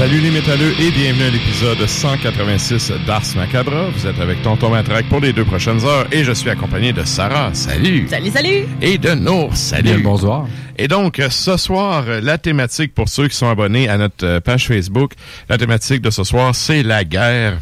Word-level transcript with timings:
Salut 0.00 0.20
les 0.20 0.30
métalleux 0.30 0.72
et 0.80 0.90
bienvenue 0.92 1.24
à 1.24 1.30
l'épisode 1.30 1.86
186 1.86 2.90
d'Ars 3.06 3.20
Macabra. 3.36 3.90
Vous 3.90 4.06
êtes 4.06 4.18
avec 4.18 4.40
Tonton 4.40 4.70
Matraque 4.70 5.06
pour 5.10 5.20
les 5.20 5.34
deux 5.34 5.44
prochaines 5.44 5.84
heures 5.84 6.06
et 6.10 6.24
je 6.24 6.32
suis 6.32 6.48
accompagné 6.48 6.94
de 6.94 7.04
Sarah. 7.04 7.50
Salut! 7.52 8.08
Salut, 8.08 8.30
salut! 8.30 8.64
Et 8.80 8.96
de 8.96 9.10
Nour. 9.10 9.54
Salut! 9.54 10.02
bonsoir. 10.02 10.46
Et 10.78 10.88
donc, 10.88 11.18
euh, 11.18 11.28
ce 11.28 11.58
soir, 11.58 12.04
euh, 12.08 12.22
la 12.22 12.38
thématique 12.38 12.94
pour 12.94 13.10
ceux 13.10 13.28
qui 13.28 13.36
sont 13.36 13.50
abonnés 13.50 13.90
à 13.90 13.98
notre 13.98 14.24
euh, 14.24 14.40
page 14.40 14.68
Facebook, 14.68 15.12
la 15.50 15.58
thématique 15.58 16.00
de 16.00 16.08
ce 16.08 16.24
soir, 16.24 16.54
c'est 16.54 16.82
la 16.82 17.04
guerre. 17.04 17.58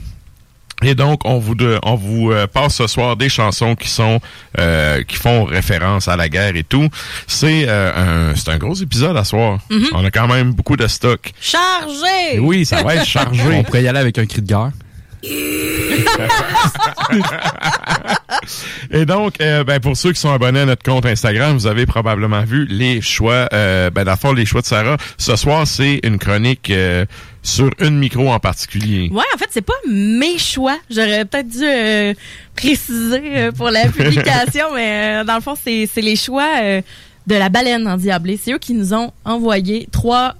Et 0.82 0.94
donc, 0.94 1.20
on 1.24 1.38
vous 1.38 1.54
de- 1.56 1.78
on 1.82 1.96
vous 1.96 2.30
euh, 2.30 2.46
passe 2.46 2.76
ce 2.76 2.86
soir 2.86 3.16
des 3.16 3.28
chansons 3.28 3.74
qui 3.74 3.88
sont 3.88 4.20
euh, 4.58 5.02
qui 5.02 5.16
font 5.16 5.44
référence 5.44 6.06
à 6.06 6.16
la 6.16 6.28
guerre 6.28 6.54
et 6.56 6.62
tout. 6.64 6.88
C'est 7.26 7.64
euh, 7.68 8.30
un 8.30 8.36
c'est 8.36 8.48
un 8.50 8.58
gros 8.58 8.74
épisode 8.74 9.16
à 9.16 9.24
soir. 9.24 9.58
On 9.92 10.04
a 10.04 10.10
quand 10.10 10.28
même 10.28 10.52
beaucoup 10.52 10.76
de 10.76 10.86
stock. 10.86 11.32
Chargé! 11.40 12.34
Et 12.34 12.38
oui, 12.38 12.64
ça 12.64 12.82
va 12.82 12.94
être 12.94 13.04
chargé. 13.06 13.42
On 13.52 13.62
pourrait 13.64 13.82
y 13.82 13.88
aller 13.88 13.98
avec 13.98 14.18
un 14.18 14.26
cri 14.26 14.40
de 14.42 14.46
guerre. 14.46 14.70
Et 18.90 19.04
donc, 19.04 19.40
euh, 19.40 19.64
ben, 19.64 19.80
pour 19.80 19.96
ceux 19.96 20.12
qui 20.12 20.20
sont 20.20 20.32
abonnés 20.32 20.60
à 20.60 20.66
notre 20.66 20.82
compte 20.82 21.06
Instagram, 21.06 21.56
vous 21.56 21.66
avez 21.66 21.86
probablement 21.86 22.42
vu 22.42 22.66
les 22.66 23.00
choix, 23.00 23.48
euh, 23.52 23.90
ben, 23.90 24.04
dans 24.04 24.12
le 24.12 24.16
fond, 24.16 24.32
les 24.32 24.46
choix 24.46 24.60
de 24.60 24.66
Sarah. 24.66 24.96
Ce 25.16 25.34
soir, 25.36 25.66
c'est 25.66 26.00
une 26.04 26.18
chronique 26.18 26.70
euh, 26.70 27.04
sur 27.42 27.70
une 27.80 27.98
micro 27.98 28.30
en 28.30 28.38
particulier. 28.38 29.08
Ouais, 29.12 29.24
en 29.34 29.38
fait, 29.38 29.48
c'est 29.50 29.62
pas 29.62 29.72
mes 29.88 30.38
choix. 30.38 30.78
J'aurais 30.90 31.24
peut-être 31.24 31.48
dû 31.48 31.64
euh, 31.64 32.14
préciser 32.54 33.50
pour 33.56 33.70
la 33.70 33.88
publication, 33.88 34.66
mais 34.74 35.24
dans 35.24 35.36
le 35.36 35.40
fond, 35.40 35.54
c'est 35.56 35.88
les 35.96 36.16
choix 36.16 36.80
de 37.26 37.34
la 37.34 37.48
baleine 37.48 37.88
endiablée. 37.88 38.38
C'est 38.42 38.52
eux 38.52 38.58
qui 38.58 38.74
nous 38.74 38.94
ont 38.94 39.12
envoyé 39.24 39.88
trois 39.90 40.34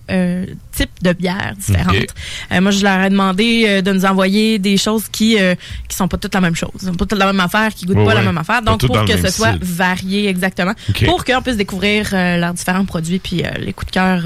types 0.78 1.02
de 1.02 1.12
bières 1.12 1.54
différentes. 1.58 2.14
Euh, 2.52 2.60
moi, 2.60 2.70
je 2.70 2.82
leur 2.82 3.00
ai 3.00 3.10
demandé 3.10 3.64
euh, 3.66 3.82
de 3.82 3.92
nous 3.92 4.04
envoyer 4.04 4.58
des 4.58 4.76
choses 4.76 5.04
qui 5.10 5.38
euh, 5.38 5.54
qui 5.88 5.96
sont 5.96 6.08
pas 6.08 6.16
toutes 6.16 6.34
la 6.34 6.40
même 6.40 6.54
chose, 6.54 6.70
pas 6.98 7.06
toutes 7.06 7.18
la 7.18 7.26
même 7.26 7.40
affaire, 7.40 7.74
qui 7.74 7.86
goûtent 7.86 7.98
Ouais, 7.98 8.04
pas 8.04 8.14
la 8.14 8.22
même 8.22 8.38
affaire. 8.38 8.62
Donc, 8.62 8.86
pour 8.86 9.04
que 9.04 9.16
ce 9.16 9.30
soit 9.30 9.56
varié 9.60 10.28
exactement, 10.28 10.74
pour 11.04 11.24
qu'on 11.24 11.42
puisse 11.42 11.56
découvrir 11.56 12.10
euh, 12.12 12.36
leurs 12.36 12.54
différents 12.54 12.84
produits 12.84 13.18
puis 13.18 13.42
les 13.58 13.72
coups 13.72 13.90
de 13.90 13.92
cœur 13.92 14.22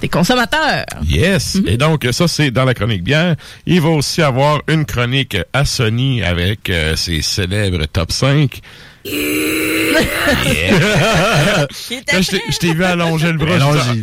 des 0.00 0.08
consommateurs. 0.08 0.84
Yes. 1.08 1.58
Et 1.66 1.76
donc, 1.76 2.06
ça, 2.12 2.28
c'est 2.28 2.50
dans 2.50 2.64
la 2.64 2.74
chronique 2.74 3.02
bière. 3.02 3.36
Il 3.66 3.80
va 3.80 3.88
aussi 3.88 4.20
avoir 4.20 4.60
une 4.68 4.84
chronique 4.84 5.36
à 5.52 5.64
Sony 5.64 6.22
avec 6.22 6.68
euh, 6.68 6.96
ses 6.96 7.22
célèbres 7.22 7.86
top 7.86 8.12
5. 8.12 8.60
Je 12.20 12.58
t'ai- 12.58 12.72
vu 12.74 12.82
allonger 12.84 13.30
le 13.32 13.38
bras, 13.38 13.56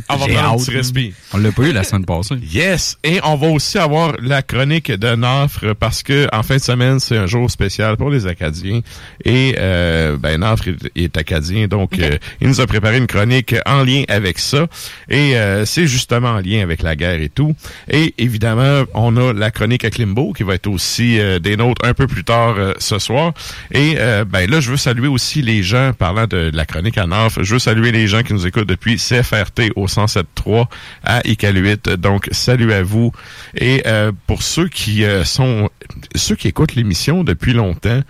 on 0.10 0.16
va 0.16 0.28
prendre 0.28 0.54
un 0.54 0.58
petit 0.58 0.72
respire. 0.72 1.14
On 1.34 1.38
l'a 1.38 1.52
pas 1.52 1.64
eu 1.64 1.72
la 1.74 1.84
semaine 1.84 2.06
passée. 2.06 2.36
Yes, 2.52 2.98
et 3.04 3.20
on 3.24 3.36
va 3.36 3.48
aussi 3.48 3.78
avoir 3.78 4.14
la 4.22 4.42
chronique 4.44 4.92
de 4.92 5.16
Nafre 5.16 5.74
parce 5.80 6.04
que 6.04 6.28
en 6.34 6.44
fin 6.44 6.58
de 6.58 6.62
semaine 6.62 7.00
c'est 7.00 7.18
un 7.18 7.26
jour 7.26 7.50
spécial 7.50 7.98
pour 7.98 8.10
les 8.12 8.28
Acadiens. 8.28 8.82
Et 9.26 9.56
euh, 9.58 10.18
ben 10.18 10.40
Nafre 10.42 10.68
est, 10.70 10.92
est 10.96 11.18
acadien 11.18 11.68
donc 11.68 11.98
euh, 12.00 12.18
il 12.42 12.48
nous 12.48 12.62
a 12.62 12.68
préparé 12.68 12.98
une 12.98 13.08
chronique 13.08 13.56
en 13.66 13.84
lien 13.84 14.04
avec 14.08 14.38
ça. 14.40 14.68
Et 15.10 15.36
euh, 15.36 15.66
c'est 15.66 15.88
justement 15.88 16.30
en 16.30 16.40
lien 16.40 16.62
avec 16.62 16.84
la 16.84 16.96
guerre 16.96 17.22
et 17.22 17.30
tout. 17.30 17.56
Et 17.90 18.14
évidemment 18.18 18.84
on 18.94 19.18
a 19.18 19.34
la 19.34 19.50
chronique 19.52 19.84
à 19.84 19.90
Klimbo 19.90 20.32
qui 20.34 20.44
va 20.44 20.54
être 20.56 20.68
aussi 20.68 21.20
euh, 21.20 21.40
des 21.40 21.58
nôtres 21.58 21.86
un 21.86 21.94
peu 21.96 22.06
plus 22.08 22.24
tard 22.24 22.56
euh, 22.58 22.74
ce 22.78 23.00
soir. 23.00 23.34
Et 23.72 23.96
euh, 23.98 24.26
ben 24.26 24.50
là 24.50 24.60
je 24.60 24.70
veux 24.72 24.78
saluer 24.78 24.91
aussi 25.08 25.42
les 25.42 25.64
gens 25.64 25.94
parlant 25.94 26.28
de 26.28 26.52
la 26.54 26.66
chronique 26.66 26.98
à 26.98 27.08
Nafre 27.08 27.44
je 27.44 27.54
veux 27.54 27.60
saluer 27.60 27.92
les 27.92 28.08
gens 28.08 28.24
qui 28.24 28.34
nous 28.34 28.46
écoutent 28.46 28.68
depuis 28.68 28.98
CFRT 28.98 29.72
au 29.76 29.88
107.3 29.88 30.66
à 31.04 31.22
Iqaluit. 31.28 31.78
Donc, 31.98 32.28
salut 32.32 32.74
à 32.74 32.84
vous. 32.84 33.12
Et 33.56 33.84
euh, 33.86 34.12
pour 34.28 34.44
ceux 34.44 34.68
qui 34.68 35.04
euh, 35.04 35.24
sont 35.24 35.70
ceux 36.16 36.36
qui 36.36 36.48
écoutent 36.48 36.76
l'émission 36.76 37.24
depuis 37.24 37.54
longtemps, 37.54 38.02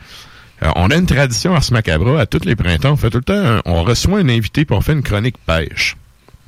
euh, 0.64 0.72
on 0.76 0.90
a 0.92 0.96
une 0.96 1.06
tradition 1.06 1.56
à 1.56 1.62
ce 1.62 1.74
macabre 1.74 2.18
à 2.18 2.26
tous 2.26 2.46
les 2.46 2.56
printemps. 2.56 2.92
On 2.92 2.98
fait 2.98 3.10
tout 3.10 3.20
le 3.20 3.24
temps, 3.24 3.62
on 3.66 3.84
reçoit 3.84 4.20
un 4.20 4.30
invité 4.30 4.66
puis 4.66 4.76
on 4.76 4.82
fait 4.82 4.94
une 4.94 5.04
chronique 5.04 5.38
pêche. 5.46 5.98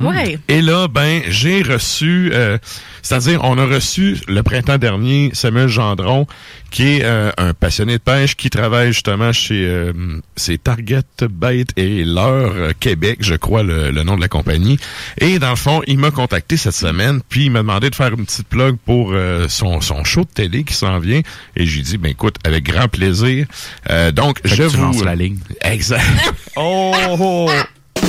Ouais. 0.08 0.38
Et 0.48 0.62
là, 0.62 0.88
ben, 0.88 1.22
j'ai 1.28 1.62
reçu, 1.62 2.32
euh, 2.34 2.58
c'est-à-dire, 3.02 3.42
on 3.44 3.58
a 3.58 3.66
reçu 3.66 4.18
le 4.28 4.44
printemps 4.44 4.78
dernier 4.78 5.32
Samuel 5.34 5.68
Gendron, 5.68 6.28
qui 6.72 6.98
est 6.98 7.04
euh, 7.04 7.32
un 7.38 7.54
passionné 7.54 7.94
de 7.94 8.02
pêche, 8.04 8.36
qui 8.36 8.50
travaille 8.50 8.94
justement 8.94 9.32
chez 9.32 9.66
euh, 9.66 9.94
c'est 10.36 10.62
Target 10.64 11.04
Bait 11.30 11.66
et 11.78 12.04
L'Heure 12.04 12.54
euh, 12.56 12.72
Québec, 12.80 13.20
je 13.22 13.36
crois 13.36 13.64
le, 13.64 13.92
le 13.92 14.04
nom 14.04 14.16
de 14.16 14.22
la 14.22 14.28
compagnie. 14.28 14.80
Et 15.20 15.40
dans 15.40 15.52
le 15.52 15.56
fond, 15.56 15.82
il 15.88 15.98
m'a 16.00 16.12
contacté 16.12 16.58
cette 16.58 16.74
semaine, 16.74 17.22
puis 17.30 17.46
il 17.46 17.52
m'a 17.52 17.60
demandé 17.60 17.90
de 17.90 17.96
faire 17.96 18.14
une 18.14 18.26
petite 18.26 18.48
plug 18.48 18.78
pour 18.86 19.12
euh, 19.14 19.48
son, 19.50 19.82
son 19.82 20.04
show 20.04 20.22
de 20.22 20.28
télé 20.34 20.64
qui 20.64 20.74
s'en 20.74 21.00
vient. 21.00 21.22
Et 21.56 21.66
j'ai 21.66 21.82
dit, 21.82 21.98
ben 21.98 22.10
écoute, 22.12 22.36
avec 22.44 22.64
grand 22.64 22.88
plaisir. 22.88 23.46
Euh, 23.90 24.12
donc, 24.12 24.40
Fait 24.42 24.56
je 24.56 24.64
que 24.64 24.70
tu 24.70 24.78
vous... 24.78 24.84
lances 24.84 25.04
la 25.04 25.16
ligne. 25.16 25.38
Exact. 25.62 26.04
oh! 26.56 26.94
oh. 27.20 27.52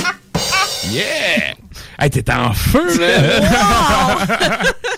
Yeah! 0.91 1.55
Hey, 1.99 2.09
t'es 2.09 2.31
en 2.31 2.53
feu, 2.53 2.99
là! 2.99 4.59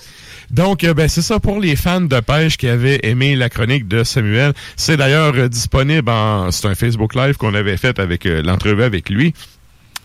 Donc, 0.52 0.84
euh, 0.84 0.94
ben, 0.94 1.08
c'est 1.10 1.22
ça 1.22 1.40
pour 1.40 1.60
les 1.60 1.76
fans 1.76 2.02
de 2.02 2.20
pêche 2.20 2.58
qui 2.58 2.68
avaient 2.68 3.00
aimé 3.04 3.36
la 3.36 3.50
chronique 3.50 3.88
de 3.88 4.04
Samuel. 4.04 4.54
C'est 4.76 4.98
d'ailleurs 4.98 5.34
euh, 5.36 5.50
disponible 5.50 6.10
en... 6.10 6.52
C'est 6.52 6.68
un 6.68 6.76
Facebook 6.76 7.16
Live 7.16 7.36
qu'on 7.36 7.54
avait 7.54 7.78
fait 7.78 8.00
avec 8.00 8.26
euh, 8.26 8.42
l'entrevue 8.42 8.84
avec 8.84 9.10
lui. 9.10 9.34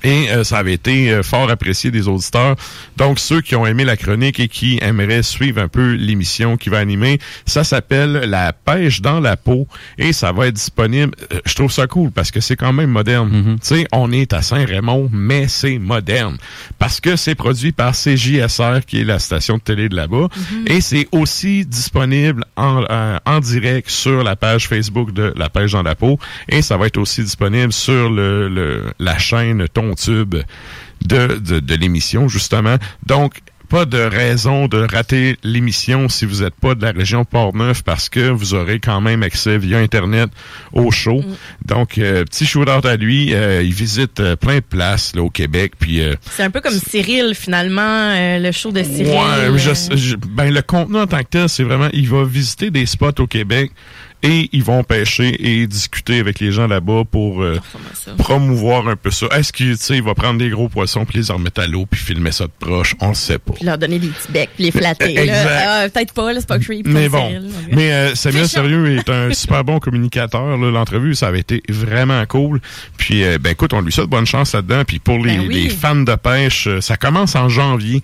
Et 0.05 0.31
euh, 0.31 0.45
ça 0.45 0.59
avait 0.59 0.73
été 0.75 1.11
euh, 1.13 1.23
fort 1.23 1.51
apprécié 1.51 1.91
des 1.91 2.09
auditeurs. 2.09 2.57
Donc, 2.97 3.19
ceux 3.19 3.41
qui 3.41 3.55
ont 3.57 3.67
aimé 3.67 3.85
la 3.85 3.97
chronique 3.97 4.41
et 4.41 4.49
qui 4.49 4.79
aimeraient 4.83 5.23
suivre 5.23 5.61
un 5.61 5.69
peu 5.69 5.93
l'émission 5.93 6.57
qui 6.57 6.69
va 6.69 6.79
animer, 6.79 7.19
ça 7.47 7.65
s'appelle 7.65 8.13
La 8.29 8.53
pêche 8.53 9.01
dans 9.01 9.21
la 9.21 9.37
peau 9.37 9.67
et 9.99 10.13
ça 10.13 10.33
va 10.33 10.47
être 10.49 10.55
disponible. 10.55 11.13
Euh, 11.33 11.39
je 11.45 11.55
trouve 11.55 11.71
ça 11.73 11.87
cool 11.87 12.11
parce 12.11 12.31
que 12.31 12.41
c'est 12.41 12.57
quand 12.57 12.73
même 12.73 12.91
moderne. 12.91 13.57
Tu 13.63 13.67
sais, 13.67 13.87
on 13.93 14.11
est 14.13 14.33
à 14.33 14.43
Saint-Raymond, 14.43 15.09
mais 15.13 15.49
c'est 15.49 15.79
moderne 15.79 16.37
parce 16.79 17.01
que 17.01 17.17
c'est 17.17 17.35
produit 17.35 17.73
par 17.73 17.93
CJSR, 17.95 18.81
qui 18.87 19.01
est 19.01 19.05
la 19.05 19.19
station 19.19 19.57
de 19.57 19.63
télé 19.63 19.89
de 19.89 19.97
là-bas. 19.97 20.29
Et 20.67 20.81
c'est 20.81 21.07
aussi 21.13 21.65
disponible 21.67 22.45
en, 22.57 22.85
euh, 22.91 23.19
en 23.25 23.41
direct 23.41 23.89
sur 23.91 24.23
la 24.23 24.37
page 24.37 24.69
Facebook 24.69 25.13
de 25.13 25.33
La 25.37 25.49
pêche 25.49 25.73
dans 25.73 25.83
la 25.83 25.95
peau. 25.95 26.19
Et 26.49 26.63
ça 26.63 26.77
va 26.77 26.87
être 26.87 26.99
aussi 26.99 27.23
disponible 27.23 27.73
sur 27.73 28.11
le, 28.11 28.49
le- 28.49 28.85
la 28.99 29.19
chaîne 29.19 29.67
Ton 29.69 29.92
Tube 29.95 30.37
de, 31.05 31.27
de, 31.39 31.61
de 31.61 31.75
l'émission, 31.75 32.29
justement. 32.29 32.77
Donc, 33.07 33.35
pas 33.69 33.87
de 33.87 33.97
raison 33.99 34.69
de 34.69 34.87
rater 34.87 35.39
l'émission 35.43 36.11
si 36.11 36.27
vous 36.27 36.43
n'êtes 36.43 36.55
pas 36.55 36.75
de 36.75 36.83
la 36.85 36.93
région 36.93 37.25
Port-Neuf 37.25 37.83
parce 37.83 38.11
que 38.11 38.29
vous 38.29 38.53
aurez 38.53 38.81
quand 38.81 39.01
même 39.01 39.23
accès 39.23 39.57
via 39.57 39.79
Internet 39.79 40.29
au 40.75 40.91
show. 40.91 41.25
Donc, 41.65 41.97
euh, 41.97 42.23
petit 42.25 42.45
shout-out 42.45 42.85
à 42.85 42.97
lui. 42.97 43.33
Euh, 43.33 43.63
il 43.63 43.73
visite 43.73 44.21
euh, 44.21 44.37
plein 44.37 44.57
de 44.57 44.61
places 44.61 45.15
là, 45.17 45.23
au 45.23 45.31
Québec. 45.31 45.73
Puis, 45.79 46.03
C'est 46.31 46.43
un 46.43 46.51
peu 46.51 46.61
comme 46.61 46.75
Cyril, 46.79 47.35
finalement, 47.35 48.13
le 48.39 48.53
show 48.53 48.73
de 48.73 48.83
Cyril. 48.83 49.07
Ouais, 49.07 49.59
je- 49.59 49.97
je- 49.97 50.17
ben, 50.17 50.53
le 50.53 50.61
contenu 50.61 50.99
en 50.99 51.07
tant 51.07 51.21
que 51.21 51.29
tel, 51.31 51.49
c'est 51.49 51.65
vraiment, 51.65 51.89
il 51.95 52.09
va 52.11 52.25
visiter 52.25 52.71
des 52.71 52.85
spots 52.85 53.21
au 53.21 53.27
Québec 53.27 53.71
et 54.23 54.49
ils 54.53 54.63
vont 54.65 54.85
pêcher 54.85 55.35
et 55.41 55.67
discuter 55.67 56.19
avec 56.21 56.41
les 56.41 56.53
gens 56.53 56.67
là-bas 56.67 57.03
pour 57.11 57.43
euh, 57.43 57.59
promouvoir 58.19 58.89
un 58.89 58.97
peu 58.97 59.11
ça. 59.11 59.27
Est-ce 59.33 59.53
qu'il, 59.53 59.77
tu 59.77 59.83
sais, 59.85 59.97
il 59.97 60.03
va 60.03 60.15
prendre 60.15 60.39
des 60.39 60.51
gros 60.51 60.69
poissons 60.69 61.05
puis 61.05 61.21
les 61.21 61.33
remettre 61.33 61.61
à 61.61 61.67
l'eau 61.67 61.87
puis 61.87 62.01
filmer 62.01 62.33
ça 62.33 62.45
de 62.45 62.53
proche? 62.59 62.95
On 63.01 63.09
le 63.09 63.15
sait 63.15 63.39
pas. 63.39 63.53
Puis 63.55 63.65
leur 63.65 63.79
donner 63.79 63.99
des 63.99 64.09
petits 64.09 64.33
becs, 64.33 64.51
puis 64.55 64.65
les 64.65 64.71
flatter. 64.71 65.27
là. 65.27 65.83
Ah, 65.85 65.89
Peut-être 65.89 66.13
pas, 66.15 66.33
là, 66.33 66.41
c'est 66.41 66.49
pas 66.49 66.59
creepy. 66.59 66.89
Mais 66.89 67.09
bon, 67.09 67.33
là. 67.33 67.39
mais 67.73 67.93
euh, 67.93 68.15
Samuel. 68.15 68.49
Sérieux 68.49 68.97
est 68.99 69.09
un 69.09 69.33
super 69.33 69.65
bon 69.65 69.79
communicateur. 69.79 70.57
là. 70.57 70.71
L'entrevue, 70.71 71.15
ça 71.15 71.29
avait 71.29 71.41
été 71.41 71.63
vraiment 71.69 72.25
cool. 72.27 72.61
Puis, 72.97 73.25
euh, 73.25 73.39
ben 73.41 73.51
écoute, 73.51 73.73
on 73.73 73.81
lui 73.81 73.93
souhaite 73.93 74.09
bonne 74.09 74.27
chance 74.27 74.55
là-dedans. 74.55 74.83
Puis 74.87 74.99
pour 74.99 75.19
les, 75.25 75.37
Ben 75.37 75.47
oui. 75.49 75.55
les 75.65 75.69
fans 75.71 75.97
de 75.97 76.15
pêche, 76.15 76.67
euh, 76.67 76.81
ça 76.81 76.97
commence 76.97 77.35
en 77.35 77.49
janvier. 77.49 78.03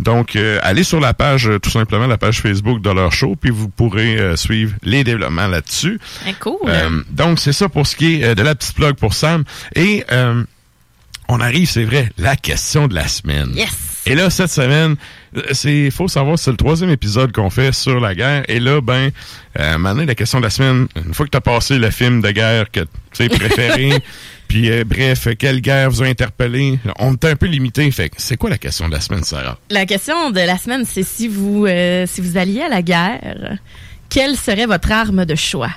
Donc, 0.00 0.36
euh, 0.36 0.58
allez 0.62 0.84
sur 0.84 1.00
la 1.00 1.14
page, 1.14 1.48
euh, 1.48 1.58
tout 1.58 1.70
simplement 1.70 2.06
la 2.06 2.18
page 2.18 2.40
Facebook 2.40 2.80
de 2.80 2.90
leur 2.90 3.12
show, 3.12 3.34
puis 3.40 3.50
vous 3.50 3.68
pourrez 3.68 4.18
euh, 4.18 4.36
suivre 4.36 4.74
les 4.82 5.02
développements 5.04 5.48
là-dessus. 5.58 5.98
Ah, 6.26 6.30
cool. 6.40 6.56
Euh, 6.66 7.02
donc, 7.10 7.38
c'est 7.40 7.52
ça 7.52 7.68
pour 7.68 7.86
ce 7.86 7.96
qui 7.96 8.16
est 8.16 8.24
euh, 8.24 8.34
de 8.34 8.42
la 8.42 8.54
petite 8.54 8.74
plug 8.74 8.94
pour 8.94 9.14
Sam. 9.14 9.44
Et 9.74 10.04
euh, 10.12 10.44
on 11.28 11.40
arrive, 11.40 11.68
c'est 11.68 11.84
vrai, 11.84 12.10
la 12.16 12.36
question 12.36 12.88
de 12.88 12.94
la 12.94 13.06
semaine. 13.08 13.50
yes! 13.54 13.88
Et 14.06 14.14
là, 14.14 14.30
cette 14.30 14.50
semaine, 14.50 14.96
c'est 15.52 15.90
faut 15.90 16.08
savoir, 16.08 16.38
c'est 16.38 16.50
le 16.50 16.56
troisième 16.56 16.88
épisode 16.88 17.30
qu'on 17.30 17.50
fait 17.50 17.74
sur 17.74 18.00
la 18.00 18.14
guerre. 18.14 18.42
Et 18.48 18.58
là, 18.58 18.80
ben, 18.80 19.10
euh, 19.60 19.76
maintenant, 19.76 20.06
la 20.06 20.14
question 20.14 20.38
de 20.38 20.44
la 20.44 20.50
semaine, 20.50 20.88
une 20.96 21.12
fois 21.12 21.26
que 21.26 21.30
tu 21.30 21.36
as 21.36 21.42
passé 21.42 21.78
le 21.78 21.90
film 21.90 22.22
de 22.22 22.30
guerre 22.30 22.70
que 22.70 22.80
tu 22.80 22.88
sais 23.12 23.28
préféré, 23.28 23.92
puis 24.48 24.70
euh, 24.70 24.84
bref, 24.84 25.28
quelle 25.38 25.60
guerre 25.60 25.90
vous 25.90 26.02
a 26.02 26.06
interpellé, 26.06 26.78
on 26.98 27.12
était 27.12 27.28
un 27.28 27.36
peu 27.36 27.44
limité. 27.44 27.90
Fait 27.90 28.10
c'est 28.16 28.38
quoi 28.38 28.48
la 28.48 28.56
question 28.56 28.88
de 28.88 28.94
la 28.94 29.00
semaine, 29.02 29.24
Sarah? 29.24 29.58
La 29.68 29.84
question 29.84 30.30
de 30.30 30.40
la 30.40 30.56
semaine, 30.56 30.86
c'est 30.86 31.02
si 31.02 31.28
vous, 31.28 31.66
euh, 31.66 32.06
si 32.06 32.22
vous 32.22 32.38
alliez 32.38 32.62
à 32.62 32.68
la 32.70 32.80
guerre, 32.80 33.58
quelle 34.08 34.36
serait 34.36 34.66
votre 34.66 34.90
arme 34.92 35.24
de 35.24 35.34
choix? 35.34 35.70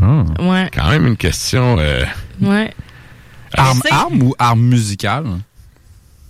Ah. 0.00 0.24
Ouais, 0.40 0.70
Quand 0.74 0.88
même 0.90 1.06
une 1.06 1.16
question... 1.16 1.76
euh, 1.78 2.04
ouais. 2.40 2.72
Arme, 3.54 3.82
arme 3.90 4.22
ou 4.22 4.34
arme 4.38 4.60
musicale? 4.62 5.24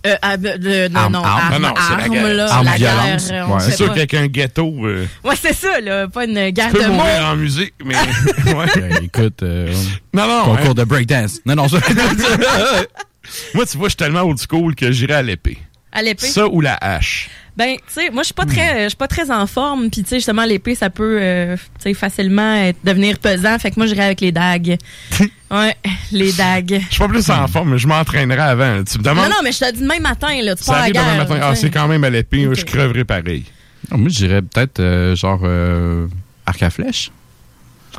Euh, 0.05 0.15
de- 0.35 0.57
de- 0.57 0.87
non, 0.89 0.99
Arme, 0.99 1.13
non, 1.13 1.23
arme. 1.23 1.39
arme, 1.53 1.61
Non, 1.61 1.67
non, 1.69 1.73
c'est 1.77 1.95
la 1.95 2.03
arme, 2.03 2.13
guerre. 2.13 2.33
là, 2.33 2.53
Arme 2.53 2.65
la 2.65 2.75
violence. 2.75 3.27
guerre, 3.29 3.49
Ouais. 3.49 3.59
c'est 3.61 3.71
sûr 3.71 3.87
qu'avec 3.93 4.13
un 4.13 4.27
ghetto, 4.27 4.85
euh, 4.85 5.05
Ouais, 5.23 5.35
c'est 5.41 5.53
ça, 5.53 5.79
là, 5.79 6.07
pas 6.09 6.25
une 6.25 6.49
guerre 6.49 6.71
tu 6.71 6.73
peux 6.77 6.83
de 6.83 6.89
mots. 6.89 7.01
en 7.01 7.35
musique, 7.37 7.73
mais... 7.85 7.95
ouais. 8.53 8.65
Ben, 8.75 8.99
écoute, 9.03 9.41
euh, 9.43 9.73
Non, 10.13 10.27
non, 10.27 10.43
concours 10.43 10.71
hein. 10.71 10.73
de 10.73 10.83
breakdance. 10.83 11.39
Non, 11.45 11.55
non, 11.55 11.69
ça. 11.69 11.77
moi, 13.53 13.65
tu 13.65 13.77
vois, 13.77 13.87
je 13.87 13.91
suis 13.91 13.95
tellement 13.97 14.21
old 14.23 14.37
school 14.39 14.75
que 14.75 14.91
j'irais 14.91 15.13
à 15.15 15.21
l'épée. 15.21 15.57
À 15.91 16.01
l'épée? 16.01 16.27
Ça 16.27 16.47
ou 16.47 16.59
la 16.59 16.75
hache. 16.81 17.29
Ben, 17.55 17.75
tu 17.75 17.81
sais, 17.87 18.09
moi, 18.09 18.23
je 18.23 18.25
suis 18.27 18.33
pas 18.33 18.45
très, 18.47 18.83
je 18.85 18.89
suis 18.89 18.97
pas 18.97 19.07
très 19.07 19.29
en 19.29 19.45
forme. 19.45 19.89
Puis, 19.91 20.01
tu 20.01 20.09
sais, 20.09 20.15
justement, 20.15 20.43
l'épée, 20.43 20.73
ça 20.73 20.89
peut, 20.89 21.19
euh, 21.21 21.55
tu 21.55 21.83
sais, 21.83 21.93
facilement 21.93 22.55
être- 22.55 22.79
devenir 22.83 23.19
pesant. 23.19 23.59
Fait 23.59 23.69
que 23.69 23.75
moi, 23.77 23.85
j'irais 23.85 24.05
avec 24.05 24.21
les 24.21 24.31
dagues. 24.31 24.77
ouais, 25.51 25.75
les 26.11 26.31
dagues. 26.33 26.81
Je 26.89 26.93
suis 26.95 26.99
pas 26.99 27.07
plus 27.07 27.29
en 27.29 27.47
forme, 27.47 27.73
mais 27.73 27.77
je 27.77 27.87
m'entraînerai 27.87 28.39
avant. 28.41 28.83
Tu 28.83 28.97
me 28.97 29.03
demandes... 29.03 29.17
Non, 29.25 29.29
non, 29.29 29.35
mais 29.43 29.51
je 29.51 29.59
te 29.59 29.71
dis 29.71 29.81
demain 29.81 29.99
matin, 29.99 30.29
là, 30.41 30.55
tu 30.55 30.63
Ça 30.63 30.71
pars 30.71 30.75
à 30.75 30.77
la 30.77 30.83
arrive 30.85 30.93
guerre. 30.93 31.03
demain 31.03 31.17
matin. 31.17 31.35
là, 31.37 31.47
Ah, 31.51 31.55
c'est 31.55 31.69
quand 31.69 31.87
même 31.87 32.03
à 32.03 32.09
l'épée. 32.09 32.47
Ok. 32.47 32.55
Je 32.57 32.65
creverai 32.65 33.03
pareil. 33.03 33.45
Moi, 33.91 34.09
je 34.09 34.15
dirais 34.15 34.41
peut-être 34.41 34.79
euh, 34.79 35.15
genre 35.15 35.41
euh, 35.43 36.07
arc 36.47 36.63
à 36.63 36.71
flèche. 36.71 37.11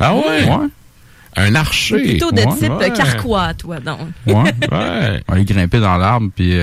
Ah 0.00 0.16
ouais? 0.16 0.48
Ouais. 0.48 0.66
Un 1.36 1.54
archer. 1.54 2.02
Plutôt 2.02 2.32
de 2.32 2.40
Ouais, 2.42 2.56
type 2.58 2.72
ouais. 2.72 2.92
carquois, 2.92 3.54
toi, 3.54 3.78
donc. 3.78 4.00
Ouais. 4.26 4.52
Ouais. 4.72 5.22
Aller 5.28 5.44
grimper 5.44 5.78
dans 5.78 5.96
l'arbre, 5.96 6.30
puis... 6.34 6.54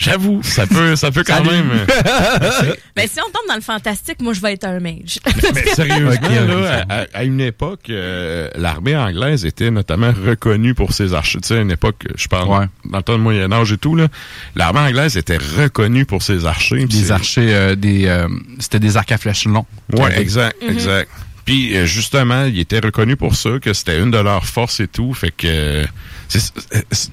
J'avoue, 0.00 0.42
ça 0.42 0.66
peut, 0.66 0.96
ça 0.96 1.10
peut 1.10 1.22
quand 1.24 1.44
Salut. 1.44 1.50
même. 1.50 1.70
euh, 1.72 2.74
Ben, 2.96 3.06
si 3.06 3.20
on 3.20 3.24
tombe 3.30 3.46
dans 3.48 3.54
le 3.54 3.60
fantastique, 3.60 4.20
moi, 4.22 4.32
je 4.32 4.40
vais 4.40 4.54
être 4.54 4.64
un 4.64 4.80
mage. 4.80 5.18
Mais 5.54 5.62
sérieusement, 5.74 6.28
là, 6.30 6.86
à, 6.88 7.06
à 7.12 7.24
une 7.24 7.40
époque, 7.42 7.90
euh, 7.90 8.48
l'armée 8.56 8.96
anglaise 8.96 9.44
était 9.44 9.70
notamment 9.70 10.10
reconnue 10.26 10.74
pour 10.74 10.94
ses 10.94 11.12
archers. 11.12 11.40
Tu 11.42 11.48
sais, 11.48 11.58
à 11.58 11.60
une 11.60 11.70
époque, 11.70 12.06
je 12.16 12.28
parle 12.28 12.48
Ouais. 12.48 12.66
dans 12.86 12.96
le 12.96 13.02
temps 13.04 13.16
du 13.16 13.20
Moyen 13.22 13.52
Âge 13.52 13.72
et 13.72 13.76
tout, 13.78 13.94
là, 13.94 14.08
l'armée 14.56 14.80
anglaise 14.80 15.18
était 15.18 15.36
reconnue 15.36 16.06
pour 16.06 16.22
ses 16.22 16.46
archers. 16.46 16.86
Des 16.86 17.12
archers, 17.12 17.54
euh, 17.54 17.74
des... 17.76 18.06
euh, 18.06 18.26
C'était 18.58 18.80
des 18.80 18.96
arcs 18.96 19.12
à 19.12 19.18
flèches 19.18 19.44
longs. 19.44 19.66
Ouais, 19.92 20.18
exact, 20.18 20.56
Mhm. 20.62 20.70
exact. 20.70 21.10
Puis 21.44 21.76
euh, 21.76 21.84
justement, 21.84 22.44
ils 22.44 22.58
étaient 22.60 22.80
reconnus 22.80 23.16
pour 23.16 23.34
ça, 23.34 23.50
que 23.60 23.72
c'était 23.74 23.98
une 23.98 24.10
de 24.10 24.18
leurs 24.18 24.46
forces 24.46 24.80
et 24.80 24.88
tout. 24.88 25.12
Fait 25.14 25.30
que 25.30 25.46
euh, 25.46 25.84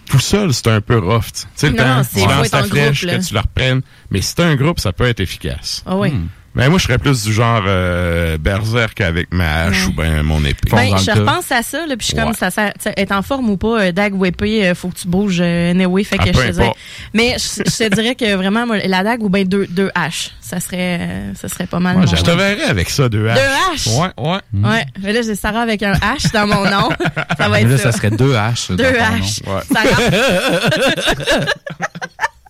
tout 0.08 0.20
seul, 0.20 0.54
c'est 0.54 0.68
un 0.68 0.82
peu 0.82 1.00
rough. 1.00 1.32
Tu 1.32 1.48
sais, 1.56 1.70
le 1.70 1.76
temps, 1.76 2.02
tu 2.14 2.20
lances 2.20 2.50
ta 2.50 2.64
flèche, 2.64 3.06
que 3.06 3.28
tu 3.28 3.34
la 3.34 3.42
reprennes. 3.42 3.82
Mais 4.12 4.22
si 4.22 4.36
t'as 4.36 4.46
un 4.46 4.56
groupe, 4.56 4.80
ça 4.80 4.94
peut 4.94 5.06
être 5.06 5.20
efficace. 5.20 5.84
Ah 5.86 5.98
oui. 5.98 6.12
Hmm. 6.12 6.28
Mais 6.58 6.70
moi, 6.70 6.78
je 6.80 6.84
serais 6.86 6.98
plus 6.98 7.24
du 7.24 7.32
genre 7.32 7.64
euh, 7.68 8.38
berserk 8.38 9.00
avec 9.02 9.34
ma 9.34 9.64
hache 9.66 9.86
Ouais. 9.86 9.92
ou 9.92 9.94
ben 9.96 10.24
mon 10.24 10.44
épée. 10.44 10.70
Ben, 10.72 10.98
je 10.98 11.12
repense 11.12 11.52
à 11.52 11.62
ça, 11.62 11.86
là, 11.86 11.96
puis 11.96 11.98
je 12.02 12.06
suis 12.08 12.16
comme, 12.16 12.30
Ouais. 12.30 12.34
ça 12.38 12.50
sert, 12.52 12.74
être 12.98 13.12
en 13.12 13.22
forme 13.22 13.50
ou 13.50 13.58
pas, 13.58 13.82
euh, 13.82 13.92
dague 13.92 14.16
ou 14.16 14.26
épée, 14.26 14.68
euh, 14.68 14.76
faut 14.76 14.88
que 14.90 14.96
tu 14.98 15.08
bouges, 15.08 15.38
euh, 15.40 15.72
anyway, 15.72 16.04
fait 16.04 16.18
Ah, 16.20 16.24
que 16.26 16.34
je 16.34 16.40
importe. 16.60 16.78
Mais 17.14 17.36
je, 17.38 17.64
je 17.70 17.78
te 17.90 17.96
dirais 17.96 18.16
que 18.16 18.36
vraiment, 18.36 18.66
moi, 18.66 18.78
la 18.86 19.04
dague 19.04 19.22
ou 19.24 19.30
bien 19.30 19.44
deux, 19.44 19.68
deux 19.68 19.92
haches, 19.96 20.32
ça 20.42 20.60
serait, 20.60 20.98
euh, 21.00 21.32
ça 21.36 21.48
serait 21.48 21.68
pas 21.68 21.80
mal. 21.80 21.98
Ouais, 21.98 22.08
Je 22.08 22.16
te 22.22 22.32
verrais 22.32 22.64
avec 22.66 22.90
ça, 22.90 23.08
deux 23.08 23.28
haches. 23.30 23.40
haches? 23.74 23.88
Ouais, 23.88 24.10
ouais. 24.18 24.40
Ouais, 24.70 24.86
mais 25.02 25.14
là, 25.14 25.22
j'ai 25.22 25.36
Sarah 25.36 25.62
avec 25.62 25.84
un 25.84 25.94
H 25.94 26.32
dans 26.34 26.48
mon 26.48 26.64
nom. 26.66 26.90
ça 27.38 27.50
va 27.50 27.62
être 27.62 27.70
là, 27.70 27.78
ça. 27.78 27.92
ça 27.92 27.98
serait 27.98 28.10
deux 28.12 28.36
haches. 28.36 28.72
Deux 28.72 28.84
haches. 28.84 29.42
Ouais. 29.46 29.62
Sarah, 29.72 30.02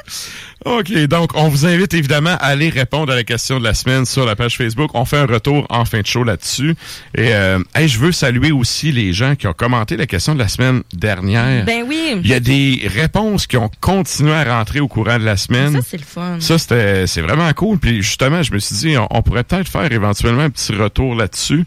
OK, 0.67 0.91
donc 1.07 1.31
on 1.35 1.47
vous 1.47 1.65
invite 1.65 1.93
évidemment 1.93 2.31
à 2.39 2.47
aller 2.47 2.69
répondre 2.69 3.11
à 3.11 3.15
la 3.15 3.23
question 3.23 3.59
de 3.59 3.63
la 3.63 3.73
semaine 3.73 4.05
sur 4.05 4.25
la 4.25 4.35
page 4.35 4.57
Facebook. 4.57 4.91
On 4.93 5.05
fait 5.05 5.17
un 5.17 5.25
retour 5.25 5.65
en 5.69 5.85
fin 5.85 6.01
de 6.01 6.05
show 6.05 6.23
là-dessus. 6.23 6.75
Et 7.15 7.33
euh, 7.33 7.59
hey, 7.73 7.87
je 7.87 7.97
veux 7.99 8.11
saluer 8.11 8.51
aussi 8.51 8.91
les 8.91 9.13
gens 9.13 9.35
qui 9.35 9.47
ont 9.47 9.53
commenté 9.53 9.95
la 9.97 10.05
question 10.07 10.33
de 10.33 10.39
la 10.39 10.47
semaine 10.47 10.83
dernière. 10.93 11.63
ben 11.65 11.83
oui. 11.87 12.17
Il 12.23 12.27
y 12.27 12.33
a 12.33 12.39
des 12.39 12.81
réponses 12.93 13.47
qui 13.47 13.57
ont 13.57 13.69
continué 13.81 14.33
à 14.33 14.43
rentrer 14.57 14.79
au 14.79 14.87
courant 14.87 15.17
de 15.17 15.23
la 15.25 15.37
semaine. 15.37 15.73
Ça, 15.73 15.79
c'est 15.87 15.97
le 15.97 16.03
fun. 16.03 16.37
Ça, 16.39 16.57
c'était, 16.57 17.07
c'est 17.07 17.21
vraiment 17.21 17.51
cool. 17.53 17.77
Puis 17.79 18.01
justement, 18.01 18.43
je 18.43 18.51
me 18.53 18.59
suis 18.59 18.75
dit, 18.75 18.97
on, 18.97 19.07
on 19.09 19.21
pourrait 19.21 19.43
peut-être 19.43 19.69
faire 19.69 19.91
éventuellement 19.91 20.43
un 20.43 20.49
petit 20.49 20.73
retour 20.73 21.15
là-dessus. 21.15 21.65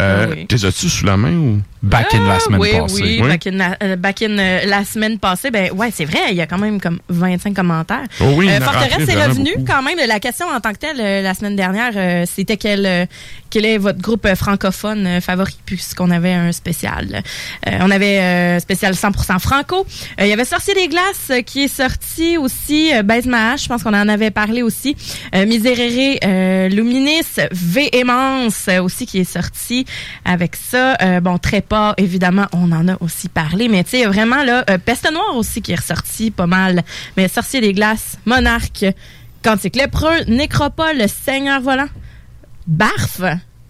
Euh, 0.00 0.26
Ah 0.28 0.34
oui. 0.34 0.46
T'es 0.46 0.64
as-tu 0.64 0.88
sous 0.88 1.04
la 1.06 1.16
main 1.16 1.32
ou? 1.32 1.60
Back 1.82 2.14
in 2.14 2.26
la 2.28 2.38
semaine 2.38 2.60
oui, 2.60 2.70
passée. 2.72 3.02
Oui, 3.02 3.18
Oui. 3.22 3.28
back 3.28 3.46
in, 3.48 3.50
la, 3.52 3.76
euh, 3.82 3.96
back 3.96 4.22
in, 4.22 4.38
euh, 4.38 4.60
la 4.66 4.84
semaine 4.84 5.18
passée. 5.18 5.50
Ben 5.50 5.72
ouais, 5.72 5.90
c'est 5.92 6.04
vrai, 6.04 6.20
il 6.30 6.36
y 6.36 6.40
a 6.40 6.46
quand 6.46 6.58
même 6.58 6.80
comme 6.80 7.00
25 7.08 7.54
commentaires. 7.54 8.04
Oh 8.20 8.34
oui, 8.36 8.48
a 8.50 8.60
Forteresse 8.60 9.08
est 9.08 9.24
revenu 9.26 9.50
quand 9.66 9.82
même. 9.82 9.98
La 10.06 10.20
question 10.20 10.46
en 10.46 10.60
tant 10.60 10.72
que 10.72 10.78
telle, 10.78 11.00
euh, 11.00 11.22
la 11.22 11.34
semaine 11.34 11.56
dernière, 11.56 11.92
euh, 11.96 12.24
c'était 12.32 12.56
quel, 12.56 12.86
euh, 12.86 13.06
quel 13.50 13.66
est 13.66 13.78
votre 13.78 14.00
groupe 14.00 14.24
euh, 14.26 14.36
francophone 14.36 15.06
euh, 15.06 15.20
favori, 15.20 15.58
puisqu'on 15.66 16.10
avait 16.12 16.32
un 16.32 16.52
spécial. 16.52 17.22
Euh, 17.66 17.70
on 17.80 17.90
avait 17.90 18.20
euh, 18.20 18.60
spécial 18.60 18.94
100% 18.94 19.40
franco. 19.40 19.84
Euh, 20.20 20.24
Il 20.24 20.28
y 20.28 20.32
avait 20.32 20.44
Sorcier 20.44 20.74
des 20.74 20.86
Glaces 20.86 21.30
euh, 21.30 21.42
qui 21.42 21.64
est 21.64 21.68
sorti 21.74 22.36
aussi. 22.38 22.94
Euh, 22.94 23.02
Baise 23.02 23.26
ma 23.26 23.52
hache, 23.52 23.64
je 23.64 23.68
pense 23.68 23.82
qu'on 23.82 23.94
en 23.94 24.08
avait 24.08 24.30
parlé 24.30 24.62
aussi. 24.62 24.96
Euh, 25.34 25.46
Miserere 25.46 26.18
euh, 26.24 26.68
Luminis, 26.68 27.22
Véhémence 27.50 28.66
euh, 28.68 28.80
aussi 28.82 29.06
qui 29.06 29.18
est 29.18 29.24
sorti 29.30 29.84
avec 30.24 30.54
ça. 30.56 30.96
Euh, 31.02 31.20
bon, 31.20 31.38
Évidemment, 31.96 32.46
on 32.52 32.70
en 32.72 32.88
a 32.88 32.96
aussi 33.00 33.28
parlé. 33.28 33.68
Mais 33.68 33.84
tu 33.84 33.90
sais, 33.90 34.04
vraiment, 34.06 34.42
là, 34.42 34.64
euh, 34.70 34.78
Peste 34.78 35.10
Noire 35.12 35.36
aussi 35.36 35.62
qui 35.62 35.72
est 35.72 35.76
ressorti 35.80 36.30
pas 36.30 36.46
mal. 36.46 36.82
Mais 37.16 37.28
Sorcier 37.28 37.60
des 37.60 37.72
Glaces, 37.72 38.18
Monarque, 38.26 38.84
Cantique 39.42 39.76
Lépreux, 39.76 40.24
Nécropole, 40.28 41.02
Seigneur 41.08 41.60
Volant, 41.60 41.88
Barf. 42.66 43.20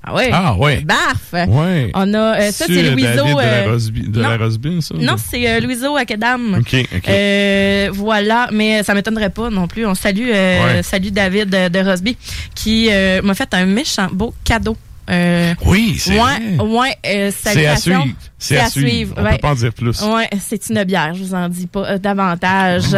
Ah 0.05 0.15
ouais. 0.15 0.31
Ah 0.33 0.57
ouais. 0.57 0.81
Barf. 0.81 1.33
Ouais. 1.49 1.91
On 1.95 2.13
a, 2.15 2.19
euh, 2.41 2.51
ça, 2.51 2.65
C'est 2.67 2.75
David 2.83 2.91
Louiseau. 3.07 3.25
de 3.25 3.37
la 3.41 3.45
euh, 3.45 3.73
Rosby- 3.77 4.11
de 4.11 4.21
non. 4.21 4.29
la 4.31 4.81
ça? 4.81 4.95
non, 4.99 5.15
c'est 5.17 5.49
euh, 5.49 5.61
Louiseau 5.61 5.97
Acadam. 5.97 6.57
OK, 6.59 6.75
OK. 6.97 7.09
Euh, 7.09 7.89
voilà, 7.93 8.49
mais 8.53 8.83
ça 8.83 8.95
m'étonnerait 8.95 9.31
pas 9.31 9.49
non 9.49 9.69
plus. 9.69 9.87
On 9.87 9.95
salue, 9.95 10.29
euh, 10.35 10.77
Ouais. 10.79 10.83
salue 10.83 11.09
David 11.11 11.51
de, 11.51 11.69
de 11.69 11.79
Rosby 11.89 12.17
qui 12.55 12.89
euh, 12.91 13.23
m'a 13.23 13.35
fait 13.35 13.55
un 13.55 13.65
méchant 13.65 14.09
beau 14.13 14.35
cadeau. 14.45 14.77
Euh, 15.11 15.55
oui, 15.67 15.97
c'est 15.99 16.13
ouais, 16.19 16.59
ouais, 16.61 16.97
euh, 17.07 17.33
C'est 17.37 17.67
à 17.67 17.77
suivre. 17.77 18.07
C'est 18.39 18.59
à 18.59 18.71
suivre. 18.71 19.15
On 19.19 19.25
ouais. 19.25 19.33
peut 19.33 19.39
pas 19.39 19.51
en 19.51 19.55
dire 19.55 19.73
plus. 19.73 20.01
Ouais, 20.03 20.31
c'est 20.41 20.69
une 20.69 20.85
bière, 20.85 21.15
je 21.15 21.25
vous 21.25 21.35
en 21.35 21.49
dis 21.49 21.67
pas 21.67 21.93
euh, 21.93 21.99
davantage. 21.99 22.85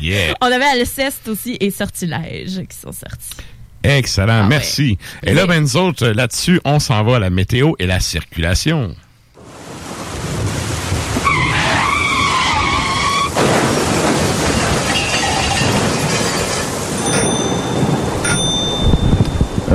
Yeah. 0.00 0.34
On 0.40 0.46
avait 0.46 0.64
Alceste 0.64 1.28
aussi 1.28 1.56
et 1.60 1.70
Sortilège 1.70 2.62
qui 2.68 2.76
sont 2.76 2.90
sortis. 2.90 3.30
Excellent, 3.84 4.40
Ah 4.42 4.46
merci. 4.48 4.98
Et 5.22 5.34
là, 5.34 5.46
ben 5.46 5.60
nous 5.60 5.76
autres, 5.76 6.08
là-dessus, 6.08 6.60
on 6.64 6.80
s'en 6.80 7.04
va 7.04 7.16
à 7.16 7.18
la 7.20 7.30
météo 7.30 7.74
et 7.78 7.86
la 7.86 8.00
circulation. 8.00 8.96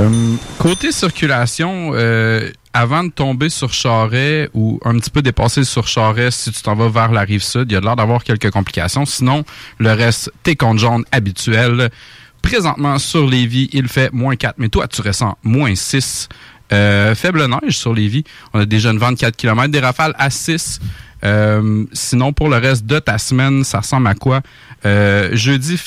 Euh, 0.00 0.36
côté 0.58 0.92
circulation, 0.92 1.90
euh, 1.92 2.50
avant 2.72 3.04
de 3.04 3.10
tomber 3.10 3.50
sur 3.50 3.72
Charret 3.72 4.48
ou 4.54 4.80
un 4.84 4.98
petit 4.98 5.10
peu 5.10 5.20
dépasser 5.20 5.62
sur 5.64 5.86
Charret, 5.86 6.30
si 6.30 6.50
tu 6.52 6.62
t'en 6.62 6.74
vas 6.74 6.88
vers 6.88 7.12
la 7.12 7.20
rive 7.20 7.42
sud, 7.42 7.70
il 7.70 7.74
y 7.74 7.76
a 7.76 7.80
l'air 7.80 7.96
d'avoir 7.96 8.24
quelques 8.24 8.50
complications. 8.50 9.04
Sinon, 9.04 9.44
le 9.78 9.92
reste, 9.92 10.32
tes 10.42 10.56
comptes 10.56 10.78
jaunes 10.78 11.04
habituels. 11.12 11.90
Présentement, 12.40 12.98
sur 12.98 13.26
Lévis, 13.26 13.68
il 13.72 13.88
fait 13.88 14.10
moins 14.12 14.36
4, 14.36 14.54
mais 14.56 14.70
toi, 14.70 14.88
tu 14.88 15.02
ressens 15.02 15.36
moins 15.42 15.74
6. 15.74 16.30
Euh, 16.72 17.14
faible 17.14 17.44
neige 17.46 17.76
sur 17.76 17.92
Lévis. 17.92 18.24
On 18.54 18.60
a 18.60 18.64
déjà 18.64 18.92
une 18.92 18.98
24 18.98 19.36
km, 19.36 19.70
des 19.70 19.80
rafales 19.80 20.14
à 20.18 20.30
6. 20.30 20.80
Euh, 21.24 21.84
sinon, 21.92 22.32
pour 22.32 22.48
le 22.48 22.56
reste 22.56 22.86
de 22.86 22.98
ta 23.00 23.18
semaine, 23.18 23.64
ça 23.64 23.80
ressemble 23.80 24.06
à 24.06 24.14
quoi? 24.14 24.40
Jeudi, 24.82 25.78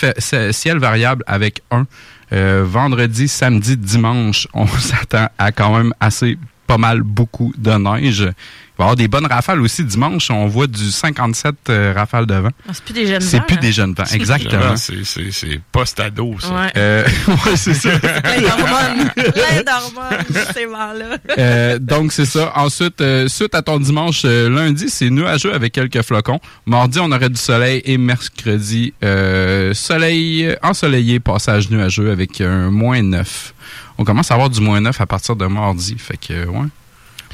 ciel 0.51 0.77
variable 0.77 1.23
avec 1.25 1.63
1. 1.71 1.87
Euh, 2.33 2.63
vendredi, 2.65 3.27
samedi, 3.27 3.77
dimanche, 3.77 4.47
on 4.53 4.65
s'attend 4.79 5.27
à 5.37 5.51
quand 5.51 5.75
même 5.75 5.93
assez 5.99 6.37
pas 6.73 6.79
mal 6.79 7.01
beaucoup 7.03 7.53
de 7.55 7.71
neige. 7.71 8.21
Il 8.21 8.77
va 8.79 8.85
y 8.85 8.87
avoir 8.87 8.95
des 8.95 9.07
bonnes 9.07 9.27
rafales 9.27 9.61
aussi 9.61 9.83
dimanche. 9.83 10.31
On 10.31 10.47
voit 10.47 10.65
du 10.65 10.89
57 10.89 11.55
euh, 11.69 11.93
rafales 11.95 12.25
de 12.25 12.33
vent. 12.33 12.49
Ah, 12.67 12.71
c'est 12.73 12.83
plus 12.83 12.93
des 12.93 13.05
jeunes 13.05 13.21
C'est 13.21 13.37
vents, 13.37 13.43
plus 13.43 13.57
hein. 13.57 13.59
des 13.61 13.71
jeunes 13.71 13.93
vents, 13.93 14.03
exactement. 14.11 14.75
C'est, 14.75 15.03
c'est, 15.03 15.29
c'est 15.31 15.61
post-ado, 15.71 16.35
ça. 16.39 16.49
Ouais. 16.49 16.71
Euh, 16.75 17.03
ouais, 17.27 17.55
c'est 17.55 17.75
ça. 17.75 17.99
Plein 17.99 18.41
d'hormones. 18.41 19.11
Plein 19.15 19.63
d'hormones, 19.63 20.45
ces 20.55 20.65
vents-là. 20.65 21.17
Euh, 21.37 21.77
donc 21.77 22.11
c'est 22.11 22.25
ça. 22.25 22.51
Ensuite, 22.55 22.99
euh, 23.01 23.27
suite 23.27 23.53
à 23.53 23.61
ton 23.61 23.79
dimanche, 23.79 24.23
euh, 24.25 24.49
lundi, 24.49 24.89
c'est 24.89 25.11
nuageux 25.11 25.53
avec 25.53 25.73
quelques 25.73 26.01
flocons. 26.01 26.39
Mardi, 26.65 26.97
on 26.99 27.11
aurait 27.11 27.29
du 27.29 27.39
soleil 27.39 27.83
et 27.85 27.99
mercredi, 27.99 28.95
euh, 29.03 29.75
soleil 29.75 30.55
ensoleillé, 30.63 31.19
passage 31.19 31.69
nuageux 31.69 32.09
avec 32.09 32.41
un 32.41 32.71
moins 32.71 33.03
9. 33.03 33.53
On 33.97 34.03
commence 34.03 34.31
à 34.31 34.33
avoir 34.35 34.49
du 34.49 34.61
moins 34.61 34.79
9 34.81 34.99
à 34.99 35.05
partir 35.05 35.35
de 35.35 35.45
mardi. 35.45 35.97
Fait 35.97 36.17
que, 36.17 36.47
ouais. 36.47 36.67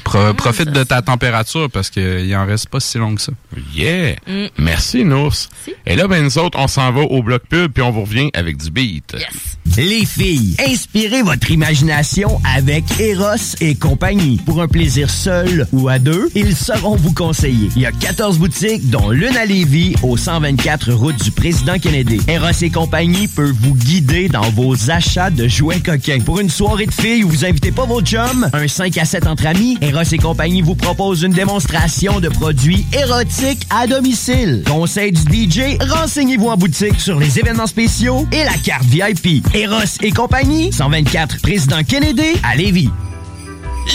Pro- 0.04 0.34
profite 0.34 0.70
de 0.70 0.82
ta 0.84 1.02
température 1.02 1.68
parce 1.70 1.90
qu'il 1.90 2.34
en 2.36 2.46
reste 2.46 2.68
pas 2.68 2.80
si 2.80 2.98
long 2.98 3.14
que 3.14 3.20
ça. 3.22 3.32
Yeah. 3.74 4.16
Mm. 4.26 4.46
Merci, 4.58 5.04
Nours. 5.04 5.34
Si. 5.34 5.72
Et 5.86 5.96
là, 5.96 6.06
ben 6.08 6.22
nous 6.24 6.38
autres, 6.38 6.58
on 6.58 6.68
s'en 6.68 6.90
va 6.92 7.00
au 7.02 7.22
bloc 7.22 7.42
pub, 7.48 7.72
puis 7.72 7.82
on 7.82 7.90
vous 7.90 8.02
revient 8.02 8.30
avec 8.34 8.56
du 8.56 8.70
beat. 8.70 9.14
Yes. 9.18 9.76
Les 9.76 10.04
filles, 10.04 10.56
inspirez 10.66 11.22
votre 11.22 11.50
imagination 11.50 12.40
avec 12.56 12.84
Eros 12.98 13.54
et 13.60 13.74
compagnie. 13.74 14.38
Pour 14.44 14.60
un 14.62 14.68
plaisir 14.68 15.10
seul 15.10 15.66
ou 15.72 15.88
à 15.88 15.98
deux, 15.98 16.28
ils 16.34 16.56
sauront 16.56 16.96
vous 16.96 17.12
conseiller. 17.12 17.68
Il 17.76 17.82
y 17.82 17.86
a 17.86 17.92
14 17.92 18.38
boutiques, 18.38 18.88
dont 18.90 19.10
l'une 19.10 19.36
à 19.36 19.44
Lévis, 19.44 19.94
au 20.02 20.16
124 20.16 20.92
route 20.92 21.22
du 21.22 21.30
Président 21.30 21.78
Kennedy. 21.78 22.20
Eros 22.26 22.50
et 22.62 22.70
compagnie 22.70 23.28
peut 23.28 23.52
vous 23.60 23.74
guider 23.74 24.28
dans 24.28 24.48
vos 24.50 24.90
achats 24.90 25.30
de 25.30 25.46
jouets 25.46 25.80
coquins. 25.80 26.20
Pour 26.20 26.40
une 26.40 26.50
soirée 26.50 26.86
de 26.86 26.92
filles 26.94 27.22
où 27.24 27.28
vous 27.28 27.44
invitez 27.44 27.70
pas 27.70 27.84
vos 27.84 28.00
chums, 28.00 28.48
un 28.52 28.66
5 28.68 28.96
à 28.98 29.04
7 29.04 29.26
entre 29.26 29.46
amis, 29.46 29.78
Eros 29.90 30.12
et 30.12 30.18
compagnie 30.18 30.62
vous 30.62 30.76
propose 30.76 31.22
une 31.22 31.32
démonstration 31.32 32.20
de 32.20 32.28
produits 32.28 32.86
érotiques 32.92 33.66
à 33.70 33.88
domicile. 33.88 34.62
Conseil 34.64 35.10
du 35.10 35.50
DJ, 35.50 35.78
renseignez-vous 35.80 36.46
en 36.46 36.56
boutique 36.56 37.00
sur 37.00 37.18
les 37.18 37.40
événements 37.40 37.66
spéciaux 37.66 38.24
et 38.30 38.44
la 38.44 38.52
carte 38.52 38.84
VIP. 38.84 39.44
Eros 39.52 39.98
et 40.00 40.12
compagnie, 40.12 40.72
124 40.72 41.42
Président 41.42 41.82
Kennedy 41.82 42.34
à 42.44 42.54
Lévis. 42.54 42.88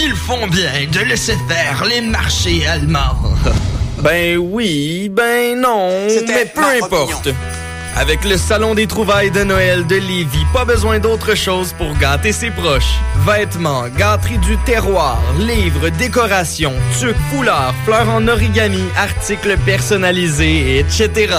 Ils 0.03 0.15
font 0.15 0.47
bien 0.47 0.73
de 0.91 0.99
laisser 1.07 1.37
faire 1.47 1.85
les 1.85 2.01
marchés 2.01 2.67
allemands. 2.67 3.15
Ben 4.03 4.37
oui, 4.37 5.09
ben 5.09 5.57
non, 5.61 6.07
mais 6.27 6.45
peu 6.53 6.83
importe. 6.83 7.29
Avec 7.97 8.25
le 8.25 8.35
Salon 8.35 8.75
des 8.75 8.87
trouvailles 8.87 9.31
de 9.31 9.43
Noël 9.43 9.87
de 9.87 9.95
Lévis, 9.95 10.45
pas 10.53 10.65
besoin 10.65 10.99
d'autre 10.99 11.33
chose 11.33 11.71
pour 11.71 11.97
gâter 11.97 12.33
ses 12.33 12.51
proches. 12.51 12.99
Vêtements, 13.25 13.87
gâteries 13.87 14.37
du 14.39 14.57
terroir, 14.65 15.21
livres, 15.39 15.87
décorations, 15.89 16.73
tuques, 16.99 17.15
foulards, 17.31 17.73
fleurs 17.85 18.09
en 18.09 18.27
origami, 18.27 18.83
articles 18.97 19.55
personnalisés, 19.65 20.79
etc. 20.79 21.35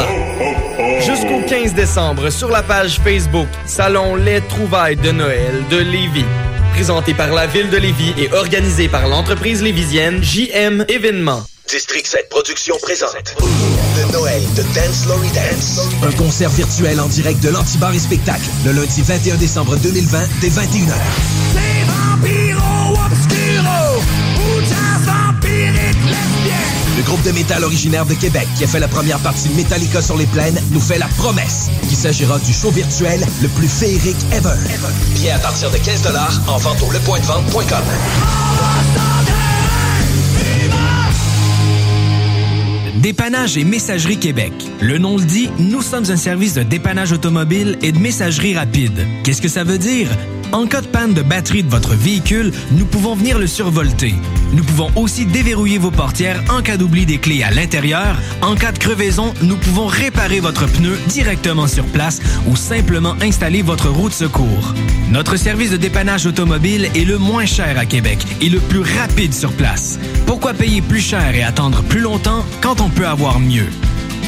Jusqu'au 1.00 1.42
15 1.46 1.74
décembre 1.74 2.30
sur 2.30 2.48
la 2.48 2.62
page 2.62 3.00
Facebook 3.04 3.48
Salon 3.66 4.16
Les 4.16 4.40
trouvailles 4.40 4.96
de 4.96 5.10
Noël 5.10 5.62
de 5.70 5.76
Lévis. 5.76 6.24
Présenté 6.72 7.12
par 7.12 7.32
la 7.34 7.46
ville 7.46 7.68
de 7.68 7.76
Lévis 7.76 8.14
et 8.16 8.32
organisé 8.32 8.88
par 8.88 9.08
l'entreprise 9.08 9.62
lévisienne 9.62 10.22
JM 10.22 10.86
Événements. 10.88 11.42
District 11.68 12.06
7 12.06 12.28
Productions 12.28 12.76
présente 12.80 13.34
de 13.36 14.12
Noël 14.12 14.40
de 14.54 14.62
Dance 14.74 15.06
Lory 15.06 15.28
Dance. 15.30 15.80
Un 16.02 16.12
concert 16.12 16.50
virtuel 16.50 17.00
en 17.00 17.08
direct 17.08 17.42
de 17.42 17.48
l'Antibar 17.48 17.92
et 17.92 17.98
Spectacle 17.98 18.44
le 18.64 18.70
lundi 18.72 19.02
21 19.02 19.34
décembre 19.36 19.76
2020 19.76 20.22
dès 20.40 20.48
21h. 20.48 20.92
C'est 21.52 21.84
Vampiro 21.86 22.92
Obscuro 22.92 24.00
ou 24.38 24.60
jazz 24.60 25.06
vampirique 25.06 26.04
lesbien. 26.04 26.54
Le 26.98 27.02
groupe 27.02 27.22
de 27.22 27.32
métal 27.32 27.64
originaire 27.64 28.06
de 28.06 28.14
Québec 28.14 28.46
qui 28.56 28.64
a 28.64 28.68
fait 28.68 28.80
la 28.80 28.88
première 28.88 29.18
partie 29.18 29.48
de 29.48 29.54
Metallica 29.54 30.00
sur 30.00 30.16
les 30.16 30.26
plaines 30.26 30.60
nous 30.70 30.80
fait 30.80 30.98
la 30.98 31.08
promesse 31.18 31.68
qu'il 31.88 31.96
s'agira 31.96 32.38
du 32.38 32.52
show 32.52 32.70
virtuel 32.70 33.26
le 33.42 33.48
plus 33.48 33.68
féerique 33.68 34.16
ever. 34.32 34.54
Billets 35.14 35.32
à 35.32 35.38
partir 35.38 35.70
de 35.70 35.78
15 35.78 36.02
en 36.46 36.58
vente 36.58 36.80
au 36.82 36.92
lepointdevente.com. 36.92 37.84
Dépannage 43.06 43.56
et 43.56 43.62
Messagerie 43.62 44.18
Québec. 44.18 44.52
Le 44.80 44.98
nom 44.98 45.16
le 45.16 45.22
dit, 45.24 45.48
nous 45.60 45.80
sommes 45.80 46.10
un 46.10 46.16
service 46.16 46.54
de 46.54 46.64
dépannage 46.64 47.12
automobile 47.12 47.78
et 47.80 47.92
de 47.92 48.00
messagerie 48.00 48.56
rapide. 48.56 49.06
Qu'est-ce 49.22 49.40
que 49.40 49.46
ça 49.46 49.62
veut 49.62 49.78
dire? 49.78 50.08
En 50.52 50.66
cas 50.66 50.80
de 50.80 50.86
panne 50.86 51.14
de 51.14 51.22
batterie 51.22 51.62
de 51.62 51.68
votre 51.68 51.94
véhicule, 51.94 52.52
nous 52.72 52.86
pouvons 52.86 53.14
venir 53.14 53.38
le 53.38 53.46
survolter. 53.46 54.14
Nous 54.52 54.62
pouvons 54.62 54.90
aussi 54.96 55.26
déverrouiller 55.26 55.78
vos 55.78 55.90
portières 55.90 56.42
en 56.48 56.62
cas 56.62 56.76
d'oubli 56.76 57.04
des 57.06 57.18
clés 57.18 57.42
à 57.42 57.50
l'intérieur. 57.50 58.16
En 58.42 58.54
cas 58.54 58.72
de 58.72 58.78
crevaison, 58.78 59.34
nous 59.42 59.56
pouvons 59.56 59.86
réparer 59.86 60.40
votre 60.40 60.66
pneu 60.66 60.96
directement 61.08 61.66
sur 61.66 61.84
place 61.84 62.20
ou 62.48 62.56
simplement 62.56 63.14
installer 63.20 63.62
votre 63.62 63.88
roue 63.88 64.08
de 64.08 64.14
secours. 64.14 64.74
Notre 65.10 65.36
service 65.36 65.70
de 65.70 65.76
dépannage 65.76 66.26
automobile 66.26 66.90
est 66.94 67.04
le 67.04 67.18
moins 67.18 67.46
cher 67.46 67.78
à 67.78 67.86
Québec 67.86 68.18
et 68.40 68.48
le 68.48 68.60
plus 68.60 68.82
rapide 68.98 69.34
sur 69.34 69.52
place. 69.52 69.98
Pourquoi 70.26 70.54
payer 70.54 70.80
plus 70.80 71.00
cher 71.00 71.34
et 71.34 71.42
attendre 71.42 71.82
plus 71.82 72.00
longtemps 72.00 72.44
quand 72.60 72.80
on 72.80 72.88
peut 72.88 73.06
avoir 73.06 73.38
mieux? 73.38 73.68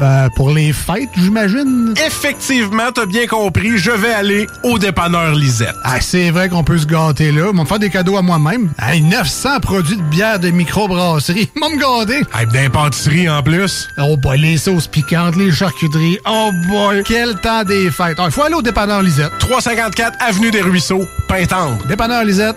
Ben, 0.00 0.30
pour 0.34 0.50
les 0.50 0.72
fêtes, 0.72 1.10
j'imagine. 1.14 1.92
Effectivement, 2.06 2.90
t'as 2.94 3.04
bien 3.04 3.26
compris, 3.26 3.76
je 3.76 3.90
vais 3.90 4.14
aller 4.14 4.46
au 4.62 4.78
dépanneur 4.78 5.34
Lisette. 5.34 5.74
Ah, 5.84 6.00
c'est 6.00 6.30
vrai 6.30 6.48
qu'on 6.48 6.64
peut 6.64 6.78
se 6.78 6.86
gâter 6.86 7.30
là. 7.32 7.48
Ils 7.50 7.56
vont 7.56 7.64
me 7.64 7.68
faire 7.68 7.78
des 7.78 7.90
cadeaux 7.90 8.16
à 8.16 8.22
moi-même. 8.22 8.70
Hey, 8.80 9.02
900 9.02 9.60
produits 9.60 9.96
de 9.98 10.02
bière 10.02 10.38
de 10.40 10.48
microbrasserie. 10.48 11.50
Vont 11.60 11.68
me 11.68 11.78
gâter. 11.78 12.22
Hey, 12.34 12.46
d'impantisserie 12.46 13.28
en 13.28 13.42
plus. 13.42 13.88
Oh 13.98 14.16
boy, 14.16 14.38
les 14.38 14.56
sauces 14.56 14.86
piquantes, 14.86 15.36
les 15.36 15.52
charcuteries. 15.52 16.18
Oh 16.26 16.50
boy, 16.68 17.02
quel 17.06 17.34
temps 17.34 17.64
des 17.64 17.90
fêtes. 17.90 18.16
Il 18.24 18.30
faut 18.30 18.42
aller 18.42 18.54
au 18.54 18.62
dépanneur 18.62 19.02
Lisette. 19.02 19.32
354 19.38 20.16
Avenue 20.26 20.50
des 20.50 20.62
Ruisseaux, 20.62 21.04
Pintendre. 21.28 21.76
Dépanneur 21.86 22.24
Lisette. 22.24 22.56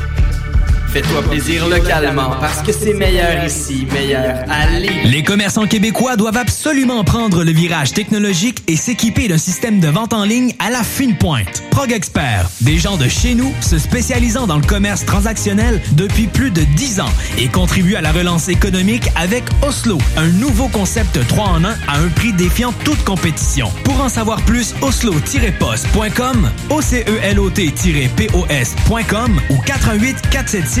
Fais-toi 0.91 1.23
plaisir 1.23 1.67
localement 1.69 2.31
parce 2.41 2.61
que 2.61 2.73
c'est 2.73 2.93
meilleur 2.93 3.45
ici, 3.45 3.87
meilleur 3.93 4.43
à 4.49 4.77
Lévis. 4.77 5.09
Les 5.09 5.23
commerçants 5.23 5.65
québécois 5.65 6.17
doivent 6.17 6.35
absolument 6.35 7.05
prendre 7.05 7.45
le 7.45 7.51
virage 7.53 7.93
technologique 7.93 8.61
et 8.67 8.75
s'équiper 8.75 9.29
d'un 9.29 9.37
système 9.37 9.79
de 9.79 9.87
vente 9.87 10.11
en 10.11 10.25
ligne 10.25 10.53
à 10.59 10.69
la 10.69 10.83
fine 10.83 11.15
pointe. 11.15 11.63
Prog 11.71 11.93
Expert, 11.93 12.49
des 12.59 12.77
gens 12.77 12.97
de 12.97 13.07
chez 13.07 13.35
nous 13.35 13.53
se 13.61 13.79
spécialisant 13.79 14.47
dans 14.47 14.57
le 14.57 14.65
commerce 14.65 15.05
transactionnel 15.05 15.81
depuis 15.93 16.27
plus 16.27 16.51
de 16.51 16.63
10 16.75 16.99
ans 16.99 17.13
et 17.37 17.47
contribuent 17.47 17.95
à 17.95 18.01
la 18.01 18.11
relance 18.11 18.49
économique 18.49 19.07
avec 19.15 19.45
Oslo, 19.65 19.97
un 20.17 20.27
nouveau 20.27 20.67
concept 20.67 21.25
3 21.25 21.45
en 21.45 21.63
1 21.63 21.69
à 21.87 21.99
un 21.99 22.09
prix 22.09 22.33
défiant 22.33 22.73
toute 22.83 23.01
compétition. 23.05 23.71
Pour 23.85 24.01
en 24.01 24.09
savoir 24.09 24.41
plus, 24.41 24.75
oslo-post.com, 24.81 26.49
OCELOT-POS.com 26.69 29.41
ou 29.51 29.57
88 29.65 30.17
476 30.29 30.80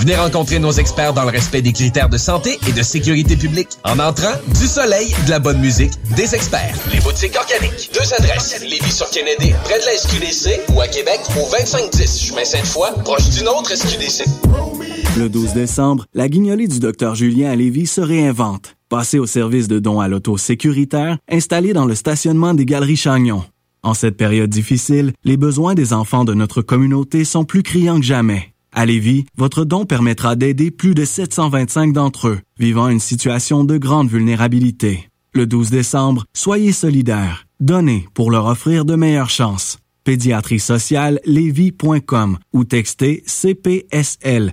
Venez 0.00 0.16
rencontrer 0.16 0.58
nos 0.58 0.72
experts 0.72 1.12
dans 1.12 1.24
le 1.24 1.28
respect 1.28 1.60
des 1.60 1.74
critères 1.74 2.08
de 2.08 2.16
santé 2.16 2.58
et 2.66 2.72
de 2.72 2.82
sécurité 2.82 3.36
publique. 3.36 3.68
En 3.84 3.98
entrant, 3.98 4.32
du 4.58 4.66
soleil, 4.66 5.14
de 5.26 5.30
la 5.30 5.38
bonne 5.38 5.60
musique, 5.60 5.92
des 6.16 6.34
experts. 6.34 6.74
Les 6.90 7.00
boutiques 7.00 7.36
organiques. 7.36 7.90
Deux 7.92 8.14
adresses. 8.14 8.58
Lévis 8.62 8.92
sur 8.92 9.10
Kennedy, 9.10 9.52
près 9.62 9.78
de 9.78 9.84
la 9.84 9.98
SQDC, 9.98 10.72
ou 10.72 10.80
à 10.80 10.88
Québec, 10.88 11.20
au 11.36 11.50
2510 11.50 12.18
chemin 12.18 12.44
Sainte-Foy, 12.46 12.88
proche 13.04 13.28
d'une 13.28 13.48
autre 13.48 13.76
SQDC. 13.76 14.24
Le 15.18 15.28
12 15.28 15.52
décembre, 15.52 16.06
la 16.14 16.30
guignolée 16.30 16.66
du 16.66 16.78
docteur 16.78 17.14
Julien 17.14 17.50
à 17.50 17.56
Lévis 17.56 17.86
se 17.86 18.00
réinvente. 18.00 18.76
Passez 18.88 19.18
au 19.18 19.26
service 19.26 19.68
de 19.68 19.80
dons 19.80 20.00
à 20.00 20.08
l'auto 20.08 20.38
sécuritaire 20.38 21.18
installé 21.30 21.74
dans 21.74 21.84
le 21.84 21.94
stationnement 21.94 22.54
des 22.54 22.64
Galeries 22.64 22.96
Chagnon. 22.96 23.44
En 23.82 23.92
cette 23.92 24.16
période 24.16 24.48
difficile, 24.48 25.12
les 25.24 25.36
besoins 25.36 25.74
des 25.74 25.92
enfants 25.92 26.24
de 26.24 26.32
notre 26.32 26.62
communauté 26.62 27.24
sont 27.24 27.44
plus 27.44 27.62
criants 27.62 28.00
que 28.00 28.06
jamais. 28.06 28.49
À 28.72 28.86
Lévis, 28.86 29.26
votre 29.36 29.64
don 29.64 29.84
permettra 29.84 30.36
d'aider 30.36 30.70
plus 30.70 30.94
de 30.94 31.04
725 31.04 31.92
d'entre 31.92 32.28
eux 32.28 32.40
vivant 32.58 32.88
une 32.88 33.00
situation 33.00 33.64
de 33.64 33.78
grande 33.78 34.08
vulnérabilité. 34.08 35.08
Le 35.32 35.46
12 35.46 35.70
décembre, 35.70 36.24
soyez 36.34 36.72
solidaires. 36.72 37.46
Donnez 37.60 38.08
pour 38.14 38.30
leur 38.30 38.46
offrir 38.46 38.84
de 38.84 38.94
meilleures 38.94 39.30
chances. 39.30 39.78
Pédiatrie 40.04 40.60
sociale 40.60 41.20
ou 42.52 42.64
textez 42.64 43.22
CPSL 43.26 44.52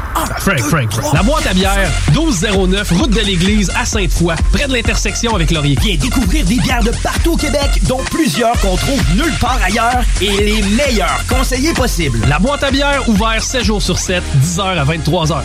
Frank, 0.39 0.59
Frank, 0.59 0.91
Frank. 0.91 1.13
La 1.13 1.23
boîte 1.23 1.47
à 1.47 1.53
bière, 1.53 1.89
1209, 2.11 2.91
route 2.91 3.11
de 3.11 3.21
l'église 3.21 3.71
à 3.75 3.85
Sainte-Foy, 3.85 4.35
près 4.51 4.67
de 4.67 4.73
l'intersection 4.73 5.35
avec 5.35 5.51
Laurier. 5.51 5.77
Viens 5.81 5.95
découvrir 5.95 6.45
des 6.45 6.57
bières 6.59 6.83
de 6.83 6.91
partout 7.03 7.33
au 7.33 7.37
Québec, 7.37 7.81
dont 7.87 8.01
plusieurs 8.09 8.59
qu'on 8.59 8.75
trouve 8.75 9.01
nulle 9.15 9.33
part 9.39 9.59
ailleurs 9.63 10.03
et 10.21 10.31
les 10.43 10.61
meilleurs 10.61 11.23
conseillers 11.27 11.73
possibles. 11.73 12.19
La 12.27 12.39
boîte 12.39 12.63
à 12.63 12.71
bière, 12.71 13.07
ouvert 13.09 13.41
7 13.41 13.63
jours 13.63 13.81
sur 13.81 13.97
7, 13.97 14.23
10h 14.43 14.61
à 14.61 14.85
23h. 14.85 15.41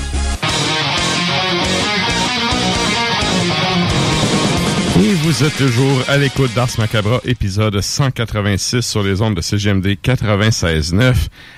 Et 4.99 5.13
vous 5.13 5.45
êtes 5.45 5.57
toujours 5.57 6.03
à 6.09 6.17
l'écoute 6.17 6.55
d'Ars 6.55 6.71
Macabra, 6.79 7.21
épisode 7.27 7.79
186 7.79 8.81
sur 8.81 9.03
les 9.03 9.21
ondes 9.21 9.35
de 9.35 9.43
CGMD 9.43 9.89
96.9. 10.03 11.15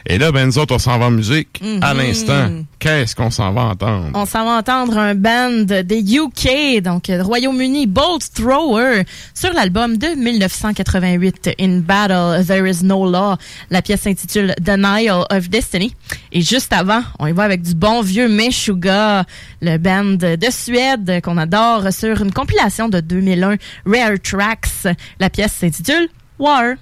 Et 0.06 0.18
là, 0.18 0.32
ben, 0.32 0.46
nous 0.46 0.58
autres, 0.58 0.74
on 0.74 0.78
s'en 0.78 0.98
va 0.98 1.06
en 1.06 1.12
musique. 1.12 1.60
Mhm. 1.62 1.78
À 1.80 1.94
l'instant, 1.94 2.50
qu'est-ce 2.78 3.14
qu'on 3.16 3.30
s'en 3.30 3.52
va 3.52 3.62
entendre? 3.62 4.10
On 4.14 4.26
s'en 4.26 4.44
va 4.44 4.58
entendre 4.58 4.96
un 4.98 5.14
band 5.14 5.82
des 5.84 6.16
UK, 6.16 6.82
donc 6.82 7.04
Royaume-Uni, 7.08 7.86
Bolt 7.86 8.22
Thrower, 8.34 9.04
sur 9.34 9.52
l'album 9.52 9.96
de 9.96 10.08
1988, 10.08 11.50
In 11.60 11.78
Battle, 11.78 12.44
There 12.46 12.68
Is 12.68 12.84
No 12.84 13.10
Law. 13.10 13.36
La 13.70 13.82
pièce 13.82 14.02
s'intitule 14.02 14.54
Denial 14.60 15.24
of 15.30 15.48
Destiny. 15.48 15.94
Et 16.32 16.42
juste 16.42 16.72
avant, 16.72 17.02
on 17.18 17.26
y 17.26 17.32
va 17.32 17.44
avec 17.44 17.62
du 17.62 17.74
bon 17.74 18.02
vieux 18.02 18.28
Meshuga, 18.28 19.24
le 19.60 19.78
band 19.78 20.16
de 20.36 20.50
Suède 20.50 21.20
qu'on 21.22 21.36
adore 21.36 21.92
sur 21.92 22.22
une 22.22 22.32
compilation 22.32 22.88
de 22.88 23.00
2001, 23.00 23.56
Rare 23.86 24.18
Tracks. 24.22 24.96
La 25.18 25.30
pièce 25.30 25.52
s'intitule 25.52 26.08
War. 26.38 26.74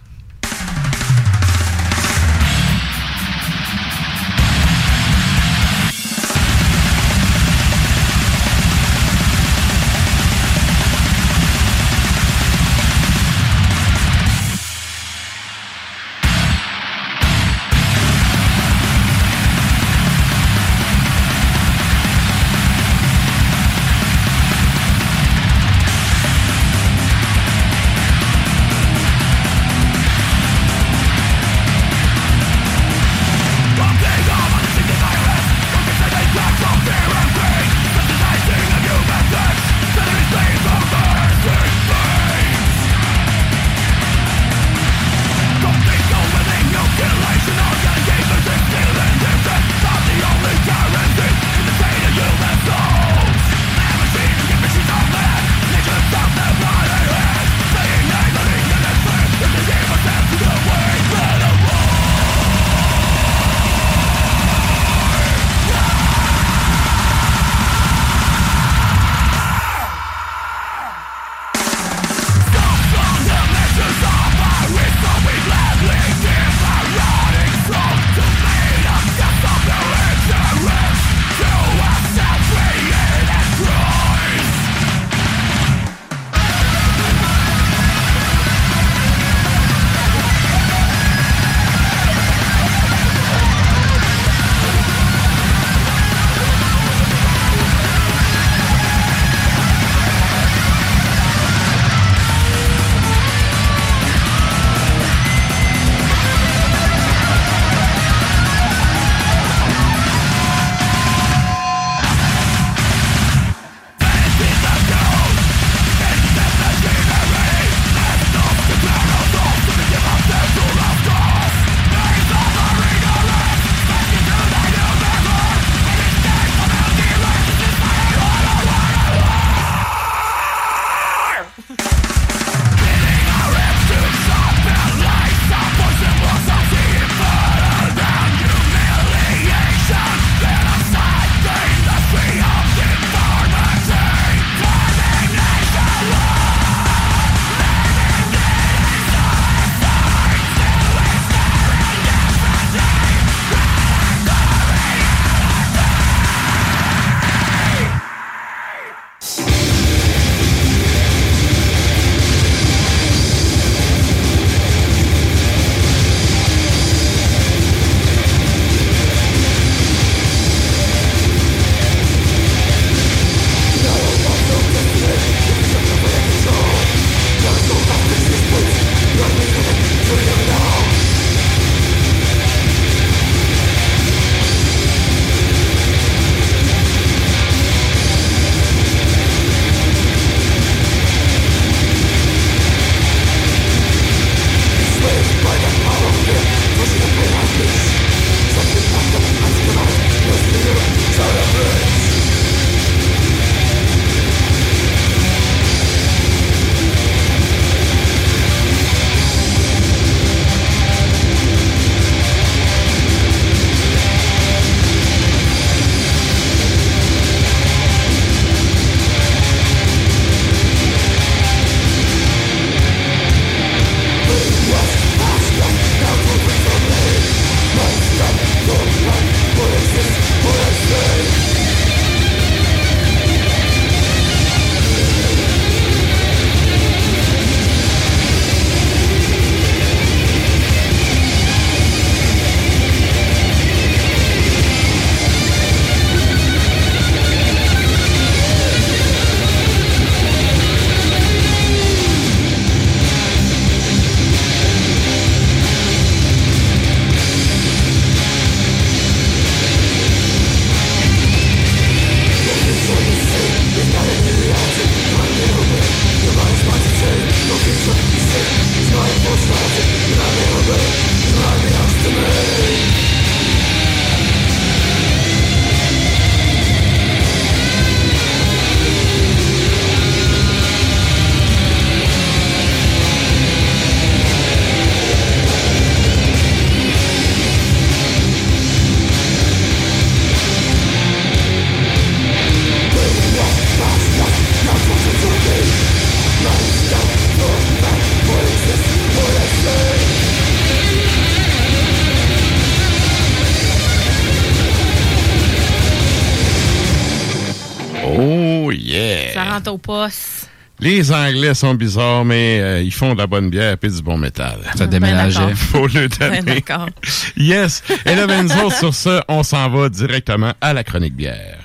Les 310.86 311.10
Anglais 311.10 311.52
sont 311.54 311.74
bizarres, 311.74 312.24
mais 312.24 312.60
euh, 312.60 312.80
ils 312.80 312.92
font 312.94 313.12
de 313.14 313.18
la 313.18 313.26
bonne 313.26 313.50
bière 313.50 313.76
et 313.82 313.88
du 313.88 314.02
bon 314.02 314.16
métal. 314.16 314.58
Ça 314.76 314.86
déménageait. 314.86 315.40
d'accord. 315.40 315.56
Faut 315.72 315.86
le 315.88 316.06
Ben, 316.06 316.42
donner. 316.42 316.42
d'accord. 316.42 316.88
Yes. 317.36 317.82
Et 318.04 318.14
là, 318.14 318.28
Benzo, 318.28 318.70
sur 318.70 318.94
ça, 318.94 319.24
on 319.26 319.42
s'en 319.42 319.68
va 319.68 319.88
directement 319.88 320.52
à 320.60 320.72
la 320.72 320.84
chronique 320.84 321.16
bière. 321.16 321.58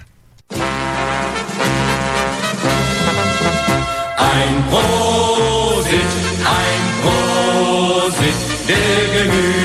Ein 4.17 4.63
Prosit, 4.71 6.12
ein 6.57 6.81
Prosit 7.03 8.36
der 8.67 8.75
Gemütlichkeit. 9.13 9.61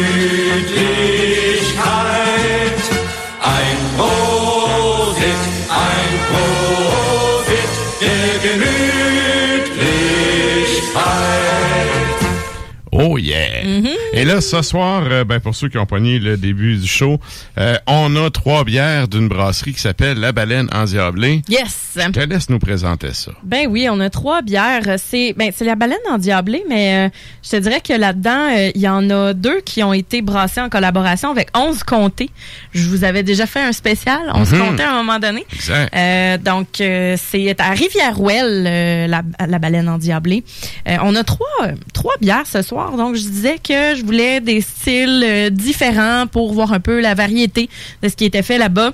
Oh 13.09 13.14
yeah! 13.14 13.62
Mm-hmm. 13.62 14.06
Et 14.16 14.24
là, 14.24 14.40
ce 14.40 14.62
soir, 14.62 15.02
euh, 15.11 15.24
ben, 15.24 15.40
pour 15.40 15.55
ceux 15.55 15.68
qui 15.68 15.76
ont 15.76 15.85
pogné 15.85 16.18
le 16.18 16.38
début 16.38 16.76
du 16.79 16.87
show, 16.87 17.20
euh, 17.59 17.76
on 17.87 18.16
a 18.16 18.31
trois 18.31 18.64
bières 18.64 19.09
d'une 19.09 19.29
brasserie 19.29 19.74
qui 19.74 19.81
s'appelle 19.81 20.18
La 20.18 20.33
Baleine 20.33 20.68
Endiablée. 20.72 21.42
Yes! 21.50 21.98
Je 21.98 22.11
te 22.11 22.20
laisse 22.20 22.48
nous 22.48 22.59
présenter 22.59 23.12
ça. 23.12 23.33
Ben 23.42 23.66
oui, 23.68 23.88
on 23.90 24.00
a 24.00 24.09
trois 24.09 24.40
bières. 24.42 24.83
C'est 24.98 25.35
ben 25.37 25.50
c'est 25.55 25.64
la 25.66 25.74
baleine 25.74 25.98
endiablée, 26.11 26.62
mais 26.68 27.07
euh, 27.07 27.09
je 27.42 27.50
te 27.50 27.57
dirais 27.57 27.81
que 27.81 27.92
là-dedans, 27.92 28.48
il 28.74 28.81
y 28.81 28.88
en 28.88 29.09
a 29.11 29.33
deux 29.35 29.61
qui 29.62 29.83
ont 29.83 29.92
été 29.92 30.22
brassées 30.22 30.61
en 30.61 30.68
collaboration 30.68 31.31
avec 31.31 31.48
11 31.57 31.83
comtés. 31.85 32.31
Je 32.72 32.88
vous 32.88 33.05
avais 33.05 33.22
déjà 33.22 33.46
fait 33.46 33.61
un 33.62 33.72
spécial, 33.72 34.20
11 34.35 34.52
Mhm. 34.52 34.59
comtés 34.61 34.83
à 34.83 34.92
un 34.92 35.02
moment 35.02 35.18
donné. 35.18 35.44
Exact. 35.52 35.94
Euh, 35.94 36.38
donc, 36.38 36.66
c'est 36.79 37.61
à 37.61 37.70
Rivière-Ouelle, 37.70 39.09
la, 39.11 39.22
la 39.46 39.59
baleine 39.59 39.88
endiablée. 39.88 40.42
On 40.87 41.14
a 41.14 41.24
trois, 41.24 41.46
trois 41.92 42.14
bières 42.20 42.46
ce 42.46 42.62
soir. 42.62 42.96
Donc, 42.96 43.14
je 43.16 43.22
disais 43.22 43.57
que 43.57 43.94
je 43.96 44.02
voulais 44.07 44.40
des 44.40 44.61
styles 44.61 45.23
euh, 45.25 45.51
différents 45.51 46.27
pour 46.27 46.53
voir 46.55 46.73
un 46.73 46.81
peu 46.81 47.01
la 47.01 47.14
variété 47.14 47.69
de 48.03 48.09
ce 48.09 48.16
qui 48.16 48.25
était 48.25 48.42
fait 48.42 48.59
là-bas. 48.59 48.92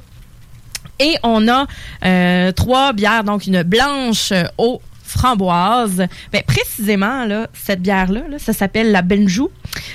Et 1.00 1.14
on 1.22 1.48
a 1.48 1.66
euh, 2.04 2.52
trois 2.52 2.92
bières, 2.92 3.24
donc 3.24 3.46
une 3.46 3.62
blanche 3.62 4.30
euh, 4.32 4.44
aux 4.58 4.80
framboises. 5.04 6.06
Ben, 6.32 6.42
précisément, 6.46 7.24
là, 7.24 7.48
cette 7.52 7.82
bière-là, 7.82 8.22
là, 8.30 8.38
ça 8.38 8.52
s'appelle 8.52 8.92
la 8.92 9.02
Benjou. 9.02 9.50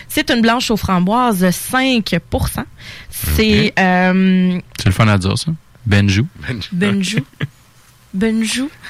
C'est 0.07 0.29
une 0.29 0.41
blanche 0.41 0.69
aux 0.69 0.77
framboises 0.77 1.43
5% 1.43 2.63
C'est 3.09 3.73
euh, 3.79 4.59
C'est 4.77 4.85
le 4.85 4.91
fun 4.91 5.07
à 5.07 5.17
dire, 5.17 5.37
ça. 5.37 5.51
Benjou. 5.85 6.27
Benjou. 6.47 6.69
Benjou. 6.71 7.19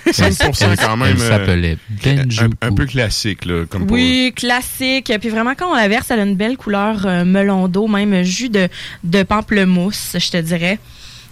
5% 0.07 0.75
quand 0.77 0.97
même. 0.97 1.11
Elle 1.13 1.19
s'appelait 1.19 1.77
Benjou. 2.03 2.45
Un, 2.61 2.67
un 2.67 2.73
peu 2.73 2.85
classique, 2.85 3.45
là. 3.45 3.65
Comme 3.69 3.87
pour- 3.87 3.95
Oui, 3.95 4.33
classique. 4.35 5.11
Puis 5.19 5.29
vraiment, 5.29 5.53
quand 5.55 5.71
on 5.71 5.75
la 5.75 5.87
verse, 5.87 6.09
elle 6.11 6.19
a 6.19 6.23
une 6.23 6.35
belle 6.35 6.57
couleur 6.57 7.05
euh, 7.05 7.25
melon 7.25 7.67
d'eau, 7.67 7.87
même 7.87 8.23
jus 8.23 8.49
de, 8.49 8.67
de 9.03 9.23
pamplemousse, 9.23 10.15
je 10.19 10.29
te 10.31 10.37
dirais. 10.37 10.79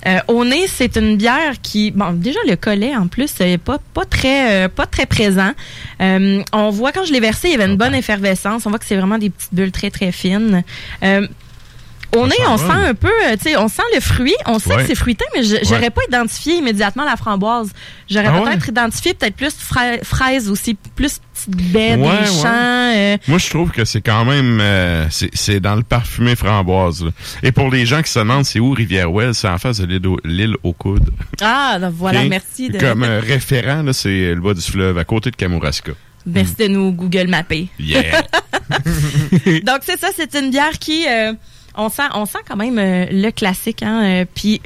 Euh, 0.07 0.19
au 0.27 0.45
nez, 0.45 0.65
c'est 0.67 0.97
une 0.97 1.17
bière 1.17 1.53
qui, 1.63 1.89
bon, 1.89 2.11
déjà 2.11 2.39
le 2.47 2.55
collet 2.55 2.95
en 2.95 3.07
plus, 3.07 3.31
est 3.39 3.57
pas 3.57 3.79
pas 3.95 4.05
très 4.05 4.65
euh, 4.65 4.67
pas 4.69 4.85
très 4.85 5.07
présent. 5.07 5.51
Euh, 5.99 6.43
on 6.53 6.69
voit 6.69 6.91
quand 6.91 7.05
je 7.05 7.11
l'ai 7.13 7.19
versé, 7.19 7.47
il 7.47 7.51
y 7.53 7.55
avait 7.55 7.65
une 7.65 7.77
bonne 7.77 7.95
effervescence. 7.95 8.67
On 8.67 8.69
voit 8.69 8.77
que 8.77 8.85
c'est 8.85 8.97
vraiment 8.97 9.17
des 9.17 9.31
petites 9.31 9.53
bulles 9.53 9.71
très 9.71 9.89
très 9.89 10.11
fines. 10.11 10.63
Au 12.15 12.25
nez, 12.27 12.35
sent 12.35 12.43
on 12.47 12.57
sent 12.57 12.71
un 12.71 12.93
peu, 12.93 13.07
euh, 13.07 13.35
tu 13.37 13.49
sais, 13.49 13.57
on 13.57 13.67
sent 13.67 13.81
le 13.93 13.99
fruit, 14.01 14.33
on 14.45 14.59
sait 14.59 14.69
Ouais. 14.75 14.81
que 14.81 14.87
c'est 14.87 14.95
fruité, 14.95 15.25
mais 15.35 15.43
je- 15.43 15.57
j'aurais 15.63 15.81
Ouais. 15.83 15.89
pas 15.89 16.01
identifié 16.07 16.55
immédiatement 16.55 17.03
la 17.05 17.15
framboise. 17.17 17.71
J'aurais 18.09 18.27
Ah 18.27 18.39
ouais? 18.41 18.49
peut-être 18.51 18.69
identifié 18.69 19.13
peut-être 19.13 19.35
plus 19.35 19.53
fra- 19.57 19.97
fraise 20.03 20.49
aussi, 20.49 20.75
plus 20.95 21.19
petite 21.33 21.75
Ouais, 21.75 21.97
des 21.97 22.25
champs. 22.27 22.45
euh, 22.95 23.17
Moi, 23.27 23.37
je 23.39 23.49
trouve 23.49 23.71
que 23.71 23.83
c'est 23.85 24.01
quand 24.01 24.25
même... 24.25 24.59
euh, 24.61 25.05
c'est- 25.09 25.59
dans 25.59 25.75
le 25.75 25.83
parfumé 25.83 26.35
framboise. 26.35 27.03
là. 27.03 27.11
Et 27.43 27.51
pour 27.51 27.69
les 27.69 27.85
gens 27.85 28.01
qui 28.01 28.11
se 28.11 28.19
demandent 28.19 28.45
c'est 28.45 28.59
où 28.59 28.71
Rivière-Ouelle, 28.71 29.33
c'est 29.35 29.47
en 29.49 29.57
face 29.57 29.79
de 29.79 29.99
l'île 30.23 30.55
aux 30.63 30.73
coudes. 30.73 31.09
Ah, 31.41 31.77
donc 31.79 31.93
voilà, 31.95 32.21
Ok? 32.21 32.27
merci 32.29 32.69
de, 32.69 32.79
Comme 32.79 33.03
euh, 33.03 33.19
référent, 33.19 33.83
c'est 33.93 34.33
le 34.33 34.41
bas 34.41 34.53
du 34.53 34.61
fleuve, 34.61 34.97
à 34.97 35.03
côté 35.03 35.31
de 35.31 35.35
Kamouraska. 35.35 35.91
merci 36.25 36.55
de 36.59 36.67
nous 36.67 36.91
Google 36.91 37.27
Mapper. 37.27 37.67
Yeah! 37.79 38.23
Donc 39.63 39.79
c'est 39.81 39.99
ça, 39.99 40.07
c'est 40.15 40.33
une 40.35 40.49
bière 40.51 40.77
qui 40.79 41.05
on 41.77 41.89
sent 41.89 42.03
on 42.13 42.25
sent 42.25 42.39
quand 42.47 42.55
même 42.55 42.77
euh, 42.79 43.05
le 43.11 43.29
classique 43.31 43.83
hein, 43.83 44.03
euh, 44.03 44.25
puis 44.33 44.61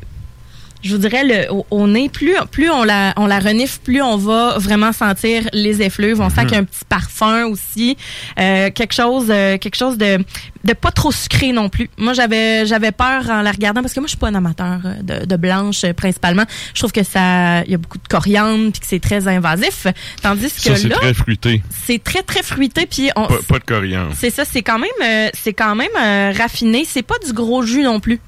je 0.82 0.92
vous 0.96 1.02
dirais 1.02 1.24
le 1.24 1.52
au, 1.54 1.66
au 1.72 1.88
nez 1.88 2.08
plus 2.10 2.36
plus 2.52 2.70
on 2.70 2.84
la 2.84 3.14
on 3.18 3.28
la 3.28 3.40
renifle 3.40 3.80
plus 3.84 4.02
on 4.02 4.16
va 4.18 4.58
vraiment 4.58 4.94
sentir 4.94 5.44
les 5.54 5.82
effluves 5.82 6.22
on 6.22 6.30
sent 6.30 6.42
Mhm. 6.42 6.46
qu'il 6.46 6.54
y 6.54 6.56
a 6.56 6.62
un 6.62 6.64
petit 6.64 6.86
parfum 6.88 7.46
aussi 7.48 7.98
euh, 8.40 8.70
quelque 8.72 8.94
chose 8.94 9.28
euh, 9.30 9.58
quelque 9.58 9.76
chose 9.76 9.98
de 9.98 10.20
de 10.66 10.74
pas 10.74 10.92
trop 10.92 11.12
sucré 11.12 11.52
non 11.52 11.70
plus 11.70 11.90
moi 11.98 12.14
j'avais 12.14 12.66
j'avais 12.66 12.92
peur 12.92 13.30
en 13.30 13.42
la 13.42 13.52
regardant 13.52 13.82
parce 13.82 13.94
que 13.94 14.00
moi 14.00 14.08
je 14.08 14.12
suis 14.12 14.18
pas 14.18 14.28
un 14.28 14.36
amateur 14.36 14.80
euh, 14.86 15.20
de, 15.22 15.26
de 15.26 15.36
blanche 15.38 15.84
euh, 15.84 15.94
principalement 15.94 16.44
je 16.74 16.80
trouve 16.80 16.92
que 16.92 17.04
ça 17.04 17.62
il 17.66 17.72
y 17.72 17.76
a 17.76 17.78
beaucoup 17.78 17.98
de 17.98 18.08
coriandre 18.08 18.72
puis 18.72 18.80
que 18.82 18.88
c'est 18.88 19.00
très 19.02 19.28
invasif 19.28 19.88
tandis 20.22 20.48
que 20.54 20.62
Ça, 20.62 20.76
c'est 20.76 20.90
très 20.90 21.14
fruité. 21.14 21.62
c'est 21.86 22.02
très 22.04 22.24
très 22.24 22.44
fruité 22.44 22.86
puis 22.86 23.10
on 23.16 23.26
Pas, 23.28 23.36
pas 23.48 23.60
de 23.60 23.64
coriandre. 23.66 24.12
c'est 24.16 24.30
ça, 24.30 24.44
c'est 24.46 24.62
quand 24.62 24.80
même, 24.80 24.90
euh, 25.04 25.30
c'est 25.34 25.54
quand 25.54 25.76
même 25.76 25.88
euh, 26.00 26.32
raffiné. 26.38 26.86
C'est 26.86 27.02
pas 27.04 27.16
du 27.26 27.34
gros 27.34 27.64
jus 27.64 27.84
non 27.84 28.00
plus. 28.00 28.20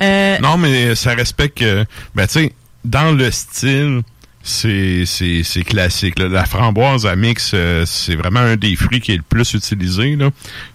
Euh, 0.00 0.38
Non, 0.38 0.56
mais 0.56 0.94
ça 0.94 1.14
respecte 1.14 1.62
ben, 2.14 2.26
tu 2.26 2.32
sais, 2.32 2.52
dans 2.84 3.12
le 3.12 3.30
style, 3.30 4.00
c'est, 4.42 5.04
c'est, 5.04 5.42
c'est 5.44 5.62
classique. 5.62 6.18
là. 6.18 6.28
La 6.28 6.44
framboise 6.46 7.04
à 7.06 7.14
mix, 7.16 7.50
euh, 7.52 7.84
c'est 7.86 8.16
vraiment 8.16 8.40
un 8.40 8.56
des 8.56 8.74
fruits 8.76 9.00
qui 9.00 9.12
est 9.12 9.16
le 9.16 9.22
plus 9.22 9.52
utilisé. 9.52 10.16
Là. 10.16 10.30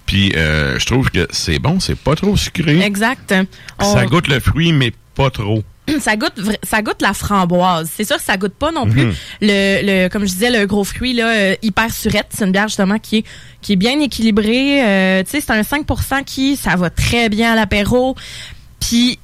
Puis, 0.05 0.33
euh, 0.35 0.77
je 0.77 0.85
trouve 0.85 1.09
que 1.09 1.27
c'est 1.31 1.57
bon, 1.59 1.79
c'est 1.79 1.97
pas 1.97 2.15
trop 2.15 2.38
sucré. 2.38 2.79
Exact. 2.81 3.33
On- 3.79 3.93
Ça 3.93 4.05
goûte 4.05 4.27
le 4.27 4.39
fruit, 4.39 4.71
mais 4.71 4.93
pas 5.15 5.31
trop. 5.31 5.63
ça 5.99 6.15
goûte, 6.15 6.33
ça 6.63 6.81
goûte 6.83 7.01
la 7.01 7.13
framboise. 7.13 7.89
C'est 7.95 8.03
sûr 8.03 8.17
que 8.17 8.23
ça 8.23 8.38
goûte 8.38 8.53
pas 8.53 8.71
non 8.71 8.88
plus 8.88 9.05
Mhm. 9.05 9.13
le, 9.41 9.81
le, 10.03 10.09
comme 10.09 10.23
je 10.23 10.33
disais, 10.33 10.51
le 10.51 10.65
gros 10.67 10.83
fruit 10.83 11.13
là, 11.13 11.27
euh, 11.29 11.55
hyper 11.63 11.91
surette. 11.91 12.27
C'est 12.31 12.45
une 12.45 12.51
bière 12.51 12.67
justement 12.67 12.97
qui 12.99 13.17
est, 13.17 13.23
qui 13.61 13.73
est 13.73 13.77
bien 13.77 13.99
équilibrée. 13.99 14.83
Euh, 14.83 15.23
tu 15.23 15.29
sais, 15.31 15.41
c'est 15.41 15.51
un 15.53 15.61
5% 15.61 16.23
qui, 16.23 16.55
ça 16.55 16.75
va 16.75 16.89
très 16.91 17.29
bien 17.29 17.53
à 17.53 17.55
l'apéro. 17.55 18.15
Puis 18.88 19.19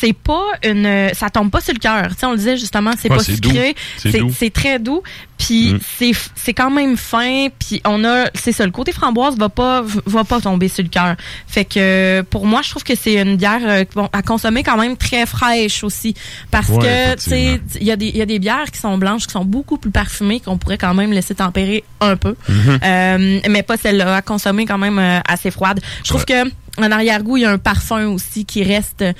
c'est 0.00 0.14
pas 0.14 0.44
une, 0.64 1.10
ça 1.12 1.28
tombe 1.28 1.50
pas 1.50 1.60
sur 1.60 1.74
le 1.74 1.78
cœur. 1.78 2.08
Tu 2.08 2.14
sais, 2.20 2.24
on 2.26 2.30
le 2.30 2.38
disait 2.38 2.56
justement, 2.56 2.92
c'est 2.98 3.10
Ouais, 3.10 3.18
pas 3.18 3.22
sucré. 3.22 3.74
C'est 3.98 4.50
très 4.52 4.78
doux. 4.78 5.02
Puis 5.36 5.74
Mm. 5.74 5.78
c'est 5.98 6.12
c'est 6.36 6.54
quand 6.54 6.70
même 6.70 6.96
fin. 6.96 7.48
Puis 7.58 7.82
on 7.84 8.02
a, 8.04 8.26
c'est 8.34 8.52
ça, 8.52 8.64
le 8.64 8.70
côté 8.70 8.92
framboise 8.92 9.36
va 9.36 9.48
pas 9.50 9.82
va 10.06 10.24
pas 10.24 10.40
tomber 10.40 10.68
sur 10.68 10.84
le 10.84 10.88
cœur. 10.88 11.16
Fait 11.46 11.66
que 11.66 12.22
pour 12.30 12.46
moi, 12.46 12.62
je 12.62 12.70
trouve 12.70 12.84
que 12.84 12.94
c'est 12.94 13.20
une 13.20 13.36
bière 13.36 13.60
euh, 13.62 13.84
bon, 13.94 14.08
à 14.12 14.22
consommer 14.22 14.62
quand 14.62 14.78
même 14.78 14.96
très 14.96 15.26
fraîche 15.26 15.84
aussi, 15.84 16.14
parce 16.50 16.68
Ouais, 16.68 16.78
que 16.78 17.14
tu 17.22 17.30
sais, 17.30 17.60
il 17.78 17.82
y 17.86 17.90
a 17.90 17.96
des 17.96 18.06
il 18.06 18.16
y 18.16 18.22
a 18.22 18.26
des 18.26 18.38
bières 18.38 18.70
qui 18.72 18.78
sont 18.80 18.96
blanches 18.96 19.26
qui 19.26 19.32
sont 19.32 19.44
beaucoup 19.44 19.76
plus 19.76 19.90
parfumées 19.90 20.40
qu'on 20.40 20.56
pourrait 20.56 20.78
quand 20.78 20.94
même 20.94 21.12
laisser 21.12 21.34
tempérer 21.34 21.84
un 22.00 22.16
peu, 22.16 22.36
Mhm. 22.48 22.78
Euh, 22.82 23.40
mais 23.50 23.62
pas 23.64 23.76
celle-là 23.76 24.16
à 24.16 24.22
consommer 24.22 24.64
quand 24.64 24.78
même 24.78 24.98
euh, 24.98 25.18
assez 25.28 25.50
froide. 25.50 25.80
Je 26.04 26.08
trouve 26.10 26.24
que 26.24 26.44
en 26.78 26.90
arrière-goût, 26.90 27.36
il 27.36 27.42
y 27.42 27.44
a 27.46 27.50
un 27.52 27.58
parfum 27.58 28.06
aussi 28.08 28.44
qui 28.44 28.64
reste 28.64 29.02
euh, 29.02 29.12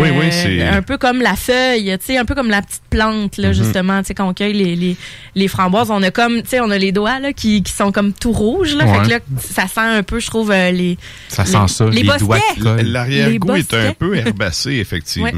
Oui, 0.00 0.10
oui, 0.16 0.26
c'est- 0.30 0.62
un 0.62 0.80
peu 0.82 0.96
comme 0.96 1.20
la 1.20 1.34
feuille, 1.34 1.96
tu 1.98 2.06
sais, 2.06 2.18
un 2.18 2.24
peu 2.24 2.34
comme 2.36 2.50
la 2.50 2.62
petite 2.62 2.82
plante 2.88 3.36
là 3.36 3.48
Mhm. 3.48 3.54
justement, 3.54 4.00
tu 4.02 4.08
sais 4.08 4.14
quand 4.14 4.28
on 4.28 4.34
cueille 4.34 4.52
les, 4.52 4.76
les, 4.76 4.96
les 5.34 5.48
framboises, 5.48 5.90
on 5.90 6.02
a 6.02 6.10
comme 6.10 6.42
tu 6.42 6.48
sais 6.50 6.60
on 6.60 6.70
a 6.70 6.78
les 6.78 6.92
doigts 6.92 7.18
là 7.18 7.32
qui, 7.32 7.62
qui 7.62 7.72
sont 7.72 7.90
comme 7.92 8.12
tout 8.12 8.32
rouges 8.32 8.74
là, 8.76 8.84
Ouais. 8.86 8.98
fait 8.98 9.04
que 9.04 9.10
là 9.10 9.18
ça 9.40 9.66
sent 9.66 9.80
un 9.80 10.02
peu 10.04 10.20
je 10.20 10.26
trouve 10.28 10.50
euh, 10.52 10.70
les 10.70 10.98
Ça 11.28 11.42
les- 11.44 11.50
sent 11.50 11.68
ça, 11.68 11.86
les 11.88 12.02
doigts. 12.04 12.38
L'arrière-goût 12.82 13.56
est 13.56 13.74
un 13.74 13.92
peu 13.92 14.14
herbacé, 14.16 14.72
effectivement. 14.74 15.30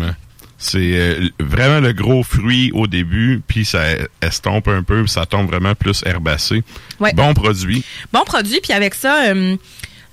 C'est 0.59 0.79
euh, 0.93 1.29
vraiment 1.41 1.81
le 1.81 1.93
gros 1.93 2.23
fruit 2.23 2.71
au 2.73 2.87
début, 2.87 3.41
puis 3.49 3.65
ça 3.65 3.83
estompe 4.21 4.69
un 4.69 4.85
peu, 4.85 5.07
ça 5.09 5.27
tombe 5.27 5.49
vraiment 5.49 5.75
plus 5.75 6.03
herbacé. 6.07 6.63
Ouais. 7.01 7.13
Bon 7.15 7.35
produit. 7.35 7.83
Bon 8.13 8.21
produit, 8.25 8.61
puis 8.63 8.73
avec 8.73 8.95
ça, 8.95 9.25
euh, 9.25 9.57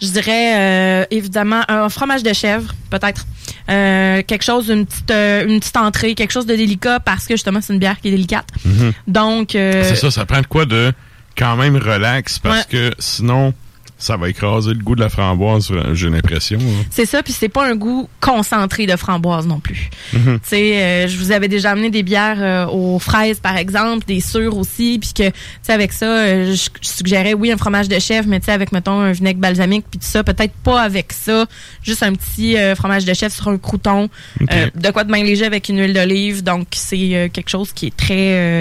je 0.02 0.08
dirais 0.08 0.56
euh, 1.02 1.06
évidemment 1.12 1.62
un 1.68 1.90
fromage 1.90 2.24
de 2.24 2.34
chèvre, 2.34 2.74
peut-être. 2.90 3.26
Euh, 3.70 4.22
quelque 4.26 4.44
chose, 4.44 4.70
une 4.70 4.86
petite, 4.86 5.12
euh, 5.12 5.46
une 5.48 5.60
petite 5.60 5.78
entrée, 5.78 6.16
quelque 6.16 6.32
chose 6.32 6.46
de 6.46 6.56
délicat 6.56 7.00
parce 7.00 7.26
que 7.26 7.34
justement 7.36 7.60
c'est 7.62 7.74
une 7.74 7.80
bière 7.80 8.00
qui 8.02 8.08
est 8.08 8.12
délicate. 8.12 8.48
Mhm. 8.66 8.94
Donc, 9.08 9.56
euh, 9.56 9.84
C'est 9.84 9.96
ça, 9.96 10.10
ça 10.12 10.26
prend 10.26 10.42
de 10.42 10.48
quoi 10.48 10.66
de 10.66 10.92
quand 11.38 11.56
même 11.56 11.76
relax, 11.78 12.40
parce 12.40 12.60
Ouais. 12.60 12.66
que 12.70 12.92
sinon, 13.00 13.54
ça 14.00 14.16
va 14.18 14.30
écraser 14.30 14.74
le 14.74 14.80
goût 14.82 14.96
de 14.96 15.02
la 15.02 15.10
framboise, 15.10 15.70
j'ai 15.94 16.10
l'impression. 16.10 16.58
hein. 16.60 16.86
C'est 16.90 17.06
ça, 17.06 17.22
puis 17.22 17.34
c'est 17.34 17.50
pas 17.50 17.68
un 17.70 17.76
goût 17.76 18.08
concentré 18.22 18.86
de 18.88 18.96
framboise 18.96 19.46
non 19.46 19.60
plus. 19.60 19.90
Tu 20.12 20.20
sais, 20.42 20.82
euh, 20.82 21.08
je 21.10 21.18
vous 21.18 21.32
avais 21.34 21.50
déjà 21.50 21.72
amené 21.72 21.90
des 21.90 22.02
bières 22.02 22.38
euh, 22.42 22.66
aux 22.68 22.98
fraises, 22.98 23.40
par 23.42 23.58
exemple, 23.58 24.06
des 24.08 24.22
sûres 24.22 24.58
aussi, 24.58 24.98
puis 25.00 25.12
que, 25.14 25.30
tu 25.30 25.36
sais, 25.64 25.74
avec 25.74 25.92
ça, 25.92 26.06
euh, 26.06 26.56
je, 26.56 26.70
suggérais, 26.82 27.34
oui, 27.34 27.52
un 27.52 27.58
fromage 27.58 27.90
de 27.90 28.00
chèvre, 28.00 28.28
mais 28.30 28.40
tu 28.40 28.46
sais, 28.46 28.54
avec, 28.54 28.72
mettons, 28.72 29.00
un 29.02 29.12
vinaigre 29.12 29.40
balsamique, 29.42 29.86
puis 29.92 30.00
tout 30.00 30.08
ça, 30.08 30.24
peut-être 30.24 30.54
pas 30.64 30.82
avec 30.82 31.12
ça, 31.12 31.46
juste 31.84 32.02
un 32.02 32.14
petit 32.14 32.56
euh, 32.58 32.76
fromage 32.76 33.04
de 33.04 33.14
chèvre 33.14 33.34
sur 33.34 33.50
un 33.50 33.58
crouton, 33.58 34.10
Ok. 34.42 34.48
euh, 34.54 34.70
de 34.74 34.90
quoi 34.92 35.04
de 35.04 35.12
bien 35.12 35.24
léger 35.24 35.46
avec 35.46 35.68
une 35.68 35.78
huile 35.80 35.94
d'olive, 35.94 36.42
donc 36.42 36.68
c'est 36.72 37.30
quelque 37.34 37.50
chose 37.50 37.74
qui 37.74 37.88
est 37.88 37.98
très, 37.98 38.16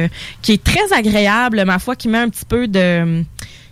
euh, 0.05 0.09
qui 0.42 0.53
est 0.53 0.64
très 0.64 0.92
agréable, 0.92 1.62
ma 1.64 1.79
foi, 1.79 1.94
qui 1.94 2.09
met 2.09 2.18
un 2.18 2.29
petit 2.29 2.44
peu 2.44 2.66
de, 2.66 3.22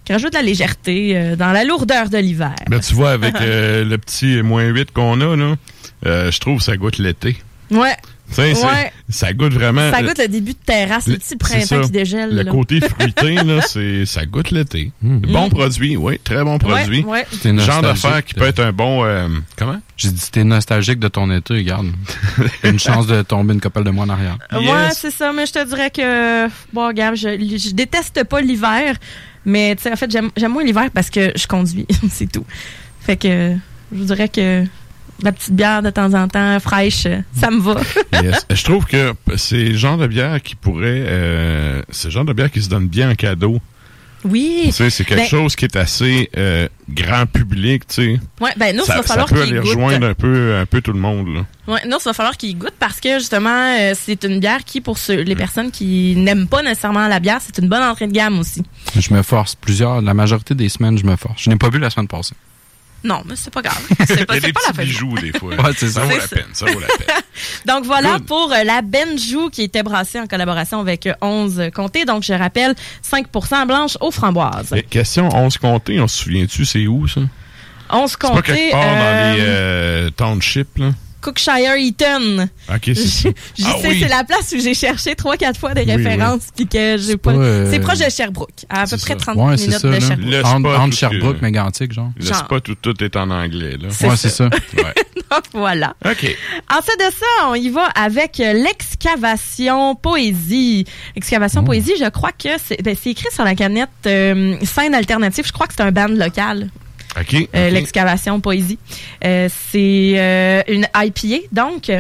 qui 0.07 0.13
rajoute 0.13 0.33
de 0.33 0.39
la 0.39 0.43
légèreté 0.43 1.17
euh, 1.17 1.37
dans 1.37 1.53
la 1.53 1.65
lourdeur 1.65 2.09
de 2.09 2.17
l'hiver. 2.19 2.55
Ben, 2.71 2.81
tu 2.81 2.95
vois, 2.95 3.11
avec 3.11 3.35
euh, 3.41 3.85
le 3.85 3.99
petit 3.99 4.41
moins 4.43 4.65
8 4.65 4.93
qu'on 4.93 5.21
a, 5.21 5.37
là, 5.37 5.55
euh, 6.07 6.31
je 6.31 6.39
trouve 6.41 6.59
que 6.59 6.65
ça 6.65 6.77
goûte 6.77 6.97
l'été. 6.99 7.37
Ouais. 7.71 7.97
Ouais. 8.39 8.55
ça 9.09 9.33
goûte 9.33 9.53
vraiment. 9.53 9.89
Ça 9.93 10.03
goûte 10.03 10.19
le 10.19 10.27
début 10.27 10.53
de 10.53 10.59
terrasse, 10.65 11.07
le, 11.07 11.13
le- 11.13 11.19
petit 11.21 11.37
printemps 11.37 11.81
qui 11.83 11.91
dégèle. 11.93 12.35
Le 12.35 12.43
là. 12.43 12.51
côté 12.51 12.81
fruité, 12.89 13.35
là, 13.37 13.61
c'est, 13.63 14.05
ça 14.05 14.27
goûte 14.27 14.51
l'été. 14.51 14.91
Bon 15.01 15.49
produit, 15.49 15.97
oui, 15.97 16.19
très 16.23 16.43
bon 16.43 16.59
produit. 16.59 17.05
ouais. 17.05 17.25
Le 17.45 17.59
genre 17.59 17.83
nostalgique, 17.83 17.83
d'affaire 17.83 18.25
qui 18.25 18.35
peut 18.35 18.47
être 18.47 18.59
un 18.61 18.73
bon. 18.73 19.05
euh, 19.05 19.29
comment? 19.57 19.81
J'ai 19.97 20.11
dit, 20.11 20.31
t'es 20.33 20.43
nostalgique 20.45 20.99
de 20.99 21.07
ton 21.09 21.31
été, 21.31 21.55
regarde. 21.55 21.87
une 22.65 22.79
chance 22.81 23.07
de 23.07 23.23
tomber 23.23 23.55
une 23.55 23.61
couple 23.61 23.85
de 23.85 23.91
mois 23.91 24.05
en 24.05 24.09
arrière. 24.11 24.39
Ouais, 24.53 24.91
c'est 24.93 25.13
ça, 25.13 25.33
mais 25.33 25.47
je 25.47 25.53
te 25.53 25.65
dirais 25.65 25.91
que, 25.91 26.47
bon, 26.73 26.87
regarde, 26.89 27.15
je, 27.17 27.29
je 27.29 27.75
déteste 27.75 28.25
pas 28.25 28.41
l'hiver, 28.41 28.97
mais 29.47 29.75
tu 29.77 29.85
sais, 29.85 29.93
en 29.93 29.97
fait, 29.97 30.11
j'aime 30.11 30.53
moins 30.53 30.65
l'hiver 30.65 30.91
parce 30.93 31.09
que 31.09 31.33
je 31.35 31.47
conduis, 31.47 31.87
c'est 32.11 32.31
tout. 32.31 32.45
Fait 33.01 33.17
que, 33.17 33.55
je 33.93 33.99
vous 33.99 34.05
dirais 34.05 34.29
que 34.29 34.65
la 35.23 35.33
petite 35.33 35.55
bière 35.55 35.83
de 35.83 35.91
temps 35.91 36.13
en 36.13 36.29
temps, 36.29 36.59
fraîche, 36.61 37.07
ça 37.33 37.51
me 37.51 37.61
va. 37.61 37.81
Je 38.51 38.65
trouve 38.65 38.85
que 38.85 39.15
c'est 39.37 39.69
le 39.69 39.77
genre 39.77 39.97
de 39.97 40.07
bière 40.07 40.43
qui 40.43 40.55
pourrait. 40.57 41.05
euh, 41.07 41.83
c'est 41.89 42.09
le 42.09 42.13
genre 42.13 42.25
de 42.27 42.35
bière 42.35 42.51
qui 42.51 42.61
se 42.61 42.69
donne 42.69 42.87
bien 42.89 43.11
en 43.11 43.15
cadeau. 43.15 43.59
Oui. 44.29 44.63
Tu 44.67 44.73
sais, 44.73 44.91
c'est 44.91 45.05
quelque 45.05 45.21
Ben, 45.21 45.29
chose 45.29 45.57
qui 45.57 45.65
est 45.65 45.77
assez 45.77 46.29
euh, 46.37 46.69
grand 46.89 47.27
public, 47.27 47.87
tu 47.87 47.95
sais. 47.95 48.21
Ouais, 48.41 48.51
ben 48.57 48.77
nous, 48.77 48.85
ça, 48.85 48.95
il 48.95 48.97
va 48.99 49.03
ça 49.03 49.09
falloir 49.09 49.29
peut 49.29 49.35
qu'il 49.37 49.43
aller 49.45 49.61
goûte. 49.61 49.67
rejoindre 49.69 50.07
un 50.09 50.15
peu, 50.15 50.57
un 50.57 50.67
peu 50.67 50.81
tout 50.81 50.93
le 50.93 50.99
monde, 50.99 51.29
là. 51.35 51.47
Ouais, 51.73 51.81
non, 51.89 51.99
ça 51.99 52.11
va 52.11 52.15
falloir 52.15 52.37
qu'il 52.37 52.57
goûte 52.59 52.75
parce 52.79 53.01
que 53.01 53.19
justement, 53.19 53.77
euh, 53.81 53.93
c'est 53.95 54.25
une 54.25 54.39
bière 54.41 54.65
qui, 54.65 54.81
pour 54.81 54.99
ceux, 54.99 55.23
les 55.23 55.35
personnes 55.37 55.71
qui 55.71 56.15
n'aiment 56.17 56.47
pas 56.49 56.63
nécessairement 56.63 57.09
la 57.09 57.21
bière, 57.21 57.39
c'est 57.41 57.59
une 57.59 57.69
bonne 57.69 57.83
entrée 57.83 58.07
de 58.07 58.13
gamme 58.13 58.39
aussi. 58.39 58.63
Je 58.99 59.13
me 59.15 59.23
force. 59.23 59.55
Plusieurs, 59.55 60.01
la 60.03 60.15
majorité 60.15 60.55
des 60.55 60.69
semaines, 60.69 60.97
je 60.99 61.05
me 61.05 61.17
force. 61.17 61.43
Je 61.43 61.51
n'ai 61.51 61.57
pas 61.57 61.69
vu 61.71 61.79
la 61.79 61.91
semaine 61.91 62.09
passée. 62.09 62.35
Non, 63.05 63.23
mais 63.25 63.35
c'est 63.37 63.53
pas 63.53 63.63
grave. 63.63 63.81
C'est 64.07 64.27
pas, 64.27 64.37
Il 64.37 64.37
y 64.37 64.39
a 64.39 64.41
c'est 64.41 64.47
des 64.49 64.53
pas 64.53 64.61
la 64.67 64.73
du 64.73 64.89
bijoux, 64.91 65.15
des 65.19 65.39
fois. 65.39 65.55
Ouais, 65.55 65.71
c'est 65.77 65.89
ça. 65.91 66.01
vaut 66.01 66.11
la 66.17 66.21
ça. 66.21 66.37
peine, 66.37 66.47
ça 66.53 66.67
vaut 66.67 66.81
la 66.81 66.87
peine. 66.87 67.17
Donc 67.67 67.85
voilà 67.85 68.19
pour 68.27 68.53
euh, 68.53 68.65
la 68.65 68.83
Benjou 68.83 69.49
qui 69.51 69.63
était 69.63 69.83
brassée 69.83 70.19
en 70.19 70.27
collaboration 70.27 70.81
avec 70.81 71.07
euh, 71.07 71.15
11 71.21 71.71
comtés. 71.75 72.05
Donc 72.05 72.25
je 72.25 72.33
rappelle, 72.33 72.75
5% 73.09 73.67
blanche 73.67 73.97
aux 74.01 74.11
framboises. 74.11 74.73
Et 74.75 74.83
question 74.83 75.29
11 75.33 75.59
comtés, 75.59 76.01
on 76.01 76.09
se 76.09 76.25
souvient-tu, 76.25 76.65
c'est 76.65 76.87
où, 76.87 77.07
ça? 77.07 77.21
11 77.91 78.11
C'est 78.11 78.19
pas 78.19 78.29
comtés, 78.29 78.43
quelque 78.43 78.73
part 78.73 78.81
dans 78.83 78.89
euh, 78.89 79.35
les 79.35 79.41
euh, 79.43 80.11
townships, 80.11 80.79
là? 80.79 80.91
Cookshire 81.21 81.77
Eaton. 81.77 82.49
Ok, 82.69 82.81
c'est 82.85 82.95
ça. 82.97 83.29
Je 83.59 83.65
Ah 83.67 83.75
sais, 83.81 83.89
oui. 83.89 83.99
c'est 84.01 84.09
la 84.09 84.23
place 84.25 84.53
où 84.57 84.61
j'ai 84.61 84.75
cherché 84.75 85.15
3-4 85.15 85.57
fois 85.59 85.75
des 85.75 85.83
Oui, 85.83 85.93
références 85.97 86.49
que 86.57 86.97
j'ai 86.99 87.17
pas. 87.17 87.33
pas, 87.33 87.39
euh, 87.39 87.71
C'est 87.71 87.81
proche 87.81 87.99
de 87.99 88.09
Sherbrooke, 88.11 88.51
à 88.69 88.83
peu 88.83 88.87
c'est 88.91 89.01
près 89.01 89.15
ça. 89.15 89.33
30 89.33 89.37
Ouais, 89.39 89.57
c'est 89.57 89.67
minutes 89.67 89.81
ça, 89.81 89.89
de. 89.89 90.01
Sherbrooke. 90.01 90.31
Le 90.31 90.45
Entre, 90.45 90.79
entre 90.79 90.97
Sherbrooke, 90.97 91.39
que- 91.39 91.45
mégantic, 91.45 91.93
genre. 91.93 92.11
Le 92.17 92.25
Genre. 92.27 92.37
spot 92.37 92.69
où 92.69 92.75
tout 92.77 93.03
est 93.03 93.17
en 93.17 93.31
anglais, 93.31 93.77
là. 93.81 93.89
C'est 93.91 94.05
Ouais, 94.09 94.17
ça. 94.17 94.29
c'est 94.29 94.29
ça. 94.31 94.45
Ouais. 94.77 94.95
Donc 95.31 95.43
voilà. 95.53 95.95
OK. 96.05 96.37
Ensuite 96.71 96.99
de 97.01 97.11
ça, 97.13 97.49
on 97.49 97.55
y 97.55 97.69
va 97.71 97.87
avec 97.87 98.39
l'excavation 98.39 99.95
poésie. 99.97 100.85
Excavation 101.17 101.65
poésie, 101.65 101.95
je 101.99 102.09
crois 102.11 102.33
que 102.33 102.51
c'est 102.65 102.81
ben, 102.83 102.97
c'est 103.01 103.11
écrit 103.11 103.27
sur 103.33 103.45
la 103.45 103.55
canette 103.55 103.89
euh, 104.07 104.57
scène 104.65 104.95
alternative. 104.95 105.45
Je 105.47 105.53
crois 105.53 105.67
que 105.67 105.75
c'est 105.77 105.83
un 105.83 105.93
band 105.93 106.09
local. 106.09 106.69
Euh. 107.55 107.71
L'excavation 107.71 108.41
poésie. 108.41 108.79
Euh, 109.25 109.49
c'est 109.71 110.15
euh, 110.17 110.63
une 110.69 110.87
IPA. 110.95 111.47
Donc, 111.53 111.91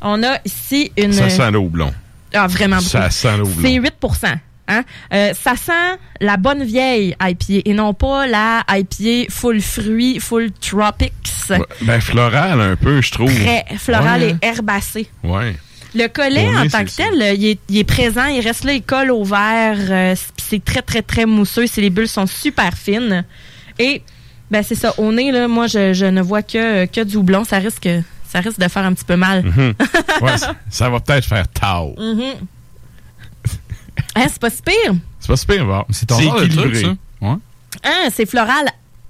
on 0.00 0.22
a 0.22 0.38
ici 0.44 0.92
une. 0.96 1.12
Ça 1.12 1.28
sent 1.28 1.50
le 1.50 1.58
houblon. 1.58 1.92
Ah, 2.34 2.46
vraiment 2.46 2.76
beaucoup. 2.76 2.88
Ça 2.88 3.10
sent 3.10 3.36
le 3.38 3.44
C'est 3.44 3.78
houblon. 3.78 3.82
8 3.82 3.94
Hein? 4.70 4.84
Euh, 5.14 5.32
ça 5.32 5.56
sent 5.56 5.98
la 6.20 6.36
bonne 6.36 6.62
vieille 6.62 7.16
IPA 7.22 7.62
et 7.64 7.72
non 7.72 7.94
pas 7.94 8.26
la 8.26 8.64
IPA 8.68 9.30
full 9.32 9.62
fruits, 9.62 10.20
full 10.20 10.50
tropics. 10.60 11.12
Ouais, 11.48 11.58
Ben, 11.80 12.00
floral, 12.02 12.60
un 12.60 12.76
peu, 12.76 13.00
je 13.00 13.10
trouve. 13.10 13.32
Très 13.34 13.64
floral 13.78 14.20
Ouais. 14.22 14.36
et 14.42 14.46
herbacé. 14.46 15.08
Ouais. 15.24 15.56
Le 15.94 16.06
collet, 16.08 16.50
en 16.54 16.68
tant 16.68 16.84
que 16.84 16.90
c'est 16.90 17.02
tel, 17.10 17.34
il 17.38 17.46
est, 17.46 17.58
il 17.70 17.78
est 17.78 17.84
présent, 17.84 18.26
il 18.26 18.40
reste 18.42 18.64
là, 18.64 18.74
il 18.74 18.82
colle 18.82 19.10
au 19.10 19.24
verre. 19.24 19.78
euh, 19.88 20.14
c'est 20.36 20.62
très, 20.62 20.82
très, 20.82 21.00
très 21.00 21.24
mousseux. 21.24 21.66
C'est- 21.66 21.80
Les 21.80 21.88
bulles 21.88 22.06
sont 22.06 22.26
super 22.26 22.74
fines. 22.76 23.24
Et, 23.78 24.02
ben, 24.50 24.62
c'est 24.62 24.74
ça. 24.74 24.94
Au 24.98 25.12
nez, 25.12 25.30
là, 25.32 25.48
moi, 25.48 25.66
je, 25.66 25.92
je 25.92 26.06
ne 26.06 26.20
vois 26.22 26.42
que, 26.42 26.86
que 26.86 27.02
du 27.04 27.16
houblon. 27.16 27.44
Ça 27.44 27.58
risque, 27.58 27.88
ça 28.28 28.40
risque 28.40 28.58
de 28.58 28.68
faire 28.68 28.84
un 28.84 28.92
petit 28.94 29.04
peu 29.04 29.16
mal. 29.16 29.44
Mhm. 29.44 29.74
Ouais, 30.22 30.36
ça, 30.38 30.54
ça 30.70 30.88
va 30.90 31.00
peut-être 31.00 31.24
faire 31.26 31.46
tao. 31.48 31.94
Mhm. 31.98 32.22
Hein, 34.16 34.26
c'est 34.28 34.38
pas 34.40 34.50
si 34.50 34.62
pire. 34.62 34.94
C'est 35.20 35.28
pas 35.28 35.36
super 35.36 35.64
bon. 35.66 35.84
C'est 35.90 36.06
ton 36.06 36.18
de 36.18 36.46
truc, 36.46 36.76
ça? 36.76 36.88
Ouais. 37.20 37.34
Hein, 37.84 38.08
c'est 38.12 38.26
floral 38.26 38.66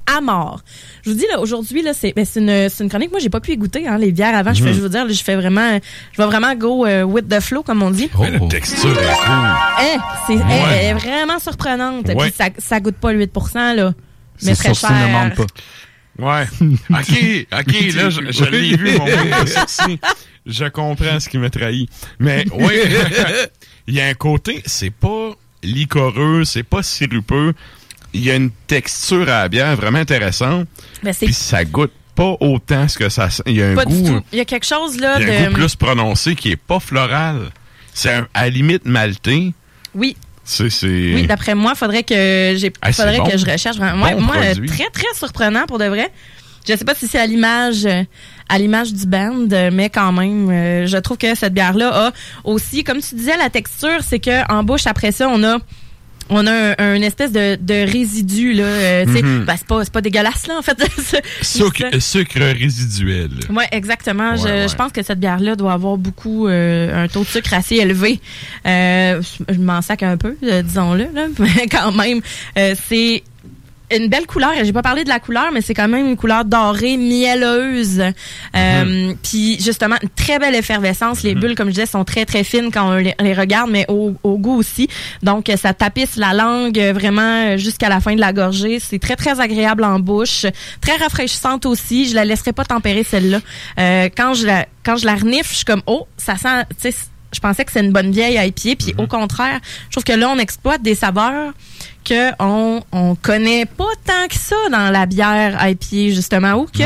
à 0.07 0.21
mort. 0.23 0.61
Je 1.03 1.11
vous 1.11 1.17
dis, 1.17 1.25
là, 1.31 1.39
aujourd'hui, 1.39 1.83
là, 1.83 1.93
c'est, 1.95 2.13
ben, 2.15 2.25
c'est 2.25 2.41
une, 2.41 2.69
c'est 2.71 2.83
une 2.83 2.89
chronique. 2.91 3.11
Moi, 3.11 3.21
j'ai 3.21 3.29
pas 3.29 3.41
pu 3.41 3.53
y 3.53 3.57
goûter, 3.57 3.87
hein, 3.87 3.99
les 3.99 4.11
bières 4.11 4.35
avant. 4.37 4.55
Je 4.55 4.63
fais, 4.63 4.71
Mhm. 4.71 4.75
je 4.77 4.81
veux 4.81 4.89
dire, 4.89 5.05
là, 5.05 5.13
je 5.13 5.23
fais 5.23 5.37
vraiment, 5.37 5.79
je 6.13 6.21
vais 6.23 6.27
vraiment 6.27 6.55
go 6.55 6.87
euh, 6.87 7.03
with 7.03 7.29
the 7.29 7.41
flow, 7.41 7.63
comme 7.63 7.83
on 7.83 7.91
dit. 7.91 8.11
Mais 8.19 8.31
la 8.31 8.41
texture 8.49 8.91
est 8.91 8.95
cool. 8.95 9.35
Hein, 9.35 9.99
c'est, 10.27 10.35
elle- 10.35 10.85
est 10.87 10.95
vraiment 10.95 11.39
surprenante. 11.39 12.09
Ouais. 12.09 12.15
Puis 12.31 12.33
ça, 12.37 12.47
ça 12.59 12.81
goûte 12.81 12.97
pas 12.97 13.13
le 13.13 13.19
8% 13.27 13.75
là. 13.75 13.93
Mais 14.43 14.55
très 14.55 14.69
ne 14.71 14.75
cher. 14.75 15.09
mentent 15.09 15.35
pas. 15.37 15.47
Ouais. 16.19 16.47
OK, 16.91 17.47
OK, 17.53 17.95
là, 17.95 18.11
je, 18.11 18.21
je 18.33 18.45
l'ai 18.45 18.77
vu, 18.77 18.99
mon 18.99 19.05
mot 19.07 19.43
de 19.45 19.49
sourcil. 19.49 19.99
Je 20.47 20.65
comprends 20.65 21.21
ce 21.21 21.29
qui 21.29 21.39
m'a 21.39 21.51
trahi. 21.51 21.89
Mais 22.19 22.45
oui, 22.53 22.75
il 23.87 23.95
y 23.95 24.01
a 24.01 24.07
un 24.07 24.15
côté, 24.15 24.63
c'est 24.67 24.91
pas 24.91 25.31
liquoreux, 25.63 26.45
c'est 26.45 26.63
pas 26.63 26.83
sirupeux. 26.83 27.55
Il 28.15 28.23
y 28.25 28.31
a 28.31 28.35
une 28.37 28.51
texture 28.67 29.23
à 29.29 29.43
la 29.43 29.49
bière 29.49 29.77
vraiment 29.77 29.99
intéressante. 29.99 30.67
Ben, 31.03 31.13
c'est 31.13 31.27
Puis 31.27 31.35
ça 31.35 31.65
goûte 31.65 31.93
pas 32.15 32.37
autant 32.41 32.89
ce 32.89 32.99
que 32.99 33.09
ça 33.11 33.31
sent. 33.31 33.43
Il 33.47 33.57
y 33.57 33.63
a 33.63 33.69
un 33.71 33.75
pas 33.75 33.85
du 33.85 33.95
goût, 33.95 34.09
tout. 34.19 34.25
Il 34.33 34.39
y 34.39 34.41
a 34.41 34.45
quelque 34.45 34.67
chose, 34.67 34.99
là, 34.99 35.21
il 35.21 35.29
y 35.29 35.31
a 35.31 35.41
un 35.41 35.43
de. 35.45 35.49
goût 35.51 35.55
plus 35.61 35.77
prononcé 35.77 36.35
qui 36.35 36.51
est 36.51 36.57
pas 36.57 36.81
floral. 36.81 37.51
C'est 37.95 38.13
un- 38.13 38.27
à 38.35 38.45
la 38.45 38.51
limite 38.51 38.87
maltais. 38.87 39.53
Oui. 39.95 40.17
Oui, 41.15 41.27
d'après 41.27 41.55
moi, 41.55 41.75
faudrait 41.75 42.03
que 42.05 42.55
j'ai 42.57 42.73
Ah, 42.83 42.93
faudrait 42.93 43.19
bon. 43.19 43.25
que 43.29 43.37
je 43.39 43.45
recherche 43.45 43.77
vraiment. 43.77 44.11
Bon 44.11 44.21
moi, 44.23 44.37
produit. 44.37 44.69
très 44.69 44.89
très 44.91 45.15
surprenant 45.15 45.67
pour 45.67 45.79
de 45.79 45.85
vrai. 45.85 46.11
Je 46.67 46.77
sais 46.77 46.85
pas 46.85 46.95
si 46.95 47.07
c'est 47.07 47.19
à 47.19 47.27
l'image 47.27 47.87
euh, 47.87 48.03
à 48.49 48.59
l'image 48.59 48.93
du 48.93 49.07
band, 49.07 49.47
mais 49.73 49.89
quand 49.91 50.13
même, 50.13 50.51
euh, 50.51 50.87
je 50.87 50.97
trouve 50.99 51.17
que 51.19 51.35
cette 51.35 51.55
bière 51.55 51.75
là 51.75 52.09
a 52.09 52.13
aussi, 52.45 52.85
comme 52.85 53.01
tu 53.01 53.15
disais, 53.15 53.37
la 53.37 53.51
texture, 53.51 53.99
c'est 54.07 54.19
que 54.19 54.51
en 54.53 54.65
bouche 54.65 54.87
après 54.87 55.13
ça, 55.13 55.29
on 55.31 55.43
a 55.45 55.59
on 56.31 56.47
a 56.47 56.53
un, 56.53 56.75
un 56.79 57.03
espèce 57.03 57.33
de, 57.33 57.57
de 57.61 57.91
résidu 57.91 58.53
là, 58.53 58.65
euh, 58.65 59.05
tu 59.07 59.13
sais, 59.15 59.23
Mhm. 59.23 59.45
ben, 59.45 59.55
c'est 59.57 59.67
pas 59.67 59.85
c'est 59.85 59.93
pas 59.93 60.01
dégueulasse 60.01 60.47
là 60.47 60.55
en 60.59 60.63
fait. 60.63 60.77
Sucre, 61.43 61.85
sucre 62.01 62.41
résiduel. 62.41 63.31
Oui, 63.51 63.65
exactement. 63.73 64.37
je, 64.37 64.43
Ouais, 64.45 64.69
je 64.69 64.75
pense 64.75 64.93
que 64.93 65.03
cette 65.03 65.21
bière-là 65.21 65.57
doit 65.57 65.73
avoir 65.73 65.97
beaucoup 65.97 66.47
euh, 66.49 67.05
un 67.05 67.09
taux 67.09 67.21
de 67.23 67.27
sucre 67.29 67.55
assez 67.55 67.77
élevé. 67.77 68.21
Euh, 68.67 69.21
je 69.49 69.55
je 69.55 69.59
m'en 69.61 69.83
sac 69.83 70.03
un 70.03 70.17
peu, 70.17 70.37
euh, 70.43 70.63
disons-le, 70.63 71.09
là, 71.15 71.27
mais 71.39 71.67
quand 71.71 71.93
même, 71.93 72.21
euh, 72.59 72.75
c'est 72.89 73.23
une 73.97 74.09
belle 74.09 74.27
couleur. 74.27 74.53
J'ai 74.63 74.73
pas 74.73 74.83
parlé 74.83 75.05
de 75.05 75.09
la 75.09 75.21
couleur, 75.21 75.51
mais 75.53 75.61
c'est 75.61 75.75
quand 75.75 75.89
même 75.89 76.07
une 76.07 76.17
couleur 76.17 76.45
dorée, 76.45 76.97
mielleuse. 76.97 78.03
Euh, 78.57 79.13
Puis 79.23 79.61
justement, 79.61 79.97
une 80.03 80.09
très 80.11 80.39
belle 80.39 80.55
effervescence. 80.55 81.23
Les 81.23 81.35
bulles, 81.35 81.55
comme 81.55 81.69
je 81.69 81.75
disais, 81.75 81.87
sont 81.87 82.05
très 82.05 82.25
très 82.25 82.45
fines 82.45 82.71
quand 82.73 82.91
on 82.91 82.97
les, 82.97 83.15
les 83.21 83.35
regarde, 83.35 83.71
mais 83.71 83.85
au, 83.89 84.15
au 84.23 84.39
goût 84.39 84.57
aussi. 84.57 84.89
Donc, 85.23 85.49
euh, 85.49 85.57
ça 85.57 85.75
tapisse 85.75 86.17
la 86.17 86.35
langue 86.35 86.79
euh, 86.79 86.93
vraiment 86.93 87.57
jusqu'à 87.57 87.89
la 87.89 88.01
fin 88.01 88.15
de 88.15 88.21
la 88.21 88.33
gorgée. 88.33 88.79
C'est 88.81 88.99
très 88.99 89.17
très 89.17 89.41
agréable 89.41 89.85
en 89.85 89.99
bouche, 89.99 90.47
très 90.81 90.97
rafraîchissante 90.97 91.67
aussi. 91.67 92.09
Je 92.09 92.15
la 92.15 92.25
laisserai 92.25 92.53
pas 92.53 92.65
tempérer 92.65 93.05
celle-là. 93.05 93.41
Euh, 93.79 94.09
quand 94.17 94.35
je 94.35 94.47
la 94.47 94.67
quand 94.85 94.97
je 94.97 95.07
la 95.07 95.17
renifle, 95.17 95.51
je 95.51 95.57
suis 95.57 95.65
comme 95.65 95.83
oh, 95.87 96.07
ça 96.17 96.37
sent. 96.37 96.93
Je 97.33 97.41
pensais 97.41 97.65
que 97.65 97.73
c'est 97.73 97.81
une 97.85 97.93
bonne 97.93 98.11
vieille 98.11 98.39
IPA, 98.39 98.77
puis 98.79 98.95
au 98.99 99.07
contraire, 99.07 99.61
je 99.89 99.93
trouve 99.93 100.05
que 100.05 100.13
là 100.19 100.31
on 100.31 100.39
exploite 100.39 100.83
des 100.83 100.95
saveurs 100.95 101.53
que 102.05 102.31
on 102.39 102.83
on 102.93 103.15
connaît 103.17 103.67
pas 103.67 103.85
tant 104.05 104.27
que 104.29 104.37
ça 104.37 104.57
dans 104.73 104.91
la 104.91 105.05
bière 105.07 105.59
IPA 105.69 106.15
justement 106.15 106.55
ou 106.55 106.65
que 106.67 106.85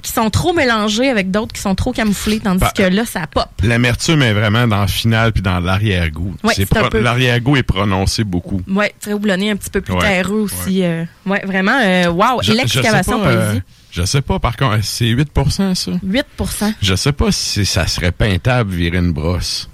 qui 0.00 0.12
sont 0.12 0.30
trop 0.30 0.52
mélangés 0.52 1.10
avec 1.10 1.30
d'autres 1.32 1.52
qui 1.52 1.60
sont 1.60 1.74
trop 1.74 1.92
camouflés, 1.92 2.38
tandis 2.38 2.60
Bah, 2.60 2.72
que 2.74 2.84
là, 2.84 3.04
ça 3.04 3.26
pop. 3.26 3.48
L'amertume 3.64 4.22
est 4.22 4.32
vraiment 4.32 4.68
dans 4.68 4.82
le 4.82 4.86
final 4.86 5.32
puis 5.32 5.42
dans 5.42 5.58
l'arrière-goût. 5.58 6.34
Ouais, 6.44 6.54
L'arrière-goût 6.94 7.56
est 7.56 7.64
prononcé 7.64 8.22
beaucoup. 8.22 8.62
Ouais, 8.68 8.94
très 9.00 9.12
houblonné, 9.12 9.50
un 9.50 9.56
petit 9.56 9.70
peu 9.70 9.80
plus 9.80 9.94
Ouais, 9.94 10.00
terreux 10.00 10.40
aussi. 10.42 10.84
euh, 10.84 11.04
ouais, 11.26 11.44
vraiment, 11.44 11.78
euh, 11.82 12.06
wow, 12.10 12.40
l'excavation 12.42 13.20
pas, 13.20 13.28
euh, 13.28 13.46
poésie. 13.50 13.62
Je 13.90 14.04
sais 14.04 14.20
pas, 14.22 14.38
par 14.38 14.56
contre, 14.56 14.78
c'est 14.84 15.06
8% 15.06 15.74
ça? 15.74 15.90
8% 16.04 16.74
Je 16.82 16.94
sais 16.94 17.12
pas 17.12 17.32
si 17.32 17.64
ça 17.66 17.86
serait 17.86 18.12
peintable 18.12 18.72
virer 18.74 18.98
une 18.98 19.12
brosse. 19.12 19.68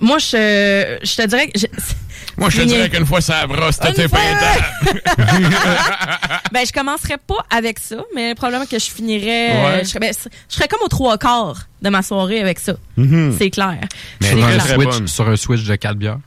Moi, 0.00 0.18
je, 0.18 0.98
je 1.02 1.14
te 1.16 1.26
dirais 1.26 1.48
que... 1.48 1.58
je- 1.60 1.66
Moi, 2.36 2.50
je 2.50 2.62
te 2.62 2.66
dirais 2.66 2.90
qu'une 2.90 3.06
fois 3.06 3.20
ça 3.20 3.46
brosse, 3.46 3.78
tout 3.78 3.86
Une 3.88 4.00
est 4.00 4.08
fois- 4.08 4.18
peintable. 4.18 5.00
ben, 6.52 6.66
je 6.66 6.72
commencerais 6.72 7.18
pas 7.18 7.44
avec 7.50 7.78
ça, 7.78 7.96
mais 8.14 8.34
probablement 8.34 8.66
que 8.66 8.78
je 8.78 8.90
finirais... 8.90 9.50
Ouais. 9.64 9.80
je, 9.84 9.88
serais, 9.88 10.00
ben, 10.00 10.12
je 10.48 10.54
serais 10.54 10.68
comme 10.68 10.80
aux 10.84 10.88
trois 10.88 11.16
quarts 11.16 11.68
de 11.80 11.88
ma 11.90 12.02
soirée 12.02 12.40
avec 12.40 12.58
ça. 12.58 12.74
Mhm. 12.96 13.34
C'est 13.38 13.50
clair. 13.50 13.78
Mais 14.20 14.30
sur, 14.30 14.44
un 14.44 14.58
switch, 14.58 15.06
sur 15.06 15.28
un 15.28 15.36
switch 15.36 15.62
de 15.64 15.76
4 15.76 15.94
bières? 15.96 16.18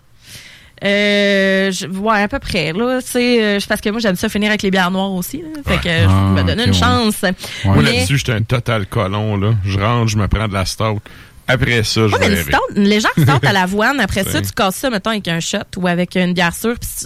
Euh, 0.84 1.72
je, 1.72 1.88
ouais, 1.88 2.22
à 2.22 2.28
peu 2.28 2.40
près. 2.40 2.72
Là, 2.74 3.02
tu 3.02 3.08
sais, 3.12 3.44
euh, 3.44 3.60
c'est 3.60 3.68
parce 3.68 3.82
que 3.82 3.90
moi 3.90 4.00
j'aime 4.00 4.16
ça 4.16 4.30
finir 4.30 4.50
avec 4.50 4.62
les 4.62 4.72
bières 4.72 4.92
noires 4.92 5.12
aussi. 5.12 5.38
là. 5.42 5.48
fait 5.66 5.78
que 5.82 5.90
Ah, 6.08 6.34
je 6.36 6.42
me 6.42 6.48
donne 6.48 6.60
ok, 6.60 6.66
une 6.68 6.72
ouais. 6.74 6.78
chance. 6.80 7.22
Moi, 7.66 7.76
Mais- 7.78 7.82
là-dessus, 7.94 8.18
j'étais 8.18 8.34
un 8.34 8.42
total 8.44 8.86
colon, 8.86 9.38
là. 9.38 9.54
Je 9.66 9.80
rentre, 9.80 10.08
je 10.10 10.18
me 10.18 10.28
prends 10.28 10.48
de 10.48 10.54
la 10.54 10.66
stout. 10.66 11.00
Après 11.48 11.84
ça, 11.84 12.08
je 12.08 12.14
Ouais, 12.14 12.20
mais 12.20 12.28
une 12.30 12.44
stout, 12.44 12.58
une 12.76 12.84
légère 12.84 13.12
stout 13.18 13.46
à 13.46 13.54
l'avoine. 13.54 14.00
Après 14.00 14.24
ça, 14.30 14.42
tu 14.42 14.52
casses 14.52 14.76
ça, 14.76 14.90
mettons, 14.90 15.12
avec 15.12 15.28
un 15.28 15.40
shot 15.40 15.60
ou 15.78 15.88
avec 15.88 16.16
une 16.16 16.34
bière 16.34 16.54
sûre. 16.56 16.76
Puis 16.80 16.90
tu- 17.00 17.06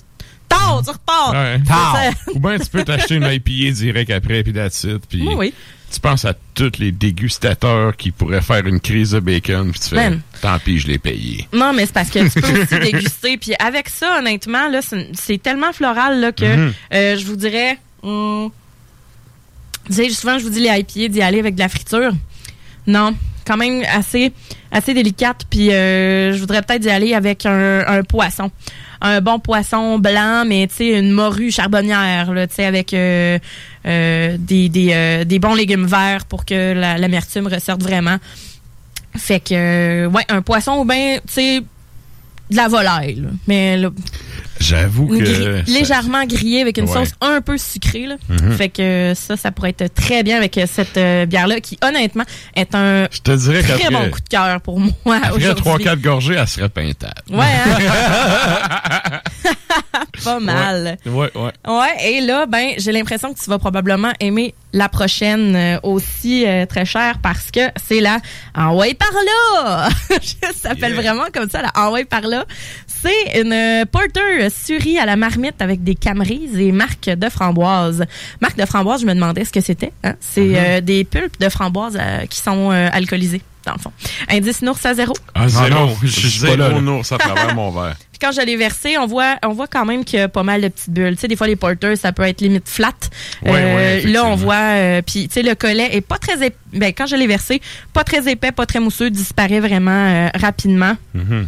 Tard, 0.50 0.82
tu 0.84 0.90
repars. 0.92 1.32
Ouais. 1.32 1.62
Ou 2.36 2.40
bien 2.40 2.60
tu 2.60 2.68
peux 2.70 2.84
t'acheter 2.84 3.16
une 3.16 3.24
IPA 3.24 3.72
direct 3.74 4.12
après, 4.12 4.44
puis 4.44 4.52
that's 4.52 4.84
it. 4.84 5.02
Puis 5.08 5.22
Oui, 5.26 5.34
oui. 5.38 5.54
Tu 5.92 6.00
penses 6.00 6.26
à 6.26 6.34
tous 6.54 6.72
les 6.80 6.92
dégustateurs 6.92 7.96
qui 7.98 8.12
pourraient 8.12 8.42
faire 8.42 8.66
une 8.66 8.80
crise 8.80 9.12
de 9.12 9.20
bacon, 9.20 9.72
puis 9.72 9.80
tu 9.80 9.90
fais, 9.90 9.96
Ben. 10.10 10.22
tant 10.42 10.58
pis, 10.60 10.80
je 10.80 10.88
l'ai 10.88 10.98
payé. 10.98 11.48
Non, 11.54 11.74
mais 11.74 11.86
c'est 11.86 11.94
parce 11.94 12.10
que 12.10 12.28
tu 12.28 12.42
peux 12.42 12.62
aussi 12.62 12.80
déguster. 12.92 13.38
Puis 13.38 13.54
avec 13.60 13.90
ça, 13.90 14.20
honnêtement, 14.20 14.68
là, 14.70 14.80
c'est 15.14 15.42
tellement 15.42 15.72
floral 15.74 16.20
là, 16.20 16.32
que 16.32 16.46
Mhm. 16.56 16.74
euh, 16.94 17.18
je 17.18 17.26
vous 17.26 17.36
dirais. 17.36 17.78
sais, 19.90 20.10
souvent, 20.10 20.38
je 20.40 20.44
vous 20.44 20.50
dis 20.50 20.60
les 20.62 20.70
IPA 20.80 21.08
d'y 21.10 21.22
aller 21.22 21.40
avec 21.40 21.56
de 21.56 21.60
la 21.60 21.70
friture. 21.70 22.12
Non, 22.88 23.16
quand 23.46 23.58
même 23.58 23.84
assez, 23.94 24.32
assez 24.72 24.94
délicate. 24.94 25.46
Puis 25.50 25.72
euh, 25.72 26.34
je 26.34 26.40
voudrais 26.40 26.62
peut-être 26.62 26.86
y 26.86 26.90
aller 26.90 27.14
avec 27.14 27.46
un, 27.46 28.02
poisson. 28.08 28.52
Un 29.02 29.20
bon 29.22 29.40
poisson 29.40 29.98
blanc, 29.98 30.44
mais 30.46 30.68
tu 30.68 30.76
sais, 30.76 31.00
une 31.00 31.12
morue 31.12 31.52
charbonnière, 31.52 32.32
tu 32.50 32.56
sais, 32.56 32.66
avec 32.66 32.94
euh, 32.94 33.40
euh, 33.88 34.36
des, 34.40 34.70
des, 34.70 34.90
euh, 34.94 35.24
des 35.24 35.40
bons 35.40 35.56
légumes 35.56 35.86
verts 35.88 36.26
pour 36.26 36.46
que 36.46 36.74
la- 36.74 36.98
l'amertume 36.98 37.48
ressorte 37.48 37.82
vraiment. 37.82 38.18
Fait 39.18 39.40
que, 39.40 40.06
ouais, 40.08 40.24
un 40.30 40.42
poisson 40.42 40.74
ou 40.80 40.86
bien, 40.86 41.18
tu 41.28 41.34
sais, 41.34 41.60
de 42.52 42.56
la 42.56 42.68
volaille. 42.68 43.24
Mais 43.48 43.76
là, 43.78 43.90
J'avoue 44.62 45.08
que. 45.08 45.70
légèrement 45.70 46.26
grillée 46.26 46.62
avec 46.62 46.78
une 46.78 46.86
Ouais. 46.86 46.94
sauce 46.94 47.12
un 47.22 47.42
peu 47.42 47.58
sucrée. 47.58 48.06
Là. 48.06 48.16
Mhm. 48.30 48.52
Fait 48.54 48.70
que 48.70 49.14
ça, 49.16 49.36
ça 49.38 49.52
pourrait 49.52 49.70
être 49.78 49.94
très 49.94 50.24
bien 50.24 50.38
avec 50.38 50.58
euh, 50.58 50.66
cette 50.72 50.98
euh, 50.98 51.26
bière-là 51.26 51.60
qui, 51.60 51.78
honnêtement, 51.84 52.24
est 52.56 52.74
un 52.76 53.08
Je 53.12 53.20
te 53.20 53.32
dirais 53.32 53.64
très 53.64 53.90
bon 53.90 54.10
coup 54.10 54.20
de 54.20 54.30
cœur 54.30 54.62
pour 54.62 54.80
moi 54.80 54.92
Après 55.24 55.32
aujourd'hui. 55.32 55.86
3-4 55.86 56.02
gorgées, 56.02 56.36
elle 56.36 56.48
serait 56.48 56.70
peintable. 56.70 57.14
Ouais, 57.30 57.46
hein? 57.46 59.20
Pas 60.24 60.40
mal. 60.40 60.98
Ouais, 61.06 61.30
ouais. 61.36 61.52
Ouais, 61.68 62.06
et 62.10 62.22
là, 62.22 62.46
ben, 62.46 62.74
j'ai 62.78 62.92
l'impression 62.92 63.34
que 63.34 63.40
tu 63.40 63.50
vas 63.50 63.58
probablement 63.60 64.12
aimer 64.20 64.54
la 64.74 64.88
prochaine 64.90 65.56
euh, 65.56 65.80
aussi 65.84 66.46
euh, 66.46 66.66
très 66.66 66.86
chère 66.86 67.18
parce 67.22 67.52
que 67.52 67.60
c'est 67.84 68.00
la 68.00 68.20
Envoy 68.56 68.94
par 68.94 69.10
là. 69.12 69.90
ça 70.44 70.54
s'appelle 70.70 70.94
vraiment 70.94 71.26
comme 71.34 71.50
ça, 71.50 71.62
la 71.62 71.72
Envoy 71.76 72.06
par 72.06 72.22
là. 72.22 72.46
C'est 72.88 73.42
une 73.42 73.86
porter 73.88 74.50
surie 74.52 74.98
à 75.00 75.06
la 75.06 75.16
marmite 75.16 75.62
avec 75.62 75.84
des 75.84 75.96
camerises 75.96 76.58
et 76.60 76.72
marque 76.72 77.10
de 77.10 77.30
framboise. 77.30 78.06
Marque 78.42 78.58
de 78.58 78.66
framboise, 78.66 79.02
je 79.02 79.06
me 79.08 79.14
demandais 79.14 79.46
ce 79.46 79.52
que 79.52 79.62
c'était. 79.62 79.92
Hein? 80.04 80.14
C'est 80.20 80.42
Mhm. 80.42 80.56
euh, 80.58 80.82
des 80.82 81.04
pulpes 81.04 81.40
de 81.40 81.50
framboise 81.50 81.98
euh, 82.00 82.26
qui 82.28 82.40
sont 82.40 82.72
euh, 82.72 82.90
alcoolisées, 82.92 83.42
dans 83.66 83.74
le 83.74 83.80
fond. 83.80 83.92
Indice 84.30 84.62
Nours 84.62 84.78
à 84.84 84.94
zéro. 84.94 85.14
Ah, 85.34 85.48
zéro. 85.48 85.70
non, 85.70 85.96
je 86.04 86.08
suis 86.08 86.46
pas 86.48 86.56
là, 86.56 86.70
nours 86.80 87.04
à 87.12 87.18
travers 87.18 87.56
mon 87.56 87.72
verre. 87.72 87.96
Puis 88.12 88.20
quand 88.20 88.32
je 88.34 88.42
l'ai 88.46 88.58
versé, 88.58 88.98
on 88.98 89.08
voit, 89.08 89.38
on 89.44 89.54
voit 89.54 89.68
quand 89.68 89.86
même 89.86 90.04
qu'il 90.06 90.20
y 90.20 90.22
a 90.22 90.28
pas 90.28 90.44
mal 90.44 90.62
de 90.62 90.68
petites 90.68 90.90
bulles. 90.92 91.16
Tu 91.16 91.22
sais, 91.22 91.28
des 91.28 91.36
fois, 91.36 91.48
les 91.48 91.56
porters, 91.56 91.98
ça 91.98 92.12
peut 92.12 92.24
être 92.24 92.42
limite 92.42 92.68
flat. 92.70 92.92
Ouais, 93.44 93.52
ouais, 93.52 94.02
là, 94.06 94.26
on 94.26 94.36
voit, 94.36 94.56
euh, 94.56 95.02
puis 95.02 95.28
tu 95.28 95.34
sais, 95.36 95.44
le 95.44 95.56
collet 95.56 95.90
est 95.96 96.02
pas 96.02 96.18
très 96.18 96.36
épais. 96.46 96.56
Ben, 96.74 96.94
quand 96.96 97.06
je 97.08 97.16
l'ai 97.16 97.28
versé, 97.28 97.62
pas 97.94 98.04
très 98.04 98.30
épais, 98.32 98.52
pas 98.52 98.66
très 98.66 98.80
mousseux, 98.80 99.10
disparaît 99.10 99.60
vraiment 99.60 99.92
euh, 99.92 100.30
rapidement. 100.40 100.96
Mhm. 101.14 101.48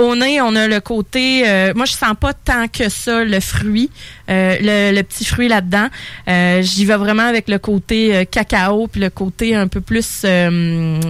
Au 0.00 0.16
nez, 0.16 0.40
on 0.40 0.56
a 0.56 0.66
le 0.66 0.80
côté. 0.80 1.42
euh, 1.46 1.72
moi, 1.76 1.84
je 1.84 1.92
sens 1.92 2.14
pas 2.18 2.32
tant 2.32 2.68
que 2.68 2.88
ça 2.88 3.22
le 3.24 3.38
fruit, 3.40 3.90
euh, 4.30 4.56
le, 4.60 4.96
le 4.96 5.02
petit 5.02 5.24
fruit 5.24 5.48
là-dedans. 5.48 5.88
Euh, 6.28 6.62
J'y 6.62 6.84
vais 6.86 6.96
vraiment 6.96 7.24
avec 7.28 7.48
le 7.48 7.58
côté 7.58 8.26
cacao 8.30 8.86
puis 8.88 9.00
le 9.00 9.10
côté 9.10 9.54
un 9.54 9.68
peu 9.68 9.80
plus 9.80 10.24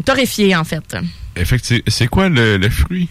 torréfié 0.05 0.57
en 0.57 0.65
fait. 0.65 0.97
Effectivement. 1.37 1.83
C'est 1.87 2.07
quoi 2.09 2.29
le, 2.29 2.57
le 2.57 2.69
fruit? 2.69 3.09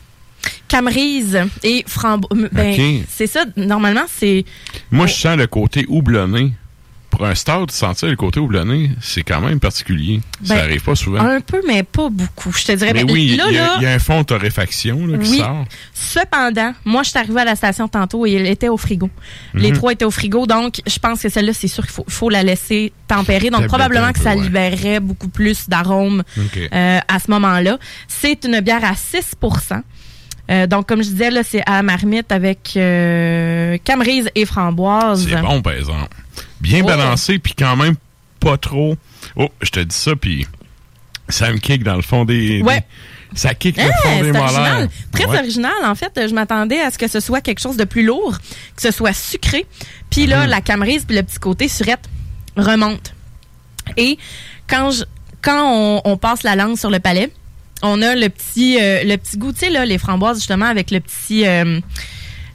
Camerise 0.67 1.39
et 1.63 1.83
framboise. 1.87 2.49
Ben, 2.51 3.03
c'est 3.09 3.27
ça. 3.27 3.45
Normalement, 3.57 4.05
c'est 4.07 4.45
Moi, 4.91 5.07
je 5.07 5.13
sens 5.13 5.37
le 5.37 5.47
côté 5.47 5.85
houblonné. 5.87 6.51
Pour 7.09 7.25
un 7.25 7.33
stout, 7.35 7.71
sentir 7.71 8.07
le 8.07 8.15
côté 8.15 8.39
houblonné, 8.39 8.91
c'est 9.01 9.23
quand 9.23 9.41
même 9.41 9.59
particulier. 9.59 10.21
ça 10.43 10.55
Ben, 10.55 10.61
arrive 10.61 10.83
pas 10.83 10.95
souvent. 10.95 11.19
un 11.19 11.41
peu, 11.41 11.61
mais 11.67 11.81
pas 11.83 12.07
beaucoup. 12.09 12.51
Je 12.53 12.65
te 12.65 12.71
dirais. 12.73 12.93
Mais 12.93 13.03
ben, 13.03 13.11
oui, 13.11 13.29
il 13.31 13.37
là, 13.37 13.51
y, 13.51 13.57
a- 13.57 13.61
là, 13.65 13.73
il 13.77 13.83
y 13.83 13.85
a 13.87 13.91
un 13.91 13.99
fond 13.99 14.19
de 14.21 14.25
torréfaction 14.25 15.07
là, 15.07 15.17
qui 15.17 15.31
Oui. 15.31 15.37
sort. 15.39 15.65
Cependant, 15.93 16.73
moi, 16.85 17.03
je 17.03 17.09
suis 17.09 17.19
arrivée 17.19 17.41
à 17.41 17.45
la 17.45 17.55
station 17.55 17.87
tantôt 17.87 18.25
et 18.25 18.33
elle 18.33 18.47
était 18.47 18.69
au 18.69 18.77
frigo. 18.77 19.09
Les 19.53 19.71
Mhm. 19.71 19.77
trois 19.77 19.91
étaient 19.93 20.05
au 20.05 20.11
frigo, 20.11 20.45
donc 20.47 20.81
je 20.87 20.99
pense 20.99 21.21
que 21.21 21.29
celle-là, 21.29 21.53
c'est 21.53 21.67
sûr 21.67 21.83
qu'il 21.83 21.93
faut, 21.93 22.05
faut 22.07 22.29
la 22.29 22.43
laisser 22.43 22.93
tempérer. 23.07 23.49
Donc, 23.49 23.67
probablement 23.67 24.11
que 24.13 24.19
ça 24.19 24.35
ouais. 24.35 24.43
libérerait 24.43 24.99
beaucoup 24.99 25.29
plus 25.29 25.67
d'arômes 25.67 26.23
euh, 26.73 26.99
à 27.07 27.19
ce 27.19 27.29
moment-là. 27.31 27.77
C'est 28.07 28.45
une 28.45 28.59
bière 28.61 28.83
à 28.85 28.95
6 28.95 29.33
Euh, 30.49 30.65
donc, 30.67 30.87
comme 30.87 31.03
je 31.03 31.09
disais, 31.09 31.29
là, 31.31 31.41
c'est 31.43 31.61
à 31.65 31.73
la 31.73 31.83
marmite 31.83 32.31
avec 32.31 32.73
euh, 32.75 33.77
camerise 33.83 34.29
et 34.35 34.45
framboise. 34.45 35.27
C'est 35.29 35.41
bon, 35.41 35.61
par 35.61 35.73
exemple. 35.73 36.15
Bien 36.59 36.81
Oh. 36.83 36.87
balancé, 36.87 37.37
puis 37.39 37.53
quand 37.57 37.75
même 37.75 37.95
pas 38.39 38.57
trop. 38.57 38.95
Oh, 39.35 39.49
je 39.61 39.69
te 39.69 39.79
dis 39.79 39.95
ça, 39.95 40.15
puis 40.15 40.47
ça 41.27 41.51
me 41.51 41.57
kick 41.57 41.83
dans 41.83 41.95
le 41.95 42.01
fond 42.01 42.25
des. 42.25 42.61
Ouais. 42.63 42.79
des- 42.79 42.85
ça 43.37 43.53
kick 43.53 43.77
le 43.77 43.83
fond 44.01 44.21
des 44.23 44.31
original. 44.35 44.89
Très 45.11 45.25
Ouais. 45.27 45.37
original. 45.37 45.71
En 45.85 45.93
fait, 45.93 46.27
je 46.27 46.33
m'attendais 46.33 46.79
à 46.81 46.89
ce 46.89 46.97
que 46.97 47.07
ce 47.07 47.19
soit 47.19 47.41
quelque 47.41 47.59
chose 47.59 47.77
de 47.77 47.83
plus 47.83 48.03
lourd, 48.03 48.39
que 48.75 48.81
ce 48.81 48.89
soit 48.89 49.13
sucré. 49.13 49.67
Puis 50.09 50.25
là, 50.25 50.45
Mhm. 50.45 50.49
la 50.49 50.61
camerise 50.61 51.05
puis 51.05 51.15
le 51.15 51.21
petit 51.21 51.37
côté 51.37 51.67
surette 51.67 52.09
remonte. 52.57 53.13
Et 53.97 54.17
quand 54.67 54.89
je, 54.89 55.03
quand 55.43 55.61
on, 55.63 56.01
on 56.05 56.17
passe 56.17 56.41
la 56.41 56.55
langue 56.55 56.75
sur 56.75 56.89
le 56.89 56.99
palais, 56.99 57.29
on 57.81 58.01
a 58.01 58.15
le 58.15 58.29
petit 58.29 58.77
euh, 58.81 59.03
le 59.03 59.15
petit 59.17 59.37
goût, 59.37 59.51
tu 59.53 59.59
sais 59.59 59.69
là, 59.69 59.85
les 59.85 59.97
framboises 59.97 60.37
justement 60.37 60.65
avec 60.65 60.91
le 60.91 60.99
petit 60.99 61.45
euh, 61.47 61.79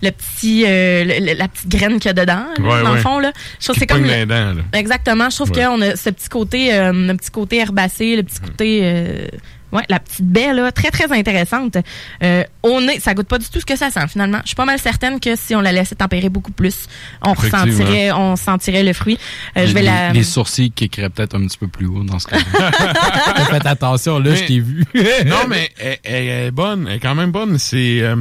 le 0.02 0.10
petit 0.10 0.64
euh, 0.66 1.04
le- 1.04 1.24
le- 1.26 1.38
la 1.38 1.48
petite 1.48 1.68
graine 1.68 1.94
qu'il 1.98 2.06
y 2.06 2.08
a 2.10 2.12
dedans 2.12 2.44
là, 2.58 2.64
Ouais, 2.64 2.82
dans 2.82 2.94
le 2.94 3.00
fond 3.00 3.18
là. 3.18 3.32
Je 3.58 3.64
trouve 3.66 3.76
c'est 3.78 3.86
comme 3.86 4.02
le- 4.04 4.26
dents, 4.26 4.54
là. 4.54 4.62
Exactement. 4.74 5.30
Je 5.30 5.36
trouve 5.36 5.50
Ouais. 5.52 5.64
qu'on 5.64 5.80
a 5.80 5.96
ce 5.96 6.10
petit 6.10 6.28
côté, 6.28 6.74
euh, 6.74 6.90
un 7.10 7.16
petit 7.16 7.30
côté 7.30 7.56
herbacé, 7.58 8.16
le 8.16 8.22
petit 8.22 8.40
côté, 8.40 8.80
euh, 8.82 9.26
ouais, 9.74 9.82
la 9.90 10.00
petite 10.00 10.24
baie 10.24 10.52
là, 10.54 10.72
très 10.72 10.90
très 10.90 11.12
intéressante. 11.12 11.76
Euh, 12.22 12.42
au 12.62 12.80
nez, 12.80 12.98
ça 13.00 13.12
goûte 13.12 13.28
pas 13.28 13.38
du 13.38 13.46
tout 13.48 13.60
ce 13.60 13.66
que 13.66 13.76
ça 13.76 13.90
sent 13.90 14.06
finalement. 14.08 14.38
Je 14.44 14.48
suis 14.48 14.54
pas 14.56 14.64
mal 14.64 14.78
certaine 14.78 15.20
que 15.20 15.36
si 15.36 15.54
on 15.54 15.60
la 15.60 15.72
laissait 15.72 15.94
tempérer 15.96 16.28
beaucoup 16.30 16.52
plus, 16.52 16.86
on 17.22 17.34
ressentirait, 17.34 18.12
on 18.12 18.36
sentirait 18.36 18.82
le 18.84 18.92
fruit. 18.92 19.18
Euh, 19.56 19.60
les, 19.62 19.66
je 19.66 19.74
vais 19.74 19.80
les- 19.80 19.86
la. 19.86 20.12
les 20.12 20.22
sourcils 20.24 20.70
qui 20.70 20.84
écriraient 20.84 21.10
peut-être 21.10 21.34
un 21.36 21.46
petit 21.46 21.58
peu 21.58 21.68
plus 21.68 21.86
haut 21.86 22.02
dans 22.04 22.18
ce 22.18 22.28
cas 22.28 22.38
Faites 23.50 23.66
attention, 23.66 24.18
là, 24.18 24.30
Mais- 24.30 24.36
je 24.36 24.44
t'ai 24.44 24.60
vu. 24.60 24.84
non, 25.26 25.46
mais 25.48 25.70
elle, 25.78 25.98
elle 26.04 26.28
est 26.46 26.50
bonne. 26.50 26.86
Elle 26.88 26.96
est 26.96 27.00
quand 27.00 27.14
même 27.14 27.30
bonne. 27.32 27.58
C'est. 27.58 28.00
euh, 28.00 28.16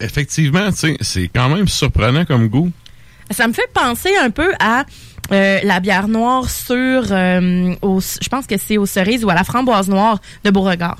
effectivement, 0.00 0.70
tu 0.70 0.76
sais, 0.78 0.96
c'est 1.00 1.28
quand 1.28 1.48
même 1.48 1.68
surprenant 1.68 2.24
comme 2.24 2.48
goût. 2.48 2.70
Ça 3.30 3.46
me 3.48 3.52
fait 3.52 3.70
penser 3.72 4.10
un 4.20 4.30
peu 4.30 4.52
à 4.60 4.84
euh, 5.30 5.60
la 5.62 5.80
bière 5.80 6.08
noire 6.08 6.50
sur, 6.50 6.74
euh, 7.10 7.74
au- 7.82 8.00
je 8.00 8.28
pense 8.28 8.46
que 8.46 8.56
c'est 8.58 8.76
aux 8.78 8.86
cerises 8.86 9.24
ou 9.24 9.30
à 9.30 9.34
la 9.34 9.44
framboise 9.44 9.88
noire 9.88 10.18
de 10.44 10.50
Beauregard. 10.50 10.98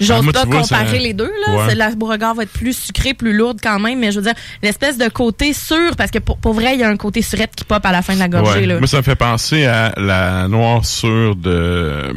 J'ose 0.00 0.24
Ah, 0.28 0.32
pas 0.32 0.40
ça- 0.40 0.46
comparer 0.46 0.98
les 0.98 1.12
deux. 1.12 1.30
Là. 1.46 1.54
Ouais. 1.54 1.64
C'est- 1.68 1.74
La 1.76 1.90
Beauregard 1.90 2.34
va 2.34 2.42
être 2.44 2.52
plus 2.52 2.76
sucrée, 2.76 3.14
plus 3.14 3.32
lourde 3.36 3.58
quand 3.62 3.78
même, 3.78 3.98
mais 4.00 4.10
je 4.10 4.18
veux 4.18 4.24
dire, 4.24 4.34
l'espèce 4.62 4.98
de 4.98 5.08
côté 5.08 5.52
sûr, 5.52 5.94
parce 5.96 6.10
que 6.10 6.18
pour, 6.18 6.38
pour 6.38 6.54
vrai, 6.54 6.74
il 6.74 6.80
y 6.80 6.82
a 6.82 6.88
un 6.88 6.96
côté 6.96 7.22
surette 7.22 7.54
qui 7.54 7.64
pop 7.64 7.84
à 7.84 7.92
la 7.92 8.02
fin 8.02 8.14
de 8.14 8.18
la 8.18 8.28
gorgée. 8.28 8.60
Ouais. 8.60 8.66
Là. 8.66 8.78
Moi, 8.78 8.88
ça 8.88 8.96
me 8.96 9.02
fait 9.02 9.14
penser 9.14 9.64
à 9.66 9.92
la 9.98 10.48
noirceur 10.48 11.36
de 11.36 11.50
euh, 11.50 12.12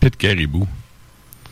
Pit 0.00 0.16
Caribou. 0.16 0.66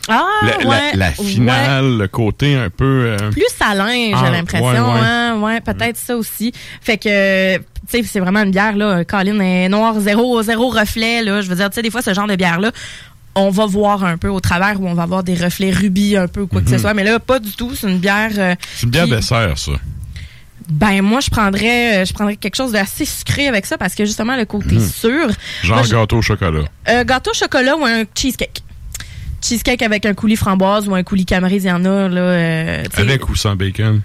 Ah, 0.07 0.25
la, 0.43 0.57
la- 0.57 0.67
ouais, 0.69 0.91
la 0.95 1.11
finale, 1.11 1.97
le 1.97 2.07
côté 2.07 2.55
un 2.55 2.69
peu... 2.69 3.15
euh, 3.19 3.31
plus 3.31 3.43
salin, 3.57 3.87
j'ai 3.87 4.13
Ah, 4.15 4.29
l'impression. 4.31 4.65
ouais, 4.93 4.99
hein. 5.03 5.39
Ouais, 5.41 5.59
peut-être 5.61 5.97
ça 5.97 6.15
aussi. 6.15 6.51
Fait 6.81 6.97
que, 6.97 7.57
tu 7.57 7.63
sais, 7.89 8.03
c'est 8.03 8.19
vraiment 8.19 8.41
une 8.43 8.51
bière, 8.51 8.75
là. 8.75 9.03
Colin 9.03 9.39
est 9.39 9.69
noir, 9.69 9.99
zéro, 9.99 10.41
zéro 10.43 10.69
reflet, 10.69 11.21
là. 11.23 11.41
Je 11.41 11.49
veux 11.49 11.55
dire, 11.55 11.69
tu 11.69 11.75
sais, 11.75 11.81
des 11.81 11.91
fois, 11.91 12.01
ce 12.01 12.13
genre 12.13 12.27
de 12.27 12.35
bière-là, 12.35 12.71
on 13.35 13.49
va 13.49 13.65
voir 13.65 14.03
un 14.03 14.17
peu 14.17 14.29
au 14.29 14.39
travers 14.39 14.81
où 14.81 14.87
on 14.87 14.93
va 14.93 15.03
avoir 15.03 15.23
des 15.23 15.35
reflets 15.35 15.69
rubis 15.71 16.15
un 16.17 16.27
peu 16.27 16.41
ou 16.41 16.47
quoi 16.47 16.61
que 16.61 16.69
ce 16.69 16.75
Mhm. 16.75 16.79
soit. 16.81 16.93
Mais 16.93 17.03
là, 17.03 17.19
pas 17.19 17.39
du 17.39 17.51
tout. 17.51 17.71
C'est 17.75 17.87
une 17.87 17.99
bière. 17.99 18.31
euh, 18.37 18.55
C'est 18.75 18.83
une 18.85 18.91
bière 18.91 19.05
qui- 19.05 19.11
dessert, 19.11 19.57
ça. 19.57 19.73
Ben, 20.69 21.01
moi, 21.01 21.21
je 21.21 21.29
prendrais, 21.29 21.99
euh, 22.01 22.05
je 22.05 22.13
prendrais 22.13 22.35
quelque 22.35 22.55
chose 22.55 22.73
d'assez 22.73 23.05
sucré 23.05 23.47
avec 23.47 23.65
ça 23.65 23.77
parce 23.77 23.95
que 23.95 24.03
justement, 24.05 24.35
le 24.35 24.43
côté 24.45 24.75
Mhm. 24.75 24.89
sûr. 24.89 25.27
Genre 25.63 25.77
Moi, 25.77 25.87
gâteau 25.87 26.17
au 26.17 26.21
chocolat. 26.21 26.63
euh, 26.89 27.03
gâteau 27.05 27.31
au 27.31 27.33
chocolat 27.33 27.77
ou 27.77 27.85
un 27.85 28.03
cheesecake. 28.15 28.63
Cheesecake 29.41 29.81
avec 29.81 30.05
un 30.05 30.13
coulis 30.13 30.35
framboise 30.35 30.87
ou 30.87 30.95
un 30.95 31.03
coulis 31.03 31.25
camerise, 31.25 31.63
il 31.63 31.67
y 31.67 31.71
en 31.71 31.85
a, 31.85 32.07
là. 32.09 32.21
euh. 32.21 32.83
Avec 32.95 33.29
ou 33.29 33.35
sans 33.35 33.55
bacon? 33.55 34.01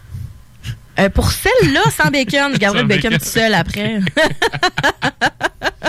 Euh, 0.99 1.09
pour 1.09 1.31
celle-là, 1.33 1.81
sans 1.97 2.11
bacon, 2.11 2.51
je 2.53 2.59
garderai 2.59 2.83
le 2.83 2.89
bacon 2.89 3.11
bacon. 3.11 3.19
tout 3.19 3.33
seul 3.33 3.55
après. 3.55 4.01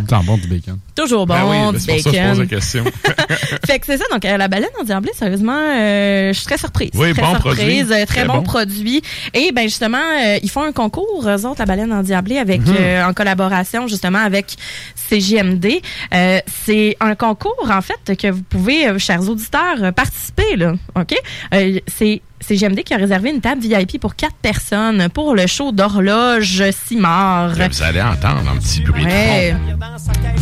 Tant 0.07 0.23
bon 0.23 0.37
du 0.37 0.47
bacon. 0.47 0.79
Toujours 0.95 1.25
bon, 1.25 1.33
Ben 1.35 1.43
oui, 1.45 1.57
ben 1.57 1.71
du 1.71 1.79
c'est 1.79 1.93
pour 1.93 2.01
ça 2.03 2.09
que 2.11 2.15
je 2.17 2.21
pose 2.21 2.39
la 2.39 2.43
bacon. 2.45 2.47
question. 2.47 2.83
fait 3.65 3.79
que 3.79 3.85
c'est 3.85 3.97
ça, 3.97 4.03
donc 4.11 4.25
euh, 4.25 4.37
la 4.37 4.47
baleine 4.47 4.69
en 4.79 4.83
diablé, 4.83 5.11
sérieusement, 5.17 5.57
euh, 5.57 6.33
je 6.33 6.37
suis 6.37 6.45
très 6.45 6.57
surprise. 6.57 6.89
Oui, 6.95 7.13
très 7.13 7.21
bon 7.21 7.29
surprise, 7.31 7.55
produit. 7.55 7.79
euh, 7.81 7.85
très, 7.85 8.05
Très 8.05 8.25
bon, 8.25 8.33
bon. 8.37 8.43
produit. 8.43 9.01
Et 9.33 9.51
ben 9.51 9.63
justement, 9.63 9.97
euh, 9.97 10.37
ils 10.43 10.49
font 10.49 10.63
un 10.63 10.71
concours, 10.71 11.23
eux 11.27 11.45
autres, 11.45 11.59
la 11.59 11.65
baleine 11.65 11.93
en 11.93 12.01
diablé, 12.03 12.37
avec 12.37 12.61
euh, 12.67 13.03
en 13.05 13.13
collaboration 13.13 13.87
justement 13.87 14.19
avec 14.19 14.55
CJMD. 15.09 15.81
Euh, 16.13 16.39
c'est 16.65 16.97
un 16.99 17.15
concours, 17.15 17.69
en 17.71 17.81
fait, 17.81 18.15
que 18.17 18.29
vous 18.29 18.43
pouvez, 18.43 18.87
euh, 18.87 18.99
chers 18.99 19.27
auditeurs, 19.29 19.81
euh, 19.83 19.91
participer, 19.91 20.55
là. 20.57 20.73
OK? 20.95 21.15
Euh, 21.53 21.79
c'est 21.87 22.21
CGMD 22.43 22.83
qui 22.83 22.93
a 22.93 22.97
réservé 22.97 23.29
une 23.29 23.41
table 23.41 23.61
VIP 23.61 23.99
pour 23.99 24.15
quatre 24.15 24.35
personnes 24.35 25.09
pour 25.09 25.35
le 25.35 25.47
show 25.47 25.71
d'horloge 25.71 26.63
Simard. 26.87 27.55
Là, 27.55 27.67
vous 27.67 27.83
allez 27.83 28.01
entendre 28.01 28.49
un 28.53 28.57
petit 28.57 28.81
bruit 28.81 29.05
Ouais. 29.05 29.55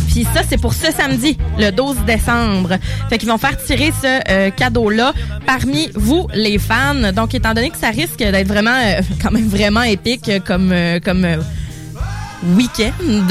Puis 0.08 0.24
ça, 0.24 0.42
c'est 0.46 0.60
pour 0.60 0.74
ce 0.74 0.92
samedi, 0.92 1.38
le 1.58 1.70
12 1.70 2.04
décembre. 2.06 2.76
Fait 3.08 3.18
qu'ils 3.18 3.28
vont 3.28 3.38
faire 3.38 3.56
tirer 3.56 3.92
ce 4.02 4.20
euh, 4.30 4.50
cadeau-là 4.50 5.14
parmi 5.46 5.90
vous, 5.94 6.26
les 6.34 6.58
fans. 6.58 7.12
Donc, 7.14 7.34
étant 7.34 7.54
donné 7.54 7.70
que 7.70 7.78
ça 7.78 7.90
risque 7.90 8.18
d'être 8.18 8.46
vraiment, 8.46 8.76
euh, 8.76 9.00
quand 9.22 9.30
même 9.30 9.48
vraiment 9.48 9.82
épique 9.82 10.30
comme, 10.44 10.70
euh, 10.72 11.00
comme 11.00 11.26
week-end, 12.56 12.92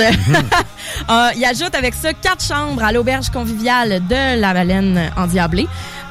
euh, 1.09 1.29
il 1.35 1.45
ajoute 1.45 1.75
avec 1.75 1.93
ça 1.93 2.13
quatre 2.13 2.43
chambres 2.43 2.83
à 2.83 2.91
l'auberge 2.91 3.29
conviviale 3.29 4.01
de 4.07 4.39
la 4.39 4.53
baleine 4.53 5.11
endiablée. 5.17 5.67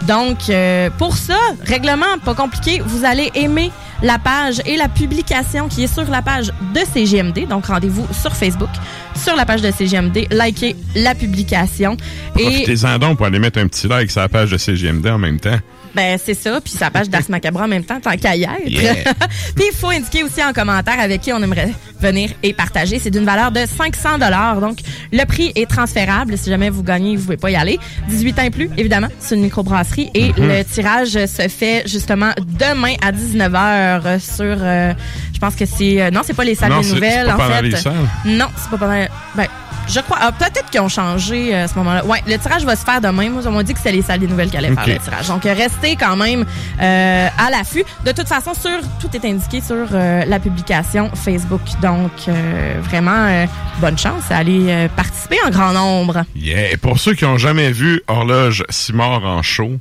Donc, 0.06 0.48
euh, 0.48 0.88
pour 0.98 1.16
ça, 1.16 1.38
règlement 1.64 2.18
pas 2.24 2.34
compliqué, 2.34 2.80
vous 2.84 3.04
allez 3.04 3.30
aimer 3.34 3.70
la 4.02 4.18
page 4.18 4.62
et 4.64 4.76
la 4.76 4.88
publication 4.88 5.68
qui 5.68 5.84
est 5.84 5.92
sur 5.92 6.10
la 6.10 6.22
page 6.22 6.52
de 6.74 6.80
CGMD. 6.94 7.46
Donc, 7.46 7.66
rendez-vous 7.66 8.06
sur 8.12 8.34
Facebook, 8.34 8.70
sur 9.14 9.36
la 9.36 9.44
page 9.44 9.60
de 9.60 9.70
CGMD, 9.70 10.28
likez 10.30 10.76
la 10.94 11.14
publication. 11.14 11.96
Et 12.38 12.44
Profitez-en 12.44 12.98
donc 12.98 13.18
pour 13.18 13.26
aller 13.26 13.38
mettre 13.38 13.58
un 13.58 13.66
petit 13.66 13.88
like 13.88 14.10
sur 14.10 14.20
la 14.20 14.28
page 14.28 14.50
de 14.50 14.56
CGMD 14.56 15.06
en 15.06 15.18
même 15.18 15.38
temps. 15.38 15.58
Ben, 15.94 16.18
c'est 16.22 16.34
ça. 16.34 16.60
Puis 16.60 16.72
sa 16.72 16.90
page 16.90 17.08
d'Ars 17.08 17.22
Macabre 17.28 17.60
en 17.60 17.68
même 17.68 17.84
temps, 17.84 18.00
tant 18.00 18.16
qu'à 18.16 18.36
y 18.36 18.44
être. 18.44 18.68
Yeah. 18.68 18.94
Puis 19.56 19.64
il 19.70 19.76
faut 19.76 19.88
indiquer 19.90 20.22
aussi 20.22 20.42
en 20.42 20.52
commentaire 20.52 20.98
avec 21.00 21.20
qui 21.20 21.32
on 21.32 21.42
aimerait 21.42 21.72
venir 22.00 22.30
et 22.42 22.52
partager. 22.52 22.98
C'est 22.98 23.10
d'une 23.10 23.24
valeur 23.24 23.50
de 23.52 23.60
500 23.66 24.18
Donc, 24.60 24.78
le 25.12 25.24
prix 25.24 25.52
est 25.54 25.68
transférable. 25.68 26.36
Si 26.38 26.48
jamais 26.48 26.70
vous 26.70 26.82
gagnez, 26.82 27.16
vous 27.16 27.24
pouvez 27.24 27.36
pas 27.36 27.50
y 27.50 27.56
aller. 27.56 27.78
18 28.08 28.38
ans 28.38 28.42
et 28.42 28.50
plus, 28.50 28.70
évidemment. 28.76 29.08
C'est 29.18 29.34
une 29.34 29.42
microbrasserie. 29.42 30.10
Et 30.14 30.28
Mhm. 30.32 30.48
le 30.48 30.64
tirage 30.64 31.10
se 31.26 31.48
fait 31.48 31.82
justement 31.86 32.30
demain 32.38 32.94
à 33.02 33.12
19h 33.12 34.20
sur... 34.20 34.44
euh, 34.60 34.92
je 35.32 35.38
pense 35.38 35.54
que 35.54 35.66
c'est... 35.66 36.00
euh, 36.02 36.10
non, 36.10 36.20
c'est 36.24 36.34
pas 36.34 36.44
les 36.44 36.54
salles 36.54 36.70
Non, 36.70 36.78
des 36.80 36.86
c'est- 36.88 36.94
nouvelles, 36.94 37.12
c'est 37.20 37.24
pas 37.26 37.34
en 37.34 37.38
pendant 37.38 37.54
fait. 37.56 37.62
les 37.62 37.76
salles? 37.76 37.94
Non, 38.26 38.46
c'est 38.56 38.70
pas 38.70 38.78
pendant... 38.78 39.04
Ben, 39.34 39.46
je 39.88 40.00
crois... 40.00 40.18
ah, 40.20 40.32
Peut-être 40.32 40.70
qu'ils 40.70 40.80
ont 40.80 40.88
changé 40.88 41.54
euh, 41.54 41.64
à 41.64 41.68
ce 41.68 41.74
moment-là. 41.76 42.04
Ouais, 42.04 42.22
le 42.26 42.36
tirage 42.38 42.64
va 42.64 42.76
se 42.76 42.84
faire 42.84 43.00
demain. 43.00 43.28
Moi, 43.30 43.42
on 43.46 43.50
m'a 43.50 43.62
dit 43.62 43.72
que 43.72 43.78
c'était 43.78 43.92
les 43.92 44.02
salles 44.02 44.20
des 44.20 44.26
nouvelles 44.26 44.50
qui 44.50 44.56
allaient 44.56 44.72
faire 44.72 44.86
le 44.86 44.98
tirage. 44.98 45.28
Donc, 45.28 45.44
euh, 45.46 45.54
quand 45.98 46.16
même 46.16 46.44
euh, 46.80 47.28
à 47.38 47.50
l'affût. 47.50 47.84
De 48.04 48.12
toute 48.12 48.28
façon, 48.28 48.52
sur 48.54 48.78
tout 49.00 49.08
est 49.16 49.24
indiqué 49.28 49.60
sur 49.60 49.86
euh, 49.92 50.24
la 50.24 50.38
publication 50.40 51.10
Facebook. 51.14 51.60
Donc, 51.82 52.10
euh, 52.28 52.74
vraiment, 52.82 53.26
euh, 53.26 53.46
bonne 53.80 53.98
chance 53.98 54.30
à 54.30 54.38
aller 54.38 54.66
euh, 54.68 54.88
participer 54.88 55.36
en 55.46 55.50
grand 55.50 55.72
nombre. 55.72 56.24
Yeah. 56.36 56.72
Et 56.72 56.76
pour 56.76 56.98
ceux 56.98 57.14
qui 57.14 57.24
ont 57.24 57.38
jamais 57.38 57.70
vu 57.70 58.02
Horloge 58.08 58.64
Simard 58.70 59.24
en 59.24 59.42
show, 59.42 59.78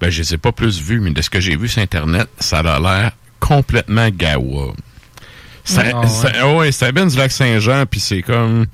ben, 0.00 0.10
je 0.10 0.22
les 0.22 0.34
ai 0.34 0.38
pas 0.38 0.52
plus 0.52 0.80
vus, 0.80 1.00
mais 1.00 1.10
de 1.10 1.20
ce 1.22 1.30
que 1.30 1.40
j'ai 1.40 1.56
vu 1.56 1.68
sur 1.68 1.82
Internet, 1.82 2.28
ça 2.38 2.60
a 2.60 2.78
l'air 2.80 3.12
complètement 3.38 4.08
gawa. 4.10 4.72
Ça, 5.64 5.82
Ah 5.92 6.00
ouais. 6.00 6.06
ça- 6.08 6.32
ah 6.40 6.54
ouais, 6.54 6.72
c'est 6.72 6.86
à 6.86 6.92
du 6.92 7.16
lac 7.16 7.30
Saint-Jean, 7.30 7.84
puis 7.90 8.00
c'est 8.00 8.22
comme... 8.22 8.66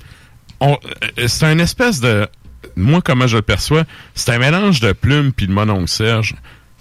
C'est 1.27 1.45
un 1.45 1.59
espèce 1.59 1.99
de... 1.99 2.27
Moi, 2.75 3.01
comment 3.03 3.27
je 3.27 3.37
le 3.37 3.41
perçois, 3.41 3.83
c'est 4.15 4.31
un 4.31 4.39
mélange 4.39 4.79
de 4.79 4.91
plumes 4.91 5.31
puis 5.31 5.47
de 5.47 5.51
mononcle 5.51 5.87
Serge. 5.87 6.35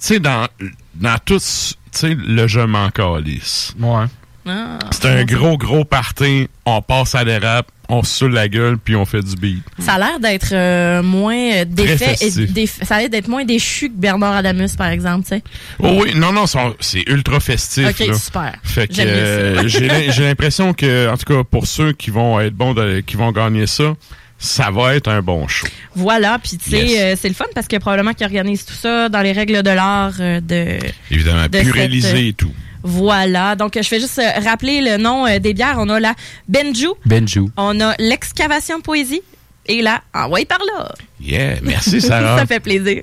Tu 0.06 0.14
sais, 0.14 0.20
dans, 0.20 0.46
dans 0.94 1.16
tout, 1.24 1.38
tu 1.38 1.74
sais, 1.90 2.14
le 2.16 2.46
je 2.46 2.60
m'en 2.60 2.90
calisse. 2.90 3.74
Ouais. 3.80 4.04
Ah. 4.48 4.78
C'est 4.92 5.06
un 5.06 5.24
gros, 5.24 5.58
gros 5.58 5.84
party. 5.84 6.48
On 6.64 6.80
passe 6.80 7.16
à 7.16 7.24
l'érable, 7.24 7.66
on 7.88 8.04
se 8.04 8.18
saoule 8.18 8.32
la 8.32 8.46
gueule, 8.48 8.78
puis 8.78 8.94
on 8.94 9.04
fait 9.04 9.20
du 9.22 9.34
beat. 9.34 9.64
Ça 9.80 9.94
a 9.94 9.98
l'air 9.98 10.20
d'être 10.20 10.52
euh, 10.52 11.02
moins 11.02 11.64
défait 11.64 12.12
et 12.12 12.16
festif. 12.30 12.52
déf- 12.52 12.84
ça 12.84 12.94
a 12.96 13.00
l'air 13.00 13.10
d'être 13.10 13.26
moins 13.26 13.44
déchu 13.44 13.88
que 13.88 13.96
Bernard 13.96 14.34
Adamus, 14.36 14.76
par 14.78 14.86
exemple, 14.88 15.22
tu 15.24 15.30
sais. 15.30 15.42
Oh 15.80 15.98
oui, 16.00 16.12
non, 16.14 16.32
non, 16.32 16.44
c'est 16.78 17.02
ultra 17.08 17.40
festif. 17.40 17.88
Ok, 17.88 18.06
là. 18.06 18.14
super. 18.14 18.52
Fait 18.62 18.86
que 18.86 19.00
euh, 19.00 19.66
j'ai 19.66 19.88
l'im- 19.88 20.12
j'ai 20.12 20.22
l'impression 20.22 20.72
que, 20.74 21.10
en 21.10 21.16
tout 21.16 21.34
cas, 21.34 21.42
pour 21.42 21.66
ceux 21.66 21.92
qui 21.92 22.10
vont 22.10 22.38
être 22.38 22.54
bons, 22.54 22.74
de- 22.74 23.00
qui 23.00 23.16
vont 23.16 23.32
gagner 23.32 23.66
ça, 23.66 23.94
ça 24.38 24.70
va 24.70 24.94
être 24.94 25.08
un 25.08 25.22
bon 25.22 25.48
show. 25.48 25.66
Voilà, 25.94 26.38
puis 26.42 26.58
tu 26.58 26.70
sais, 26.70 26.84
Yes. 26.86 27.00
euh, 27.00 27.18
c'est 27.20 27.28
le 27.28 27.34
fun 27.34 27.46
parce 27.54 27.66
que 27.66 27.76
probablement 27.76 28.12
qu'ils 28.12 28.26
organisent 28.26 28.64
tout 28.64 28.74
ça 28.74 29.08
dans 29.08 29.22
les 29.22 29.32
règles 29.32 29.62
de 29.62 29.70
l'art 29.70 30.12
euh, 30.20 30.40
de... 30.40 30.78
Évidemment, 31.10 31.46
De 31.48 31.58
cette- 32.00 32.14
et 32.16 32.32
tout. 32.32 32.52
Voilà, 32.82 33.56
donc 33.56 33.76
euh, 33.76 33.82
je 33.82 33.88
fais 33.88 33.98
juste 33.98 34.18
euh, 34.20 34.40
rappeler 34.44 34.80
le 34.80 34.96
nom 34.98 35.26
euh, 35.26 35.38
des 35.40 35.54
bières. 35.54 35.76
On 35.78 35.88
a 35.88 35.98
la 35.98 36.14
Benju, 36.48 36.88
Benjou. 37.04 37.50
on 37.56 37.80
a 37.80 37.94
l'excavation 37.98 38.80
poésie 38.80 39.22
et 39.66 39.82
la 39.82 40.02
Envoyé 40.14 40.44
par 40.46 40.58
là. 40.76 40.94
Yeah, 41.20 41.56
merci 41.62 42.00
Sarah. 42.00 42.38
ça 42.38 42.46
fait 42.46 42.60
plaisir. 42.60 43.02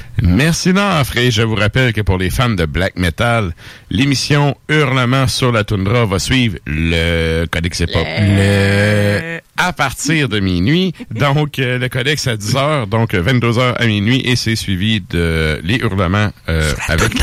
Merci 0.21 0.73
Nafre. 0.73 1.17
Et 1.17 1.31
je 1.31 1.41
vous 1.41 1.55
rappelle 1.55 1.93
que 1.93 2.01
pour 2.01 2.17
les 2.17 2.29
fans 2.29 2.49
de 2.49 2.65
black 2.65 2.97
metal, 2.97 3.53
l'émission 3.89 4.55
Hurlement 4.69 5.27
sur 5.27 5.51
la 5.51 5.63
toundra 5.63 6.05
va 6.05 6.19
suivre 6.19 6.57
le 6.65 7.45
Codex 7.45 7.79
Hip-Hop 7.79 8.05
le... 8.19 9.39
à 9.57 9.73
partir 9.73 10.29
de 10.29 10.39
minuit. 10.39 10.93
Donc 11.11 11.59
euh, 11.59 11.77
le 11.77 11.89
Codex 11.89 12.27
à 12.27 12.35
10h, 12.35 12.87
donc 12.89 13.13
22h 13.13 13.75
à 13.75 13.85
minuit. 13.85 14.21
Et 14.25 14.35
c'est 14.35 14.55
suivi 14.55 15.01
de 15.09 15.59
les 15.63 15.77
Hurlements 15.77 16.31
euh, 16.49 16.73
avec 16.87 17.13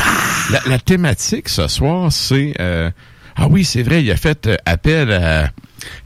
la, 0.51 0.59
la 0.65 0.79
thématique 0.79 1.49
ce 1.49 1.67
soir, 1.67 2.11
c'est 2.11 2.53
euh, 2.59 2.89
ah 3.39 3.47
oui, 3.49 3.63
c'est 3.65 3.83
vrai, 3.83 4.03
il 4.03 4.11
a 4.11 4.17
fait 4.17 4.47
euh, 4.47 4.55
appel 4.65 5.11
à 5.11 5.49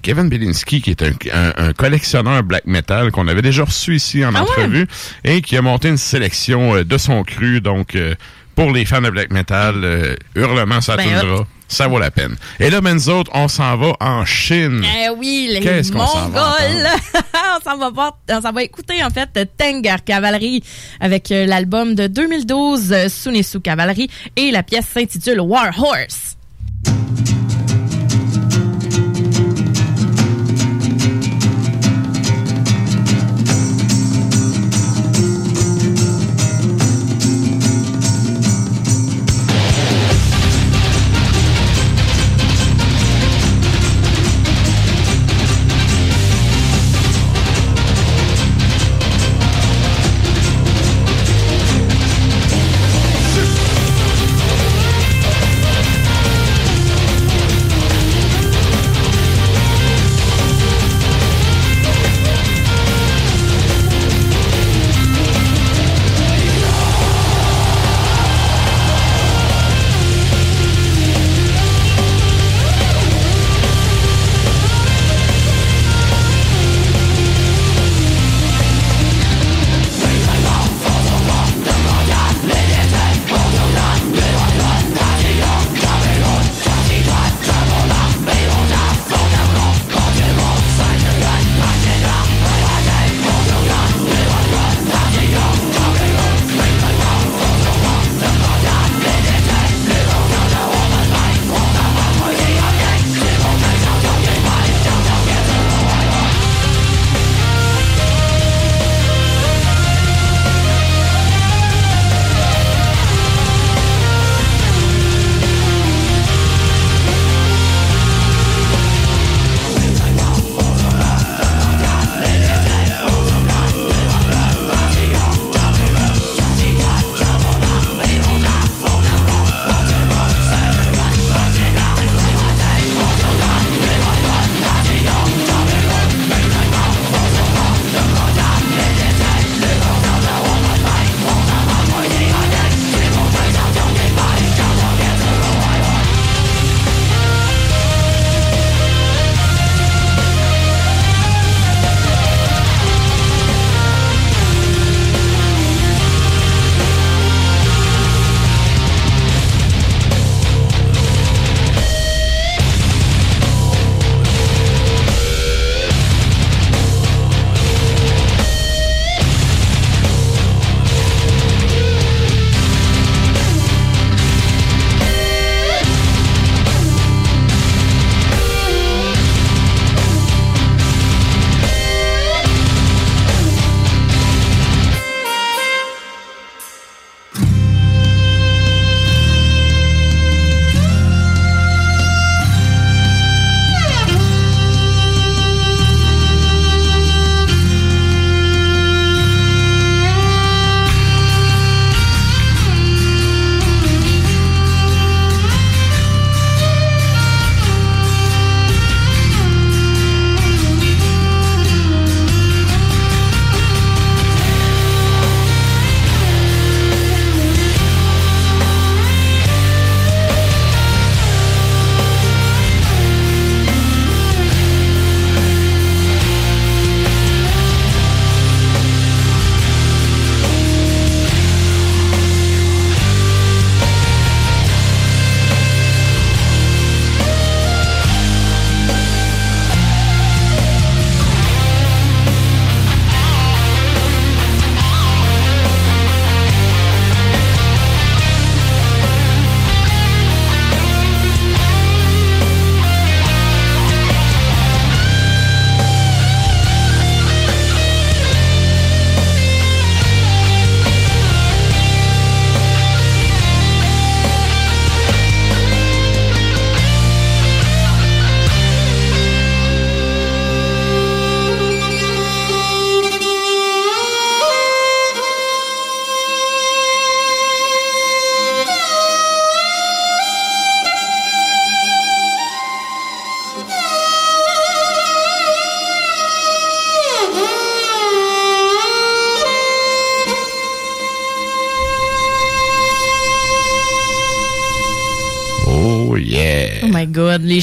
Kevin 0.02 0.30
Belinsky, 0.30 0.82
qui 0.82 0.92
est 0.92 1.02
un, 1.02 1.12
un- 1.34 1.54
un 1.70 1.74
collectionneur 1.74 2.44
black 2.44 2.66
metal 2.66 3.12
qu'on 3.12 3.28
avait 3.28 3.42
déjà 3.42 3.64
reçu 3.64 3.96
ici 3.96 4.24
en 4.24 4.30
Ah 4.36 4.44
ouais? 4.44 4.50
entrevue 4.50 4.88
et 5.24 5.42
qui 5.42 5.58
a 5.58 5.62
monté 5.62 5.90
une 5.90 5.98
sélection 5.98 6.76
euh, 6.76 6.84
de 6.84 6.98
son 6.98 7.24
cru. 7.24 7.60
Donc, 7.62 7.96
euh, 7.96 8.14
pour 8.56 8.72
les 8.72 8.86
fans 8.86 9.02
de 9.02 9.10
black 9.10 9.32
metal, 9.32 9.76
euh, 9.84 10.16
Hurlement 10.36 10.80
ça 10.82 10.96
Ben, 10.96 11.20
tournera. 11.20 11.48
Ça 11.70 11.88
vaut 11.88 11.98
la 11.98 12.12
peine. 12.12 12.36
Et 12.60 12.70
là, 12.70 12.82
ben, 12.82 12.94
nous 12.94 13.10
autres, 13.10 13.32
on 13.34 13.48
s'en 13.48 13.76
va 13.78 13.94
en 14.00 14.26
Chine. 14.26 14.84
Eh 14.86 15.10
oui, 15.18 15.50
les 15.60 15.60
Mongols! 15.92 16.88
on 17.34 17.64
s'en 17.64 17.78
va 17.80 17.90
voir, 17.90 18.18
on 18.30 18.42
s'en 18.42 18.52
va 18.52 18.62
écouter 18.62 19.04
en 19.04 19.10
fait 19.10 19.50
Tengar 19.58 20.04
Cavalry 20.04 20.62
avec 21.00 21.30
l'album 21.30 21.96
de 21.96 22.06
2012 22.06 22.92
euh, 22.94 23.10
Sunesu 23.10 23.60
Cavalry 23.60 24.08
et 24.36 24.52
la 24.52 24.62
pièce 24.62 24.86
s'intitule 24.94 25.40
War 25.40 25.72
Horse. 25.76 26.36
Thank 26.86 27.30
you. 27.30 27.33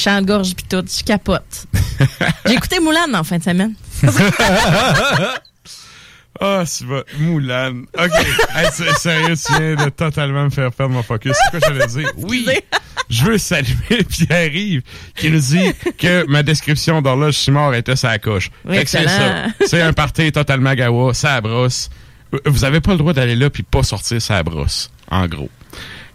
Chants 0.01 0.21
de 0.21 0.27
gorge 0.27 0.55
pis 0.55 0.65
tout, 0.65 0.85
je 0.87 1.05
capote. 1.05 1.67
J'ai 2.47 2.55
écouté 2.55 2.81
Moulin 2.81 3.13
en 3.15 3.25
fin 3.25 3.39
de 3.39 3.43
semaine. 3.45 3.75
Ah, 6.43 6.63
c'est 6.65 6.87
va. 6.87 7.03
Moulane. 7.19 7.85
OK. 7.99 8.27
Hey, 8.55 8.69
sérieux, 8.99 9.35
tu 9.37 9.53
viens 9.53 9.75
de 9.85 9.91
totalement 9.91 10.45
me 10.45 10.51
faire 10.51 10.73
perdre 10.73 10.95
mon 10.95 11.03
focus. 11.03 11.37
C'est 11.37 11.51
quoi 11.51 11.69
j'allais 11.69 11.87
dire? 11.87 12.11
Oui. 12.17 12.47
Je 13.11 13.25
veux 13.25 13.37
saluer 13.39 14.05
Pierre-Yves 14.09 14.83
qui 15.17 15.31
nous 15.31 15.39
dit 15.41 15.73
que 15.99 16.25
ma 16.29 16.43
description 16.43 17.03
d'horloge 17.03 17.35
Simard 17.35 17.75
était 17.75 17.97
sa 17.97 18.19
coche. 18.19 18.51
Oui, 18.65 18.79
c'est 18.87 19.07
ça. 19.07 19.49
C'est 19.67 19.83
un 19.83 19.93
party 19.93 20.33
totalement 20.33 20.73
gawa, 20.75 21.13
ça 21.13 21.41
brosse. 21.43 21.91
Vous 22.47 22.65
avez 22.65 22.81
pas 22.81 22.93
le 22.93 22.99
droit 22.99 23.13
d'aller 23.13 23.37
là 23.37 23.51
puis 23.51 23.63
pas 23.63 23.83
sortir 23.83 24.23
sa 24.23 24.43
brosse. 24.43 24.91
En 25.11 25.27
gros. 25.27 25.51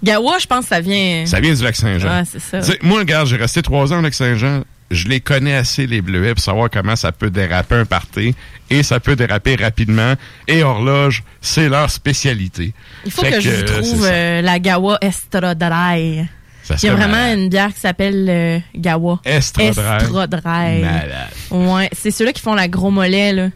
Gawa, 0.06 0.38
je 0.40 0.46
pense 0.48 0.66
que 0.66 0.70
ça 0.70 0.80
vient. 0.82 1.26
Ça 1.26 1.40
vient 1.40 1.54
du 1.54 1.64
lac 1.64 1.76
Saint-Jean. 1.76 2.08
Ouais, 2.20 2.24
c'est 2.32 2.40
ça. 2.64 2.74
Moi, 2.82 3.00
regarde, 3.00 3.28
j'ai 3.28 3.38
resté 3.38 3.62
trois 3.62 3.92
ans 3.92 4.00
au 4.00 4.02
lac 4.02 4.14
Saint-Jean. 4.14 4.62
Je 4.92 5.08
les 5.08 5.20
connais 5.20 5.56
assez, 5.56 5.88
les 5.88 6.02
bleuets, 6.02 6.36
pour 6.36 6.44
savoir 6.44 6.70
comment 6.70 6.96
ça 6.96 7.12
peut 7.12 7.32
déraper 7.32 7.74
un 7.76 7.86
party. 7.86 8.36
Et 8.70 8.84
ça 8.84 9.00
peut 9.00 9.16
déraper 9.16 9.56
rapidement. 9.56 10.14
Et 10.48 10.62
horloge, 10.62 11.24
c'est 11.42 11.70
leur 11.70 11.90
spécialité. 11.90 12.74
Il 13.04 13.12
faut 13.12 13.24
Fait 13.24 13.32
que, 13.32 13.40
je 13.42 13.50
vous 13.50 13.56
euh, 13.62 13.64
trouve 13.64 14.06
euh, 14.10 14.42
la 14.44 14.60
Gawa 14.60 15.00
Estradrai. 15.02 16.26
Il 16.70 16.84
y 16.84 16.88
a 16.88 16.94
vraiment 16.96 17.12
malade. 17.14 17.40
une 17.40 17.50
bière 17.50 17.74
qui 17.74 17.80
s'appelle 17.80 18.26
euh, 18.30 18.60
Gawa. 18.76 19.20
Estradrai. 19.26 19.98
Estradrai. 20.04 20.82
Malade. 20.82 21.12
Ouais, 21.52 21.90
c'est 21.92 22.12
ceux-là 22.12 22.32
qui 22.34 22.42
font 22.42 22.54
la 22.56 22.68
gros 22.68 22.92
mollet, 22.92 23.34
là. 23.34 23.50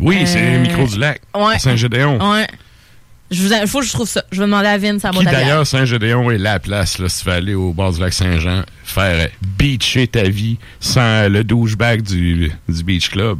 Oui, 0.00 0.22
c'est 0.26 0.40
Euh, 0.40 0.52
le 0.54 0.58
micro 0.60 0.84
du 0.86 0.98
lac. 0.98 1.20
ouais. 1.34 1.58
Saint-Gédéon. 1.58 2.18
Ouais. 2.32 2.46
Je 3.30 3.42
vous, 3.42 3.52
il 3.52 3.66
faut 3.66 3.80
que 3.80 3.86
je 3.86 3.92
trouve 3.92 4.08
ça. 4.08 4.24
Je 4.30 4.38
vais 4.38 4.46
demander 4.46 4.68
à 4.68 4.78
Vince 4.78 5.04
à 5.04 5.10
bière. 5.10 5.24
d'ailleurs, 5.24 5.66
Saint-Gédéon 5.66 6.30
est 6.30 6.38
la 6.38 6.58
place, 6.60 6.98
là, 6.98 7.08
si 7.08 7.20
tu 7.24 7.28
veux 7.30 7.34
aller 7.34 7.54
au 7.54 7.72
bord 7.72 7.92
du 7.92 8.00
lac 8.00 8.12
Saint-Jean, 8.12 8.62
faire 8.84 9.20
euh, 9.20 9.28
beacher 9.58 10.06
ta 10.06 10.22
vie 10.24 10.58
sans 10.78 11.00
euh, 11.00 11.28
le 11.28 11.42
douchebag 11.42 12.02
du, 12.02 12.52
du 12.68 12.84
Beach 12.84 13.10
Club. 13.10 13.38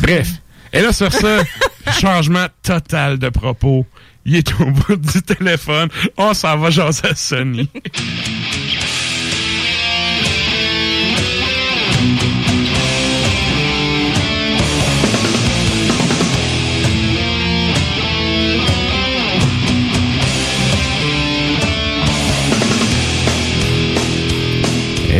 Bref. 0.00 0.28
Et 0.72 0.82
là, 0.82 0.92
sur 0.92 1.12
ça, 1.12 1.38
changement 2.00 2.46
total 2.62 3.18
de 3.18 3.28
propos. 3.28 3.86
Il 4.24 4.36
est 4.36 4.60
au 4.60 4.66
bout 4.66 4.96
du 4.96 5.22
téléphone. 5.22 5.88
On 6.16 6.34
s'en 6.34 6.58
va 6.58 6.68
jaser 6.70 7.08
à 7.08 7.14
Sony. 7.14 7.68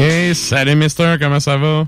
Hey, 0.01 0.33
salut 0.33 0.77
Mister, 0.77 1.17
comment 1.21 1.41
ça 1.41 1.57
va? 1.57 1.85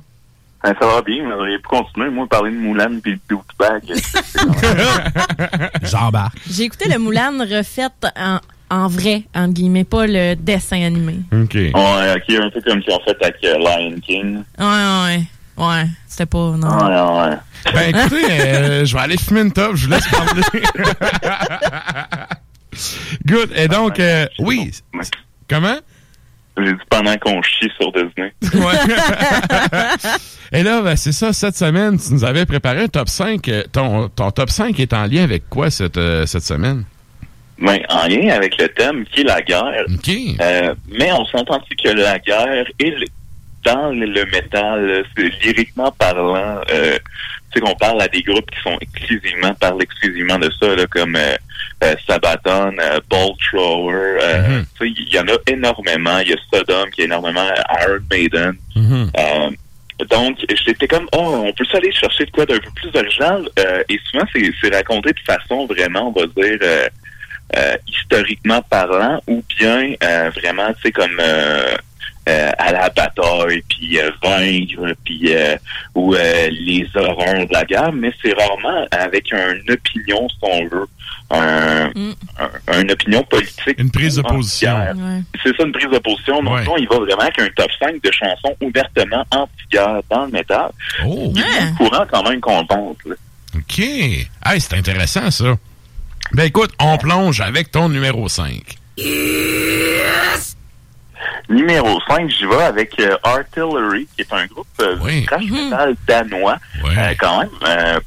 Ben, 0.65 0.75
ça 0.81 0.85
va 0.85 1.01
bien, 1.01 1.23
mais 1.23 1.31
j'aurais 1.31 1.59
pu 1.59 1.69
continuer, 1.69 2.11
moi, 2.11 2.27
parler 2.29 2.51
de 2.51 2.57
Moulin 2.57 2.99
puis 3.01 3.13
de 3.13 3.21
douchebag. 3.29 3.85
J'embarque. 5.85 6.37
J'ai 6.51 6.65
écouté 6.65 6.89
le 6.89 6.99
Moulin 6.99 7.31
refait 7.39 7.87
en, 8.17 8.41
en 8.69 8.89
vrai, 8.89 9.23
entre 9.33 9.53
guillemets, 9.53 9.85
pas 9.85 10.09
le 10.09 10.35
dessin 10.35 10.83
animé. 10.83 11.21
OK. 11.33 11.55
Ouais, 11.55 11.71
ok, 11.73 12.31
un 12.31 12.51
peu 12.51 12.61
comme 12.63 12.83
qu'ils 12.83 12.93
ont 12.93 13.01
fait 13.05 13.17
avec 13.23 13.37
euh, 13.45 13.59
Lion 13.59 13.95
King. 14.05 14.43
Ouais, 14.59 14.67
ouais, 14.67 15.05
ouais. 15.07 15.23
Ouais, 15.65 15.87
c'était 16.09 16.27
pas. 16.27 16.57
Non. 16.57 16.69
Ouais, 16.69 17.01
ouais. 17.31 17.37
Ben 17.73 17.95
écoutez, 17.95 18.25
euh, 18.31 18.85
je 18.87 18.93
vais 18.93 19.01
aller 19.03 19.19
fumer 19.19 19.43
une 19.43 19.53
top, 19.53 19.77
je 19.77 19.87
vous 19.87 19.93
laisse 19.93 20.09
parler. 20.09 20.43
Good. 23.25 23.53
Et 23.55 23.69
donc, 23.69 24.01
euh, 24.01 24.27
oui. 24.41 24.73
Comment? 25.49 25.77
J'ai 26.65 26.73
dit 26.73 26.79
pendant 26.89 27.17
qu'on 27.19 27.43
chie 27.43 27.71
sur 27.79 27.93
Disney. 27.93 28.33
Et 30.53 30.63
là, 30.63 30.83
ben, 30.83 30.97
c'est 30.97 31.13
ça, 31.13 31.33
cette 31.33 31.57
semaine, 31.57 31.99
tu 31.99 32.13
nous 32.13 32.25
avais 32.25 32.45
préparé 32.47 32.83
un 32.85 32.89
top 32.89 33.09
5. 33.09 33.49
Euh, 33.49 33.63
Ton, 33.73 34.09
ton 34.09 34.31
top 34.31 34.51
5 34.51 34.79
est 34.81 34.93
en 34.93 35.07
lien 35.07 35.23
avec 35.23 35.49
quoi 35.49 35.71
cette, 35.71 35.97
euh, 35.97 36.27
cette 36.27 36.43
semaine? 36.43 36.85
Ben, 37.59 37.79
en 37.89 38.07
lien 38.09 38.31
avec 38.35 38.57
le 38.61 38.69
thème 38.69 39.05
qui 39.07 39.21
est 39.21 39.25
la 39.25 39.41
guerre. 39.43 39.85
Euh, 40.41 40.75
mais 40.89 41.13
on 41.13 41.25
s'entend 41.27 41.61
que 41.61 41.89
la 41.91 42.19
guerre 42.19 42.65
est 42.79 42.91
le- 42.91 43.07
dans 43.65 43.91
le, 43.91 44.25
métal, 44.33 45.05
c'est 45.15 45.29
lyriquement 45.45 45.93
parlant, 45.93 46.61
euh, 46.73 46.99
sais 47.55 47.61
qu'on 47.61 47.75
parle 47.75 48.01
à 48.03 48.09
des 48.09 48.23
groupes 48.23 48.51
qui 48.51 48.61
sont 48.63 48.79
exclusivement, 48.81 49.55
parlent 49.55 49.83
exclusivement 49.83 50.39
de 50.39 50.51
ça, 50.61 50.75
là, 50.75 50.87
comme 50.87 51.17
euh, 51.17 51.37
euh, 51.85 51.95
Sabaton, 52.07 52.75
euh, 52.79 53.01
Bolt 53.09 53.37
Thrower, 53.51 54.19
euh, 54.23 54.63
tu 54.79 54.87
sais, 54.87 54.95
il 54.97 55.15
y 55.15 55.19
en 55.19 55.29
a 55.29 55.37
énormément. 55.47 56.19
Il 56.19 56.31
y 56.31 56.33
a 56.33 56.37
Sodom 56.53 56.91
qui 56.91 57.03
est 57.03 57.05
énormément 57.05 57.47
Iron 57.81 57.99
Maiden. 58.11 58.55
Euh, 58.77 59.51
donc, 60.09 60.39
j'étais 60.49 60.89
comme, 60.89 61.07
oh, 61.13 61.45
on 61.47 61.53
peut 61.53 61.65
aller 61.75 61.93
chercher 61.93 62.25
de 62.25 62.31
quoi 62.31 62.47
d'un 62.47 62.59
peu 62.59 62.71
plus 62.75 62.91
original. 62.99 63.49
Euh, 63.59 63.83
et 63.89 63.99
souvent, 64.11 64.25
c'est 64.33 64.75
raconté 64.75 65.11
de 65.13 65.21
façon 65.27 65.67
vraiment, 65.67 66.09
on 66.09 66.21
va 66.21 66.27
dire, 66.27 66.59
euh, 66.63 66.89
euh, 67.57 67.77
historiquement 67.87 68.63
parlant, 68.63 69.21
ou 69.27 69.43
bien 69.59 69.93
euh, 70.03 70.31
vraiment, 70.37 70.73
tu 70.75 70.83
sais, 70.83 70.93
comme 70.93 71.21
euh, 72.31 72.51
à 72.59 72.73
la 72.73 72.89
bataille, 72.91 73.63
puis 73.69 73.99
euh, 73.99 74.11
vaincre, 74.23 74.95
puis 75.05 75.35
euh, 75.35 75.57
ou 75.95 76.15
euh, 76.15 76.49
les 76.51 76.87
horreurs 76.95 77.47
de 77.47 77.53
la 77.53 77.65
guerre, 77.65 77.93
mais 77.93 78.13
c'est 78.23 78.33
rarement 78.33 78.87
avec 78.93 79.31
une 79.33 79.71
opinion, 79.73 80.29
si 80.29 80.37
on 80.43 80.67
veut, 80.69 80.87
un, 81.33 81.91
un- 82.69 82.81
une 82.81 82.91
opinion 82.91 83.23
politique. 83.25 83.79
Une 83.79 83.91
prise 83.91 84.17
de 84.17 84.23
position. 84.23 84.77
C'est 85.45 85.57
ça, 85.57 85.65
une 85.65 85.73
prise 85.73 85.91
de 85.91 85.99
position. 85.99 86.43
Donc, 86.43 86.65
nous, 86.65 86.73
il 86.79 86.89
va 86.89 86.97
vraiment 86.99 87.23
avec 87.23 87.39
un 87.41 87.49
top 87.57 87.71
5 87.81 88.03
de 88.03 88.11
chansons 88.13 88.57
ouvertement 88.61 89.25
anti-guerre 89.31 90.01
dans 90.11 90.25
le 90.27 90.31
métal. 90.33 90.71
Oh. 91.07 91.33
Il 91.35 91.41
est 91.41 91.75
courant 91.77 92.05
quand 92.11 92.29
même 92.29 92.41
qu'on 92.41 92.65
pense. 92.67 92.97
là. 93.07 93.15
OK. 93.57 93.79
Hey, 93.81 94.61
c'est 94.61 94.75
intéressant, 94.75 95.31
ça. 95.31 95.55
Ben 96.33 96.45
écoute, 96.45 96.73
on 96.81 96.97
plonge 96.99 97.41
avec 97.41 97.71
ton 97.73 97.89
numéro 97.89 98.29
5. 98.29 98.77
Numéro 101.49 102.01
5, 102.09 102.29
j'y 102.31 102.47
vais 102.47 102.63
avec 102.63 102.99
euh, 103.01 103.17
Artillery, 103.23 104.07
qui 104.15 104.23
est 104.23 104.33
un 104.33 104.47
groupe 104.47 104.67
euh, 104.81 104.97
de 105.21 105.27
thrash 105.27 105.43
metal 105.71 105.97
danois. 106.07 106.57
Euh, 106.99 107.15
quand 107.19 107.41
même, 107.41 107.49
euh, 107.67 108.01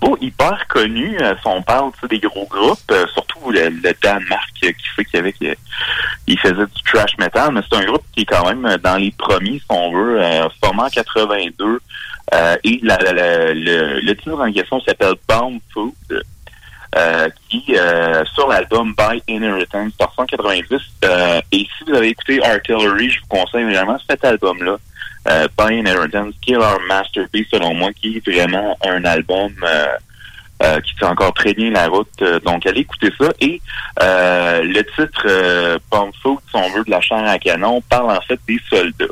pas 0.00 0.08
hyper 0.20 0.66
connu. 0.68 1.16
euh, 1.20 1.34
si 1.40 1.46
on 1.46 1.62
parle 1.62 1.90
des 2.08 2.18
gros 2.18 2.46
groupes, 2.46 2.78
euh, 2.90 3.06
surtout 3.12 3.50
le, 3.50 3.68
le 3.68 3.92
Danemark 4.02 4.50
euh, 4.64 4.68
qui 4.72 4.88
fait 4.96 5.04
qu'il 5.04 5.16
y 5.16 5.18
avait 5.20 5.34
il 6.26 6.38
faisait 6.38 6.54
du 6.54 6.82
trash 6.86 7.16
metal, 7.18 7.50
mais 7.52 7.60
c'est 7.70 7.76
un 7.78 7.84
groupe 7.84 8.04
qui 8.14 8.22
est 8.22 8.24
quand 8.26 8.46
même 8.48 8.64
euh, 8.66 8.78
dans 8.78 8.96
les 8.96 9.10
premiers, 9.12 9.58
si 9.58 9.64
on 9.68 9.92
veut, 9.92 10.22
euh, 10.22 10.48
en 10.62 10.88
82. 10.88 11.80
euh, 12.32 12.56
et 12.64 12.80
la- 12.82 12.96
la- 12.98 13.12
la- 13.12 13.52
le, 13.54 14.00
le 14.00 14.16
titre 14.16 14.38
en 14.40 14.52
question 14.52 14.80
s'appelle 14.80 15.14
Bound 15.28 15.60
Food. 15.72 15.92
Euh, 16.96 17.28
qui, 17.48 17.64
euh, 17.76 18.24
sur 18.34 18.48
l'album 18.48 18.94
By 18.96 19.22
Inheritance, 19.28 19.92
1990. 20.00 20.78
Euh, 21.04 21.40
et 21.52 21.58
si 21.58 21.84
vous 21.86 21.94
avez 21.94 22.08
écouté 22.08 22.42
Artillery, 22.42 23.10
je 23.10 23.20
vous 23.20 23.26
conseille 23.28 23.64
vraiment 23.64 23.96
cet 24.08 24.24
album-là, 24.24 24.76
euh, 25.28 25.48
By 25.56 25.78
Inheritance, 25.78 26.34
qui 26.42 26.52
est 26.52 26.56
leur 26.56 26.80
masterpiece 26.88 27.46
selon 27.50 27.74
moi, 27.74 27.90
qui 27.92 28.16
est 28.16 28.28
vraiment 28.28 28.76
un 28.84 29.04
album 29.04 29.52
euh, 29.62 29.86
euh, 30.62 30.80
qui 30.80 30.94
fait 30.96 31.06
encore 31.06 31.32
très 31.32 31.54
bien 31.54 31.70
la 31.70 31.86
route. 31.86 32.22
Donc, 32.44 32.66
allez 32.66 32.80
écouter 32.80 33.10
ça. 33.18 33.28
Et 33.40 33.60
le 34.00 34.82
titre 34.82 35.26
euh, 35.26 35.78
Bomb 35.90 36.10
Food, 36.22 36.38
si 36.50 36.56
on 36.56 36.70
veut, 36.70 36.84
de 36.84 36.90
la 36.90 37.00
chair 37.00 37.24
à 37.24 37.38
canon, 37.38 37.80
parle 37.88 38.10
en 38.10 38.20
fait 38.22 38.40
des 38.48 38.60
soldats. 38.68 39.06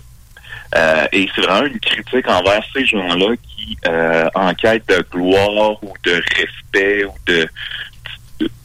Euh, 0.76 1.06
et 1.12 1.28
c'est 1.34 1.40
vraiment 1.42 1.66
une 1.66 1.80
critique 1.80 2.28
envers 2.28 2.62
ces 2.74 2.84
gens-là 2.86 3.34
qui, 3.42 3.76
euh, 3.86 4.28
en 4.34 4.52
quête 4.54 4.86
de 4.88 5.02
gloire 5.10 5.82
ou 5.82 5.94
de 6.04 6.12
respect 6.36 7.04
ou 7.04 7.12
de, 7.26 7.48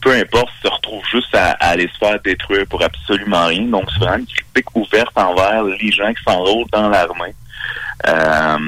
peu 0.02 0.12
importe, 0.12 0.50
se 0.62 0.68
retrouvent 0.68 1.06
juste 1.10 1.34
à, 1.34 1.52
à 1.52 1.68
aller 1.70 1.88
se 1.92 1.98
faire 1.98 2.20
détruire 2.20 2.66
pour 2.68 2.82
absolument 2.84 3.46
rien. 3.46 3.62
Donc, 3.62 3.84
c'est 3.92 3.98
vraiment 4.00 4.18
une 4.18 4.26
critique 4.26 4.76
ouverte 4.76 5.12
envers 5.16 5.62
les 5.64 5.90
gens 5.92 6.12
qui 6.12 6.22
s'enrôlent 6.24 6.68
dans 6.72 6.88
l'armée. 6.90 7.34
Euh, 8.06 8.58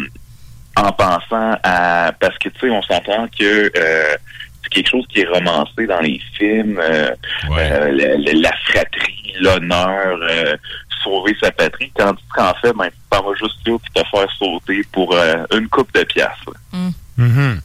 en 0.76 0.92
pensant 0.92 1.56
à... 1.62 2.12
Parce 2.18 2.36
que, 2.38 2.48
tu 2.48 2.60
sais, 2.60 2.70
on 2.70 2.82
s'entend 2.82 3.28
que... 3.28 3.70
euh, 3.76 4.16
c'est 4.62 4.70
quelque 4.82 4.90
chose 4.90 5.06
qui 5.08 5.20
est 5.20 5.28
romancé 5.28 5.86
dans 5.86 6.00
les 6.00 6.20
films, 6.36 6.80
euh, 6.82 7.10
euh, 7.52 7.92
la, 7.92 8.16
la- 8.16 8.32
la 8.32 8.52
fratrie, 8.64 9.32
l'honneur, 9.40 10.18
euh, 10.22 10.56
sauver 11.06 11.36
sa 11.42 11.50
patrie, 11.52 11.92
tandis 11.96 12.22
qu'en 12.34 12.52
fait, 12.60 12.72
ben, 12.72 12.86
tu 12.88 12.96
t'en 13.10 13.22
vas 13.22 13.34
juste 13.38 13.56
là 13.66 13.76
puis 13.82 13.92
te 14.02 14.08
faire 14.10 14.28
sauter 14.38 14.82
pour 14.92 15.14
euh, 15.14 15.44
une 15.56 15.68
coupe 15.68 15.92
de 15.94 16.02
piastres. 16.02 16.50
là. 16.72 16.78
Mhm. 17.16 17.60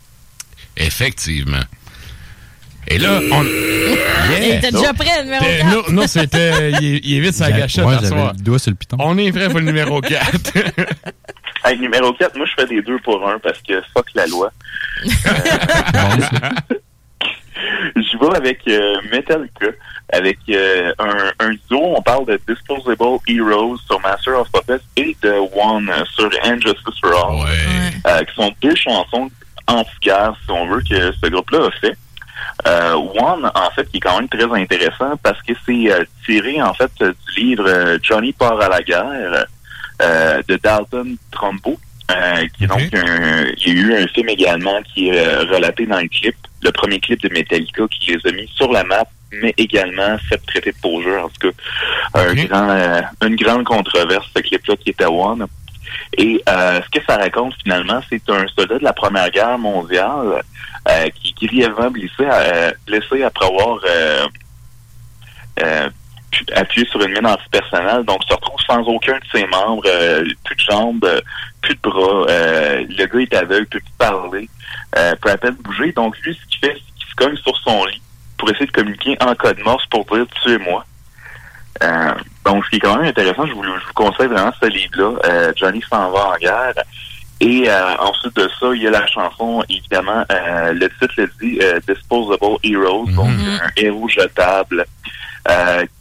Effectivement. 0.77 1.59
Et 2.87 2.97
là, 2.97 3.19
on. 3.31 3.43
Il 4.41 4.51
était 4.55 4.71
déjà 4.71 4.93
prêt, 4.93 5.17
le 5.19 5.23
numéro 5.25 5.43
T'es- 5.43 5.57
4. 5.59 5.67
Non, 5.75 5.83
non, 6.01 6.07
c'était. 6.07 6.71
Il, 6.71 6.85
est- 6.95 7.01
il 7.03 7.17
est 7.17 7.19
vite 7.21 7.33
sa 7.33 7.51
gâchette 7.51 7.83
j'avais 7.87 8.07
soir. 8.07 8.33
le 8.37 8.43
doigt 8.43 8.59
sur 8.59 8.71
le 8.71 8.75
piton. 8.75 8.97
On 8.99 9.17
est 9.17 9.31
vrai 9.31 9.49
pour 9.49 9.59
le 9.59 9.65
numéro 9.65 9.99
4. 10.01 10.31
Hey, 11.63 11.77
numéro 11.77 12.11
4, 12.13 12.35
moi, 12.37 12.47
je 12.47 12.53
fais 12.59 12.67
des 12.67 12.81
deux 12.81 12.97
pour 12.99 13.27
un 13.29 13.37
parce 13.37 13.59
que 13.61 13.79
fuck 13.93 14.07
la 14.15 14.25
loi. 14.25 14.51
Euh, 15.05 15.09
Je 17.95 18.17
vais 18.17 18.35
avec 18.35 18.59
euh, 18.67 18.95
Metallica. 19.11 19.67
Avec 20.11 20.37
euh, 20.49 20.91
un, 20.99 21.45
un 21.45 21.51
duo. 21.69 21.95
On 21.97 22.01
parle 22.01 22.25
de 22.25 22.39
Disposable 22.47 23.19
Heroes 23.27 23.77
sur 23.87 23.99
Master 24.01 24.39
of 24.39 24.51
Puppets 24.51 24.81
et 24.97 25.15
de 25.21 25.31
One 25.55 25.91
sur 26.15 26.29
Injustice 26.43 26.99
for 27.01 27.11
All, 27.13 27.47
euh, 28.07 28.23
qui 28.25 28.35
sont 28.35 28.53
deux 28.61 28.75
chansons 28.75 29.29
anti-guerre, 29.67 30.33
si 30.43 30.51
on 30.51 30.65
veut, 30.67 30.81
que 30.81 31.11
ce 31.13 31.29
groupe-là 31.29 31.67
a 31.67 31.71
fait. 31.79 31.97
Euh, 32.67 32.93
One, 32.93 33.49
en 33.53 33.69
fait, 33.75 33.89
qui 33.89 33.97
est 33.97 33.99
quand 34.01 34.19
même 34.19 34.27
très 34.27 34.51
intéressant 34.51 35.15
parce 35.23 35.41
que 35.43 35.53
c'est 35.65 35.91
euh, 35.91 36.03
tiré, 36.25 36.61
en 36.61 36.73
fait, 36.73 36.91
du 36.99 37.41
livre 37.41 37.65
euh, 37.67 37.97
Johnny 38.01 38.33
part 38.33 38.59
à 38.59 38.67
la 38.69 38.81
guerre 38.81 39.45
euh, 40.01 40.41
de 40.47 40.57
Dalton 40.57 41.15
Trumbo. 41.31 41.79
euh, 42.11 42.47
qui 42.57 42.63
est 42.63 42.67
donc 42.67 42.81
un, 42.93 43.45
il 43.57 43.67
y 43.67 43.71
a 43.71 43.81
eu 43.81 44.03
un 44.03 44.07
film 44.07 44.29
également 44.29 44.81
qui 44.93 45.09
est 45.09 45.35
relaté 45.37 45.85
dans 45.85 45.99
le 45.99 46.07
clip, 46.07 46.35
le 46.61 46.71
premier 46.71 46.99
clip 46.99 47.21
de 47.21 47.29
Metallica 47.29 47.83
qui 47.89 48.11
les 48.11 48.29
a 48.29 48.33
mis 48.33 48.47
sur 48.55 48.71
la 48.71 48.83
map, 48.83 49.03
mais 49.31 49.53
également 49.57 50.17
fait 50.29 50.37
traiter 50.45 50.71
de 50.71 50.77
poseur. 50.81 51.25
En 51.25 51.29
tout 51.29 51.49
cas, 51.49 51.57
un 52.13 52.33
grand, 52.33 52.69
euh, 52.69 53.01
une 53.25 53.35
grande 53.35 53.63
controverse, 53.63 54.27
ce 54.35 54.41
clip-là 54.41 54.75
qui 54.77 54.89
était 54.89 55.05
One. 55.05 55.45
Et 56.17 56.41
euh, 56.47 56.81
ce 56.81 56.99
que 56.99 57.05
ça 57.05 57.17
raconte 57.17 57.53
finalement, 57.63 58.01
c'est 58.09 58.21
un 58.29 58.45
soldat 58.55 58.79
de 58.79 58.83
la 58.83 58.93
Première 58.93 59.29
Guerre 59.29 59.57
mondiale 59.57 60.41
euh, 60.89 61.09
qui 61.15 61.29
est 61.39 61.47
grièvement 61.47 61.91
blessé, 61.91 62.11
euh, 62.21 62.71
blessé 62.87 63.23
après 63.23 63.45
avoir 63.45 63.79
euh, 63.85 64.27
euh, 65.61 65.89
pu- 66.31 66.45
appuyé 66.55 66.87
sur 66.87 67.01
une 67.01 67.11
mine 67.13 67.25
antipersonnelle, 67.27 68.03
donc 68.03 68.23
se 68.23 68.33
retrouve 68.33 68.59
sans 68.67 68.81
aucun 68.83 69.17
de 69.17 69.25
ses 69.31 69.45
membres, 69.47 69.83
euh, 69.85 70.23
plus 70.43 70.55
de 70.55 70.61
jambes, 70.61 71.21
plus 71.61 71.75
de 71.75 71.79
bras. 71.81 72.25
Euh, 72.29 72.85
le 72.89 73.05
gars 73.05 73.19
est 73.19 73.33
aveugle, 73.35 73.67
peut 73.67 73.79
plus 73.79 73.93
parler, 73.97 74.49
euh, 74.97 75.13
peut 75.21 75.29
à 75.29 75.37
peine 75.37 75.55
bouger. 75.55 75.91
Donc 75.91 76.17
lui, 76.19 76.33
ce 76.41 76.45
qu'il 76.47 76.59
fait, 76.59 76.75
c'est 76.75 76.93
qu'il 76.99 77.09
se 77.09 77.15
cogne 77.15 77.35
sur 77.37 77.57
son 77.59 77.85
lit 77.85 78.01
pour 78.41 78.49
essayer 78.49 78.65
de 78.65 78.71
communiquer 78.71 79.15
en 79.21 79.35
code 79.35 79.59
morse 79.59 79.85
pour 79.85 80.03
dire 80.05 80.25
tuez-moi. 80.43 80.83
Euh, 81.83 82.11
donc, 82.43 82.65
ce 82.65 82.71
qui 82.71 82.75
est 82.77 82.79
quand 82.79 82.97
même 82.97 83.05
intéressant, 83.05 83.45
je 83.45 83.53
vous, 83.53 83.63
je 83.63 83.69
vous 83.69 83.93
conseille 83.93 84.27
vraiment 84.27 84.51
ce 84.59 84.67
livre-là. 84.67 85.13
Euh, 85.25 85.53
Johnny 85.55 85.79
s'en 85.87 86.09
va 86.09 86.29
en 86.29 86.37
guerre. 86.37 86.73
Et 87.39 87.69
euh, 87.69 87.95
ensuite 87.97 88.35
de 88.35 88.49
ça, 88.59 88.67
il 88.73 88.81
y 88.81 88.87
a 88.87 88.89
la 88.89 89.05
chanson, 89.05 89.63
évidemment, 89.69 90.25
le 90.29 90.87
titre 90.87 91.13
le 91.17 91.29
dit, 91.39 91.59
Disposable 91.87 92.57
Heroes, 92.63 93.05
donc 93.11 93.29
un 93.29 93.69
héros 93.77 94.09
jetable, 94.09 94.85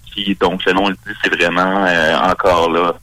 qui, 0.06 0.34
donc, 0.40 0.64
le 0.64 0.72
nom 0.72 0.88
le 0.88 0.94
dit, 0.94 1.14
c'est 1.22 1.34
vraiment 1.34 1.86
encore 2.24 2.70
là 2.70 2.94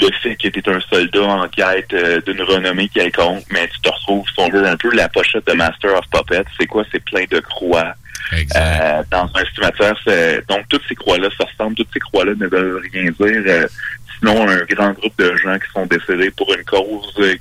le 0.00 0.08
fait 0.22 0.34
que 0.36 0.48
tu 0.48 0.58
es 0.58 0.68
un 0.68 0.80
soldat 0.80 1.22
en 1.22 1.48
quête 1.48 1.92
euh, 1.92 2.20
d'une 2.22 2.42
renommée 2.42 2.88
quelconque, 2.88 3.44
mais 3.50 3.68
tu 3.68 3.80
te 3.80 3.88
retrouves, 3.88 4.26
si 4.28 4.34
on 4.40 4.48
veut, 4.50 4.66
un 4.66 4.76
peu 4.76 4.90
la 4.94 5.08
pochette 5.08 5.46
de 5.46 5.52
Master 5.52 5.94
of 5.94 6.04
Puppets. 6.10 6.44
C'est 6.58 6.66
quoi? 6.66 6.84
C'est 6.90 7.02
plein 7.04 7.24
de 7.30 7.40
croix. 7.40 7.94
Euh, 8.56 9.02
dans 9.10 9.30
un 9.34 9.42
estimateur, 9.42 9.96
c'est- 10.04 10.42
donc 10.48 10.66
toutes 10.68 10.82
ces 10.88 10.94
croix-là 10.94 11.28
se 11.30 11.44
ressemblent, 11.44 11.76
toutes 11.76 11.90
ces 11.92 12.00
croix-là 12.00 12.32
ne 12.36 12.46
veulent 12.48 12.82
rien 12.92 13.04
dire, 13.04 13.42
euh, 13.46 13.66
sinon 14.18 14.48
un 14.48 14.64
grand 14.64 14.92
groupe 14.92 15.16
de 15.18 15.36
gens 15.36 15.56
qui 15.58 15.70
sont 15.72 15.86
décédés 15.86 16.30
pour 16.30 16.52
une 16.54 16.64
cause 16.64 17.14
qui, 17.16 17.38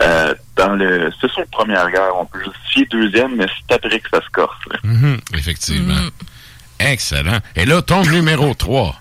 euh, 0.00 0.34
dans 0.56 0.74
le, 0.74 1.10
c'est 1.20 1.30
sur 1.30 1.40
la 1.40 1.46
première 1.46 1.88
guerre, 1.90 2.12
on 2.16 2.24
peut 2.24 2.42
justifier 2.42 2.86
deuxième, 2.90 3.36
mais 3.36 3.46
c'est 3.68 3.74
après 3.74 4.00
que 4.00 4.08
ça 4.10 4.22
se 4.22 4.30
corse. 4.30 4.56
Mhm, 4.82 5.18
effectivement. 5.34 5.94
Excellent. 6.80 7.38
Et 7.54 7.64
là, 7.66 7.82
ton 7.82 8.02
numéro 8.04 8.54
3. 8.54 8.96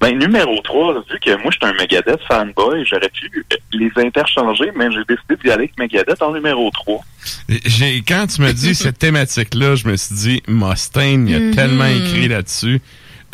Ben, 0.00 0.18
numéro 0.18 0.60
3, 0.62 0.94
vu 1.10 1.18
que 1.18 1.30
moi, 1.42 1.50
je 1.50 1.56
suis 1.56 1.66
un 1.66 1.72
Megadeth 1.80 2.20
fanboy, 2.28 2.84
j'aurais 2.84 3.08
pu 3.08 3.44
les 3.72 3.90
interchanger, 3.96 4.70
mais 4.76 4.88
j'ai 4.92 5.02
décidé 5.08 5.36
d'y 5.42 5.50
aller 5.50 5.64
avec 5.64 5.78
Megadeth 5.78 6.20
en 6.20 6.32
numéro 6.34 6.70
3. 6.70 7.00
J'ai, 7.64 8.02
quand 8.06 8.26
tu 8.26 8.42
me 8.42 8.52
dis 8.52 8.74
cette 8.74 8.98
thématique-là, 8.98 9.76
je 9.76 9.88
me 9.88 9.96
suis 9.96 10.14
dit, 10.14 10.42
Mustaine, 10.46 11.26
il 11.26 11.32
y 11.32 11.36
a 11.36 11.40
Mhm. 11.40 11.54
tellement 11.54 11.86
écrit 11.86 12.28
là-dessus. 12.28 12.82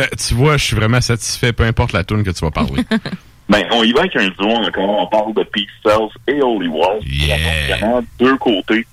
Euh, 0.00 0.06
tu 0.16 0.34
vois, 0.34 0.56
je 0.58 0.64
suis 0.64 0.76
vraiment 0.76 1.00
satisfait, 1.00 1.52
peu 1.52 1.64
importe 1.64 1.92
la 1.92 2.04
tune 2.04 2.22
que 2.22 2.30
tu 2.30 2.40
vas 2.44 2.50
parler. 2.52 2.84
Ben, 3.50 3.66
on 3.72 3.82
y 3.82 3.90
va 3.90 4.02
avec 4.02 4.14
un 4.14 4.28
duo 4.28 4.48
encore. 4.48 5.02
On 5.02 5.06
parle 5.08 5.34
de 5.34 5.42
Peace 5.42 5.66
Cells 5.84 6.08
et 6.28 6.40
Holy 6.40 6.68
Wars. 6.68 7.00
Yeah. 7.02 7.36
Vraiment 7.66 8.00
deux 8.20 8.36
côtés 8.36 8.86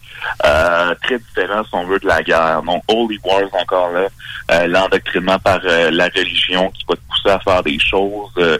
euh, 0.43 0.95
très 1.03 1.19
différents, 1.19 1.63
si 1.63 1.69
on 1.73 1.85
veut, 1.85 1.99
de 1.99 2.07
la 2.07 2.23
guerre. 2.23 2.63
Donc, 2.63 2.81
Holy 2.87 3.19
Wars, 3.23 3.47
encore 3.53 3.91
là, 3.91 4.07
euh, 4.49 4.65
l'endoctrinement 4.65 5.37
par 5.37 5.59
euh, 5.63 5.91
la 5.91 6.05
religion 6.05 6.71
qui 6.71 6.83
va 6.89 6.95
te 6.95 7.01
pousser 7.01 7.29
à 7.29 7.39
faire 7.39 7.61
des 7.61 7.77
choses, 7.77 8.31
euh, 8.39 8.57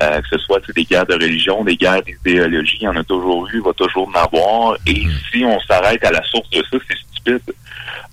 euh, 0.00 0.20
que 0.20 0.28
ce 0.30 0.38
soit 0.38 0.60
des 0.72 0.84
guerres 0.84 1.06
de 1.06 1.14
religion, 1.14 1.64
des 1.64 1.76
guerres 1.76 2.02
d'idéologie, 2.02 2.78
il 2.82 2.84
y 2.84 2.88
en 2.88 2.94
a 2.94 3.02
toujours 3.02 3.48
eu, 3.48 3.56
il 3.56 3.62
va 3.62 3.72
toujours 3.72 4.08
en 4.08 4.20
avoir. 4.20 4.76
Et 4.86 5.02
si 5.32 5.44
on 5.44 5.58
s'arrête 5.62 6.04
à 6.04 6.12
la 6.12 6.22
source 6.22 6.48
de 6.50 6.62
ça, 6.70 6.78
c'est 6.88 6.96
stupide. 6.96 7.54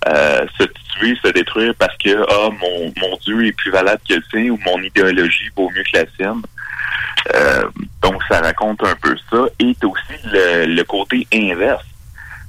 Euh, 0.08 0.44
se 0.58 0.64
tuer, 0.64 1.16
se 1.24 1.30
détruire 1.30 1.72
parce 1.78 1.96
que 1.98 2.24
ah 2.28 2.50
mon, 2.50 2.92
mon 3.00 3.16
Dieu 3.24 3.46
est 3.46 3.52
plus 3.52 3.70
valable 3.70 4.00
que 4.08 4.14
le 4.14 4.22
tien 4.30 4.50
ou 4.50 4.58
mon 4.66 4.82
idéologie 4.82 5.50
vaut 5.56 5.70
mieux 5.70 5.84
que 5.84 5.98
la 5.98 6.04
sienne. 6.16 6.42
Euh, 7.34 7.64
donc, 8.02 8.22
ça 8.28 8.40
raconte 8.40 8.82
un 8.84 8.94
peu 8.96 9.16
ça. 9.30 9.46
Et 9.58 9.76
aussi 9.82 10.26
le, 10.32 10.66
le 10.66 10.84
côté 10.84 11.26
inverse. 11.32 11.84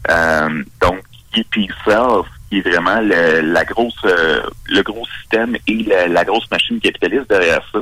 Euh, 0.09 0.63
donc, 0.81 0.99
qui 1.33 1.41
est 1.41 1.49
Peace 1.49 1.75
Self, 1.85 2.27
qui 2.49 2.59
est 2.59 2.69
vraiment 2.69 3.01
le, 3.01 3.41
la 3.41 3.63
grosse, 3.65 3.93
euh, 4.05 4.41
le 4.67 4.81
gros 4.81 5.05
système 5.19 5.55
et 5.67 5.83
la, 5.83 6.07
la 6.07 6.23
grosse 6.23 6.49
machine 6.49 6.79
capitaliste 6.79 7.29
derrière 7.29 7.61
ça. 7.71 7.79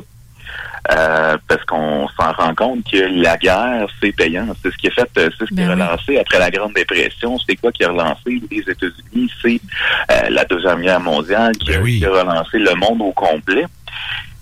Euh, 0.89 1.37
parce 1.49 1.63
qu'on 1.65 2.07
s'en 2.17 2.31
rend 2.31 2.55
compte 2.55 2.89
que 2.89 2.97
la 2.97 3.35
guerre, 3.37 3.87
c'est 4.01 4.13
payant. 4.13 4.47
C'est 4.61 4.71
ce 4.71 4.77
qui 4.77 4.87
a 4.87 4.91
fait, 4.91 5.09
c'est 5.15 5.45
ce 5.45 5.53
qui 5.53 5.61
a 5.61 5.69
relancé 5.71 6.17
après 6.17 6.39
la 6.39 6.49
Grande 6.49 6.73
Dépression. 6.73 7.37
C'est 7.39 7.57
quoi 7.57 7.71
qui 7.73 7.83
a 7.83 7.89
relancé 7.89 8.41
les 8.49 8.59
États-Unis? 8.59 9.29
C'est 9.41 9.59
euh, 10.11 10.29
la 10.29 10.45
Deuxième 10.45 10.81
Guerre 10.81 11.01
mondiale 11.01 11.51
qui, 11.57 11.73
a, 11.73 11.81
qui 11.81 12.05
a 12.05 12.09
relancé 12.09 12.57
le 12.59 12.73
monde 12.75 13.01
au 13.01 13.11
complet. 13.11 13.65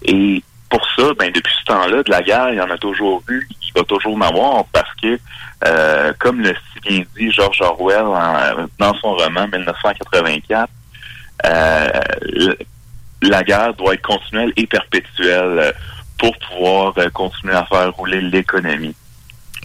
Et 0.03 0.43
pour 0.77 0.85
ça, 0.95 1.13
ben 1.17 1.31
depuis 1.33 1.53
ce 1.59 1.65
temps-là, 1.65 2.03
de 2.03 2.11
la 2.11 2.21
guerre, 2.21 2.49
il 2.51 2.57
y 2.57 2.61
en 2.61 2.69
a 2.69 2.77
toujours 2.77 3.23
eu, 3.29 3.47
il 3.63 3.71
va 3.73 3.83
toujours 3.83 4.15
en 4.15 4.21
avoir 4.21 4.65
parce 4.73 4.89
que, 5.01 5.17
euh, 5.65 6.11
comme 6.19 6.41
le 6.41 6.53
si 6.73 6.79
bien 6.87 7.03
dit 7.17 7.31
George 7.31 7.61
Orwell 7.61 8.01
en- 8.05 8.67
dans 8.79 8.93
son 8.95 9.13
roman 9.15 9.47
1984, 9.47 10.69
euh, 11.45 11.89
le- 12.23 12.57
la 13.21 13.43
guerre 13.43 13.73
doit 13.73 13.93
être 13.93 14.01
continuelle 14.01 14.51
et 14.57 14.67
perpétuelle 14.67 15.59
euh, 15.59 15.71
pour 16.17 16.33
pouvoir 16.39 16.93
euh, 16.97 17.09
continuer 17.09 17.53
à 17.55 17.65
faire 17.65 17.91
rouler 17.93 18.21
l'économie. 18.21 18.95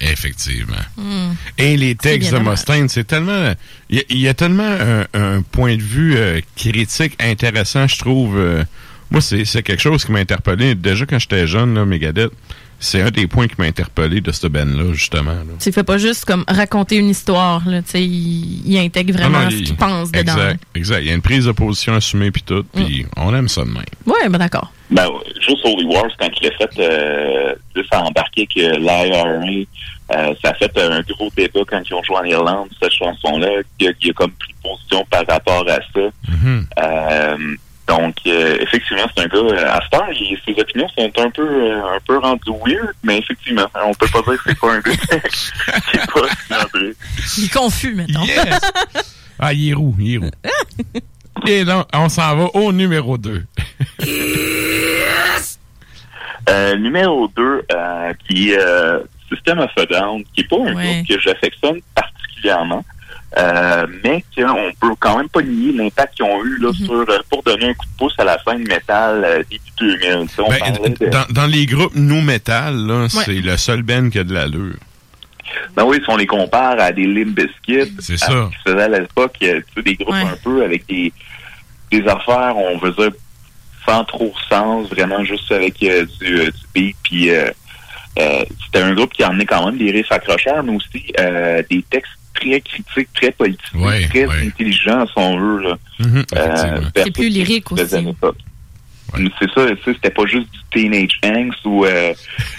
Effectivement. 0.00 0.76
Hmm. 0.96 1.32
Et 1.58 1.76
les 1.76 1.94
textes 1.94 2.32
de 2.32 2.38
Mustaine, 2.38 2.88
c'est 2.88 3.04
tellement. 3.04 3.52
Il 3.90 3.96
y, 3.98 4.00
a- 4.00 4.04
il 4.08 4.18
y 4.18 4.28
a 4.28 4.34
tellement 4.34 4.62
un, 4.64 5.02
un 5.12 5.42
point 5.42 5.76
de 5.76 5.82
vue 5.82 6.16
euh, 6.16 6.40
critique 6.56 7.22
intéressant, 7.22 7.86
je 7.86 7.98
trouve. 7.98 8.38
euh, 8.38 8.64
moi, 9.10 9.20
c'est 9.20 9.44
c'est 9.44 9.62
quelque 9.62 9.80
chose 9.82 10.04
qui 10.04 10.12
m'a 10.12 10.18
interpellé. 10.20 10.74
Déjà, 10.74 11.06
quand 11.06 11.18
j'étais 11.18 11.46
jeune, 11.46 11.74
là, 11.74 11.84
Megadeth, 11.84 12.30
c'est 12.82 13.02
un 13.02 13.10
des 13.10 13.26
points 13.26 13.46
qui 13.46 13.56
m'a 13.58 13.66
interpellé 13.66 14.22
de 14.22 14.32
ce 14.32 14.46
band-là, 14.46 14.92
justement. 14.94 15.32
là. 15.32 15.44
Tu 15.60 15.70
fais 15.70 15.82
pas 15.82 15.98
juste 15.98 16.24
comme 16.24 16.44
raconter 16.48 16.96
une 16.96 17.10
histoire, 17.10 17.68
là, 17.68 17.82
tu 17.82 17.90
sais, 17.90 18.02
il, 18.02 18.62
il 18.64 18.78
intègre 18.78 19.12
vraiment 19.12 19.40
Non, 19.40 19.44
non, 19.44 19.50
ce 19.50 19.56
il- 19.56 19.64
qu'il 19.64 19.76
pense 19.76 20.10
dedans. 20.10 20.20
Exact, 20.32 20.62
exact. 20.74 21.00
Il 21.02 21.08
y 21.08 21.10
a 21.10 21.14
une 21.14 21.20
prise 21.20 21.44
de 21.44 21.52
position 21.52 21.94
assumée, 21.94 22.30
puis 22.30 22.40
tout, 22.42 22.64
puis 22.74 23.04
on 23.18 23.34
aime 23.34 23.48
ça 23.48 23.64
de 23.64 23.68
même. 23.70 23.84
Ouais, 24.06 24.28
ben 24.30 24.38
d'accord. 24.38 24.72
Ben, 24.90 25.06
juste 25.46 25.58
Holy 25.64 25.84
Wars, 25.84 26.08
quand 26.18 26.30
il 26.40 26.46
a 26.48 26.50
fait, 26.52 26.70
euh, 26.78 27.54
juste 27.76 27.92
à 27.92 28.00
embarquer 28.02 28.46
que 28.46 28.76
l'IRA, 28.78 29.26
euh, 30.12 30.34
ça 30.42 30.50
a 30.50 30.54
fait 30.54 30.72
un 30.80 31.02
gros 31.02 31.28
débat 31.36 31.60
quand 31.68 31.82
ils 31.88 31.94
ont 31.94 32.02
joué 32.02 32.16
en 32.16 32.24
Irlande, 32.24 32.68
cette 32.82 32.92
chanson-là, 32.92 33.48
qui 33.78 33.88
a, 33.88 33.92
qui 33.92 34.08
a 34.10 34.12
comme 34.14 34.32
pris 34.32 34.54
position 34.62 35.04
par 35.10 35.24
rapport 35.28 35.64
à 35.68 35.76
ça. 35.92 36.00
Euh, 36.82 37.36
donc, 37.90 38.14
euh, 38.26 38.56
effectivement, 38.60 39.02
c'est 39.16 39.24
un 39.24 39.26
gars, 39.26 39.36
euh, 39.38 39.72
à 39.76 39.80
ce 39.84 39.88
temps, 39.90 40.06
il- 40.12 40.38
ses 40.46 40.60
opinions 40.60 40.88
sont 40.96 41.10
un 41.18 41.30
peu, 41.30 41.42
euh, 41.42 41.96
un 41.96 42.00
peu 42.06 42.18
rendues 42.18 42.50
weird, 42.64 42.92
mais 43.02 43.18
effectivement, 43.18 43.66
on 43.84 43.92
peut 43.94 44.06
pas 44.12 44.22
dire 44.22 44.42
que 44.42 44.50
c'est 44.50 44.58
pas 44.60 44.72
un 44.72 44.80
gars 44.80 44.92
qui 45.90 45.96
est 45.96 46.12
pas 46.12 46.28
célébré. 46.48 46.94
Il 47.38 47.44
est 47.44 47.52
confus, 47.52 47.94
maintenant. 47.94 48.24
Ah, 49.38 49.52
il 49.52 49.70
est 49.70 49.74
roux, 49.74 49.94
il 49.98 50.14
est 50.14 50.18
roux. 50.18 50.30
Et 51.46 51.64
là, 51.64 51.86
on 51.94 52.08
s'en 52.08 52.36
va 52.36 52.44
au 52.54 52.72
numéro 52.72 53.16
2. 53.18 53.42
Euh, 56.48 56.76
numéro 56.76 57.28
2, 57.36 57.62
euh, 57.72 58.12
qui 58.28 58.50
est 58.50 58.58
euh, 58.58 59.00
System 59.28 59.58
of 59.60 59.70
a 59.76 59.86
Down, 59.86 60.22
qui 60.34 60.40
est 60.40 60.48
pas 60.48 60.56
un 60.56 60.74
Ouais. 60.74 60.94
groupe 61.02 61.08
que 61.08 61.20
j'affectionne 61.20 61.78
particulièrement, 61.94 62.84
euh, 63.38 63.86
mais 64.02 64.24
qu'on 64.36 64.70
peut 64.80 64.94
quand 64.98 65.18
même 65.18 65.28
pas 65.28 65.42
nier 65.42 65.72
l'impact 65.72 66.14
qu'ils 66.16 66.24
ont 66.24 66.44
eu 66.44 66.58
là, 66.60 66.72
sur, 66.72 66.92
euh, 66.94 67.18
pour 67.30 67.42
donner 67.44 67.68
un 67.68 67.74
coup 67.74 67.86
de 67.86 67.96
pouce 67.98 68.14
à 68.18 68.24
la 68.24 68.38
scène 68.42 68.66
métal 68.66 69.22
euh, 69.24 69.42
début 69.50 69.98
2000. 70.00 70.26
Tu 70.28 70.34
sais, 70.34 70.42
on 70.42 70.48
Ben, 70.48 70.94
de- 71.00 71.06
dans, 71.10 71.26
dans 71.30 71.46
les 71.46 71.66
groupes 71.66 71.94
nous 71.94 72.20
metal, 72.22 72.74
là, 72.86 73.08
c'est 73.08 73.32
le 73.34 73.56
seul 73.56 73.82
band 73.82 74.10
qui 74.10 74.18
a 74.18 74.24
de 74.24 74.34
l'allure. 74.34 74.74
Ben 75.76 75.84
oui, 75.84 75.98
si 76.04 76.08
on 76.10 76.16
les 76.16 76.26
compare 76.26 76.78
à 76.80 76.92
des 76.92 77.06
Limp 77.06 77.34
Bizkit, 77.36 77.92
C'est 78.00 78.14
à 78.14 78.18
ça. 78.18 78.26
ce 78.26 78.48
qui 78.50 78.62
se 78.64 78.70
faisait 78.72 78.82
à 78.84 78.88
l'époque, 79.00 79.34
tu 79.40 79.46
sais, 79.46 79.82
des 79.82 79.94
groupes 79.94 80.14
un 80.14 80.36
peu 80.42 80.64
avec 80.64 80.86
des, 80.86 81.12
des 81.90 82.06
affaires, 82.08 82.56
on 82.56 82.78
veut 82.78 82.92
dire, 82.92 83.10
sans 83.86 84.04
trop 84.04 84.32
sens, 84.48 84.88
vraiment 84.90 85.24
juste 85.24 85.50
avec 85.50 85.82
euh, 85.82 86.04
du, 86.20 86.38
euh, 86.40 86.44
du 86.50 86.60
beat, 86.74 86.96
puis 87.02 87.30
euh, 87.30 87.50
euh, 88.18 88.44
c'était 88.64 88.80
un 88.84 88.94
groupe 88.94 89.12
qui 89.12 89.24
emmenait 89.24 89.46
quand 89.46 89.64
même 89.66 89.78
des 89.78 89.90
riffs 89.90 90.12
accrocheurs, 90.12 90.62
mais 90.62 90.74
aussi 90.76 91.12
euh, 91.18 91.62
des 91.70 91.82
textes 91.90 92.12
très 92.40 92.60
critiques, 92.60 93.08
très 93.14 93.30
politiques, 93.32 93.74
Ouais, 93.74 94.06
très 94.08 94.26
ouais. 94.26 94.46
intelligents, 94.46 95.06
si 95.06 95.12
on 95.16 95.38
veut. 95.38 95.62
Là. 95.62 95.76
Euh, 96.00 96.16
effectivement. 96.16 96.90
C'est 96.96 97.10
plus 97.12 97.28
lyrique 97.28 97.70
aussi. 97.72 97.82
C'est 99.40 99.50
ça, 99.50 99.66
tu 99.66 99.74
sais, 99.82 99.92
c'était 99.94 100.10
pas 100.10 100.24
juste 100.26 100.48
du 100.52 100.58
teenage 100.72 101.18
angst 101.24 101.58
ou 101.66 101.84
euh, 101.84 102.14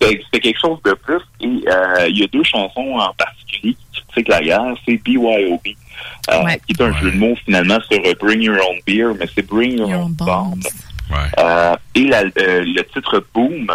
c'était 0.00 0.40
quelque 0.40 0.60
chose 0.60 0.78
de 0.84 0.92
plus. 0.94 1.20
Et 1.40 1.46
euh, 1.68 2.08
il 2.08 2.18
y 2.18 2.24
a 2.24 2.26
deux 2.26 2.44
chansons 2.44 2.98
en 2.98 3.12
particulier 3.14 3.76
qui 3.92 4.02
critiquent 4.08 4.28
la 4.28 4.40
guerre, 4.42 4.74
c'est 4.86 4.96
BYOB, 5.02 5.60
euh, 6.30 6.48
qui 6.66 6.72
est 6.72 6.82
un 6.82 6.92
jeu 7.00 7.10
de 7.10 7.16
mots 7.16 7.36
finalement 7.44 7.78
sur 7.90 8.00
Bring 8.20 8.42
Your 8.42 8.56
Own 8.68 8.78
Beer, 8.86 9.14
mais 9.18 9.26
c'est 9.34 9.46
Bring 9.46 9.78
Your, 9.78 9.90
Own 9.90 10.12
Bomb. 10.12 10.60
Euh, 11.38 11.74
et 11.94 12.04
la- 12.04 12.20
euh, 12.20 12.62
le 12.64 12.82
titre 12.92 13.24
Boom 13.34 13.66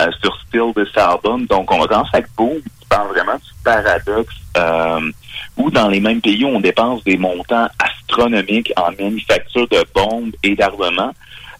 euh, 0.00 0.06
sur 0.22 0.34
Still 0.48 0.72
This 0.74 0.96
Album. 0.96 1.46
Donc 1.46 1.70
on 1.70 1.84
commence 1.84 2.08
avec 2.12 2.26
Boom, 2.36 2.60
qui 2.80 2.81
parle 2.92 3.08
vraiment 3.08 3.36
du 3.36 3.50
paradoxe 3.64 4.34
euh, 4.58 5.12
où 5.56 5.70
dans 5.70 5.88
les 5.88 6.00
mêmes 6.00 6.20
pays 6.20 6.44
on 6.44 6.60
dépense 6.60 7.02
des 7.04 7.16
montants 7.16 7.68
astronomiques 7.78 8.70
en 8.76 8.90
manufacture 8.92 9.66
de 9.68 9.82
bombes 9.94 10.32
et 10.42 10.54
d'armements. 10.54 11.14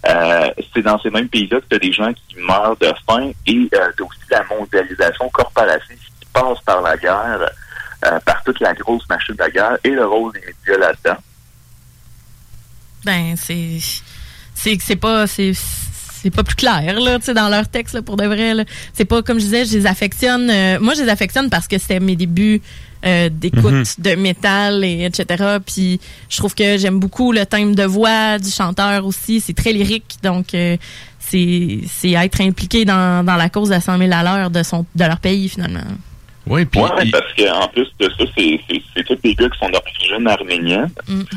Euh, 0.06 0.50
c'est 0.74 0.82
dans 0.82 0.98
ces 1.00 1.10
mêmes 1.10 1.28
pays-là 1.28 1.60
que 1.60 1.66
tu 1.70 1.76
as 1.76 1.78
des 1.78 1.92
gens 1.92 2.12
qui 2.12 2.36
meurent 2.36 2.76
de 2.76 2.92
faim 3.06 3.30
et 3.46 3.68
euh, 3.74 4.04
aussi 4.04 4.18
la 4.30 4.44
mondialisation 4.44 5.28
corporative 5.30 5.96
qui 5.96 6.26
passe 6.32 6.60
par 6.66 6.82
la 6.82 6.96
guerre, 6.98 7.48
euh, 8.04 8.20
par 8.26 8.42
toute 8.44 8.60
la 8.60 8.74
grosse 8.74 9.08
machine 9.08 9.34
de 9.34 9.40
la 9.40 9.50
guerre 9.50 9.78
et 9.84 9.90
le 9.90 10.04
rôle 10.04 10.32
des 10.32 10.40
médias 10.40 10.78
là-dedans. 10.78 11.20
Ben, 13.04 13.36
c'est. 13.36 13.78
C'est 14.54 14.96
pas. 14.96 15.26
C'est. 15.26 15.52
C'est 16.22 16.30
pas 16.34 16.44
plus 16.44 16.54
clair, 16.54 17.00
là, 17.00 17.18
tu 17.18 17.24
sais, 17.26 17.34
dans 17.34 17.48
leur 17.48 17.66
texte, 17.68 17.94
là, 17.96 18.02
pour 18.02 18.16
de 18.16 18.24
vrai, 18.24 18.54
là. 18.54 18.64
C'est 18.92 19.04
pas, 19.04 19.22
comme 19.22 19.38
je 19.38 19.44
disais, 19.44 19.64
je 19.64 19.72
les 19.76 19.86
affectionne. 19.86 20.48
euh, 20.50 20.78
moi, 20.80 20.94
je 20.94 21.02
les 21.02 21.08
affectionne 21.08 21.50
parce 21.50 21.66
que 21.66 21.78
c'était 21.78 21.98
mes 22.00 22.14
débuts 22.16 22.62
euh, 23.04 23.28
d'écoute 23.28 23.64
Mhm. 23.72 23.84
de 23.98 24.14
métal, 24.14 24.84
et 24.84 25.04
etc. 25.06 25.56
Puis, 25.66 25.98
je 26.30 26.36
trouve 26.36 26.54
que 26.54 26.78
j'aime 26.78 27.00
beaucoup 27.00 27.32
le 27.32 27.44
thème 27.44 27.74
de 27.74 27.82
voix 27.82 28.38
du 28.38 28.48
chanteur 28.48 29.04
aussi. 29.04 29.40
C'est 29.40 29.54
très 29.54 29.72
lyrique. 29.72 30.18
Donc, 30.22 30.54
euh, 30.54 30.76
c'est 31.18 31.80
c'est 31.88 32.12
être 32.12 32.40
impliqué 32.40 32.84
dans, 32.84 33.24
dans 33.26 33.34
la 33.36 33.48
cause 33.48 33.72
à 33.72 33.80
100 33.80 33.98
000 33.98 34.10
à 34.12 34.22
l'heure 34.22 34.50
de, 34.50 34.62
son- 34.62 34.86
de 34.94 35.04
leur 35.04 35.18
pays, 35.18 35.48
finalement. 35.48 35.80
Oui, 36.46 36.64
puis 36.64 36.80
Ouais, 36.80 36.88
parce 37.10 37.32
qu'en 37.36 37.68
plus 37.68 37.86
de 38.00 38.08
ça, 38.18 38.24
c'est 38.36 39.04
tous 39.04 39.16
des 39.22 39.34
gars 39.34 39.48
qui 39.48 39.58
sont 39.58 39.70
d'origine 39.70 40.26
arménienne. 40.28 40.90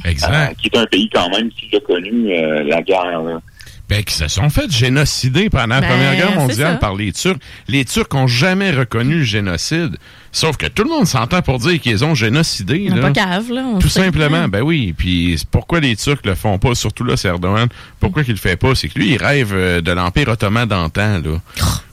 Exact. 0.04 0.52
Euh, 0.52 0.54
qui 0.62 0.68
est 0.68 0.78
un 0.78 0.86
pays 0.86 1.10
quand 1.12 1.30
même 1.30 1.50
qui 1.50 1.76
a 1.76 1.80
connu 1.80 2.32
euh, 2.32 2.64
la 2.64 2.82
guerre. 2.84 3.22
là. 3.24 3.42
Ben, 3.88 4.04
qui 4.04 4.16
se 4.16 4.28
sont 4.28 4.50
fait 4.50 4.72
génocider 4.72 5.50
pendant 5.50 5.76
la 5.76 5.82
Ben, 5.82 5.90
Première 5.90 6.16
Guerre 6.16 6.36
mondiale 6.36 6.80
par 6.80 6.96
les 6.96 7.12
Turcs. 7.12 7.38
Les 7.68 7.86
Turcs 7.86 8.14
ont 8.14 8.28
jamais 8.28 8.72
reconnu 8.72 9.20
le 9.20 9.24
génocide. 9.24 9.98
Sauf 10.32 10.58
que 10.58 10.66
tout 10.66 10.84
le 10.84 10.90
monde 10.90 11.08
s'entend 11.08 11.42
pour 11.42 11.60
dire 11.60 11.80
qu'ils 11.80 12.04
ont 12.04 12.16
génocidé. 12.16 12.90
On 12.92 12.96
là. 12.96 13.02
pas 13.04 13.12
cave, 13.12 13.52
là. 13.52 13.64
on 13.76 13.80
Tout 13.80 13.88
simplement, 13.88 14.48
ben 14.50 14.62
oui. 14.62 14.94
Puis 14.98 15.42
pourquoi 15.50 15.80
les 15.80 15.96
Turcs 15.96 16.20
le 16.26 16.36
font 16.36 16.58
pas, 16.58 16.76
surtout 16.76 17.04
là, 17.04 17.16
c'est 17.16 17.28
Erdogan. 17.30 17.70
Pourquoi 18.00 18.24
qu'il 18.24 18.34
le 18.34 18.40
fait 18.40 18.58
pas, 18.58 18.76
c'est 18.76 18.90
que 18.90 19.00
lui, 19.00 19.14
il 19.14 19.18
rêve 19.18 19.54
euh, 19.54 19.82
de 19.82 19.92
l'Empire 19.92 20.30
ottoman 20.30 20.68
d'antan, 20.68 21.20
là. 21.20 21.42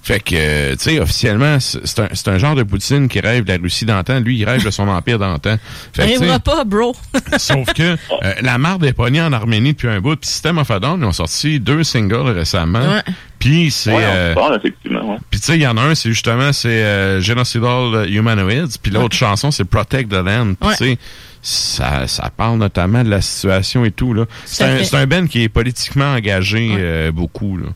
Fait 0.04 0.18
que, 0.18 0.34
euh, 0.36 0.72
tu 0.72 0.78
sais, 0.80 0.98
officiellement, 1.00 1.58
c'est 1.60 2.00
un, 2.00 2.08
c'est 2.12 2.26
un 2.26 2.36
genre 2.38 2.56
de 2.56 2.64
Poutine 2.64 3.08
qui 3.08 3.20
rêve 3.20 3.44
de 3.44 3.52
la 3.52 3.58
Russie 3.58 3.84
d'antan. 3.84 4.18
Lui, 4.18 4.36
il 4.38 4.44
rêve 4.44 4.64
de 4.64 4.70
son 4.70 4.88
empire 4.88 5.18
d'antan. 5.20 5.56
Arrivera 5.96 6.40
pas, 6.40 6.64
bro. 6.64 6.96
Sauf 7.38 7.72
que 7.72 7.82
euh, 7.82 8.34
la 8.42 8.58
marde 8.58 8.84
est 8.84 8.94
pognée 8.94 9.22
en 9.22 9.32
Arménie 9.32 9.74
depuis 9.74 9.88
un 9.88 10.00
bout. 10.00 10.16
Puis 10.16 10.28
System 10.28 10.58
of 10.58 10.68
a 10.72 10.80
Down, 10.80 11.00
ils 11.00 11.04
ont 11.06 11.12
sorti 11.12 11.60
deux 11.60 11.84
singles 11.84 12.30
récemment. 12.30 12.80
Ouais. 12.80 13.02
Puis 13.38 13.70
c'est... 13.70 13.92
Ouais, 13.92 14.02
on 14.04 14.10
euh. 14.12 14.34
Ouais. 14.34 15.16
puis 15.30 15.38
tu 15.40 15.46
sais, 15.46 15.56
il 15.56 15.62
y 15.62 15.66
en 15.68 15.76
a 15.76 15.82
un, 15.82 15.94
c'est 15.94 16.10
justement, 16.10 16.52
c'est 16.52 16.68
euh, 16.82 17.20
Genocidal 17.20 18.08
Humanoids. 18.10 18.78
Puis 18.82 18.90
l'autre 18.90 19.14
chanson, 19.16 19.52
c'est 19.52 19.64
Protect 19.64 20.10
the 20.10 20.14
Land. 20.14 20.54
Puis 20.60 20.68
Ouais. 20.68 20.76
tu 20.76 20.84
sais, 20.84 20.98
ça, 21.42 22.06
ça 22.08 22.30
parle 22.36 22.58
notamment 22.58 23.02
de 23.04 23.10
la 23.10 23.20
situation 23.20 23.84
et 23.84 23.90
tout. 23.92 24.14
là. 24.14 24.26
C'est 24.44 24.64
un, 24.64 24.98
un 24.98 25.06
band 25.06 25.26
qui 25.26 25.42
est 25.42 25.48
politiquement 25.48 26.14
engagé 26.14 26.72
euh, 26.76 27.10
beaucoup. 27.12 27.56
Là. 27.56 27.66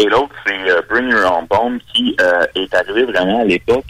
Et 0.00 0.06
l'autre, 0.06 0.34
c'est 0.46 0.70
euh, 0.70 0.80
Bring 0.88 1.10
Your 1.10 1.30
Own 1.30 1.46
Bomb 1.46 1.78
qui 1.92 2.16
euh, 2.20 2.46
est 2.54 2.74
arrivé 2.74 3.04
vraiment 3.04 3.42
à 3.42 3.44
l'époque 3.44 3.84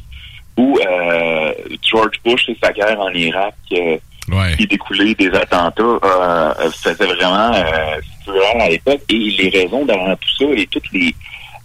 où 0.56 0.76
euh, 0.84 1.52
George 1.82 2.20
Bush 2.24 2.48
et 2.48 2.58
sa 2.61 2.72
guerre 2.72 2.98
en 2.98 3.11
Irak 3.11 3.54
qui 3.68 4.66
découlait 4.66 5.14
des 5.14 5.30
attentats 5.30 6.54
faisait 6.82 7.06
vraiment 7.06 7.52
euh, 7.54 8.61
à 8.61 8.68
l'époque. 8.68 9.02
Et 9.08 9.18
les 9.18 9.50
raisons 9.50 9.84
derrière 9.84 10.16
tout 10.18 10.36
ça 10.36 10.52
et 10.52 10.66
toutes 10.66 10.90
les 10.92 11.14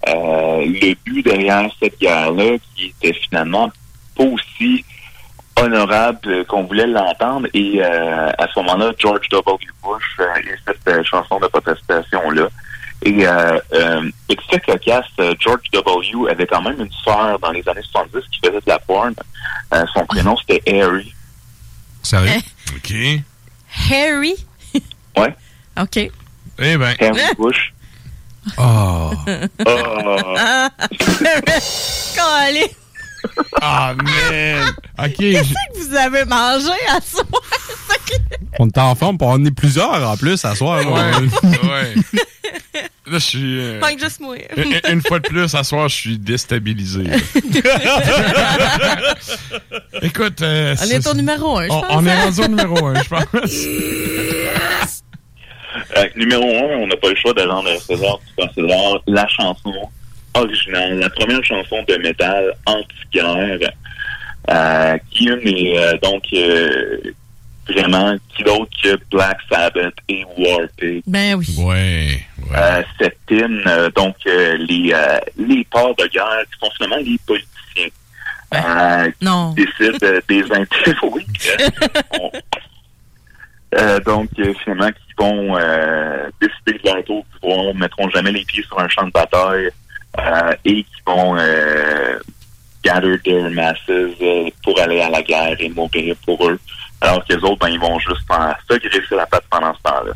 le 0.08 0.94
but 1.04 1.24
derrière 1.24 1.68
cette 1.82 2.00
guerre-là 2.00 2.58
qui 2.76 2.94
était 3.02 3.14
finalement 3.14 3.72
pas 4.16 4.24
aussi 4.26 4.86
honorable 5.60 6.46
qu'on 6.46 6.64
voulait 6.64 6.86
l'entendre. 6.86 7.48
Et 7.56 7.82
à 7.82 8.48
ce 8.54 8.60
moment-là, 8.60 8.92
George 9.00 9.28
W. 9.30 9.58
Bush 9.84 10.20
et 10.20 10.56
cette 10.68 11.04
chanson 11.04 11.40
de 11.40 11.48
protestation-là. 11.48 12.48
Et 13.06 13.28
euh, 13.28 13.60
euh, 13.74 14.10
petit 14.28 14.48
fait 14.50 14.60
cocasse, 14.62 15.06
euh, 15.20 15.36
George 15.40 15.62
W. 15.72 16.30
avait 16.32 16.48
quand 16.48 16.62
même 16.64 16.80
une 16.82 16.92
sœur 17.04 17.38
dans 17.40 17.52
les 17.52 17.68
années 17.70 17.84
70 17.92 18.20
qui 18.32 18.40
faisait 18.44 18.58
de 18.60 18.64
la 18.66 18.80
porn. 18.80 19.14
Euh, 19.74 19.86
son 19.94 20.06
prénom, 20.08 20.36
c'était 20.38 20.62
Harry. 20.82 21.14
Sérieux? 22.02 22.42
OK. 22.76 22.94
Harry? 23.92 24.36
Ouais. 25.18 25.36
OK. 25.80 25.98
Eh 25.98 26.78
ben. 26.78 26.96
Harry 27.00 27.22
Bush. 27.38 27.74
Oh. 28.58 29.12
Ah. 29.66 30.70
Calé. 32.16 32.66
Ah, 33.62 33.94
man. 33.96 34.74
OK. 35.00 35.16
Qu'est-ce 35.18 35.50
que 35.50 35.88
vous 35.88 35.96
avez 35.96 36.26
mangé 36.26 36.72
à 36.90 37.02
soir? 37.02 37.26
On 38.60 38.68
est 38.68 38.78
en 38.78 38.96
forme, 38.96 39.18
on 39.22 39.44
est 39.46 39.52
plusieurs 39.52 40.08
en 40.10 40.16
plus 40.16 40.44
à 40.46 40.56
soir. 40.56 40.78
là. 40.78 40.90
Ouais, 40.90 41.28
ouais. 41.68 41.96
Là, 43.08 43.20
je 43.20 43.24
suis... 43.26 43.60
euh, 43.60 43.80
juste 44.00 44.20
moi. 44.20 44.36
une, 44.58 44.80
une 44.94 45.02
fois 45.02 45.20
de 45.20 45.28
plus, 45.28 45.54
à 45.54 45.64
soir, 45.64 45.88
je 45.90 45.96
suis 45.96 46.18
déstabilisé. 46.18 47.04
Écoute... 50.02 50.42
euh, 50.42 50.76
On 50.82 50.90
est 50.90 51.08
au 51.08 51.14
numéro 51.14 51.58
un, 51.60 51.68
je 51.68 51.72
on, 51.72 51.82
pense, 51.82 51.90
on 51.92 52.06
est 52.06 52.12
hein? 52.12 52.24
rendu 52.24 52.42
au 52.42 52.48
numéro 52.48 52.86
un, 52.88 53.04
je 53.04 53.10
pense. 53.10 53.26
Euh, 55.98 56.08
numéro 56.16 56.44
un, 56.44 56.78
on 56.78 56.88
n'a 56.88 56.96
pas 56.98 57.10
le 57.10 57.16
choix 57.16 57.34
de 57.34 57.42
rendre 57.44 57.70
à 57.70 57.78
César 57.80 58.20
César 58.56 59.02
la 59.08 59.28
chanson 59.28 59.74
originale, 60.34 61.00
la 61.00 61.10
première 61.10 61.44
chanson 61.44 61.84
de 61.88 61.96
métal 61.98 62.54
anti-guerre, 62.66 63.72
euh, 64.50 64.98
qui 65.12 65.28
est 65.28 65.78
euh, 65.78 65.98
donc 66.02 66.24
euh, 66.34 66.98
vraiment 67.68 68.16
qui 68.36 68.44
d'autre 68.44 68.72
que 68.84 68.98
Black 69.12 69.38
Sabbath 69.52 69.94
et 70.10 70.24
Warpig. 70.38 71.04
Ben 71.08 71.36
oui. 71.36 71.48
Ouais. 71.58 72.26
Euh, 72.54 72.84
cette 73.00 73.18
hymne, 73.30 73.64
euh, 73.68 73.90
donc 73.92 74.16
euh, 74.28 74.58
les 74.58 74.92
euh, 74.94 75.20
les 75.38 75.66
ports 75.72 75.96
de 75.96 76.06
guerre 76.08 76.44
qui 76.52 76.60
sont 76.60 76.72
finalement 76.76 76.98
les 76.98 77.18
politiciens. 77.26 77.90
euh, 78.54 79.12
qui 79.12 79.26
Non. 79.26 79.54
décident 79.54 79.98
euh, 80.04 80.22
des 80.28 80.44
intérêts. 80.52 80.96
Euh, 83.78 84.00
donc, 84.02 84.30
euh, 84.40 84.54
finalement, 84.64 84.90
qui 84.90 85.14
vont 85.18 85.58
euh, 85.58 86.30
décider 86.40 86.80
de 86.82 86.90
leur 86.94 87.04
tour 87.04 87.26
pouvoir, 87.42 87.74
ne 87.74 87.80
mettront 87.80 88.10
jamais 88.10 88.32
les 88.32 88.46
pieds 88.46 88.64
sur 88.64 88.80
un 88.80 88.88
champ 88.88 89.06
de 89.06 89.12
bataille 89.12 89.70
euh, 90.18 90.56
et 90.64 90.84
qui 90.84 91.02
vont 91.06 91.36
euh, 91.38 92.18
gather 92.84 93.20
their 93.26 93.50
masses 93.52 93.78
euh, 93.90 94.50
pour 94.64 94.80
aller 94.80 95.02
à 95.02 95.10
la 95.10 95.22
guerre 95.22 95.58
et 95.60 95.68
mourir 95.70 96.16
pour 96.26 96.48
eux. 96.48 96.58
Alors 97.02 97.26
que 97.26 97.34
les 97.34 97.44
autres, 97.44 97.58
ben, 97.60 97.68
ils 97.68 97.80
vont 97.80 98.00
juste 98.00 98.22
se 98.70 98.78
graisser 98.78 99.16
la 99.16 99.26
patte 99.26 99.44
pendant 99.50 99.74
ce 99.76 99.82
temps-là. 99.82 100.14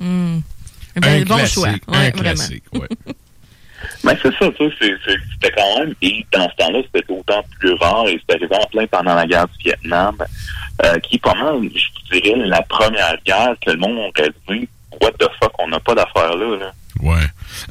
Hmm. 0.00 0.40
Ben, 1.00 1.22
Un 1.22 1.24
bon 1.24 1.36
classique, 1.36 1.54
choix. 1.54 1.98
Ouais, 1.98 2.12
classique, 2.12 2.64
ouais. 2.72 2.88
Ben, 4.02 4.16
c'est 4.22 4.32
ça, 4.32 4.46
ça, 4.58 4.64
c'était 4.80 5.52
quand 5.56 5.78
même, 5.80 5.94
et 6.00 6.24
dans 6.32 6.48
ce 6.50 6.56
temps-là, 6.56 6.78
c'était 6.86 7.06
d'autant 7.06 7.42
plus 7.58 7.72
rare, 7.74 8.06
et 8.08 8.18
c'était 8.20 8.34
arrivé 8.42 8.56
en 8.62 8.66
plein 8.68 8.86
pendant 8.86 9.14
la 9.14 9.26
guerre 9.26 9.46
du 9.48 9.64
Vietnam, 9.64 10.16
euh, 10.84 10.98
qui 11.00 11.16
est 11.16 11.22
pas 11.22 11.34
mal, 11.34 11.60
je 11.74 12.18
dirais, 12.18 12.34
la 12.46 12.62
première 12.62 13.16
guerre 13.26 13.54
que 13.64 13.70
le 13.72 13.76
monde 13.78 13.98
aurait 13.98 14.30
dit, 14.48 14.68
what 15.02 15.12
the 15.18 15.26
fuck, 15.40 15.52
on 15.58 15.68
n'a 15.68 15.80
pas 15.80 15.94
d'affaires 15.94 16.34
là, 16.36 16.56
là. 16.58 16.72
Ouais. 17.00 17.24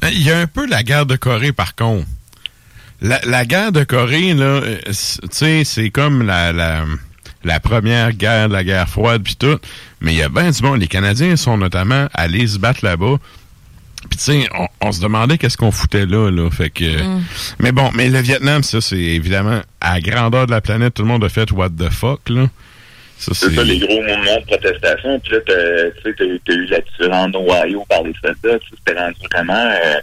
Euh, 0.04 0.10
Il 0.12 0.22
y 0.22 0.30
a 0.30 0.38
un 0.38 0.46
peu 0.46 0.66
la 0.66 0.82
guerre 0.84 1.06
de 1.06 1.16
Corée, 1.16 1.52
par 1.52 1.74
contre. 1.74 2.06
La, 3.00 3.20
la 3.24 3.44
guerre 3.44 3.72
de 3.72 3.82
Corée, 3.84 4.34
là, 4.34 4.44
euh, 4.44 4.78
c'est- 4.92 5.20
tu 5.22 5.28
sais, 5.32 5.64
c'est 5.64 5.90
comme 5.90 6.24
la, 6.24 6.52
la, 6.52 6.84
la 7.44 7.60
première 7.60 8.12
guerre, 8.12 8.48
la 8.48 8.64
guerre 8.64 8.88
froide, 8.88 9.22
puis 9.22 9.36
tout. 9.36 9.58
Mais 10.00 10.12
il 10.12 10.18
y 10.18 10.22
a 10.22 10.28
bien 10.28 10.50
du 10.50 10.60
bon. 10.60 10.74
Les 10.74 10.88
Canadiens 10.88 11.36
sont 11.36 11.56
notamment 11.56 12.06
allés 12.14 12.46
se 12.46 12.58
battre 12.58 12.84
là-bas. 12.84 13.16
Puis 14.10 14.18
tu 14.18 14.24
sais, 14.24 14.48
on, 14.58 14.66
on 14.88 14.92
se 14.92 15.00
demandait 15.00 15.38
qu'est-ce 15.38 15.56
qu'on 15.56 15.70
foutait 15.70 16.04
là, 16.06 16.30
là. 16.30 16.50
Fait 16.50 16.68
que. 16.70 17.02
Mm. 17.02 17.22
Mais 17.60 17.72
bon, 17.72 17.90
mais 17.94 18.08
le 18.10 18.20
Vietnam, 18.20 18.62
ça, 18.62 18.80
c'est 18.80 18.96
évidemment 18.98 19.60
à 19.80 19.94
la 19.94 20.00
grandeur 20.00 20.46
de 20.46 20.50
la 20.50 20.60
planète, 20.60 20.94
tout 20.94 21.02
le 21.02 21.08
monde 21.08 21.24
a 21.24 21.28
fait 21.28 21.50
what 21.52 21.70
the 21.70 21.88
fuck, 21.90 22.28
là. 22.28 22.46
Ça, 23.16 23.32
C'est 23.32 23.54
ça, 23.54 23.62
les 23.62 23.78
gros 23.78 24.02
mouvements 24.02 24.40
de 24.40 24.44
protestation, 24.46 25.18
puis 25.20 25.32
là, 25.32 25.38
t'as- 25.46 25.90
tu 26.02 26.10
sais, 26.10 26.40
t'as 26.44 26.52
eu 26.52 26.66
la 26.66 26.80
tuerie 26.82 27.12
en 27.16 27.30
Ohio 27.32 27.84
par 27.88 28.02
les 28.02 28.12
soldats, 28.20 28.58
tu 28.58 28.68
sais, 28.68 28.74
c'était 28.86 29.00
rendu 29.00 29.16
vraiment 29.32 29.54
euh, 29.54 29.94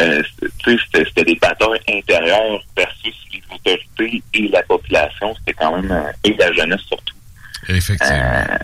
euh, 0.00 0.22
c'était 0.64 1.04
c'était 1.04 1.24
des 1.24 1.36
batailles 1.36 1.80
intérieures 1.88 2.60
versus 2.76 3.14
les 3.32 3.42
autorités 3.54 4.22
et 4.34 4.48
la 4.48 4.62
population. 4.62 5.34
C'était 5.38 5.54
quand 5.54 5.76
même, 5.76 5.90
euh, 5.90 6.12
et 6.24 6.34
la 6.34 6.52
jeunesse 6.52 6.80
surtout. 6.88 7.14
Effectivement. 7.68 8.16
Euh, 8.16 8.58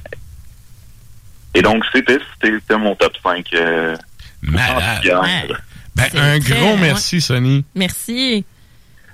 et 1.55 1.62
donc, 1.62 1.84
c'était 1.93 2.18
c'était 2.43 2.76
mon 2.76 2.95
top 2.97 3.12
5. 3.22 3.47
Euh, 3.55 3.97
Malade. 4.43 5.05
Ouais. 5.05 5.55
Ben, 5.97 6.05
un 6.14 6.39
très, 6.39 6.55
gros 6.55 6.72
ouais. 6.72 6.80
merci, 6.80 7.20
Sonny. 7.20 7.64
Merci. 7.74 8.45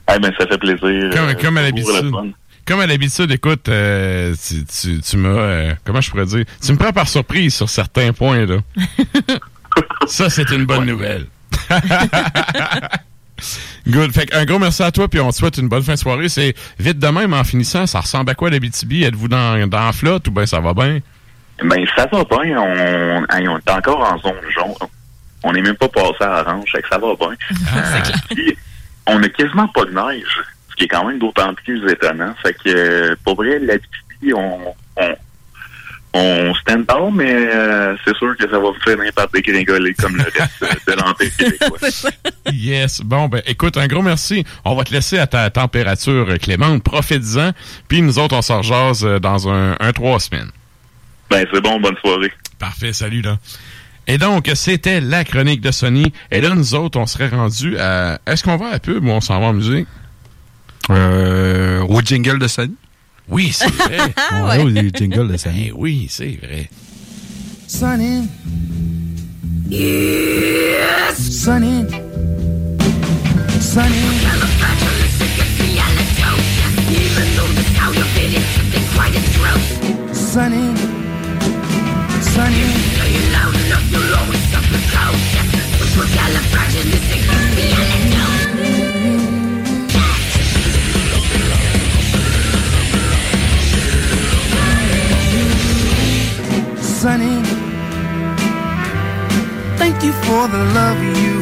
Ah, 0.06 0.18
ben, 0.18 0.32
ça 0.36 0.46
fait 0.46 0.58
plaisir. 0.58 1.10
Comme, 1.12 1.28
euh, 1.28 1.34
comme 1.40 1.56
à 1.58 1.62
l'habitude. 1.62 2.12
Comme 2.64 2.80
à 2.80 2.86
l'habitude, 2.86 3.30
écoute, 3.30 3.68
euh, 3.68 4.34
tu, 4.46 4.64
tu, 4.64 5.00
tu 5.00 5.16
m'as... 5.16 5.28
euh, 5.28 5.74
comment 5.84 6.00
je 6.00 6.10
pourrais 6.10 6.26
dire? 6.26 6.44
Tu 6.64 6.72
me 6.72 6.76
prends 6.76 6.92
par 6.92 7.08
surprise 7.08 7.54
sur 7.54 7.68
certains 7.68 8.12
points, 8.12 8.46
là. 8.46 8.58
Ça, 10.06 10.28
c'est 10.28 10.50
une 10.50 10.64
bonne 10.64 10.86
nouvelle. 10.86 11.26
Good. 13.88 14.12
Fait 14.12 14.32
un 14.34 14.44
gros 14.44 14.58
merci 14.58 14.82
à 14.82 14.90
toi, 14.90 15.08
puis 15.08 15.20
on 15.20 15.30
te 15.30 15.36
souhaite 15.36 15.58
une 15.58 15.68
bonne 15.68 15.82
fin 15.82 15.94
de 15.94 15.98
soirée. 15.98 16.28
C'est 16.28 16.54
vite 16.78 16.98
de 16.98 17.08
même 17.08 17.34
en 17.34 17.44
finissant. 17.44 17.86
Ça 17.86 18.00
ressemble 18.00 18.30
à 18.30 18.34
quoi 18.34 18.50
l'Abitibi? 18.50 19.04
Êtes-vous 19.04 19.28
dans, 19.28 19.68
dans 19.68 19.86
la 19.86 19.92
flotte 19.92 20.28
ou 20.28 20.30
ben 20.30 20.46
ça 20.46 20.60
va 20.60 20.74
bien? 20.74 21.00
Ben, 21.64 21.84
ça 21.96 22.06
va 22.06 22.24
bien. 22.24 22.58
On, 22.58 23.24
est 23.24 23.70
encore 23.70 24.00
en 24.00 24.18
zone 24.18 24.40
jaune. 24.50 24.88
On 25.44 25.52
n'est 25.52 25.62
même 25.62 25.76
pas 25.76 25.88
passé 25.88 26.16
à 26.20 26.42
orange, 26.42 26.70
fait 26.70 26.82
que 26.82 26.88
ça 26.88 26.98
va 26.98 27.14
bien. 27.14 27.34
Puis, 28.30 28.56
on 29.06 29.22
a 29.22 29.28
quasiment 29.28 29.68
pas 29.68 29.84
de 29.84 29.90
neige, 29.90 30.40
ce 30.70 30.76
qui 30.76 30.84
est 30.84 30.88
quand 30.88 31.04
même 31.04 31.18
d'autant 31.18 31.52
plus 31.54 31.84
étonnant. 31.90 32.34
Fait 32.42 32.54
que, 32.54 32.68
euh, 32.68 33.16
pour 33.24 33.34
vrai, 33.34 33.58
l'habitude, 33.58 34.34
on, 34.34 34.74
on, 34.96 35.14
on 36.14 36.54
stand 36.54 36.84
down, 36.86 37.14
mais 37.14 37.32
euh, 37.32 37.96
c'est 38.04 38.14
sûr 38.16 38.36
que 38.36 38.48
ça 38.48 38.58
va 38.58 38.68
finir 38.84 39.12
par 39.14 39.28
dégringoler 39.28 39.94
comme 39.94 40.16
le 40.16 40.24
reste 40.24 40.86
de 40.86 40.92
l'Empire 40.92 41.36
québécois. 41.36 41.78
Yes. 42.52 43.00
Bon, 43.00 43.28
ben, 43.28 43.42
écoute, 43.46 43.76
un 43.76 43.86
gros 43.86 44.02
merci. 44.02 44.44
On 44.64 44.74
va 44.74 44.84
te 44.84 44.92
laisser 44.92 45.18
à 45.18 45.26
ta 45.26 45.48
température 45.50 46.28
euh, 46.28 46.36
clémente. 46.36 46.82
Profites-en. 46.82 47.52
Puis 47.88 48.02
nous 48.02 48.18
autres, 48.18 48.36
on 48.36 48.42
s'en 48.42 48.58
rejase 48.58 49.04
euh, 49.04 49.18
dans 49.18 49.48
un, 49.48 49.76
un 49.80 49.92
trois 49.92 50.20
semaines. 50.20 50.50
Ben, 51.30 51.46
c'est 51.52 51.60
bon, 51.62 51.80
bonne 51.80 51.96
soirée. 52.04 52.32
Parfait, 52.58 52.92
salut, 52.92 53.22
là. 53.22 53.38
Et 54.06 54.18
donc, 54.18 54.50
c'était 54.54 55.00
la 55.00 55.24
chronique 55.24 55.60
de 55.60 55.70
Sony. 55.70 56.12
Et 56.30 56.40
là, 56.40 56.50
nous 56.50 56.74
autres, 56.74 56.98
on 56.98 57.06
serait 57.06 57.28
rendu 57.28 57.78
à... 57.78 58.20
Est-ce 58.26 58.42
qu'on 58.42 58.56
va 58.56 58.66
à 58.66 58.72
la 58.72 58.78
pub 58.80 59.04
ou 59.04 59.10
on 59.10 59.20
s'en 59.20 59.40
va 59.40 59.46
en 59.46 59.52
musique? 59.52 59.86
Euh, 60.90 61.80
au 61.82 62.00
jingle 62.00 62.38
de 62.38 62.48
Sony. 62.48 62.74
Oui, 63.28 63.50
c'est 63.52 63.70
vrai. 63.72 63.98
On 64.32 64.42
va 64.46 64.58
au 64.60 64.68
jingle 64.70 65.32
de 65.32 65.36
Sony. 65.36 65.66
Eh 65.68 65.72
oui, 65.72 66.06
c'est 66.10 66.38
vrai. 66.42 66.68
Sunny. 67.66 68.28
Yes. 69.70 71.16
Sunny. 71.16 71.86
Sunny. 73.60 74.02
Sunny. 80.12 80.74
Sunny. 82.20 82.82
Sunny. 97.02 97.42
Thank 99.76 100.04
you 100.04 100.12
for 100.22 100.46
the 100.46 100.62
love 100.72 101.00
way. 101.00 101.41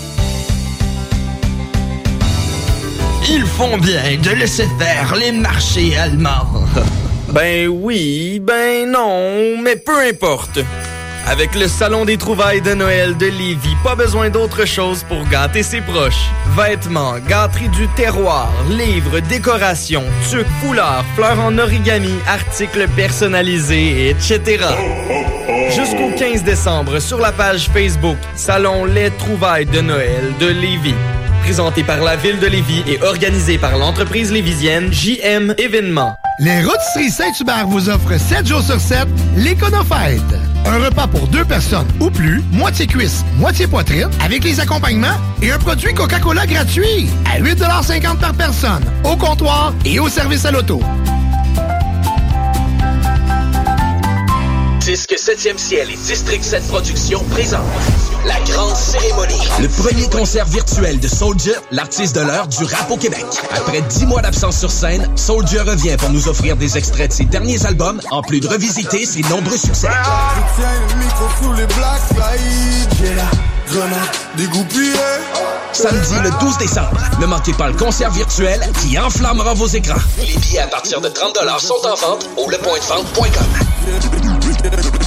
Ils 3.29 3.45
font 3.45 3.77
bien 3.77 4.17
de 4.21 4.31
laisser 4.31 4.67
faire 4.79 5.15
les 5.15 5.31
marchés 5.31 5.97
allemands. 5.97 6.65
Ben 7.33 7.69
oui, 7.69 8.41
ben 8.41 8.91
non, 8.91 9.57
mais 9.63 9.77
peu 9.77 9.97
importe. 10.01 10.59
Avec 11.25 11.55
le 11.55 11.69
Salon 11.69 12.03
des 12.03 12.17
trouvailles 12.17 12.61
de 12.61 12.73
Noël 12.73 13.15
de 13.15 13.27
Lévis, 13.27 13.77
pas 13.85 13.95
besoin 13.95 14.29
d'autre 14.29 14.65
chose 14.65 15.05
pour 15.07 15.25
gâter 15.29 15.63
ses 15.63 15.79
proches. 15.79 16.29
Vêtements, 16.57 17.13
gâteries 17.29 17.69
du 17.69 17.87
terroir, 17.95 18.51
livres, 18.69 19.19
décorations, 19.21 20.03
tuques, 20.29 20.45
foulards, 20.59 21.05
fleurs 21.15 21.39
en 21.39 21.57
origami, 21.57 22.15
articles 22.27 22.87
personnalisés, 22.97 24.09
etc. 24.09 24.65
Jusqu'au 25.69 26.11
15 26.17 26.43
décembre 26.43 26.99
sur 26.99 27.19
la 27.19 27.31
page 27.31 27.69
Facebook 27.69 28.17
Salon 28.35 28.83
Les 28.83 29.09
trouvailles 29.11 29.67
de 29.67 29.79
Noël 29.79 30.33
de 30.37 30.47
Lévis. 30.47 30.95
Présenté 31.43 31.83
par 31.83 32.01
la 32.01 32.15
ville 32.15 32.39
de 32.39 32.47
Lévis 32.47 32.83
et 32.87 33.01
organisé 33.01 33.57
par 33.57 33.77
l'entreprise 33.77 34.31
lévisienne 34.31 34.91
JM 34.93 35.53
Événements. 35.57 36.13
Les 36.39 36.61
Rôtisseries 36.63 37.09
Saint-Hubert 37.09 37.67
vous 37.67 37.89
offrent 37.89 38.17
7 38.17 38.47
jours 38.47 38.61
sur 38.61 38.79
7 38.79 39.07
l'Éconofête. 39.35 40.21
Un 40.65 40.77
repas 40.77 41.07
pour 41.07 41.27
deux 41.27 41.43
personnes 41.43 41.87
ou 41.99 42.09
plus, 42.09 42.43
moitié 42.51 42.85
cuisse, 42.85 43.25
moitié 43.37 43.67
poitrine, 43.67 44.09
avec 44.23 44.43
les 44.43 44.59
accompagnements 44.59 45.17
et 45.41 45.51
un 45.51 45.57
produit 45.57 45.93
Coca-Cola 45.93 46.45
gratuit 46.45 47.09
à 47.25 47.39
8,50 47.39 48.19
par 48.19 48.33
personne, 48.33 48.83
au 49.03 49.15
comptoir 49.15 49.73
et 49.83 49.99
au 49.99 50.09
service 50.09 50.45
à 50.45 50.51
l'auto. 50.51 50.79
Disque 54.79 55.13
7e 55.13 55.57
ciel 55.57 55.89
et 55.89 55.97
District 55.97 56.43
7 56.43 56.67
Productions 56.67 57.23
présentent 57.31 58.10
la 58.25 58.39
grande 58.41 58.75
cérémonie. 58.75 59.47
Le 59.59 59.67
premier 59.67 60.07
concert 60.09 60.45
virtuel 60.45 60.99
de 60.99 61.07
Soldier, 61.07 61.55
l'artiste 61.71 62.15
de 62.15 62.21
l'heure 62.21 62.47
du 62.47 62.63
rap 62.63 62.89
au 62.89 62.97
Québec. 62.97 63.25
Après 63.55 63.81
dix 63.81 64.05
mois 64.05 64.21
d'absence 64.21 64.59
sur 64.59 64.71
scène, 64.71 65.09
Soldier 65.15 65.61
revient 65.61 65.97
pour 65.97 66.09
nous 66.09 66.27
offrir 66.27 66.55
des 66.55 66.77
extraits 66.77 67.09
de 67.09 67.13
ses 67.13 67.25
derniers 67.25 67.65
albums, 67.65 67.99
en 68.11 68.21
plus 68.21 68.39
de 68.39 68.47
revisiter 68.47 69.05
ses 69.05 69.21
nombreux 69.23 69.57
succès. 69.57 69.87
Je 69.87 70.61
tiens 70.61 70.71
le 70.89 70.95
micro 71.03 71.25
sous 71.41 71.53
les 71.53 71.65
black 71.65 72.01
slides. 72.09 72.93
J'ai 72.99 73.15
la 73.15 73.31
grenade 73.67 74.15
dégoupillée. 74.37 74.93
Samedi 75.73 76.15
le 76.23 76.29
12 76.39 76.57
décembre, 76.57 76.97
ne 77.19 77.25
manquez 77.25 77.53
pas 77.53 77.69
le 77.69 77.75
concert 77.75 78.11
virtuel 78.11 78.59
qui 78.81 78.99
enflammera 78.99 79.53
vos 79.53 79.67
écrans. 79.67 79.95
Les 80.17 80.35
billets 80.37 80.59
à 80.59 80.67
partir 80.67 80.99
de 80.99 81.07
30 81.07 81.37
sont 81.59 81.75
en 81.85 81.95
vente 81.95 82.27
au 82.37 82.49
lepointdevente.com. 82.49 85.00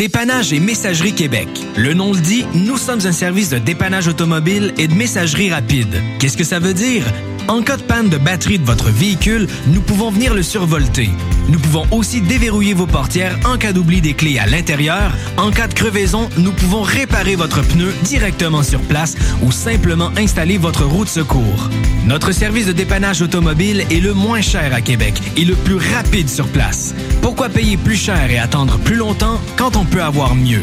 Dépannage 0.00 0.54
et 0.54 0.60
Messagerie 0.60 1.12
Québec. 1.12 1.46
Le 1.76 1.92
nom 1.92 2.14
le 2.14 2.20
dit, 2.20 2.46
nous 2.54 2.78
sommes 2.78 3.04
un 3.04 3.12
service 3.12 3.50
de 3.50 3.58
dépannage 3.58 4.08
automobile 4.08 4.72
et 4.78 4.88
de 4.88 4.94
messagerie 4.94 5.52
rapide. 5.52 5.94
Qu'est-ce 6.18 6.38
que 6.38 6.42
ça 6.42 6.58
veut 6.58 6.72
dire? 6.72 7.04
En 7.48 7.60
cas 7.60 7.76
de 7.76 7.82
panne 7.82 8.08
de 8.08 8.16
batterie 8.16 8.58
de 8.58 8.64
votre 8.64 8.88
véhicule, 8.88 9.46
nous 9.66 9.82
pouvons 9.82 10.10
venir 10.10 10.32
le 10.32 10.42
survolter. 10.42 11.10
Nous 11.50 11.58
pouvons 11.58 11.84
aussi 11.90 12.20
déverrouiller 12.20 12.74
vos 12.74 12.86
portières 12.86 13.36
en 13.44 13.58
cas 13.58 13.72
d'oubli 13.72 14.00
des 14.00 14.14
clés 14.14 14.38
à 14.38 14.46
l'intérieur. 14.46 15.12
En 15.36 15.50
cas 15.50 15.66
de 15.66 15.74
crevaison, 15.74 16.28
nous 16.38 16.52
pouvons 16.52 16.82
réparer 16.82 17.34
votre 17.34 17.62
pneu 17.62 17.92
directement 18.04 18.62
sur 18.62 18.80
place 18.80 19.16
ou 19.42 19.50
simplement 19.50 20.10
installer 20.16 20.58
votre 20.58 20.84
roue 20.84 21.04
de 21.04 21.10
secours. 21.10 21.68
Notre 22.06 22.30
service 22.30 22.66
de 22.66 22.72
dépannage 22.72 23.20
automobile 23.20 23.84
est 23.90 24.00
le 24.00 24.14
moins 24.14 24.40
cher 24.40 24.72
à 24.72 24.80
Québec 24.80 25.20
et 25.36 25.44
le 25.44 25.54
plus 25.54 25.78
rapide 25.94 26.28
sur 26.28 26.46
place. 26.46 26.94
Pourquoi 27.20 27.48
payer 27.48 27.76
plus 27.76 27.96
cher 27.96 28.30
et 28.30 28.38
attendre 28.38 28.78
plus 28.78 28.96
longtemps 28.96 29.40
quand 29.56 29.76
on 29.76 29.84
peut 29.84 30.02
avoir 30.02 30.36
mieux? 30.36 30.62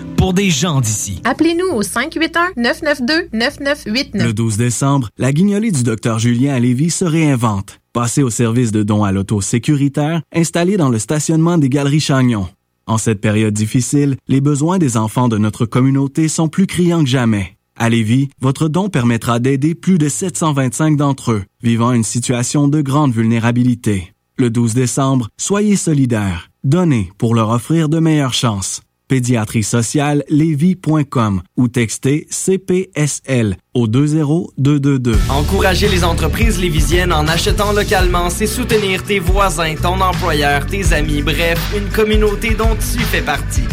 pour 0.21 0.33
des 0.35 0.51
gens 0.51 0.81
d'ici. 0.81 1.19
Appelez-nous 1.23 1.75
au 1.75 1.81
581-992-9989. 1.81 4.23
Le 4.23 4.33
12 4.33 4.55
décembre, 4.55 5.09
la 5.17 5.33
guignolée 5.33 5.71
du 5.71 5.81
Dr 5.81 6.19
Julien 6.19 6.53
à 6.53 6.59
Lévis 6.59 6.91
se 6.91 7.05
réinvente. 7.05 7.79
Passez 7.91 8.21
au 8.21 8.29
service 8.29 8.71
de 8.71 8.83
dons 8.83 9.03
à 9.03 9.11
l'auto 9.11 9.41
sécuritaire 9.41 10.21
installé 10.31 10.77
dans 10.77 10.89
le 10.89 10.99
stationnement 10.99 11.57
des 11.57 11.69
Galeries 11.69 12.01
Chagnon. 12.01 12.47
En 12.85 12.99
cette 12.99 13.19
période 13.19 13.55
difficile, 13.55 14.15
les 14.27 14.41
besoins 14.41 14.77
des 14.77 14.95
enfants 14.95 15.27
de 15.27 15.39
notre 15.39 15.65
communauté 15.65 16.27
sont 16.27 16.49
plus 16.49 16.67
criants 16.67 17.03
que 17.03 17.09
jamais. 17.09 17.57
À 17.75 17.89
Lévis, 17.89 18.29
votre 18.39 18.67
don 18.67 18.89
permettra 18.89 19.39
d'aider 19.39 19.73
plus 19.73 19.97
de 19.97 20.07
725 20.07 20.97
d'entre 20.97 21.31
eux 21.31 21.45
vivant 21.63 21.93
une 21.93 22.03
situation 22.03 22.67
de 22.67 22.81
grande 22.81 23.11
vulnérabilité. 23.11 24.13
Le 24.37 24.51
12 24.51 24.75
décembre, 24.75 25.29
soyez 25.37 25.77
solidaires. 25.77 26.51
Donnez 26.63 27.11
pour 27.17 27.33
leur 27.33 27.49
offrir 27.49 27.89
de 27.89 27.97
meilleures 27.97 28.35
chances. 28.35 28.83
Pédiatrie 29.11 29.63
sociale 29.63 30.23
lévis.com 30.29 31.41
ou 31.57 31.67
textez 31.67 32.27
CPSL 32.29 33.57
au 33.73 33.85
20222. 33.87 35.19
Encourager 35.27 35.89
les 35.89 36.05
entreprises 36.05 36.57
lévisiennes 36.57 37.11
en 37.11 37.27
achetant 37.27 37.73
localement, 37.73 38.29
c'est 38.29 38.47
soutenir 38.47 39.03
tes 39.03 39.19
voisins, 39.19 39.75
ton 39.75 39.99
employeur, 39.99 40.65
tes 40.65 40.93
amis, 40.93 41.21
bref, 41.23 41.59
une 41.75 41.89
communauté 41.89 42.53
dont 42.53 42.73
tu 42.75 42.99
fais 42.99 43.21
partie. 43.21 43.67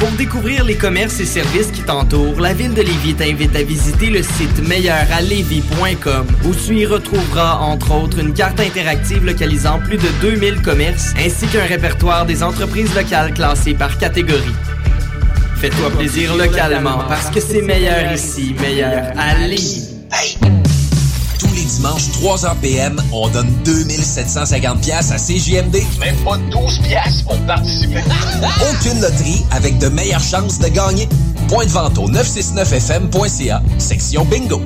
Pour 0.00 0.10
découvrir 0.12 0.64
les 0.64 0.76
commerces 0.76 1.20
et 1.20 1.26
services 1.26 1.66
qui 1.66 1.82
t'entourent, 1.82 2.40
la 2.40 2.54
ville 2.54 2.72
de 2.72 2.80
Lévis 2.80 3.14
t'invite 3.14 3.54
à 3.54 3.62
visiter 3.62 4.06
le 4.06 4.22
site 4.22 4.66
meilleuralevis.com 4.66 6.26
où 6.46 6.54
tu 6.54 6.78
y 6.78 6.86
retrouveras 6.86 7.58
entre 7.58 7.94
autres 7.94 8.18
une 8.18 8.32
carte 8.32 8.60
interactive 8.60 9.26
localisant 9.26 9.78
plus 9.78 9.98
de 9.98 10.08
2000 10.22 10.62
commerces 10.62 11.12
ainsi 11.18 11.46
qu'un 11.48 11.66
répertoire 11.66 12.24
des 12.24 12.42
entreprises 12.42 12.94
locales 12.94 13.34
classées 13.34 13.74
par 13.74 13.98
catégorie. 13.98 14.54
Fais-toi 15.56 15.90
plaisir 15.90 16.34
localement 16.34 17.04
parce 17.06 17.28
que 17.28 17.40
c'est 17.40 17.60
meilleur 17.60 18.10
ici, 18.10 18.56
meilleur 18.58 19.12
à 19.18 19.46
Lévis. 19.46 19.90
Tous 21.40 21.54
les 21.54 21.64
dimanches, 21.64 22.08
3h 22.20 22.54
PM, 22.60 23.00
on 23.12 23.26
donne 23.30 23.50
2750 23.64 24.82
pièces 24.82 25.10
à 25.10 25.16
CJMD. 25.16 25.78
Même 25.98 26.16
pas 26.22 26.36
12 26.36 26.80
pièces 26.80 27.22
pour 27.22 27.38
participer. 27.46 28.02
Aucune 28.70 29.00
loterie 29.00 29.42
avec 29.50 29.78
de 29.78 29.88
meilleures 29.88 30.22
chances 30.22 30.58
de 30.58 30.68
gagner. 30.68 31.08
Point 31.48 31.64
de 31.64 31.70
vente 31.70 31.96
au 31.96 32.10
969fm.ca, 32.10 33.62
section 33.78 34.26
bingo. 34.26 34.60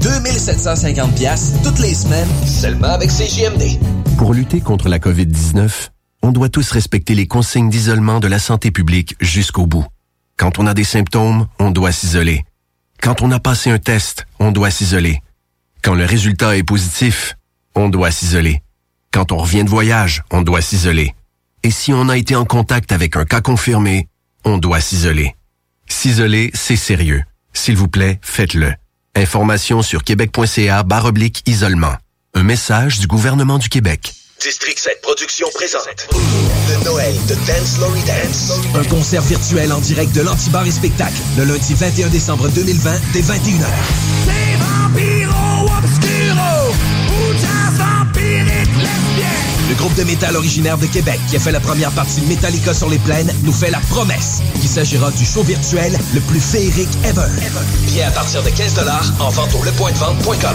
2750 0.00 1.12
pièces 1.16 1.54
toutes 1.64 1.80
les 1.80 1.94
semaines, 1.94 2.28
seulement 2.46 2.92
avec 2.92 3.10
CJMD. 3.10 3.80
Pour 4.16 4.32
lutter 4.32 4.60
contre 4.60 4.88
la 4.88 5.00
COVID-19, 5.00 5.88
on 6.22 6.30
doit 6.30 6.50
tous 6.50 6.70
respecter 6.70 7.16
les 7.16 7.26
consignes 7.26 7.68
d'isolement 7.68 8.20
de 8.20 8.28
la 8.28 8.38
santé 8.38 8.70
publique 8.70 9.16
jusqu'au 9.20 9.66
bout. 9.66 9.86
Quand 10.36 10.60
on 10.60 10.68
a 10.68 10.74
des 10.74 10.84
symptômes, 10.84 11.48
on 11.58 11.72
doit 11.72 11.90
s'isoler. 11.90 12.44
Quand 13.00 13.22
on 13.22 13.32
a 13.32 13.40
passé 13.40 13.70
un 13.70 13.78
test, 13.80 14.24
on 14.38 14.52
doit 14.52 14.70
s'isoler. 14.70 15.20
Quand 15.82 15.94
le 15.94 16.04
résultat 16.04 16.56
est 16.56 16.62
positif, 16.62 17.36
on 17.74 17.88
doit 17.88 18.12
s'isoler. 18.12 18.62
Quand 19.12 19.32
on 19.32 19.38
revient 19.38 19.64
de 19.64 19.68
voyage, 19.68 20.22
on 20.30 20.42
doit 20.42 20.60
s'isoler. 20.60 21.12
Et 21.64 21.72
si 21.72 21.92
on 21.92 22.08
a 22.08 22.16
été 22.16 22.36
en 22.36 22.44
contact 22.44 22.92
avec 22.92 23.16
un 23.16 23.24
cas 23.24 23.40
confirmé, 23.40 24.06
on 24.44 24.58
doit 24.58 24.80
s'isoler. 24.80 25.34
S'isoler, 25.88 26.52
c'est 26.54 26.76
sérieux. 26.76 27.24
S'il 27.52 27.76
vous 27.76 27.88
plaît, 27.88 28.20
faites-le. 28.22 28.74
Information 29.16 29.82
sur 29.82 30.04
québec.ca 30.04 30.84
barre 30.84 31.06
oblique 31.06 31.42
isolement. 31.46 31.96
Un 32.34 32.44
message 32.44 33.00
du 33.00 33.08
gouvernement 33.08 33.58
du 33.58 33.68
Québec. 33.68 34.14
District 34.40 34.78
7 34.78 35.00
Productions 35.02 35.48
présente 35.54 36.08
le 36.68 36.84
Noël 36.84 37.14
de 37.28 37.34
Dance 37.46 37.78
Lory 37.78 38.02
Dance. 38.02 38.52
Un 38.74 38.84
concert 38.84 39.22
virtuel 39.22 39.72
en 39.72 39.80
direct 39.80 40.12
de 40.14 40.22
l'Antibar 40.22 40.64
et 40.64 40.70
Spectacle 40.70 41.20
le 41.36 41.44
lundi 41.44 41.74
21 41.74 42.08
décembre 42.08 42.48
2020 42.48 43.00
dès 43.12 43.20
21h. 43.20 43.66
Groupe 49.82 49.94
de 49.96 50.04
métal 50.04 50.36
originaire 50.36 50.78
de 50.78 50.86
Québec 50.86 51.18
qui 51.28 51.34
a 51.34 51.40
fait 51.40 51.50
la 51.50 51.58
première 51.58 51.90
partie 51.90 52.20
Metallica 52.22 52.72
sur 52.72 52.88
les 52.88 53.00
plaines 53.00 53.32
nous 53.42 53.52
fait 53.52 53.70
la 53.70 53.80
promesse 53.80 54.40
qu'il 54.60 54.68
s'agira 54.68 55.10
du 55.10 55.24
show 55.24 55.42
virtuel 55.42 55.98
le 56.14 56.20
plus 56.20 56.38
féerique 56.38 56.88
ever. 57.04 57.26
Bien 57.88 58.06
à 58.06 58.12
partir 58.12 58.44
de 58.44 58.50
15 58.50 58.78
en 59.18 59.30
vente 59.30 59.52
au 59.60 59.64
lepointdevente.com. 59.64 60.54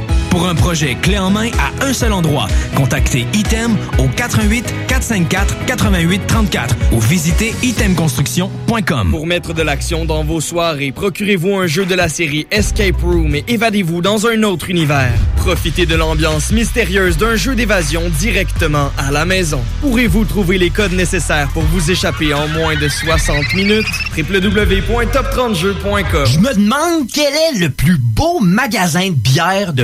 Pour 0.31 0.47
un 0.47 0.55
projet 0.55 0.95
clé 0.95 1.19
en 1.19 1.29
main 1.29 1.49
à 1.59 1.71
un 1.85 1.91
seul 1.91 2.13
endroit, 2.13 2.47
contactez 2.73 3.27
Item 3.33 3.75
au 3.99 4.07
88 4.07 4.63
454 4.87 5.65
88 5.65 6.21
34 6.25 6.75
ou 6.93 7.01
visitez 7.01 7.53
itemconstruction.com. 7.61 9.11
Pour 9.11 9.27
mettre 9.27 9.53
de 9.53 9.61
l'action 9.61 10.05
dans 10.05 10.23
vos 10.23 10.39
soirées, 10.39 10.93
procurez-vous 10.93 11.55
un 11.55 11.67
jeu 11.67 11.85
de 11.85 11.95
la 11.95 12.07
série 12.07 12.47
Escape 12.49 13.01
Room 13.01 13.35
et 13.35 13.43
évadez-vous 13.49 14.01
dans 14.01 14.25
un 14.25 14.43
autre 14.43 14.69
univers. 14.69 15.11
Profitez 15.35 15.85
de 15.85 15.95
l'ambiance 15.95 16.53
mystérieuse 16.53 17.17
d'un 17.17 17.35
jeu 17.35 17.53
d'évasion 17.53 18.03
directement 18.17 18.89
à 18.97 19.11
la 19.11 19.25
maison. 19.25 19.59
Pourrez-vous 19.81 20.23
trouver 20.23 20.57
les 20.57 20.69
codes 20.69 20.93
nécessaires 20.93 21.49
pour 21.49 21.63
vous 21.63 21.91
échapper 21.91 22.33
en 22.33 22.47
moins 22.47 22.77
de 22.77 22.87
60 22.87 23.53
minutes? 23.53 23.85
www.top30jeux.com 24.17 26.25
Je 26.25 26.39
me 26.39 26.53
demande 26.53 27.07
quel 27.13 27.33
est 27.33 27.59
le 27.59 27.69
plus 27.69 27.97
beau 27.97 28.39
magasin 28.39 29.09
de 29.09 29.15
bière 29.15 29.73
de 29.73 29.83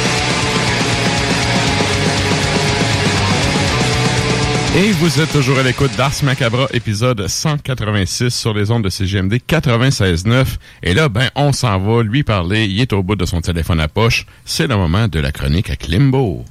Et 4.73 4.93
vous 4.93 5.19
êtes 5.19 5.33
toujours 5.33 5.59
à 5.59 5.63
l'écoute 5.63 5.91
d'Ars 5.97 6.13
Macabra, 6.23 6.65
épisode 6.71 7.27
186 7.27 8.29
sur 8.29 8.53
les 8.53 8.71
ondes 8.71 8.85
de 8.85 8.89
CGMD 8.89 9.33
96.9. 9.45 10.45
Et 10.81 10.93
là, 10.93 11.09
ben, 11.09 11.29
on 11.35 11.51
s'en 11.51 11.77
va 11.77 12.01
lui 12.03 12.23
parler. 12.23 12.67
Il 12.67 12.79
est 12.79 12.93
au 12.93 13.03
bout 13.03 13.17
de 13.17 13.25
son 13.25 13.41
téléphone 13.41 13.81
à 13.81 13.89
poche. 13.89 14.25
C'est 14.45 14.67
le 14.67 14.77
moment 14.77 15.09
de 15.09 15.19
la 15.19 15.33
chronique 15.33 15.69
à 15.69 15.75
Klimbo. 15.75 16.45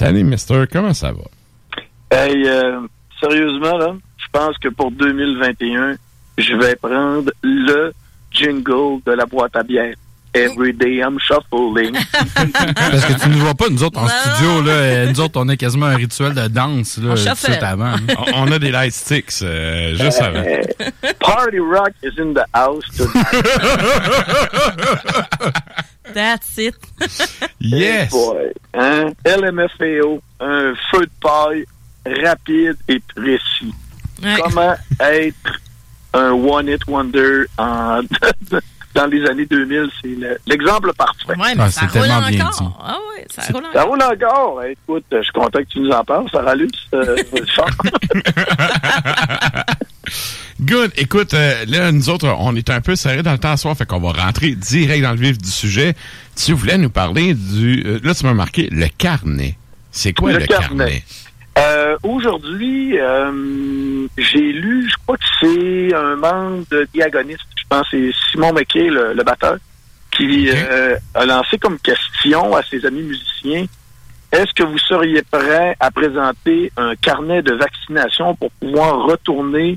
Salut, 0.00 0.24
Mister. 0.24 0.64
Comment 0.72 0.94
ça 0.94 1.12
va? 1.12 1.24
Hey, 2.10 2.48
euh, 2.48 2.80
sérieusement, 3.20 3.76
là, 3.76 3.94
je 4.16 4.24
pense 4.32 4.56
que 4.56 4.70
pour 4.70 4.90
2021, 4.92 5.96
je 6.38 6.54
vais 6.54 6.74
prendre 6.76 7.30
le 7.42 7.92
jingle 8.32 9.02
de 9.04 9.12
la 9.12 9.26
boîte 9.26 9.54
à 9.56 9.62
bière. 9.62 9.94
Every 10.32 10.72
day 10.72 11.00
I'm 11.02 11.18
shuffling. 11.20 11.92
Parce 12.14 13.04
que 13.04 13.22
tu 13.22 13.28
ne 13.28 13.34
vois 13.34 13.52
pas, 13.52 13.68
nous 13.68 13.84
autres, 13.84 13.98
en 13.98 14.08
studio, 14.08 14.62
là, 14.62 14.72
euh, 14.72 15.10
nous 15.10 15.20
autres, 15.20 15.38
on 15.38 15.46
a 15.50 15.56
quasiment 15.58 15.86
un 15.86 15.96
rituel 15.96 16.32
de 16.32 16.48
danse, 16.48 16.96
là, 16.96 17.14
tout 17.14 17.52
avant. 17.60 17.96
on, 18.16 18.48
on 18.48 18.52
a 18.52 18.58
des 18.58 18.70
light 18.70 18.94
sticks, 18.94 19.42
euh, 19.42 19.94
juste 19.96 20.22
avant. 20.22 20.44
Party 21.18 21.58
rock 21.58 21.90
is 22.02 22.18
in 22.18 22.32
the 22.32 22.46
house 22.54 22.84
tonight. 22.96 23.44
That's 26.14 26.58
it. 26.58 26.74
Yes. 27.60 28.10
Boy, 28.10 28.52
hein? 28.74 29.12
LMFAO, 29.26 30.22
un 30.40 30.74
feu 30.90 31.00
de 31.06 31.10
paille 31.20 31.64
rapide 32.06 32.76
et 32.88 33.00
précis. 33.14 33.74
Ouais. 34.22 34.36
Comment 34.42 34.74
être 35.00 35.60
un 36.14 36.30
one-hit 36.32 36.80
wonder 36.88 37.44
en, 37.58 38.00
dans 38.94 39.06
les 39.06 39.26
années 39.28 39.44
2000? 39.46 39.90
C'est 40.00 40.08
le- 40.08 40.38
l'exemple 40.46 40.92
parfait. 40.94 41.36
Ouais, 41.38 41.54
mais 41.54 41.70
ça 41.70 41.86
roule 41.86 42.10
encore. 42.10 42.80
Ah 42.82 42.96
ouais, 43.14 43.26
ça 43.28 43.42
roule 43.52 43.62
Ça 43.62 43.68
encore. 43.86 43.88
roule 43.88 44.02
encore. 44.02 44.64
Écoute, 44.64 45.04
je 45.12 45.22
suis 45.22 45.32
content 45.32 45.58
que 45.58 45.64
tu 45.68 45.80
nous 45.80 45.90
en 45.90 46.02
parles. 46.04 46.28
Sarah 46.30 46.54
Luce, 46.54 46.86
euh. 46.94 47.16
Good. 50.60 50.92
Écoute, 50.96 51.32
euh, 51.34 51.64
là, 51.68 51.90
nous 51.92 52.08
autres, 52.10 52.26
on 52.38 52.54
est 52.54 52.68
un 52.70 52.80
peu 52.80 52.96
serrés 52.96 53.22
dans 53.22 53.32
le 53.32 53.38
temps 53.38 53.52
à 53.52 53.56
soir, 53.56 53.76
fait 53.76 53.86
qu'on 53.86 54.00
va 54.00 54.12
rentrer 54.12 54.50
direct 54.52 55.02
dans 55.02 55.12
le 55.12 55.16
vif 55.16 55.38
du 55.38 55.50
sujet. 55.50 55.94
Tu 56.36 56.52
voulais 56.52 56.78
nous 56.78 56.90
parler 56.90 57.34
du... 57.34 57.82
euh, 57.86 58.00
là, 58.02 58.14
tu 58.14 58.24
m'as 58.26 58.34
marqué 58.34 58.68
le 58.70 58.86
carnet. 58.98 59.56
C'est 59.90 60.12
quoi 60.12 60.32
le, 60.32 60.38
Le 60.40 60.46
carnet? 60.46 60.68
carnet? 60.68 61.04
Euh, 61.58 61.96
Aujourd'hui, 62.02 62.98
euh, 62.98 64.06
j'ai 64.18 64.52
lu, 64.52 64.88
je 64.88 64.94
crois 65.04 65.16
que 65.16 65.24
c'est 65.40 65.94
un 65.94 66.16
membre 66.16 66.64
de 66.70 66.88
Diagoniste, 66.94 67.40
je 67.56 67.62
pense 67.68 67.88
que 67.90 68.10
c'est 68.12 68.30
Simon 68.30 68.52
McKay, 68.52 68.88
le, 68.88 69.14
le 69.14 69.22
batteur, 69.24 69.56
qui 70.12 70.48
a 71.14 71.24
lancé 71.24 71.58
comme 71.58 71.78
question 71.78 72.54
à 72.54 72.62
ses 72.62 72.84
amis 72.84 73.02
musiciens 73.02 73.66
est-ce 74.32 74.52
que 74.54 74.62
vous 74.62 74.78
seriez 74.78 75.22
prêt 75.22 75.76
à 75.80 75.90
présenter 75.90 76.70
un 76.76 76.94
carnet 76.94 77.42
de 77.42 77.52
vaccination 77.52 78.36
pour 78.36 78.50
pouvoir 78.52 79.04
retourner 79.06 79.76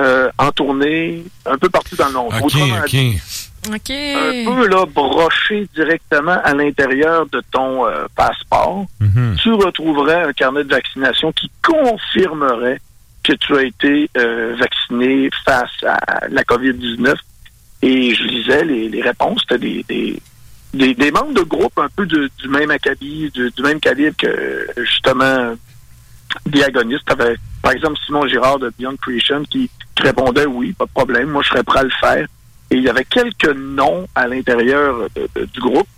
euh, 0.00 0.30
en 0.38 0.50
tournée 0.52 1.24
un 1.46 1.56
peu 1.58 1.68
partout 1.68 1.94
dans 1.96 2.06
le 2.08 2.12
monde? 2.14 2.32
OK, 2.40 2.44
Autrement 2.46 2.78
OK. 2.84 3.90
un 3.90 4.44
peu 4.46 4.66
là, 4.68 4.86
broché 4.86 5.68
directement 5.74 6.38
à 6.42 6.54
l'intérieur 6.54 7.26
de 7.26 7.42
ton 7.52 7.86
euh, 7.86 8.06
passeport, 8.16 8.86
Mhm. 9.00 9.36
tu 9.42 9.52
retrouverais 9.52 10.22
un 10.22 10.32
carnet 10.32 10.64
de 10.64 10.70
vaccination 10.70 11.30
qui 11.32 11.50
confirmerait 11.62 12.80
que 13.22 13.32
tu 13.34 13.54
as 13.56 13.62
été 13.64 14.08
euh, 14.16 14.56
vacciné 14.58 15.28
face 15.44 15.70
à 15.86 16.26
la 16.30 16.42
COVID-19. 16.42 17.14
Et 17.82 18.14
je 18.14 18.22
lisais 18.24 18.64
les, 18.64 18.88
les 18.88 19.02
réponses, 19.02 19.40
c'était 19.42 19.58
des, 19.58 19.84
des, 19.88 20.22
des, 20.74 20.94
des 20.94 21.10
membres 21.10 21.32
de 21.34 21.42
groupe 21.42 21.78
un 21.78 21.88
peu 21.94 22.06
de- 22.06 22.30
du 22.38 22.48
même 22.48 22.70
acabit, 22.70 23.30
du, 23.32 23.50
du 23.50 23.62
même 23.62 23.80
calibre 23.80 24.16
que 24.18 24.66
justement 24.78 25.54
Diagoniste. 26.46 27.04
T'avais, 27.06 27.36
par 27.62 27.72
exemple, 27.72 27.98
Simon 28.06 28.26
Girard 28.26 28.58
de 28.58 28.72
Beyond 28.78 28.96
Creation 28.96 29.42
qui, 29.50 29.70
qui 29.94 30.02
répondait 30.02 30.46
oui, 30.46 30.72
pas 30.72 30.86
de 30.86 30.90
problème, 30.90 31.28
moi 31.30 31.42
je 31.42 31.48
serais 31.50 31.62
prêt 31.64 31.80
à 31.80 31.84
le 31.84 31.90
faire. 32.00 32.26
Et 32.70 32.76
il 32.76 32.82
y 32.82 32.88
avait 32.88 33.04
quelques 33.04 33.54
noms 33.56 34.06
à 34.14 34.28
l'intérieur 34.28 35.08
de- 35.16 35.28
de- 35.34 35.44
du 35.46 35.60
groupe. 35.60 35.88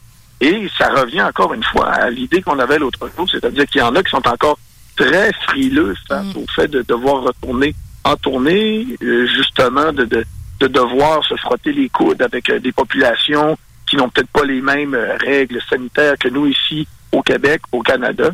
Et 0.40 0.68
ça 0.76 0.88
revient 0.90 1.22
encore 1.22 1.54
une 1.54 1.62
fois 1.62 1.88
à 1.88 2.10
l'idée 2.10 2.42
qu'on 2.42 2.58
avait 2.58 2.78
l'autre 2.78 3.08
jour, 3.16 3.28
c'est-à-dire 3.30 3.64
qu'il 3.66 3.80
y 3.80 3.84
en 3.84 3.94
a 3.94 4.02
qui 4.02 4.10
sont 4.10 4.26
encore 4.26 4.58
très 4.96 5.32
frileux 5.48 5.94
face 6.08 6.34
au 6.34 6.44
fait 6.54 6.68
de 6.68 6.82
devoir 6.82 7.22
retourner 7.22 7.74
en 8.04 8.16
tournée, 8.16 8.86
euh, 9.02 9.26
justement 9.26 9.92
de, 9.92 10.04
de, 10.04 10.24
de 10.60 10.66
devoir 10.66 11.24
se 11.24 11.36
frotter 11.36 11.72
les 11.72 11.88
coudes 11.88 12.20
avec 12.22 12.50
euh, 12.50 12.58
des 12.58 12.72
populations 12.72 13.56
qui 13.86 13.94
n'ont 13.96 14.08
peut-être 14.08 14.30
pas 14.30 14.44
les 14.44 14.60
mêmes 14.60 14.94
euh, 14.94 15.16
règles 15.20 15.60
sanitaires 15.70 16.14
que 16.18 16.28
nous 16.28 16.46
ici 16.46 16.88
au 17.12 17.22
Québec, 17.22 17.62
au 17.70 17.82
Canada. 17.82 18.30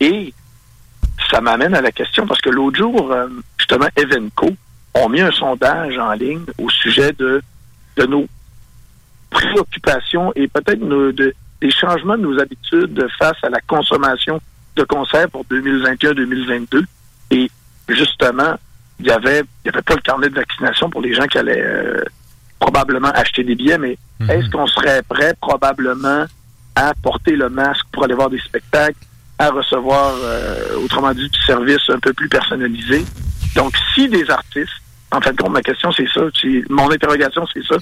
Et 0.00 0.32
ça 1.30 1.40
m'amène 1.40 1.74
à 1.74 1.80
la 1.80 1.92
question 1.92 2.26
parce 2.26 2.40
que 2.40 2.50
l'autre 2.50 2.76
jour, 2.78 3.10
euh, 3.12 3.28
justement, 3.58 3.86
Evenco 3.96 4.50
ont 4.94 5.08
mis 5.08 5.20
un 5.20 5.30
sondage 5.32 5.96
en 5.98 6.12
ligne 6.12 6.44
au 6.58 6.68
sujet 6.70 7.12
de, 7.12 7.42
de 7.96 8.06
nos 8.06 8.26
préoccupations 9.30 10.32
et 10.34 10.48
peut-être 10.48 10.80
de- 10.86 11.34
des 11.60 11.70
changements 11.70 12.16
de 12.16 12.22
nos 12.22 12.40
habitudes 12.40 13.06
face 13.18 13.36
à 13.42 13.48
la 13.48 13.60
consommation 13.60 14.40
de 14.76 14.82
concerts 14.84 15.30
pour 15.30 15.44
2021-2022. 15.46 16.84
Et 17.30 17.50
justement, 17.88 18.54
il 18.98 19.06
y 19.06 19.10
avait, 19.10 19.42
y 19.64 19.68
avait 19.68 19.82
pas 19.82 19.94
le 19.94 20.00
carnet 20.00 20.28
de 20.28 20.34
vaccination 20.34 20.90
pour 20.90 21.00
les 21.00 21.14
gens 21.14 21.26
qui 21.26 21.38
allaient 21.38 21.62
euh, 21.64 22.02
probablement 22.58 23.10
acheter 23.10 23.44
des 23.44 23.54
billets, 23.54 23.78
mais 23.78 23.96
est-ce 24.28 24.50
qu'on 24.50 24.66
serait 24.66 25.02
prêt 25.08 25.34
probablement 25.40 26.24
à 26.74 26.92
porter 27.02 27.36
le 27.36 27.48
masque 27.48 27.84
pour 27.92 28.04
aller 28.04 28.14
voir 28.14 28.30
des 28.30 28.38
spectacles, 28.38 28.98
à 29.42 29.50
recevoir, 29.50 30.14
euh, 30.22 30.76
autrement 30.84 31.12
dit, 31.12 31.28
du 31.28 31.40
service 31.42 31.82
un 31.88 31.98
peu 31.98 32.12
plus 32.12 32.28
personnalisé? 32.28 33.04
Donc, 33.56 33.74
si 33.94 34.08
des 34.08 34.30
artistes, 34.30 34.72
en 35.10 35.20
fait, 35.20 35.36
compte, 35.36 35.52
ma 35.52 35.62
question, 35.62 35.90
c'est 35.92 36.08
ça, 36.14 36.20
c'est- 36.40 36.64
mon 36.70 36.90
interrogation, 36.90 37.46
c'est 37.52 37.64
ça. 37.66 37.74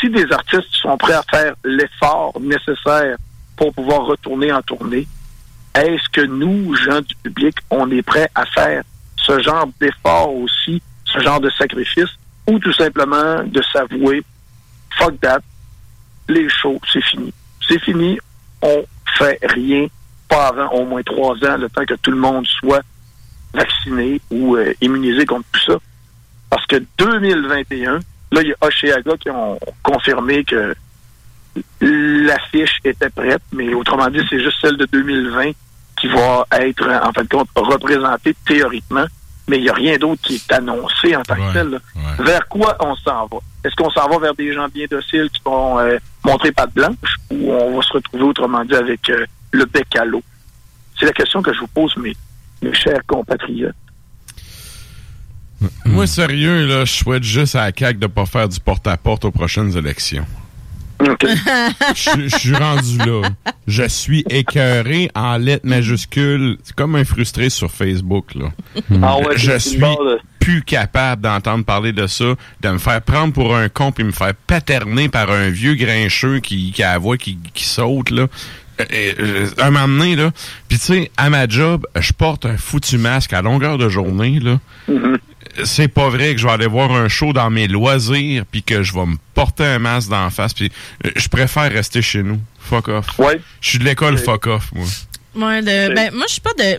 Si 0.00 0.10
des 0.10 0.30
artistes 0.30 0.72
sont 0.82 0.96
prêts 0.98 1.14
à 1.14 1.22
faire 1.30 1.54
l'effort 1.64 2.34
nécessaire 2.40 3.16
pour 3.56 3.72
pouvoir 3.72 4.02
retourner 4.02 4.52
en 4.52 4.62
tournée, 4.62 5.08
est-ce 5.74 6.08
que 6.12 6.20
nous, 6.20 6.74
gens 6.76 7.00
du 7.00 7.14
public, 7.22 7.56
on 7.70 7.90
est 7.90 8.02
prêts 8.02 8.28
à 8.34 8.44
faire 8.46 8.82
ce 9.16 9.40
genre 9.40 9.66
d'effort 9.80 10.34
aussi, 10.34 10.80
ce 11.04 11.18
genre 11.20 11.40
de 11.40 11.50
sacrifice, 11.50 12.10
ou 12.46 12.58
tout 12.58 12.72
simplement 12.72 13.42
de 13.44 13.62
s'avouer, 13.72 14.22
fuck 14.98 15.18
that, 15.20 15.40
les 16.28 16.48
shows, 16.48 16.80
c'est 16.92 17.02
fini. 17.02 17.32
C'est 17.66 17.80
fini, 17.82 18.18
on 18.62 18.84
fait 19.18 19.38
rien, 19.42 19.86
pas 20.28 20.48
avant 20.48 20.68
au 20.70 20.84
moins 20.84 21.02
trois 21.02 21.34
ans, 21.44 21.56
le 21.56 21.68
temps 21.68 21.84
que 21.84 21.94
tout 21.94 22.10
le 22.10 22.16
monde 22.16 22.46
soit 22.46 22.82
vacciné 23.52 24.20
ou 24.30 24.56
euh, 24.56 24.74
immunisé 24.80 25.24
contre 25.24 25.46
tout 25.52 25.72
ça. 25.72 25.78
Parce 26.50 26.66
que 26.66 26.76
2021, 26.98 27.94
là, 28.32 28.42
il 28.42 28.48
y 28.48 28.52
a 28.52 28.66
Oceaga 28.66 29.16
qui 29.18 29.30
ont 29.30 29.58
confirmé 29.82 30.44
que 30.44 30.74
l'affiche 31.80 32.78
était 32.84 33.10
prête, 33.10 33.42
mais 33.52 33.74
autrement 33.74 34.08
dit, 34.10 34.20
c'est 34.28 34.40
juste 34.40 34.58
celle 34.60 34.76
de 34.76 34.86
2020 34.86 35.50
qui 35.98 36.06
va 36.08 36.46
être, 36.52 36.88
en 37.02 37.12
fin 37.12 37.22
de 37.22 37.28
compte, 37.28 37.48
représentée 37.56 38.34
théoriquement, 38.46 39.06
mais 39.48 39.58
il 39.58 39.62
n'y 39.62 39.70
a 39.70 39.74
rien 39.74 39.96
d'autre 39.96 40.22
qui 40.22 40.36
est 40.36 40.52
annoncé 40.52 41.16
en 41.16 41.22
tant 41.22 41.34
que 41.34 41.52
tel. 41.52 41.80
Vers 42.20 42.46
quoi 42.48 42.76
on 42.80 42.94
s'en 42.96 43.26
va? 43.26 43.38
Est-ce 43.64 43.74
qu'on 43.74 43.90
s'en 43.90 44.08
va 44.08 44.18
vers 44.18 44.34
des 44.34 44.52
gens 44.52 44.68
bien 44.68 44.86
dociles 44.88 45.28
qui 45.30 45.40
vont 45.44 45.78
euh, 45.78 45.98
montrer 46.24 46.52
patte 46.52 46.72
blanche 46.72 47.16
ou 47.30 47.52
on 47.52 47.76
va 47.76 47.82
se 47.82 47.92
retrouver, 47.94 48.24
autrement 48.24 48.64
dit, 48.64 48.74
avec 48.74 49.10
euh, 49.10 49.26
le 49.52 49.64
bec 49.66 49.96
à 49.96 50.04
l'eau? 50.04 50.22
C'est 50.98 51.06
la 51.06 51.12
question 51.12 51.42
que 51.42 51.52
je 51.52 51.60
vous 51.60 51.68
pose, 51.68 51.96
mes, 51.96 52.16
mes 52.62 52.74
chers 52.74 53.04
compatriotes. 53.06 53.74
Moi, 55.84 56.06
sérieux, 56.06 56.66
là, 56.66 56.84
je 56.84 56.92
souhaite 56.92 57.22
juste 57.22 57.56
à 57.56 57.66
la 57.66 57.72
CAQ 57.76 57.98
de 57.98 58.06
pas 58.06 58.26
faire 58.26 58.48
du 58.48 58.60
porte-à-porte 58.60 59.24
aux 59.24 59.30
prochaines 59.30 59.76
élections. 59.76 60.26
Je 61.94 62.28
je 62.28 62.36
suis 62.36 62.54
rendu 62.54 62.98
là. 62.98 63.30
Je 63.68 63.84
suis 63.86 64.24
écœuré 64.30 65.08
en 65.14 65.36
lettres 65.36 65.66
majuscules. 65.66 66.58
C'est 66.64 66.74
comme 66.74 66.96
un 66.96 67.04
frustré 67.04 67.50
sur 67.50 67.70
Facebook, 67.70 68.34
là. 68.34 68.46
Ah 69.02 69.18
ouais, 69.18 69.36
je 69.36 69.56
suis 69.58 69.80
plus 70.40 70.62
capable 70.62 71.22
d'entendre 71.22 71.64
parler 71.64 71.92
de 71.92 72.08
ça, 72.08 72.34
de 72.62 72.68
me 72.68 72.78
faire 72.78 73.00
prendre 73.02 73.32
pour 73.32 73.54
un 73.54 73.68
con 73.68 73.92
puis 73.92 74.02
me 74.02 74.10
faire 74.10 74.34
paterner 74.34 75.08
par 75.08 75.30
un 75.30 75.50
vieux 75.50 75.74
grincheux 75.74 76.40
qui, 76.40 76.72
qui 76.72 76.82
a 76.82 76.94
la 76.94 76.98
voix 76.98 77.16
qui, 77.16 77.38
qui 77.54 77.64
saute, 77.64 78.10
là. 78.10 78.26
Euh, 78.80 79.12
euh, 79.18 79.46
un 79.58 79.70
moment 79.70 79.88
donné, 79.88 80.14
là. 80.16 80.30
Puis 80.68 80.78
tu 80.78 80.84
sais, 80.84 81.10
à 81.16 81.30
ma 81.30 81.48
job, 81.48 81.86
je 81.98 82.12
porte 82.12 82.46
un 82.46 82.56
foutu 82.56 82.96
masque 82.98 83.32
à 83.32 83.42
longueur 83.42 83.76
de 83.78 83.88
journée, 83.88 84.38
là. 84.40 84.58
C'est 85.64 85.88
pas 85.88 86.08
vrai 86.08 86.34
que 86.34 86.40
je 86.40 86.46
vais 86.46 86.52
aller 86.52 86.66
voir 86.68 86.92
un 86.92 87.08
show 87.08 87.32
dans 87.32 87.50
mes 87.50 87.66
loisirs 87.66 88.44
puis 88.50 88.62
que 88.62 88.82
je 88.84 88.92
vais 88.94 89.06
me 89.06 89.16
porter 89.34 89.64
un 89.64 89.78
masque 89.80 90.10
d'en 90.10 90.30
face 90.30 90.54
puis 90.54 90.70
euh, 91.04 91.10
je 91.16 91.28
préfère 91.28 91.72
rester 91.72 92.02
chez 92.02 92.22
nous. 92.22 92.38
Fuck 92.60 92.88
off. 92.88 93.18
Ouais. 93.18 93.40
Je 93.60 93.70
suis 93.70 93.78
de 93.78 93.84
l'école 93.84 94.18
fuck 94.18 94.46
off, 94.46 94.70
moi. 94.72 94.86
Ouais, 95.34 95.62
de- 95.62 95.94
ben, 95.94 96.12
moi, 96.14 96.24
je 96.28 96.32
suis 96.32 96.40
pas 96.40 96.54
de. 96.54 96.78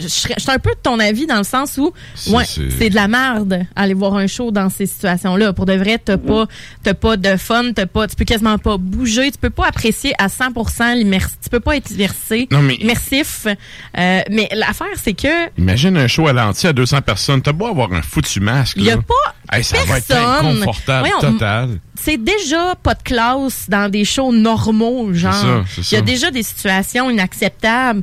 Je 0.00 0.06
suis 0.08 0.34
un 0.48 0.58
peu 0.58 0.70
de 0.70 0.78
ton 0.82 0.98
avis 0.98 1.26
dans 1.26 1.38
le 1.38 1.44
sens 1.44 1.76
où 1.78 1.92
C'est- 2.14 2.30
ouais, 2.30 2.44
c'est- 2.44 2.88
de 2.90 2.94
la 2.94 3.06
merde 3.08 3.66
aller 3.76 3.94
voir 3.94 4.14
un 4.16 4.26
show 4.26 4.50
dans 4.50 4.70
ces 4.70 4.86
situations-là. 4.86 5.52
Pour 5.52 5.66
de 5.66 5.74
vrai, 5.74 5.98
t'as 6.02 6.16
pas, 6.16 6.46
t'as 6.82 6.94
pas 6.94 7.16
de 7.16 7.36
fun, 7.36 7.72
t'as 7.74 7.86
pas, 7.86 8.06
tu 8.06 8.16
peux 8.16 8.24
quasiment 8.24 8.56
pas 8.58 8.76
bouger, 8.78 9.30
tu 9.30 9.38
peux 9.38 9.50
pas 9.50 9.66
apprécier 9.68 10.12
à 10.18 10.28
100% 10.28 10.94
l'immersif, 10.94 11.36
tu 11.42 11.50
peux 11.50 11.60
pas 11.60 11.76
être 11.76 11.90
immersé, 11.90 12.48
Non, 12.50 12.62
mais- 12.62 12.76
immersif. 12.76 13.46
Euh, 13.46 14.20
mais 14.30 14.48
l'affaire, 14.52 14.86
c'est 15.02 15.12
que 15.14 15.50
Imagine 15.58 15.96
un 15.96 16.06
show 16.08 16.26
à 16.28 16.32
l'entier 16.32 16.70
à 16.70 16.72
200 16.72 17.00
personnes. 17.02 17.42
T'as 17.42 17.52
beau 17.52 17.66
avoir 17.66 17.92
un 17.92 18.02
foutu 18.02 18.40
masque. 18.40 18.76
il 18.78 18.84
y 18.84 18.90
a 18.90 18.96
là. 18.96 19.02
pas 19.02 19.34
Hey, 19.56 19.62
ça 19.62 19.76
va 19.84 19.98
être 19.98 20.06
personne. 20.06 20.46
inconfortable 20.46 21.08
Voyons, 21.08 21.32
total. 21.32 21.78
c'est 21.94 22.16
déjà 22.16 22.74
pas 22.82 22.94
de 22.94 23.02
classe 23.02 23.66
dans 23.68 23.90
des 23.90 24.04
shows 24.06 24.32
normaux, 24.32 25.12
genre. 25.12 25.64
Il 25.76 25.92
y 25.92 25.96
a 25.96 26.00
déjà 26.00 26.30
des 26.30 26.42
situations 26.42 27.10
inacceptables. 27.10 28.02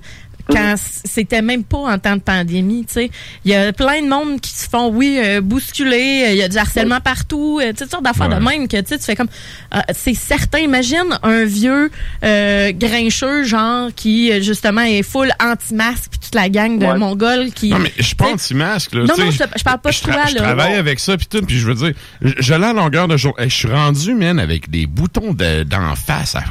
Quand 0.49 0.76
c'était 0.77 1.41
même 1.41 1.63
pas 1.63 1.77
en 1.77 1.97
temps 1.99 2.15
de 2.15 2.22
pandémie, 2.22 2.85
tu 2.85 2.93
sais. 2.93 3.11
Il 3.45 3.51
y 3.51 3.55
a 3.55 3.72
plein 3.73 4.01
de 4.01 4.07
monde 4.07 4.39
qui 4.41 4.51
se 4.51 4.68
font, 4.69 4.89
oui, 4.89 5.19
euh, 5.23 5.41
bousculer, 5.41 6.27
il 6.31 6.38
y 6.38 6.41
a 6.43 6.47
du 6.47 6.57
harcèlement 6.57 6.99
partout, 7.01 7.59
euh, 7.61 7.73
toutes 7.77 7.91
sortes 7.91 8.03
d'affaires 8.03 8.30
de 8.30 8.35
même 8.43 8.68
que, 8.68 8.77
tu 8.77 8.88
sais, 8.88 8.97
tu 8.97 9.05
fais 9.05 9.15
comme, 9.15 9.30
euh, 9.76 9.80
c'est 9.93 10.13
certain, 10.13 10.59
imagine 10.59 11.18
un 11.23 11.45
vieux 11.45 11.91
euh, 12.23 12.72
grincheux, 12.73 13.43
genre, 13.43 13.89
qui, 13.95 14.31
euh, 14.31 14.41
justement, 14.41 14.81
est 14.81 15.03
full 15.03 15.30
anti-masque, 15.41 16.11
puis 16.11 16.19
toute 16.19 16.35
la 16.35 16.49
gang 16.49 16.77
de 16.80 16.85
Mongols 16.97 17.51
qui... 17.51 17.69
Non, 17.69 17.80
mais 17.80 17.91
je 17.97 18.03
suis 18.03 18.15
pas 18.15 18.31
anti-masque, 18.31 18.93
là. 18.93 19.01
Non, 19.01 19.13
non, 19.18 19.31
je, 19.31 19.43
je 19.57 19.63
parle 19.63 19.80
pas 19.80 19.89
de 19.89 19.95
je, 19.95 20.01
toi, 20.01 20.26
je 20.30 20.35
là. 20.35 20.41
travaille 20.41 20.76
avec 20.76 20.99
ça 20.99 21.18
puis 21.18 21.27
tout 21.27 21.41
puis 21.41 21.57
je 21.57 21.65
veux 21.68 21.76
dire 21.76 21.93
je, 22.22 22.34
je 22.39 22.53
l'ai 22.53 22.65
à 22.65 22.73
longueur 22.73 23.07
de 23.07 23.18
jour. 23.18 23.34
Hey, 23.38 23.49
je 23.49 23.55
suis 23.55 23.68
rendu 23.68 24.13
man 24.13 24.39
avec 24.39 24.69
des 24.69 24.88
boutons 24.88 25.34
de- 25.34 25.63
d'en 25.63 25.95
face 25.95 26.35
à- 26.35 26.43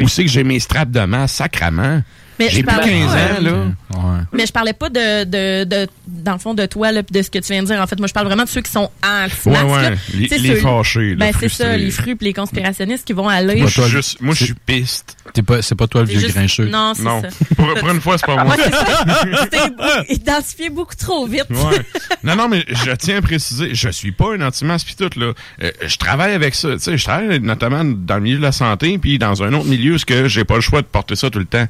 où 0.00 0.08
c'est 0.08 0.24
que 0.24 0.30
j'ai 0.30 0.44
mes 0.44 0.60
straps 0.60 0.90
de 0.92 1.00
masse 1.00 1.32
sacrament 1.32 2.02
j'ai 2.40 2.50
je 2.50 2.54
plus 2.56 2.64
parle 2.64 2.84
15 2.84 3.06
pas, 3.12 3.16
ans 3.16 3.42
là 3.42 4.20
Mais 4.32 4.46
je 4.46 4.52
parlais 4.52 4.72
pas 4.72 4.88
de, 4.90 5.24
de, 5.24 5.64
de 5.64 5.86
dans 6.06 6.32
le 6.32 6.38
fond 6.38 6.54
de 6.54 6.66
toi 6.66 6.90
là, 6.92 7.02
de 7.02 7.22
ce 7.22 7.30
que 7.30 7.38
tu 7.38 7.52
viens 7.52 7.62
de 7.62 7.66
dire. 7.68 7.80
En 7.80 7.86
fait, 7.86 7.98
moi 7.98 8.08
je 8.08 8.12
parle 8.12 8.26
vraiment 8.26 8.44
de 8.44 8.48
ceux 8.48 8.60
qui 8.60 8.70
sont 8.72 8.90
anti-masques. 9.04 9.46
Ouais, 9.46 9.62
ouais. 9.62 9.94
Les- 10.14 10.28
ceux- 10.28 10.56
fâchés, 10.56 11.14
Ben 11.14 11.32
c'est 11.38 11.48
ça, 11.48 11.76
les 11.76 11.90
fruits 11.90 12.14
pis 12.16 12.24
les 12.26 12.32
conspirationnistes 12.32 13.04
qui 13.06 13.12
vont 13.12 13.28
aller. 13.28 13.56
moi 13.56 13.68
je 13.68 13.80
suis 13.80 13.90
juste 13.90 14.20
moi 14.20 14.34
je 14.34 14.44
suis 14.46 14.54
piste 14.66 15.16
T'es 15.32 15.42
pas 15.42 15.62
c'est 15.62 15.74
pas 15.74 15.86
toi 15.86 16.02
le 16.02 16.06
vieux 16.08 16.20
juste- 16.20 16.34
grincheux 16.34 16.66
Non, 16.68 16.92
c'est 16.94 17.02
ça. 17.02 17.20
pour, 17.56 17.74
pour 17.74 17.90
une 17.90 18.00
fois 18.00 18.18
c'est 18.18 18.26
pas 18.26 18.44
moi 18.44 18.54
Ouais, 18.56 18.62
c'est 18.64 18.72
ça. 18.72 19.46
T'es 19.50 20.14
identifié 20.14 20.70
beaucoup 20.70 20.94
trop 20.96 21.26
vite. 21.26 21.46
Ouais. 21.50 21.78
Non, 22.24 22.36
non, 22.36 22.48
mais 22.48 22.64
je 22.68 22.90
tiens 22.92 23.18
à 23.18 23.22
préciser, 23.22 23.74
je 23.74 23.88
suis 23.90 24.10
pas 24.12 24.34
un 24.34 24.40
anti-masque 24.40 24.86
pis 24.86 24.96
tout, 24.96 25.10
là. 25.20 25.32
Euh, 25.62 25.70
je 25.86 25.96
travaille 25.98 26.32
avec 26.32 26.54
ça. 26.54 26.70
Tu 26.72 26.78
sais, 26.80 26.96
je 26.96 27.04
travaille 27.04 27.38
notamment 27.40 27.84
dans 27.84 28.14
le 28.14 28.20
milieu 28.22 28.38
de 28.38 28.42
la 28.42 28.52
santé 28.52 28.96
puis 28.98 29.18
dans 29.18 29.42
un 29.42 29.52
autre 29.52 29.66
milieu, 29.66 29.98
ce 29.98 30.06
que 30.06 30.26
j'ai 30.26 30.44
pas 30.44 30.54
le 30.54 30.60
choix 30.62 30.80
de 30.80 30.86
porter 30.86 31.16
ça 31.16 31.28
tout 31.28 31.38
le 31.38 31.44
temps. 31.44 31.66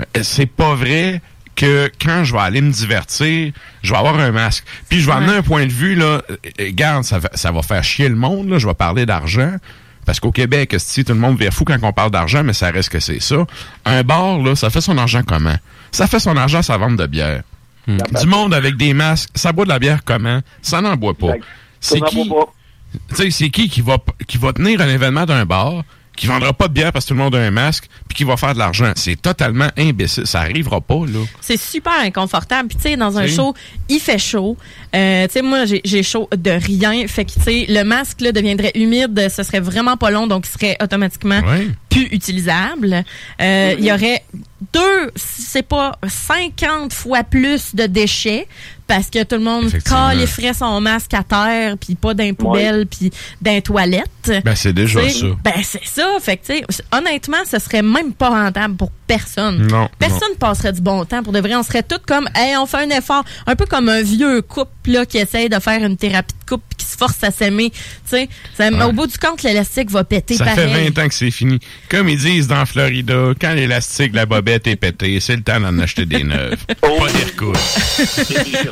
Euh, 0.00 0.20
C'est 0.22 0.46
pas 0.46 0.74
vrai 0.74 1.20
que 1.54 1.90
quand 2.00 2.22
je 2.24 2.32
vais 2.34 2.40
aller 2.40 2.60
me 2.60 2.70
divertir, 2.70 3.52
je 3.82 3.90
vais 3.92 3.96
avoir 3.98 4.18
un 4.18 4.30
masque. 4.30 4.64
Puis 4.88 5.00
je 5.00 5.06
vais 5.06 5.12
amener 5.12 5.36
un 5.36 5.42
point 5.42 5.64
de 5.66 5.72
vue, 5.72 5.94
là. 5.94 6.04
euh, 6.04 6.20
euh, 6.60 6.64
Regarde, 6.66 7.04
ça, 7.04 7.18
va- 7.18 7.30
ça 7.34 7.50
va 7.50 7.62
faire 7.62 7.82
chier 7.82 8.08
le 8.08 8.14
monde, 8.16 8.48
là. 8.50 8.58
Je 8.58 8.66
vais 8.66 8.74
parler 8.74 9.06
d'argent. 9.06 9.52
Parce 10.04 10.20
qu'au 10.20 10.30
Québec, 10.30 10.74
si 10.78 11.04
tout 11.04 11.12
le 11.14 11.18
monde 11.18 11.36
vient 11.38 11.50
fou 11.50 11.64
quand 11.64 11.76
on 11.82 11.92
parle 11.92 12.10
d'argent, 12.12 12.44
mais 12.44 12.52
ça 12.52 12.70
reste 12.70 12.90
que 12.90 13.00
c'est 13.00 13.20
ça. 13.20 13.44
Un 13.84 14.02
bar, 14.02 14.38
là, 14.38 14.54
ça 14.54 14.70
fait 14.70 14.80
son 14.80 14.96
argent 14.98 15.22
comment? 15.26 15.56
Ça 15.90 16.06
fait 16.06 16.20
son 16.20 16.36
argent 16.36 16.58
à 16.58 16.62
sa 16.62 16.76
vente 16.76 16.96
de 16.96 17.06
bière. 17.06 17.42
Du 18.20 18.26
monde 18.26 18.52
avec 18.54 18.76
des 18.76 18.92
masques, 18.94 19.30
ça 19.34 19.52
boit 19.52 19.64
de 19.64 19.70
la 19.70 19.78
bière 19.78 20.04
comment? 20.04 20.40
Ça 20.62 20.80
n'en 20.80 20.94
boit 20.96 21.14
pas. 21.14 21.32
C'est 21.80 22.00
qui, 22.10 22.28
tu 23.08 23.14
sais, 23.16 23.30
c'est 23.30 23.50
qui 23.50 23.68
qui 23.68 23.80
va, 23.80 23.96
qui 24.28 24.38
va 24.38 24.52
tenir 24.52 24.80
un 24.80 24.88
événement 24.88 25.24
d'un 25.24 25.44
bar, 25.44 25.82
qui 26.16 26.26
vendra 26.26 26.52
pas 26.52 26.68
de 26.68 26.72
bière 26.72 26.92
parce 26.92 27.04
que 27.04 27.08
tout 27.10 27.14
le 27.14 27.20
monde 27.22 27.34
a 27.34 27.38
un 27.38 27.50
masque, 27.50 27.88
puis 28.08 28.16
qui 28.16 28.24
va 28.24 28.36
faire 28.36 28.54
de 28.54 28.58
l'argent? 28.58 28.92
C'est 28.96 29.20
totalement 29.20 29.68
imbécile. 29.76 30.26
Ça 30.26 30.40
arrivera 30.40 30.80
pas, 30.80 31.04
là. 31.06 31.20
C'est 31.40 31.60
super 31.60 31.92
inconfortable. 32.02 32.68
Puis 32.68 32.76
tu 32.76 32.82
sais, 32.84 32.96
dans 32.96 33.18
un 33.18 33.26
show, 33.26 33.54
il 33.88 34.00
fait 34.00 34.18
chaud. 34.18 34.56
Euh, 34.94 35.26
tu 35.26 35.32
sais, 35.34 35.42
moi, 35.42 35.64
j'ai 35.66 36.02
chaud 36.02 36.28
de 36.36 36.50
rien. 36.50 37.06
Fait 37.06 37.24
que 37.24 37.32
tu 37.32 37.40
sais, 37.40 37.66
le 37.68 37.82
masque 37.84 38.20
là 38.22 38.32
deviendrait 38.32 38.72
humide, 38.74 39.28
ce 39.34 39.42
serait 39.42 39.60
vraiment 39.60 39.96
pas 39.96 40.10
long, 40.10 40.26
donc 40.26 40.46
il 40.46 40.50
serait 40.50 40.76
automatiquement 40.82 41.40
Ouais. 41.40 41.68
plus 41.90 42.08
utilisable. 42.12 43.04
Euh, 43.40 43.74
Il 43.78 43.84
y 43.84 43.92
aurait 43.92 44.22
deux, 44.72 45.10
si 45.16 45.42
c'est 45.42 45.62
pas 45.62 45.98
50 46.06 46.92
fois 46.92 47.22
plus 47.24 47.74
de 47.74 47.86
déchets 47.86 48.48
parce 48.86 49.10
que 49.10 49.22
tout 49.24 49.36
le 49.36 49.42
monde 49.42 49.66
Effectivement. 49.66 50.08
califrait 50.08 50.54
son 50.54 50.80
masque 50.80 51.14
à 51.14 51.22
terre, 51.22 51.76
puis 51.78 51.94
pas 51.94 52.14
dans 52.14 52.24
les 52.24 52.32
poubelles, 52.32 52.86
puis 52.86 53.10
dans 53.42 53.52
les 53.52 53.62
toilettes. 53.62 54.32
Ben, 54.44 54.54
c'est 54.54 54.72
déjà 54.72 55.08
ça. 55.08 55.26
Ben, 55.44 55.62
c'est 55.62 55.84
ça. 55.86 56.06
Fait 56.20 56.36
que, 56.36 56.46
tu 56.46 56.58
sais, 56.70 56.84
honnêtement, 56.92 57.38
ce 57.50 57.58
serait 57.58 57.82
même 57.82 58.12
pas 58.12 58.30
rentable 58.30 58.76
pour 58.76 58.90
personne. 59.06 59.66
Non, 59.66 59.88
Personne 59.98 60.36
passerait 60.38 60.72
du 60.72 60.80
bon 60.80 61.04
temps. 61.04 61.22
Pour 61.22 61.32
de 61.32 61.40
vrai, 61.40 61.54
on 61.54 61.62
serait 61.62 61.82
tous 61.82 61.98
comme, 62.06 62.28
hey, 62.34 62.56
on 62.56 62.66
fait 62.66 62.78
un 62.78 62.90
effort. 62.90 63.24
Un 63.46 63.56
peu 63.56 63.66
comme 63.66 63.88
un 63.88 64.02
vieux 64.02 64.42
couple, 64.42 64.70
là, 64.86 65.06
qui 65.06 65.18
essaye 65.18 65.48
de 65.48 65.58
faire 65.60 65.82
une 65.84 65.96
thérapie 65.96 66.34
de 66.44 66.48
couple 66.48 66.64
qui 66.76 66.84
se 66.86 66.96
force 66.96 67.22
à 67.24 67.30
s'aimer. 67.30 67.70
Tu 67.70 67.78
sais, 68.06 68.28
ça- 68.56 68.70
au 68.88 68.92
bout 68.92 69.06
du 69.06 69.18
compte, 69.18 69.42
l'élastique 69.42 69.90
va 69.90 70.04
péter 70.04 70.34
Ça 70.34 70.44
pareil. 70.44 70.72
fait 70.72 70.90
20 70.90 71.04
ans 71.04 71.08
que 71.08 71.14
c'est 71.14 71.30
fini. 71.30 71.58
Comme 71.88 72.08
ils 72.08 72.18
disent 72.18 72.48
dans 72.48 72.64
Florida, 72.66 73.32
quand 73.40 73.52
l'élastique 73.54 74.12
de 74.12 74.16
la 74.16 74.26
bobette 74.26 74.66
est 74.66 74.76
pété, 74.76 75.18
c'est 75.20 75.36
le 75.36 75.42
temps 75.42 75.60
d'en 75.60 75.78
acheter 75.78 76.06
des 76.06 76.22
neuves. 76.24 76.56
Pas 76.80 76.88
des 77.12 77.24
recouches. 77.24 77.56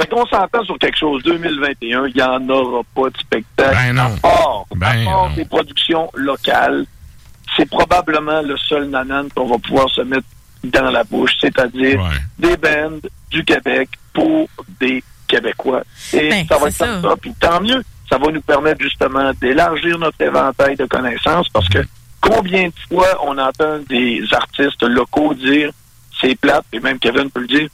Fait 0.00 0.06
qu'on 0.08 0.26
s'entend 0.26 0.62
sur 0.64 0.78
quelque 0.78 0.96
chose. 0.98 1.22
2021, 1.24 2.06
il 2.06 2.14
n'y 2.14 2.22
en 2.22 2.48
aura 2.48 2.82
pas 2.94 3.10
de 3.10 3.18
spectacle. 3.18 3.74
Ben 3.74 3.92
non. 3.94 4.02
À 4.02 4.18
part, 4.20 4.64
Ben 4.76 4.86
à 4.86 5.04
part 5.04 5.28
non. 5.30 5.34
des 5.34 5.44
productions 5.44 6.08
locales, 6.14 6.84
c'est 7.56 7.68
probablement 7.68 8.42
le 8.42 8.56
seul 8.56 8.88
nanan 8.88 9.28
qu'on 9.34 9.46
va 9.46 9.58
pouvoir 9.58 9.88
se 9.90 10.00
mettre 10.02 10.26
dans 10.64 10.90
la 10.90 11.04
bouche, 11.04 11.32
c'est-à-dire 11.40 12.00
des 12.38 12.56
bands 12.56 12.98
du 13.30 13.44
Québec 13.44 13.88
pour 14.12 14.48
des 14.80 15.02
Québécois. 15.26 15.82
Et 16.12 16.28
Ben, 16.28 16.46
ça 16.48 16.58
va 16.58 16.68
être 16.68 16.74
c'est 16.74 16.84
comme 16.86 17.02
ça. 17.02 17.08
ça. 17.10 17.16
Puis 17.20 17.32
tant 17.38 17.60
mieux, 17.60 17.82
ça 18.10 18.18
va 18.18 18.32
nous 18.32 18.40
permettre 18.40 18.80
justement 18.82 19.32
d'élargir 19.40 19.98
notre 19.98 20.20
éventail 20.20 20.76
de 20.76 20.86
connaissances 20.86 21.48
parce 21.50 21.68
que 21.68 21.78
combien 22.20 22.68
de 22.68 22.74
fois 22.88 23.18
on 23.24 23.36
entend 23.38 23.78
des 23.88 24.22
artistes 24.32 24.82
locaux 24.82 25.34
dire 25.34 25.70
c'est 26.20 26.34
plate, 26.34 26.64
et 26.72 26.80
même 26.80 26.98
Kevin 26.98 27.30
peut 27.30 27.40
le 27.40 27.46
dire, 27.46 27.68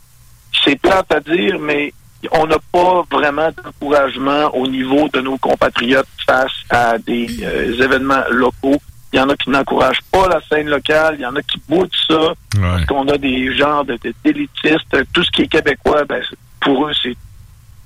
c'est 0.64 0.78
plate 0.80 1.10
à 1.12 1.20
dire, 1.20 1.58
mais 1.58 1.92
on 2.32 2.46
n'a 2.46 2.58
pas 2.72 3.04
vraiment 3.10 3.48
d'encouragement 3.62 4.54
au 4.54 4.66
niveau 4.66 5.08
de 5.12 5.20
nos 5.20 5.38
compatriotes 5.38 6.06
face 6.26 6.52
à 6.70 6.98
des 6.98 7.26
euh, 7.42 7.82
événements 7.82 8.24
locaux. 8.30 8.80
Il 9.14 9.18
y 9.18 9.20
en 9.20 9.28
a 9.28 9.36
qui 9.36 9.48
n'encouragent 9.48 10.02
pas 10.10 10.26
la 10.28 10.40
scène 10.48 10.68
locale, 10.68 11.14
il 11.18 11.22
y 11.22 11.26
en 11.26 11.36
a 11.36 11.42
qui 11.42 11.62
boutent 11.68 11.94
ça, 12.08 12.34
parce 12.60 12.84
qu'on 12.86 13.06
a 13.06 13.16
des 13.16 13.56
genres 13.56 13.84
de, 13.84 13.96
de- 14.02 14.12
d'élitistes. 14.24 14.96
Tout 15.12 15.22
ce 15.22 15.30
qui 15.30 15.42
est 15.42 15.46
québécois, 15.46 16.04
ben, 16.04 16.20
c'est- 16.28 16.36
pour 16.60 16.88
eux, 16.88 16.92
c'est, 17.00 17.14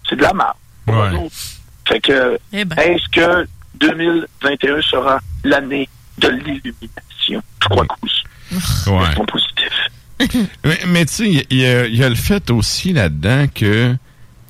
c'est 0.08 0.16
de 0.16 0.22
la 0.22 0.32
merde. 0.32 0.54
pour 0.86 0.94
eux 0.94 1.12
autres. 1.26 1.36
Fait 1.86 2.00
que, 2.00 2.38
Eh 2.54 2.64
ben. 2.64 2.78
est-ce 2.78 3.06
que 3.10 3.46
2021 3.74 4.80
sera 4.82 5.20
l'année 5.44 5.86
de 6.16 6.28
l'illumination? 6.28 7.42
Je 7.62 7.68
crois 7.68 7.84
que 7.86 7.94
oui. 8.02 8.10
Ouais. 8.86 8.98
Restons 9.06 9.26
positifs. 9.26 9.88
Mais, 10.64 10.78
mais 10.86 11.04
tu 11.06 11.12
sais, 11.12 11.24
il 11.28 11.34
y, 11.40 11.46
il 11.50 11.58
y 11.58 11.66
a- 11.66 11.86
il 11.86 11.94
y 11.96 12.02
a 12.04 12.08
le 12.08 12.14
fait 12.14 12.50
aussi 12.50 12.92
là-dedans 12.94 13.46
que, 13.54 13.94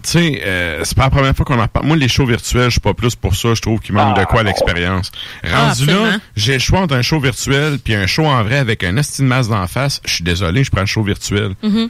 tu 0.02 0.10
sais, 0.10 0.42
euh, 0.44 0.82
c'est 0.84 0.96
pas 0.96 1.04
la 1.04 1.10
première 1.10 1.34
fois 1.34 1.44
qu'on 1.44 1.58
en 1.58 1.68
parle. 1.68 1.86
Moi, 1.86 1.96
les 1.96 2.08
shows 2.08 2.26
virtuels, 2.26 2.64
je 2.64 2.72
suis 2.72 2.80
pas 2.80 2.94
plus 2.94 3.14
pour 3.14 3.34
ça. 3.34 3.54
Je 3.54 3.60
trouve 3.60 3.80
qu'il 3.80 3.94
manque 3.94 4.16
de 4.16 4.24
quoi 4.24 4.40
à 4.40 4.42
l'expérience. 4.42 5.10
Ah, 5.44 5.68
Rendu 5.68 5.86
là, 5.86 6.18
j'ai 6.36 6.54
le 6.54 6.58
choix 6.58 6.80
entre 6.80 6.94
un 6.94 7.02
show 7.02 7.20
virtuel 7.20 7.78
puis 7.82 7.94
un 7.94 8.06
show 8.06 8.24
en 8.24 8.42
vrai 8.42 8.58
avec 8.58 8.84
un 8.84 8.96
estime 8.96 9.26
masse 9.26 9.48
d'en 9.48 9.66
face. 9.66 10.00
Je 10.06 10.14
suis 10.14 10.24
désolé, 10.24 10.64
je 10.64 10.70
prends 10.70 10.80
le 10.80 10.86
show 10.86 11.02
virtuel. 11.02 11.54
Mhm. 11.62 11.88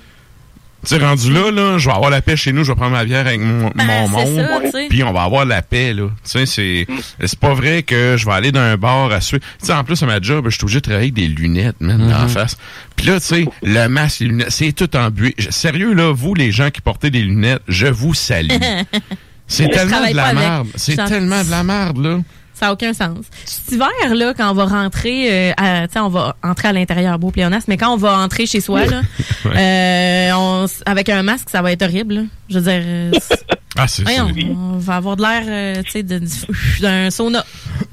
Tu 0.86 0.94
sais, 0.94 1.04
rendu 1.04 1.32
là, 1.32 1.50
là, 1.50 1.76
je 1.76 1.88
vais 1.88 1.94
avoir 1.94 2.08
la 2.08 2.22
paix 2.22 2.36
chez 2.36 2.52
nous, 2.52 2.62
je 2.62 2.70
vais 2.70 2.76
prendre 2.76 2.92
ma 2.92 3.04
bière 3.04 3.26
avec 3.26 3.40
mon, 3.40 3.68
Ben, 3.74 3.84
mon 3.86 4.08
monde, 4.08 4.62
puis 4.88 5.02
on 5.02 5.12
va 5.12 5.22
avoir 5.24 5.44
la 5.44 5.60
paix, 5.60 5.92
là. 5.92 6.04
Tu 6.24 6.30
sais, 6.30 6.46
c'est, 6.46 6.86
c'est 7.24 7.38
pas 7.38 7.52
vrai 7.52 7.82
que 7.82 8.14
je 8.16 8.24
vais 8.24 8.32
aller 8.32 8.52
dans 8.52 8.60
un 8.60 8.76
bar 8.76 9.10
à 9.10 9.20
suivre. 9.20 9.42
Tu 9.60 9.66
sais, 9.66 9.72
en 9.72 9.82
plus, 9.82 10.00
à 10.02 10.06
ma 10.06 10.20
job, 10.20 10.44
je 10.48 10.54
suis 10.54 10.62
obligé 10.62 10.78
de 10.78 10.82
travailler 10.84 11.06
avec 11.10 11.14
des 11.14 11.26
lunettes, 11.26 11.80
man, 11.80 11.98
dans 11.98 12.06
la 12.18 12.28
face. 12.28 12.56
Puis 12.94 13.06
là, 13.08 13.18
tu 13.18 13.26
sais, 13.26 13.44
le 13.64 13.88
masque, 13.88 14.20
les 14.20 14.26
lunettes, 14.28 14.50
c'est 14.52 14.70
tout 14.72 14.94
en 14.96 15.10
buée. 15.10 15.34
Je- 15.36 15.50
Sérieux, 15.50 15.94
là, 15.94 16.12
vous, 16.14 16.34
les 16.34 16.52
gens 16.52 16.70
qui 16.70 16.80
portez 16.80 17.10
des 17.10 17.22
lunettes, 17.22 17.62
je 17.66 17.86
vous 17.88 18.14
salue. 18.14 18.48
C'est 19.50 19.68
tellement 19.70 19.96
de 20.10 20.16
la 20.16 20.32
merde. 20.34 20.68
C'est 20.76 20.94
tellement 21.08 21.42
de 21.42 21.50
la 21.50 21.64
merde, 21.64 21.98
là. 22.04 22.18
Ça 22.58 22.66
n'a 22.66 22.72
aucun 22.72 22.92
sens. 22.92 23.18
Cet 23.44 23.72
hiver, 23.72 23.88
là, 24.14 24.34
quand 24.36 24.50
on 24.50 24.54
va 24.54 24.64
rentrer, 24.64 25.50
euh, 25.50 25.52
à- 25.56 25.86
tu 25.86 25.92
sais, 25.92 26.00
on 26.00 26.08
va 26.08 26.36
entrer 26.42 26.68
à 26.68 26.72
l'intérieur 26.72 27.18
beau 27.18 27.30
pléonasme, 27.30 27.66
mais 27.68 27.76
quand 27.76 27.92
on 27.92 27.96
va 27.96 28.18
entrer 28.18 28.46
chez 28.46 28.60
soi, 28.60 28.84
là, 28.86 29.02
euh, 29.46 30.30
on 30.34 30.66
avec 30.86 31.08
un 31.08 31.22
masque, 31.22 31.50
ça 31.50 31.62
va 31.62 31.72
être 31.72 31.82
horrible. 31.82 32.14
là. 32.14 32.22
Je 32.50 32.58
veux 32.58 32.64
dire, 32.64 32.82
euh, 32.84 33.12
Ah, 33.76 33.86
c'est 33.86 34.02
on 34.20 34.78
va 34.78 34.96
avoir 34.96 35.14
de 35.16 35.22
l'air, 35.22 35.42
euh, 35.46 35.82
tu 35.84 35.90
sais, 35.92 36.02
d'un 36.02 37.10
sauna. 37.10 37.44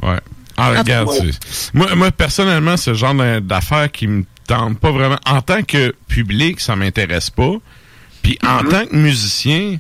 Ouais. 0.02 0.18
Ah, 0.58 0.70
regarde, 0.80 1.10
moi, 1.74 1.94
moi, 1.96 2.12
personnellement, 2.12 2.78
ce 2.78 2.94
genre 2.96 3.14
d'a- 3.14 3.40
d'affaires 3.42 3.92
qui 3.92 4.08
me 4.08 4.24
tente 4.48 4.80
pas 4.80 4.92
vraiment. 4.92 5.20
En 5.28 5.42
tant 5.42 5.62
que 5.64 5.94
public, 6.08 6.60
ça 6.60 6.76
m'intéresse 6.76 7.30
pas. 7.30 7.54
Puis 8.24 8.40
en 8.44 8.64
tant 8.64 8.86
que 8.88 8.96
musicien, 8.96 9.78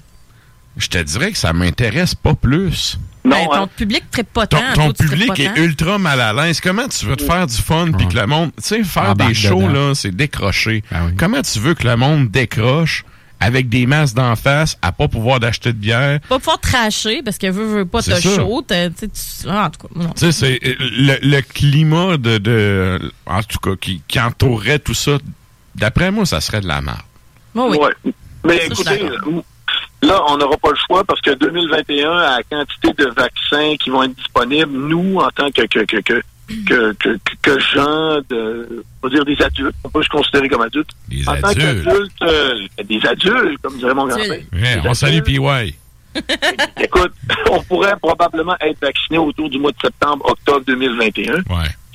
je 0.78 0.88
te 0.88 0.98
dirais 1.00 1.32
que 1.32 1.38
ça 1.38 1.54
m'intéresse 1.54 2.14
pas 2.14 2.36
plus. 2.36 3.00
Ben, 3.26 3.46
ton 3.52 3.68
public 3.68 4.04
ne 4.18 4.24
pas 4.24 4.48
Ton, 4.48 4.58
tant. 4.58 4.74
ton 4.74 4.92
traites 4.94 5.10
public 5.10 5.40
est 5.40 5.54
tant. 5.54 5.62
ultra 5.62 5.98
mal 5.98 6.22
à 6.22 6.32
l'aise. 6.34 6.62
Comment 6.62 6.88
tu 6.88 7.06
veux 7.06 7.16
te 7.16 7.24
faire 7.24 7.48
du 7.48 7.56
fun 7.58 7.92
puis 7.98 8.08
que 8.08 8.16
le 8.18 8.28
monde, 8.28 8.52
tu 8.58 8.64
sais, 8.64 8.84
faire 8.84 9.16
des 9.16 9.34
shows 9.34 9.62
dedans. 9.68 9.88
là, 9.90 9.96
c'est 9.96 10.16
décrocher. 10.16 10.84
Comment 11.18 11.42
tu 11.42 11.60
veux 11.60 11.74
que 11.74 11.88
le 11.88 11.96
monde 11.98 12.30
décroche 12.30 13.04
avec 13.40 13.68
des 13.68 13.86
masses 13.86 14.14
d'en 14.14 14.36
face 14.38 14.78
à 14.82 14.92
pas 14.94 15.08
pouvoir 15.10 15.40
d'acheter 15.40 15.74
de 15.74 15.78
bière? 15.78 16.20
Pas 16.30 16.40
pouvoir 16.40 16.60
tracher 16.60 17.22
parce 17.24 17.38
que 17.38 17.48
veut, 17.48 17.66
veut 17.80 17.86
pas 17.86 18.02
te 18.02 18.20
chaud. 18.20 18.64
tu 18.68 18.74
sais, 18.76 18.90
tu- 18.92 19.48
ah, 19.50 19.66
en 19.66 19.70
tout 19.70 19.88
cas, 19.88 19.94
non. 20.02 20.10
Tu 20.12 20.20
sais, 20.20 20.32
c'est 20.32 20.60
euh, 20.66 20.76
le, 20.80 21.18
le 21.22 21.42
climat 21.42 22.18
de, 22.18 22.38
de 22.38 23.12
en 23.26 23.44
tout 23.44 23.60
cas 23.60 23.76
qui, 23.80 24.02
qui 24.08 24.20
entourerait 24.20 24.80
tout 24.80 24.94
ça. 24.94 25.18
D'après 25.76 26.12
moi, 26.12 26.26
ça 26.26 26.40
serait 26.42 26.62
de 26.62 26.68
la 26.68 26.82
merde. 26.82 27.00
Oh 27.56 27.68
oui. 27.70 27.78
Ouais. 27.78 28.14
Mais 28.46 28.60
Ça, 28.74 28.96
écoutez. 28.96 29.42
Là, 30.02 30.22
on 30.30 30.38
n'aura 30.38 30.58
pas 30.58 30.70
le 30.70 30.78
choix 30.88 31.04
parce 31.04 31.22
que 31.22 31.32
2021, 31.32 32.12
à 32.12 32.38
la 32.38 32.44
quantité 32.44 32.94
de 32.94 33.06
vaccins 33.10 33.76
qui 33.80 33.90
vont 33.90 34.04
être 34.04 34.16
disponibles, 34.16 34.72
nous, 34.72 35.18
en 35.18 35.30
tant 35.30 35.50
que, 35.52 35.66
que, 35.66 35.80
que, 35.86 35.98
que 36.02 36.22
que, 36.48 36.94
que, 36.94 37.18
que 37.42 37.60
gens 37.60 38.20
de, 38.30 38.84
on 39.02 39.08
va 39.08 39.14
dire 39.16 39.26
des 39.26 39.42
adultes, 39.42 39.76
on 39.84 39.90
peut 39.90 40.04
se 40.04 40.10
considérer 40.10 40.48
comme 40.48 40.62
adultes. 40.62 40.90
Des 41.08 41.28
en 41.28 41.36
tant 41.38 41.48
adultes. 41.48 41.84
qu'adultes, 41.84 42.22
euh, 42.22 42.54
des 42.84 43.06
adultes, 43.06 43.62
comme 43.62 43.78
dirait 43.78 43.94
mon 43.94 44.08
grand-père. 44.08 44.42
Ouais, 44.54 44.82
on 44.86 44.94
salue 44.94 45.22
PY. 45.22 45.40
Écoute, 46.82 47.14
on 47.52 47.62
pourrait 47.64 47.96
probablement 48.02 48.56
être 48.62 48.80
vacciné 48.80 49.18
autour 49.18 49.50
du 49.50 49.60
mois 49.60 49.72
de 49.72 49.78
septembre, 49.82 50.26
octobre 50.30 50.64
2021. 50.66 51.34
Ouais. 51.34 51.42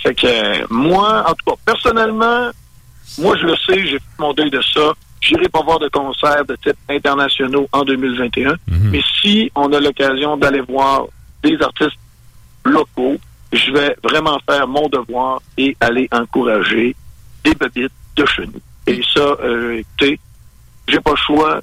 Fait 0.02 0.14
que 0.14 0.26
euh, 0.26 0.66
moi, 0.68 1.24
en 1.28 1.34
tout 1.34 1.50
cas, 1.50 1.56
personnellement, 1.64 2.50
moi 3.18 3.36
je 3.40 3.46
le 3.46 3.56
sais, 3.66 3.86
j'ai 3.86 3.98
fait 3.98 4.18
mon 4.18 4.32
deuil 4.34 4.50
de 4.50 4.60
ça. 4.74 4.92
J'irai 5.20 5.48
pas 5.48 5.62
voir 5.62 5.78
de 5.78 5.88
concerts 5.88 6.44
de 6.46 6.56
type 6.56 6.76
internationaux 6.88 7.68
en 7.72 7.82
2021. 7.84 8.54
Mais 8.90 9.02
si 9.20 9.50
on 9.54 9.72
a 9.72 9.80
l'occasion 9.80 10.36
d'aller 10.36 10.60
voir 10.60 11.06
des 11.42 11.56
artistes 11.60 11.98
locaux, 12.64 13.16
je 13.52 13.72
vais 13.72 13.96
vraiment 14.02 14.38
faire 14.48 14.66
mon 14.66 14.88
devoir 14.88 15.42
et 15.58 15.76
aller 15.80 16.08
encourager 16.12 16.94
des 17.44 17.54
bébites 17.54 17.92
de 18.16 18.26
chez 18.26 18.46
nous. 18.46 18.60
Et 18.86 19.00
ça, 19.14 19.36
euh, 19.42 19.78
écoutez, 19.78 20.18
j'ai 20.88 21.00
pas 21.00 21.12
le 21.12 21.16
choix. 21.16 21.62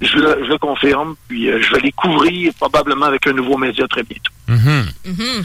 Je 0.00 0.16
le, 0.16 0.44
je 0.44 0.50
le 0.50 0.58
confirme, 0.58 1.16
puis 1.26 1.50
euh, 1.50 1.60
je 1.60 1.74
vais 1.74 1.80
les 1.80 1.92
couvrir 1.92 2.52
probablement 2.54 3.06
avec 3.06 3.26
un 3.26 3.32
nouveau 3.32 3.56
média 3.56 3.86
très 3.88 4.04
bientôt. 4.04 4.32
Mhm. 4.46 5.44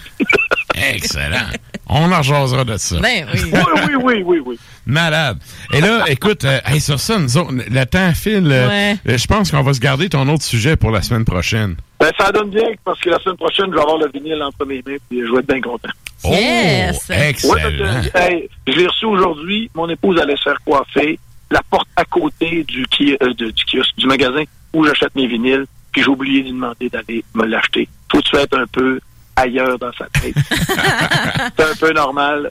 Excellent. 0.76 1.48
On 1.96 2.12
en 2.12 2.22
jasera 2.24 2.64
de 2.64 2.76
ça. 2.78 2.98
Ben 3.00 3.26
oui. 3.34 3.40
oui, 3.54 3.60
oui, 3.76 3.94
oui, 4.04 4.24
oui, 4.26 4.42
oui. 4.46 4.60
Malade. 4.86 5.38
Et 5.74 5.80
là, 5.82 6.06
écoute, 6.10 6.44
euh, 6.46 6.60
hey, 6.66 6.82
sur 6.82 7.00
ça, 7.00 7.20
nous 7.20 7.38
autres, 7.38 7.52
le 7.54 7.86
temps 7.86 8.12
file. 8.14 8.50
euh, 8.52 8.68
Ouais. 8.68 8.96
euh, 9.08 9.18
je 9.18 9.28
pense 9.28 9.52
qu'on 9.52 9.62
va 9.62 9.74
se 9.74 9.80
garder 9.80 10.10
ton 10.10 10.28
autre 10.30 10.44
sujet 10.44 10.76
pour 10.76 10.92
la 10.92 11.02
semaine 11.02 11.24
prochaine. 11.26 11.76
Ben, 12.00 12.12
ça 12.20 12.32
donne 12.32 12.50
bien 12.50 12.68
parce 12.84 13.00
que 13.00 13.10
la 13.10 13.20
semaine 13.20 13.38
prochaine, 13.38 13.68
je 13.70 13.76
vais 13.76 13.82
avoir 13.82 13.98
le 13.98 14.10
vinyle 14.14 14.42
entre 14.42 14.66
mes 14.66 14.82
mains 14.86 14.98
puis 15.10 15.22
je 15.26 15.32
vais 15.32 15.40
être 15.40 15.48
bien 15.48 15.62
content. 15.62 15.90
Yes. 16.26 17.08
Oh, 17.10 17.14
excellent. 17.14 17.54
Ouais, 17.54 17.62
parce 17.62 18.08
que, 18.10 18.18
hey, 18.18 18.50
je 18.68 18.74
l'ai 18.74 18.88
reçu 18.88 19.06
aujourd'hui. 19.06 19.70
Mon 19.76 19.88
épouse 19.90 20.20
allait 20.20 20.36
se 20.38 20.44
faire 20.44 20.58
coiffer. 20.66 21.20
La 21.52 21.62
porte 21.70 21.88
à 21.96 22.06
côté 22.06 22.64
du, 22.64 22.86
ki- 22.88 23.18
euh, 23.22 23.34
de- 23.36 23.52
du 23.52 23.64
kiosque, 23.66 23.96
du 23.98 24.08
magasin 24.08 24.44
où 24.74 24.84
j'achète 24.86 25.14
mes 25.16 25.28
vinyles. 25.28 25.66
Puis 25.92 26.02
j'ai 26.02 26.10
oublié 26.10 26.40
de 26.40 26.46
lui 26.46 26.54
demander 26.54 26.90
d'aller 26.90 27.24
me 27.36 27.46
l'acheter. 27.46 27.88
Faut 28.12 28.18
que 28.20 28.24
tu 28.24 28.36
être 28.38 28.58
un 28.58 28.66
peu 28.72 29.00
ailleurs 29.36 29.78
dans 29.80 29.92
sa 29.94 30.06
tête. 30.06 30.36
c'est 30.50 31.64
un 31.64 31.76
peu 31.80 31.92
normal. 31.94 32.50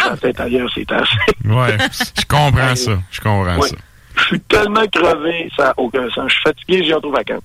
Sa 0.00 0.16
tête 0.16 0.40
ailleurs, 0.40 0.70
c'est 0.74 0.90
assez. 0.92 1.16
Ouais, 1.44 1.76
je 2.18 2.24
comprends 2.26 2.74
ça. 2.76 2.98
Je 3.10 3.20
comprends 3.20 3.58
Ouais. 3.58 3.68
ça. 3.68 3.76
Je 4.16 4.22
suis 4.26 4.40
tellement 4.40 4.86
crevé, 4.92 5.50
ça 5.56 5.64
n'a 5.64 5.74
aucun 5.76 6.08
sens. 6.10 6.26
Je 6.28 6.34
suis 6.34 6.42
fatigué, 6.44 6.84
j'ai 6.86 6.94
aux 6.94 7.10
vacances. 7.10 7.42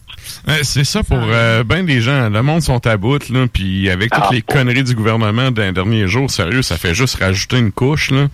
C'est 0.62 0.84
ça 0.84 1.02
pour 1.02 1.18
euh, 1.20 1.64
ben 1.64 1.84
des 1.84 2.00
gens. 2.00 2.30
Le 2.30 2.44
monde 2.44 2.62
sont 2.62 2.86
à 2.86 2.96
bout, 2.96 3.28
là, 3.30 3.48
puis 3.52 3.90
avec 3.90 4.12
toutes 4.12 4.24
Ah, 4.24 4.30
les 4.32 4.44
conneries 4.44 4.84
du 4.84 4.94
gouvernement 4.94 5.50
d'un 5.50 5.72
dernier 5.72 6.08
jour, 6.08 6.30
sérieux, 6.30 6.62
ça 6.62 6.78
fait 6.78 6.94
juste 6.94 7.16
rajouter 7.20 7.58
une 7.58 7.72
couche, 7.72 8.12
là. 8.12 8.28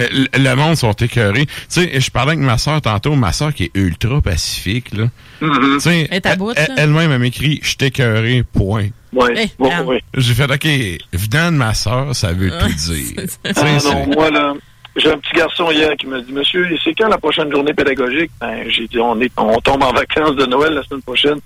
Euh, 0.00 0.06
Le, 0.10 0.26
le 0.42 0.54
monde 0.56 0.74
sont 0.76 0.92
écœurés. 0.92 1.46
Tu 1.46 1.52
sais, 1.68 2.00
je 2.00 2.10
parlais 2.10 2.32
avec 2.32 2.44
ma 2.44 2.58
soeur 2.58 2.80
tantôt, 2.82 3.14
ma 3.14 3.32
soeur 3.32 3.54
qui 3.54 3.64
est 3.64 3.70
ultra 3.74 4.20
pacifique, 4.20 4.92
là. 4.96 5.04
Mm-hmm. 5.40 5.74
Tu 5.74 5.80
sais, 5.80 6.08
Elle 6.10 6.16
est 6.16 6.26
à 6.26 6.34
bout, 6.36 6.52
elle- 6.56 6.74
elle-même, 6.78 7.12
elle 7.12 7.20
m'écrit 7.20 7.60
«Je 7.62 7.76
t'écœuré, 7.76 8.42
point 8.42 8.88
Ouais, 9.12 9.32
Hey, 9.38 9.50
ouais, 9.58 9.66
regarde. 9.68 9.86
ouais. 9.86 10.02
J'ai 10.14 10.34
fait 10.34 10.44
«OK, 10.52 10.66
venant 11.12 11.52
de 11.52 11.56
ma 11.56 11.74
soeur, 11.74 12.14
ça 12.14 12.32
veut 12.32 12.50
tout 12.58 12.68
dire. 12.92 13.24
Ah 13.56 13.78
non, 13.84 14.06
moi, 14.14 14.30
là, 14.30 14.54
j'ai 14.96 15.10
un 15.10 15.18
petit 15.18 15.34
garçon 15.34 15.70
hier 15.70 15.94
qui 15.96 16.06
m'a 16.06 16.20
dit, 16.20 16.32
Monsieur, 16.32 16.66
c'est 16.84 16.94
quand 16.94 17.08
la 17.08 17.18
prochaine 17.18 17.50
journée 17.50 17.72
pédagogique? 17.72 18.30
Ben, 18.40 18.68
j'ai 18.68 18.86
dit, 18.86 18.98
on, 18.98 19.20
est, 19.20 19.32
on 19.36 19.58
tombe 19.60 19.82
en 19.82 19.92
vacances 19.92 20.36
de 20.36 20.44
Noël 20.46 20.74
la 20.74 20.82
semaine 20.82 21.02
prochaine. 21.02 21.38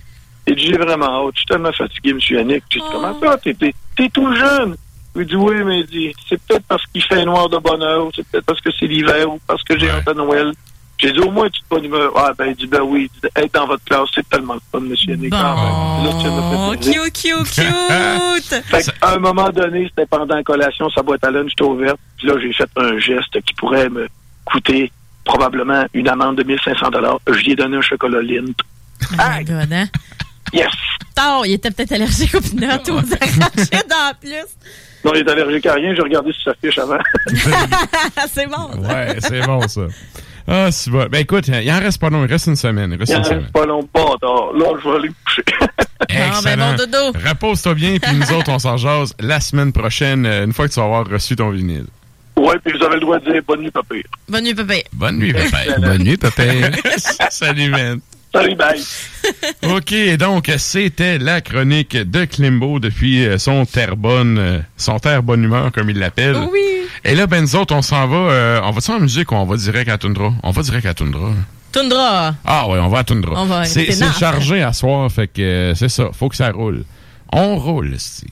Il 0.46 0.56
dit, 0.56 0.66
j'ai 0.66 0.78
vraiment 0.78 1.26
hâte. 1.28 1.34
Je 1.34 1.38
suis 1.40 1.46
tellement 1.46 1.72
fatigué, 1.72 2.14
Monsieur 2.14 2.38
Yannick. 2.38 2.64
J'ai 2.70 2.80
dit, 2.80 2.86
comment 2.90 3.18
ça? 3.20 3.36
T'es, 3.38 3.54
t'es, 3.54 3.72
t'es 3.96 4.08
tout 4.08 4.34
jeune. 4.34 4.74
Il 5.14 5.26
dit, 5.26 5.36
oui, 5.36 5.56
mais 5.64 5.80
il 5.80 5.86
dit, 5.86 6.12
c'est 6.28 6.40
peut-être 6.42 6.64
parce 6.66 6.82
qu'il 6.86 7.02
fait 7.02 7.24
noir 7.24 7.48
de 7.48 7.58
bonheur, 7.58 8.06
ou 8.06 8.10
c'est 8.16 8.26
peut-être 8.26 8.46
parce 8.46 8.60
que 8.60 8.70
c'est 8.80 8.86
l'hiver, 8.86 9.30
ou 9.30 9.38
parce 9.46 9.62
que 9.62 9.78
j'ai 9.78 9.90
hâte 9.90 10.08
à 10.08 10.14
Noël. 10.14 10.52
J'ai 11.02 11.12
dit, 11.12 11.18
au 11.18 11.32
moins, 11.32 11.50
tu 11.50 11.60
te 11.60 11.66
pas 11.68 11.78
humeur. 11.78 12.12
Ah, 12.14 12.32
ben, 12.38 12.46
il 12.46 12.54
dit, 12.54 12.66
ben 12.66 12.80
oui, 12.82 13.10
il 13.12 13.20
dit, 13.20 13.28
être 13.34 13.52
dans 13.54 13.66
votre 13.66 13.84
classe, 13.84 14.08
c'est 14.14 14.28
tellement 14.28 14.54
le 14.54 14.60
fun, 14.70 14.80
Monsieur. 14.80 15.18
Ah, 15.32 15.56
ben, 15.56 16.10
Oh, 16.14 16.20
faire 16.20 16.78
plaisir. 16.78 17.02
cute, 17.02 17.12
cute, 17.12 17.54
cute. 17.54 18.64
Fait 18.66 18.82
qu'à 18.84 19.14
un 19.14 19.18
moment 19.18 19.50
donné, 19.50 19.88
c'était 19.88 20.06
pendant 20.06 20.36
la 20.36 20.44
collation, 20.44 20.88
sa 20.90 21.02
boîte 21.02 21.24
à 21.24 21.30
lunch 21.32 21.52
était 21.52 21.64
ouverte. 21.64 21.98
Puis 22.18 22.28
là, 22.28 22.34
j'ai 22.40 22.52
fait 22.52 22.68
un 22.76 22.98
geste 22.98 23.40
qui 23.44 23.54
pourrait 23.54 23.88
me 23.88 24.06
coûter 24.44 24.92
probablement 25.24 25.84
une 25.92 26.08
amende 26.08 26.36
de 26.36 26.44
1500 26.44 26.86
Je 27.26 27.32
lui 27.32 27.52
ai 27.52 27.56
donné 27.56 27.78
un 27.78 27.80
chocolat 27.82 28.22
Lindt. 28.22 28.54
Oh 29.02 29.14
my 29.18 29.44
God, 29.44 29.72
hein? 29.72 29.86
Yes! 30.52 30.70
Tard, 31.14 31.46
il 31.46 31.52
était 31.54 31.70
peut-être 31.70 31.92
allergique 31.92 32.34
aux 32.34 32.40
peanuts 32.40 32.90
ou 32.90 32.92
aux 32.92 33.14
arachides 33.14 33.92
en 33.92 34.12
plus. 34.20 34.46
Non, 35.04 35.12
il 35.14 35.20
est 35.20 35.30
allergique 35.30 35.66
à 35.66 35.74
rien. 35.74 35.94
J'ai 35.94 36.02
regardé 36.02 36.32
sur 36.32 36.52
sa 36.52 36.54
fiche 36.54 36.78
avant. 36.78 36.98
c'est 38.32 38.46
bon. 38.46 38.70
Ouais, 38.86 39.16
c'est 39.20 39.40
bon, 39.40 39.66
ça. 39.66 39.82
Ah, 40.48 40.70
c'est 40.72 40.90
bon. 40.90 41.06
Ben 41.10 41.18
écoute, 41.20 41.48
il 41.48 41.70
en 41.70 41.78
reste 41.80 42.00
pas 42.00 42.10
long. 42.10 42.24
Il 42.24 42.30
reste 42.30 42.46
une 42.48 42.56
semaine. 42.56 42.92
Il 42.92 42.98
reste 42.98 43.12
Il 43.12 43.18
en 43.18 43.24
semaine. 43.24 43.40
reste 43.40 43.52
pas 43.52 43.66
long, 43.66 43.88
bâtard. 43.94 44.52
Là, 44.54 44.66
je 44.82 44.88
vais 44.88 44.96
aller 44.96 45.08
me 45.08 45.14
coucher. 45.24 45.44
Excellent. 46.08 46.42
ben, 46.42 46.76
bon 46.76 46.76
dodo. 46.76 47.18
Repose-toi 47.28 47.74
bien, 47.74 47.96
puis 48.00 48.16
nous 48.16 48.32
autres, 48.36 48.50
on 48.50 48.58
s'en 48.58 48.76
jase 48.76 49.14
la 49.20 49.40
semaine 49.40 49.72
prochaine, 49.72 50.26
euh, 50.26 50.44
une 50.44 50.52
fois 50.52 50.66
que 50.68 50.72
tu 50.74 50.80
vas 50.80 50.86
avoir 50.86 51.06
reçu 51.08 51.36
ton 51.36 51.50
vinyle. 51.50 51.86
ouais, 52.36 52.56
puis 52.64 52.76
vous 52.76 52.84
avez 52.84 52.94
le 52.96 53.00
droit 53.00 53.18
de 53.20 53.32
dire 53.32 53.40
bonne 53.46 53.60
nuit, 53.62 53.70
papa. 53.70 53.94
Bonne 54.28 54.44
nuit, 54.44 54.54
papa. 54.54 54.74
Bonne 54.92 55.18
nuit, 55.18 55.32
papa. 55.32 55.58
Bonne 55.78 56.02
nuit, 56.02 56.16
papa. 56.16 56.42
Salut, 57.30 57.70
man. 57.70 58.00
Salut, 58.34 58.54
bye. 58.54 58.82
OK, 59.76 60.16
donc 60.16 60.50
c'était 60.56 61.18
la 61.18 61.42
chronique 61.42 61.96
de 61.96 62.24
Klimbo 62.24 62.78
depuis 62.78 63.26
euh, 63.26 63.36
son 63.36 63.66
terre 63.66 63.96
bonne, 63.96 64.38
euh, 64.38 64.58
son 64.78 64.98
terre 64.98 65.22
bonne 65.22 65.44
humeur, 65.44 65.70
comme 65.70 65.90
il 65.90 65.98
l'appelle. 65.98 66.36
Oui. 66.50 66.60
Et 67.04 67.14
là, 67.14 67.26
ben 67.26 67.42
nous 67.42 67.56
autres, 67.56 67.74
on 67.74 67.82
s'en 67.82 68.06
va, 68.06 68.16
euh, 68.16 68.60
on 68.62 68.70
va-tu 68.70 68.90
en 68.90 69.00
musique 69.00 69.32
ou 69.32 69.34
on 69.34 69.44
va 69.44 69.56
direct 69.56 69.90
à 69.90 69.98
Tundra? 69.98 70.32
On 70.42 70.50
va 70.50 70.62
direct 70.62 70.86
à 70.86 70.94
Tundra. 70.94 71.30
Tundra. 71.72 72.34
Ah 72.44 72.68
ouais, 72.68 72.78
on 72.78 72.88
va 72.88 72.98
à 73.00 73.04
Tundra. 73.04 73.34
On 73.36 73.46
va 73.46 73.64
c'est 73.64 73.90
chargé 74.18 74.62
à 74.62 74.72
soir, 74.72 75.10
fait 75.10 75.26
que 75.26 75.42
euh, 75.42 75.74
c'est 75.74 75.88
ça, 75.88 76.10
faut 76.12 76.28
que 76.28 76.36
ça 76.36 76.50
roule. 76.50 76.84
On 77.32 77.56
roule, 77.56 77.96
si. 77.98 78.26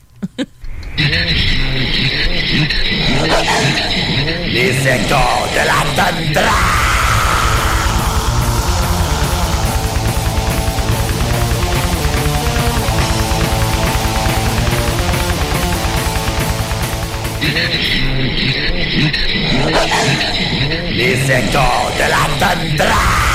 Les 4.53 4.71
échos 4.71 5.49
de 5.53 5.67
la 5.67 5.85
tundra. 5.97 6.90
Les 20.93 21.31
échos 21.31 21.91
de 21.97 22.07
la 22.11 22.25
tundra. 22.39 23.30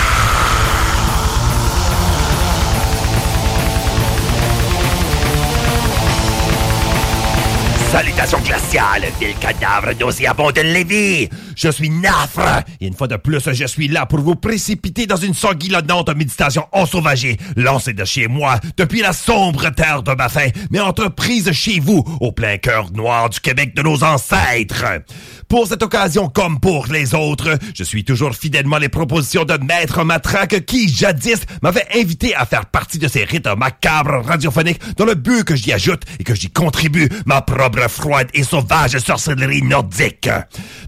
Salutations 7.96 8.42
glaciales, 8.42 9.06
ville 9.22 9.38
cadavre 9.40 9.94
nauséabond 9.98 10.52
de 10.52 10.60
Lévis. 10.60 11.30
Je 11.56 11.70
suis 11.70 11.90
Nafre, 11.90 12.66
et 12.82 12.88
une 12.88 12.94
fois 12.94 13.08
de 13.08 13.16
plus, 13.16 13.50
je 13.54 13.66
suis 13.66 13.88
là 13.88 14.06
pour 14.06 14.20
vous 14.20 14.36
précipiter 14.36 15.08
dans 15.08 15.16
une 15.16 15.34
sanguinolente 15.34 16.14
méditation 16.14 16.68
ensauvagée, 16.74 17.38
lancée 17.56 17.94
de 17.94 18.04
chez 18.04 18.28
moi 18.28 18.60
depuis 18.76 19.00
la 19.00 19.14
sombre 19.14 19.70
terre 19.70 20.04
de 20.04 20.12
ma 20.12 20.28
faim, 20.28 20.50
mais 20.72 20.82
entreprise 20.82 21.50
chez 21.54 21.80
vous, 21.80 22.04
au 22.20 22.34
plein 22.34 22.58
cœur 22.58 22.92
noir 22.92 23.30
du 23.30 23.40
Québec 23.40 23.74
de 23.74 23.82
nos 23.82 24.04
ancêtres. 24.04 25.00
Pour 25.48 25.68
cette 25.68 25.84
occasion, 25.84 26.28
comme 26.28 26.60
pour 26.60 26.88
les 26.88 27.14
autres, 27.16 27.58
je 27.74 27.84
suis 27.86 28.04
toujours 28.04 28.36
fidèlement 28.36 28.78
les 28.78 28.90
propositions 28.90 29.46
de 29.46 29.58
Maître 29.64 30.04
Matraque 30.04 30.66
qui, 30.66 30.90
jadis, 30.90 31.46
m'avait 31.62 31.88
invité 31.96 32.36
à 32.36 32.46
faire 32.46 32.66
partie 32.66 33.00
de 33.00 33.08
ces 33.08 33.24
rites 33.24 33.48
macabres 33.58 34.26
radiophoniques 34.26 34.82
dans 34.98 35.06
le 35.06 35.16
but 35.16 35.46
que 35.46 35.56
j'y 35.56 35.72
ajoute 35.72 36.02
et 36.20 36.26
que 36.26 36.36
j'y 36.36 36.50
contribue 36.50 37.08
ma 37.26 37.42
propre 37.42 37.85
froide 37.88 38.30
et 38.34 38.44
sauvage 38.44 38.98
sorcellerie 38.98 39.62
nordique. 39.62 40.30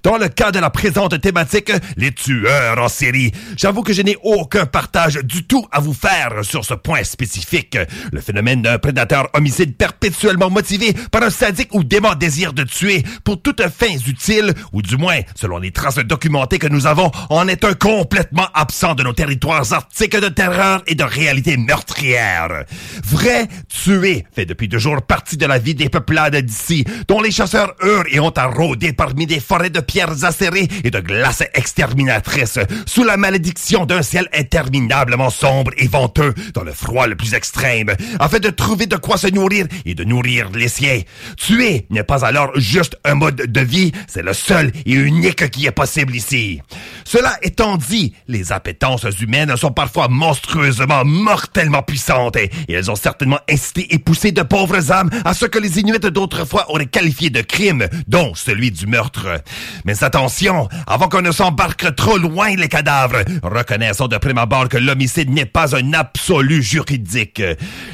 Dans 0.04 0.18
le 0.18 0.28
cas 0.28 0.52
de 0.52 0.60
la 0.60 0.70
présente 0.70 1.20
thématique, 1.22 1.72
les 1.96 2.12
tueurs 2.12 2.78
en 2.78 2.88
série, 2.88 3.32
j'avoue 3.56 3.84
que 3.84 3.94
je 3.94 4.02
n'ai 4.02 4.18
aucun 4.24 4.66
partage 4.66 5.16
du 5.24 5.46
tout 5.46 5.66
à 5.72 5.80
vous 5.80 5.94
faire 5.94 6.44
sur 6.44 6.66
ce 6.66 6.74
point 6.74 7.04
spécifique. 7.04 7.78
Le 8.12 8.22
phénomène 8.22 8.62
d'un 8.62 8.78
prédateur 8.78 9.30
homicide 9.34 9.76
perpétuellement 9.76 10.50
motivé 10.50 10.94
par 11.12 11.24
un 11.24 11.30
sadique 11.30 11.74
ou 11.74 11.84
dément 11.84 12.16
désir 12.16 12.54
de 12.54 12.64
tuer 12.64 13.04
pour 13.24 13.42
toutes 13.42 13.62
fins 13.70 13.98
utiles, 14.08 14.54
ou 14.74 14.82
du 14.82 14.98
moins, 14.98 15.20
selon 15.36 15.58
les 15.58 15.72
traces 15.72 15.98
documentées 15.98 16.60
que 16.60 16.68
nous 16.68 16.88
avons, 16.88 17.12
en 17.30 17.48
est 17.48 17.64
un 17.64 17.74
complètement 17.74 18.48
absent 18.54 18.96
de 18.96 19.04
nos 19.04 19.14
territoires 19.14 19.72
arctiques 19.74 20.16
de 20.16 20.30
terreur 20.30 20.84
et 20.88 20.96
de 20.96 21.04
réalité 21.04 21.58
meurtrière. 21.58 22.66
Vrai, 23.04 23.48
tuer 23.68 24.26
fait 24.34 24.46
depuis 24.46 24.70
toujours 24.70 25.02
partie 25.02 25.38
de 25.38 25.46
la 25.46 25.60
vie 25.60 25.76
des 25.76 25.90
peuplades 25.90 26.36
d'ici, 26.36 26.77
Dont 27.08 27.22
les 27.22 27.32
chasseurs 27.32 27.74
hurlent 27.82 28.08
et 28.12 28.20
ont 28.20 28.30
à 28.36 28.46
rôder 28.48 28.94
parmi 28.94 29.26
des 29.26 29.40
forêts 29.40 29.70
de 29.70 29.80
pierres 29.80 30.24
acérées 30.24 30.68
et 30.84 30.92
de 30.92 31.00
glaces 31.00 31.44
exterminatrices, 31.54 32.60
sous 32.86 33.04
la 33.04 33.18
malédiction 33.18 33.86
d'un 33.86 34.02
ciel 34.02 34.28
interminablement 34.34 35.30
sombre 35.30 35.72
et 35.78 35.88
venteux, 35.88 36.34
dans 36.54 36.64
le 36.64 36.74
froid 36.74 37.08
le 37.08 37.16
plus 37.16 37.34
extrême, 37.34 37.96
afin 38.20 38.40
de 38.40 38.50
trouver 38.50 38.86
de 38.86 38.98
quoi 38.98 39.18
se 39.18 39.28
nourrir 39.28 39.68
et 39.86 39.96
de 39.96 40.04
nourrir 40.04 40.50
les 40.54 40.68
siens. 40.68 41.02
Tuer 41.38 41.86
n'est 41.90 42.04
pas 42.04 42.26
alors 42.26 42.52
juste 42.60 42.98
un 43.04 43.16
mode 43.16 43.36
de 43.36 43.62
vie, 43.62 43.92
c'est 44.08 44.24
le 44.24 44.34
seul 44.34 44.72
et 44.86 44.94
unique 44.94 45.50
qui 45.50 45.66
est 45.66 45.72
possible 45.72 46.16
ici. 46.16 46.62
Cela 47.04 47.38
étant 47.42 47.78
dit, 47.78 48.14
les 48.28 48.52
appétences 48.52 49.06
humaines 49.22 49.56
sont 49.56 49.72
parfois 49.72 50.08
monstrueusement, 50.10 51.06
mortellement 51.06 51.82
puissantes, 51.82 52.36
et 52.36 52.50
elles 52.70 52.92
ont 52.92 52.96
certainement 52.96 53.40
incité 53.50 53.94
et 53.94 54.00
poussé 54.00 54.32
de 54.32 54.42
pauvres 54.42 54.92
âmes 54.92 55.10
à 55.24 55.34
ce 55.34 55.46
que 55.46 55.60
les 55.60 55.80
Inuits 55.80 56.00
d'autrefois 56.00 56.67
auraient 56.70 56.86
qualifié 56.86 57.30
de 57.30 57.42
crime, 57.42 57.88
dont 58.08 58.34
celui 58.36 58.72
du 58.72 58.88
meurtre. 58.88 59.42
Mais 59.86 60.04
attention, 60.04 60.68
avant 60.86 61.08
qu'on 61.10 61.22
ne 61.22 61.32
s'embarque 61.32 61.96
trop 61.96 62.18
loin 62.18 62.56
les 62.56 62.68
cadavres, 62.68 63.24
reconnaissons 63.44 64.08
de 64.08 64.18
prime 64.18 64.38
abord 64.38 64.70
que 64.70 64.78
l'homicide 64.78 65.30
n'est 65.30 65.46
pas 65.46 65.76
un 65.76 65.94
absolu 65.94 66.62
juridique. 66.62 67.42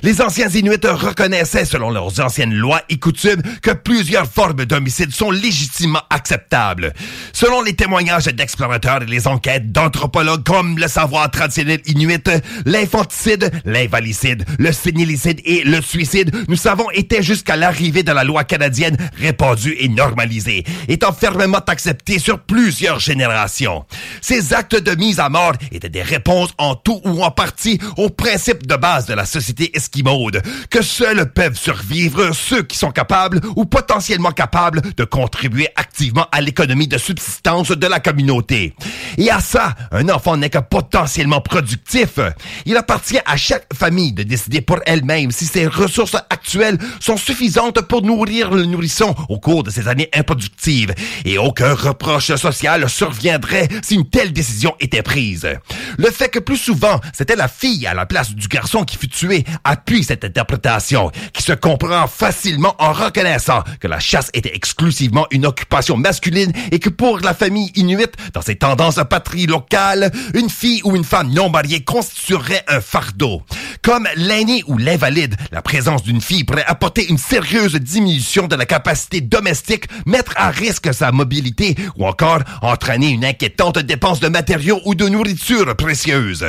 Les 0.01 0.21
anciens 0.21 0.49
Inuits 0.49 0.85
reconnaissaient, 0.85 1.65
selon 1.65 1.89
leurs 1.89 2.19
anciennes 2.19 2.53
lois 2.53 2.81
et 2.89 2.97
coutumes, 2.97 3.41
que 3.61 3.71
plusieurs 3.71 4.27
formes 4.27 4.65
d'homicide 4.65 5.13
sont 5.13 5.31
légitimement 5.31 6.01
acceptables. 6.09 6.93
Selon 7.31 7.61
les 7.61 7.73
témoignages 7.73 8.25
d'explorateurs 8.25 9.03
et 9.03 9.05
les 9.05 9.27
enquêtes 9.27 9.71
d'anthropologues 9.71 10.43
comme 10.43 10.77
le 10.77 10.87
savoir 10.87 11.29
traditionnel 11.31 11.81
inuit, 11.85 12.29
l'infanticide, 12.65 13.51
l'invalicide, 13.65 14.45
le 14.59 14.71
sénilicide 14.71 15.41
et 15.45 15.63
le 15.63 15.81
suicide, 15.81 16.31
nous 16.47 16.55
savons, 16.55 16.89
étaient 16.91 17.23
jusqu'à 17.23 17.55
l'arrivée 17.55 18.03
de 18.03 18.11
la 18.11 18.23
loi 18.23 18.43
canadienne 18.43 18.62
répandue 19.17 19.75
et 19.79 19.87
normalisée, 19.87 20.63
étant 20.87 21.13
fermement 21.13 21.59
acceptés 21.67 22.19
sur 22.19 22.39
plusieurs 22.39 22.99
générations. 22.99 23.85
Ces 24.21 24.53
actes 24.53 24.75
de 24.75 24.95
mise 24.95 25.19
à 25.19 25.29
mort 25.29 25.53
étaient 25.71 25.89
des 25.89 26.01
réponses 26.01 26.53
en 26.57 26.75
tout 26.75 27.01
ou 27.03 27.23
en 27.23 27.31
partie 27.31 27.79
aux 27.97 28.09
principes 28.09 28.67
de 28.67 28.75
base 28.75 29.05
de 29.05 29.13
la 29.13 29.25
société 29.25 29.75
esquimaude, 29.75 30.41
que 30.69 30.81
seuls 30.81 31.31
peuvent 31.33 31.57
survivre 31.57 32.31
ceux 32.33 32.63
qui 32.63 32.77
sont 32.77 32.91
capables 32.91 33.41
ou 33.55 33.65
potentiellement 33.65 34.31
capables 34.31 34.81
de 34.95 35.03
contribuer 35.03 35.67
activement 35.75 36.27
à 36.31 36.41
l'économie 36.41 36.87
de 36.87 36.97
subsistance 36.97 37.71
de 37.71 37.87
la 37.87 37.99
communauté. 37.99 38.73
Et 39.17 39.29
à 39.29 39.39
ça, 39.39 39.75
un 39.91 40.09
enfant 40.09 40.37
n'est 40.37 40.49
que 40.49 40.59
potentiellement 40.59 41.41
productif. 41.41 42.19
Il 42.65 42.77
appartient 42.77 43.19
à 43.25 43.37
chaque 43.37 43.67
famille 43.73 44.13
de 44.13 44.23
décider 44.23 44.61
pour 44.61 44.79
elle-même 44.85 45.31
si 45.31 45.45
ses 45.45 45.67
ressources 45.67 46.15
actuelles 46.29 46.77
sont 46.99 47.17
suffisantes 47.17 47.81
pour 47.81 48.01
nourrir 48.01 48.52
le 48.55 48.65
nourrisson 48.65 49.15
au 49.29 49.39
cours 49.39 49.63
de 49.63 49.69
ces 49.69 49.87
années 49.87 50.09
improductives. 50.13 50.93
Et 51.25 51.37
aucun 51.37 51.73
reproche 51.73 52.33
social 52.35 52.89
surviendrait 52.89 53.67
si 53.81 53.95
une 53.95 54.09
telle 54.09 54.33
décision 54.33 54.75
était 54.79 55.03
prise. 55.03 55.47
Le 55.97 56.11
fait 56.11 56.29
que 56.29 56.39
plus 56.39 56.57
souvent, 56.57 56.99
c'était 57.13 57.35
la 57.35 57.47
fille 57.47 57.85
à 57.85 57.93
la 57.93 58.05
place 58.05 58.33
du 58.33 58.47
garçon 58.47 58.83
qui 58.83 58.97
fut 58.97 59.09
tué 59.09 59.43
appuie 59.63 60.03
cette 60.03 60.25
interprétation, 60.25 61.11
qui 61.33 61.43
se 61.43 61.53
comprend 61.53 62.07
facilement 62.07 62.75
en 62.79 62.93
reconnaissant 62.93 63.63
que 63.79 63.87
la 63.87 63.99
chasse 63.99 64.29
était 64.33 64.55
exclusivement 64.55 65.27
une 65.31 65.45
occupation 65.45 65.97
masculine 65.97 66.51
et 66.71 66.79
que 66.79 66.89
pour 66.89 67.19
la 67.19 67.33
famille 67.33 67.71
inuite, 67.75 68.15
dans 68.33 68.41
ses 68.41 68.55
tendances 68.55 68.99
patrie 69.09 69.45
locale, 69.45 70.11
une 70.33 70.49
fille 70.49 70.81
ou 70.83 70.95
une 70.95 71.03
femme 71.03 71.31
non 71.31 71.49
mariée 71.49 71.83
constituerait 71.83 72.63
un 72.67 72.81
fardeau. 72.81 73.41
Comme 73.81 74.07
l'aîné 74.15 74.63
ou 74.67 74.77
l'invalide, 74.77 75.35
la 75.51 75.61
présence 75.61 76.03
d'une 76.03 76.21
fille 76.21 76.43
pourrait 76.43 76.65
apporter 76.65 77.07
une 77.09 77.17
sérieuse 77.17 77.75
diminution 77.75 78.42
de 78.47 78.55
la 78.55 78.65
capacité 78.65 79.21
domestique, 79.21 79.85
mettre 80.05 80.33
à 80.35 80.49
risque 80.49 80.93
sa 80.93 81.11
mobilité 81.11 81.75
ou 81.97 82.05
encore 82.05 82.41
entraîner 82.61 83.09
une 83.09 83.25
inquiétante 83.25 83.79
dépense 83.79 84.19
de 84.19 84.27
matériaux 84.27 84.81
ou 84.85 84.95
de 84.95 85.07
nourriture 85.07 85.75
précieuse. 85.75 86.45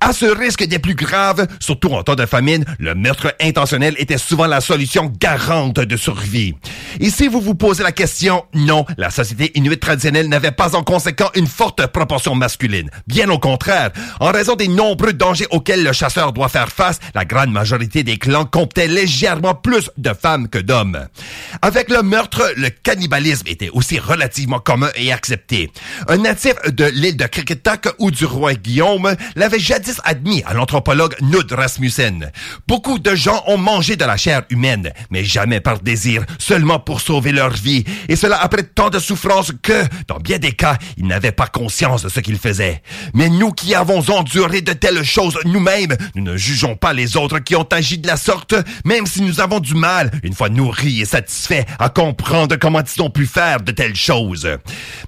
À 0.00 0.12
ce 0.12 0.26
risque 0.26 0.64
des 0.64 0.78
plus 0.78 0.94
graves, 0.94 1.46
surtout 1.60 1.92
en 1.92 2.02
temps 2.02 2.14
de 2.14 2.26
famine, 2.26 2.64
le 2.78 2.94
meurtre 2.94 3.34
intentionnel 3.40 3.94
était 3.98 4.18
souvent 4.18 4.46
la 4.46 4.60
solution 4.60 5.12
garante 5.20 5.80
de 5.80 5.96
survie. 5.96 6.54
Et 7.00 7.10
si 7.10 7.28
vous 7.28 7.40
vous 7.40 7.54
posez 7.54 7.82
la 7.82 7.92
question, 7.92 8.44
non, 8.54 8.84
la 8.96 9.10
société 9.10 9.52
inuite 9.54 9.80
traditionnelle 9.80 10.28
n'avait 10.28 10.50
pas 10.50 10.76
en 10.76 10.82
conséquent 10.82 11.30
une 11.34 11.46
forte 11.46 11.86
proportion 11.86 12.34
masculine. 12.34 12.90
Bien 13.06 13.28
au 13.30 13.38
contraire, 13.38 13.90
en 14.20 14.30
raison 14.30 14.54
des 14.54 14.68
nombreux 14.68 15.12
dangers 15.12 15.46
auxquels 15.50 15.84
le 15.84 15.92
chasseur 15.92 16.32
doit 16.32 16.48
faire 16.48 16.70
face, 16.70 16.98
la 17.14 17.24
grande 17.24 17.50
majorité 17.50 18.02
des 18.02 18.18
clans 18.18 18.44
comptaient 18.44 18.88
légèrement 18.88 19.54
plus 19.54 19.90
de 19.96 20.12
femmes 20.12 20.48
que 20.48 20.58
d'hommes. 20.58 21.06
Avec 21.60 21.90
le 21.90 22.02
meurtre, 22.02 22.52
le 22.56 22.70
cannibalisme 22.70 23.46
était 23.46 23.70
aussi 23.70 23.98
relativement 23.98 24.58
commun 24.58 24.90
et 24.96 25.12
accepté. 25.12 25.70
Un 26.08 26.18
natif 26.18 26.54
de 26.66 26.84
l'île 26.84 27.16
de 27.16 27.26
Kriketak 27.26 27.88
ou 27.98 28.10
du 28.10 28.24
roi 28.24 28.54
Guillaume 28.54 29.14
l'avait 29.36 29.58
jadis 29.58 30.00
admis 30.04 30.42
à 30.46 30.54
l'anthropologue 30.54 31.14
Nud 31.20 31.50
Rasmussen. 31.52 32.30
Beaucoup 32.66 32.98
de 32.98 33.14
gens 33.14 33.42
ont 33.46 33.58
mangé 33.58 33.96
de 33.96 34.04
la 34.04 34.16
chair 34.16 34.42
humaine, 34.50 34.92
mais 35.10 35.24
jamais 35.24 35.60
par 35.60 35.80
désir, 35.80 36.24
seulement 36.38 36.78
pour 36.78 37.00
sauver 37.00 37.32
leur 37.32 37.50
vie, 37.50 37.84
et 38.08 38.16
cela 38.16 38.40
après 38.42 38.62
tant 38.62 38.90
de 38.90 38.98
souffrances 38.98 39.52
que, 39.62 39.84
dans 40.08 40.18
bien 40.18 40.38
des 40.38 40.52
cas, 40.52 40.78
ils 40.96 41.06
n'avaient 41.06 41.32
pas 41.32 41.46
conscience 41.46 42.02
de 42.02 42.08
ce 42.08 42.20
qu'ils 42.20 42.38
faisaient. 42.38 42.82
Mais 43.14 43.28
nous 43.28 43.52
qui 43.52 43.74
avons 43.74 44.08
enduré 44.10 44.62
de 44.62 44.72
telles 44.72 45.04
choses 45.04 45.38
nous-mêmes, 45.44 45.96
nous 46.14 46.22
ne 46.22 46.36
jugeons 46.36 46.76
pas 46.76 46.92
les 46.92 47.16
autres 47.16 47.38
qui 47.38 47.56
ont 47.56 47.68
agi 47.70 47.98
de 47.98 48.06
la 48.06 48.16
sorte, 48.16 48.54
même 48.84 49.06
si 49.06 49.22
nous 49.22 49.40
avons 49.40 49.60
du 49.60 49.74
mal, 49.74 50.10
une 50.22 50.34
fois 50.34 50.48
nourris 50.48 51.02
et 51.02 51.04
satisfaits, 51.04 51.21
à 51.78 51.88
comprendre 51.88 52.56
comment 52.56 52.80
ils 52.80 53.02
ont 53.02 53.10
pu 53.10 53.26
faire 53.26 53.60
de 53.60 53.72
telles 53.72 53.96
choses. 53.96 54.48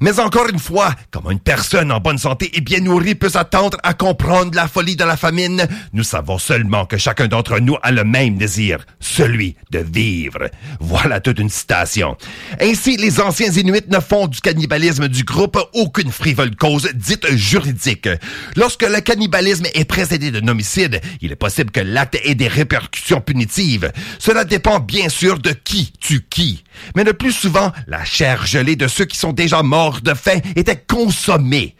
Mais 0.01 0.21
encore 0.21 0.49
une 0.49 0.59
fois, 0.59 0.95
comment 1.11 1.31
une 1.31 1.41
personne 1.41 1.93
en 1.93 2.01
bonne 2.01 2.19
santé 2.19 2.51
et 2.55 2.61
bien 2.61 2.81
nourrie 2.81 3.15
peut 3.15 3.29
s'attendre 3.29 3.79
à 3.83 3.95
comprendre 3.95 4.55
la 4.55 4.69
folie 4.69 4.97
de 4.97 5.05
la 5.05 5.17
famine, 5.17 5.67
nous 5.93 6.05
savons 6.05 6.39
seulement 6.39 6.87
que 6.87 6.99
chacun 6.99 7.27
d'entre 7.27 7.59
nous 7.59 7.77
a 7.83 7.91
le 7.91 8.05
même 8.05 8.37
désir, 8.37 8.85
celui 9.01 9.57
de 9.71 9.79
vivre. 9.79 10.51
Voilà 10.81 11.21
toute 11.21 11.39
une 11.39 11.49
citation. 11.49 12.17
Ainsi, 12.61 12.97
les 12.97 13.21
anciens 13.21 13.51
Inuits 13.51 13.89
ne 13.89 14.01
font 14.01 14.27
du 14.27 14.41
cannibalisme 14.41 15.09
du 15.09 15.25
groupe 15.25 15.59
aucune 15.73 16.11
frivole 16.11 16.55
cause 16.57 16.89
dite 16.95 17.27
juridique. 17.37 18.09
Lorsque 18.57 18.83
le 18.83 19.01
cannibalisme 19.01 19.67
est 19.75 19.85
précédé 19.85 20.31
d'un 20.31 20.47
homicide, 20.49 21.01
il 21.21 21.33
est 21.33 21.37
possible 21.37 21.71
que 21.71 21.81
l'acte 21.81 22.19
ait 22.25 22.35
des 22.35 22.49
répercussions 22.49 23.21
punitives. 23.21 23.93
Cela 24.19 24.45
dépend 24.45 24.81
bien 24.81 25.09
sûr 25.09 25.39
de 25.39 25.51
qui 25.51 25.93
tue 26.05 26.27
qui? 26.29 26.63
Mais 26.95 27.03
le 27.03 27.15
plus 27.15 27.33
souvent, 27.33 27.73
la 27.87 28.05
chair 28.05 28.47
gelée 28.47 28.77
de 28.77 28.87
ceux 28.87 29.07
qui 29.07 29.17
sont 29.17 29.33
déjà 29.33 29.63
morts 29.63 30.03
de 30.03 30.15
faim 30.15 30.39
était 30.55 30.85
consommée. 30.87 31.75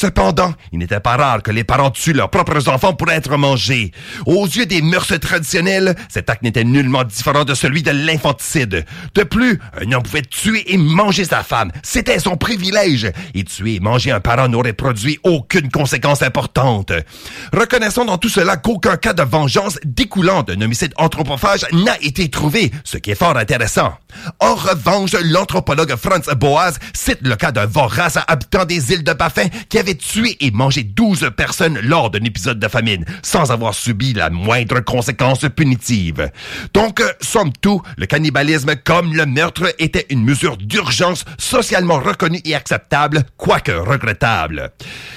Cependant, 0.00 0.54
il 0.70 0.78
n'était 0.78 1.00
pas 1.00 1.16
rare 1.16 1.42
que 1.42 1.50
les 1.50 1.64
parents 1.64 1.90
tuent 1.90 2.12
leurs 2.12 2.30
propres 2.30 2.68
enfants 2.68 2.94
pour 2.94 3.10
être 3.10 3.36
mangés. 3.36 3.90
Aux 4.26 4.46
yeux 4.46 4.64
des 4.64 4.80
mœurs 4.80 5.18
traditionnelles, 5.18 5.96
cet 6.08 6.30
acte 6.30 6.44
n'était 6.44 6.62
nullement 6.62 7.02
différent 7.02 7.44
de 7.44 7.52
celui 7.52 7.82
de 7.82 7.90
l'infanticide. 7.90 8.86
De 9.16 9.22
plus, 9.24 9.58
un 9.76 9.90
homme 9.90 10.04
pouvait 10.04 10.22
tuer 10.22 10.72
et 10.72 10.76
manger 10.76 11.24
sa 11.24 11.42
femme. 11.42 11.72
C'était 11.82 12.20
son 12.20 12.36
privilège. 12.36 13.10
Et 13.34 13.42
tuer 13.42 13.74
et 13.74 13.80
manger 13.80 14.12
un 14.12 14.20
parent 14.20 14.46
n'aurait 14.46 14.72
produit 14.72 15.18
aucune 15.24 15.68
conséquence 15.68 16.22
importante. 16.22 16.92
Reconnaissons 17.52 18.04
dans 18.04 18.18
tout 18.18 18.28
cela 18.28 18.56
qu'aucun 18.56 18.98
cas 18.98 19.14
de 19.14 19.24
vengeance 19.24 19.80
découlant 19.84 20.44
d'un 20.44 20.60
homicide 20.60 20.94
anthropophage 20.96 21.66
n'a 21.72 22.00
été 22.02 22.28
trouvé, 22.28 22.70
ce 22.84 22.98
qui 22.98 23.10
est 23.10 23.16
fort 23.16 23.36
intéressant. 23.36 23.94
En 24.38 24.54
revanche, 24.54 25.16
l'anthropologue 25.24 25.96
Franz 25.96 26.32
Boas 26.36 26.74
cite 26.94 27.18
le 27.22 27.34
cas 27.34 27.50
d'un 27.50 27.66
vorace 27.66 28.16
habitant 28.28 28.64
des 28.64 28.92
îles 28.92 29.02
de 29.02 29.12
Baffin 29.12 29.48
tué 29.94 30.36
et 30.40 30.50
mangé 30.50 30.82
12 30.82 31.30
personnes 31.36 31.78
lors 31.82 32.10
d'un 32.10 32.24
épisode 32.24 32.58
de 32.58 32.68
famine, 32.68 33.04
sans 33.22 33.50
avoir 33.50 33.74
subi 33.74 34.12
la 34.12 34.30
moindre 34.30 34.80
conséquence 34.80 35.46
punitive. 35.54 36.30
Donc, 36.74 37.00
euh, 37.00 37.12
somme 37.20 37.52
tout, 37.60 37.82
le 37.96 38.06
cannibalisme 38.06 38.76
comme 38.84 39.14
le 39.14 39.26
meurtre 39.26 39.74
était 39.78 40.06
une 40.10 40.24
mesure 40.24 40.56
d'urgence 40.56 41.24
socialement 41.38 41.98
reconnue 42.00 42.40
et 42.44 42.54
acceptable, 42.54 43.24
quoique 43.36 43.72
regrettable. 43.72 44.70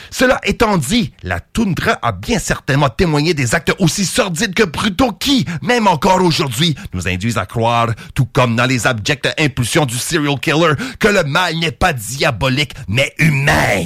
Cela 0.10 0.40
étant 0.44 0.78
dit, 0.78 1.14
la 1.24 1.40
toundra 1.40 1.98
a 2.02 2.12
bien 2.12 2.40
certainement 2.40 2.90
témoigné 2.90 3.34
des 3.34 3.56
actes 3.56 3.74
aussi 3.80 4.06
sordides 4.06 4.54
que 4.54 4.64
brutaux 4.64 5.14
qui, 5.14 5.46
même 5.62 5.88
encore 5.88 6.22
aujourd'hui, 6.22 6.76
nous 6.94 7.08
induisent 7.08 7.38
à 7.38 7.46
croire, 7.46 7.90
tout 8.14 8.26
comme 8.26 8.56
dans 8.56 8.66
les 8.66 8.88
abjectes 8.88 9.30
impulsions 9.40 9.86
du 9.86 9.98
serial 9.98 10.40
killer, 10.40 10.74
que 11.00 11.08
le 11.08 11.24
mal 11.24 11.56
n'est 11.56 11.72
pas 11.72 11.94
diabolique, 11.94 12.74
mais 12.88 13.14
humain. 13.18 13.86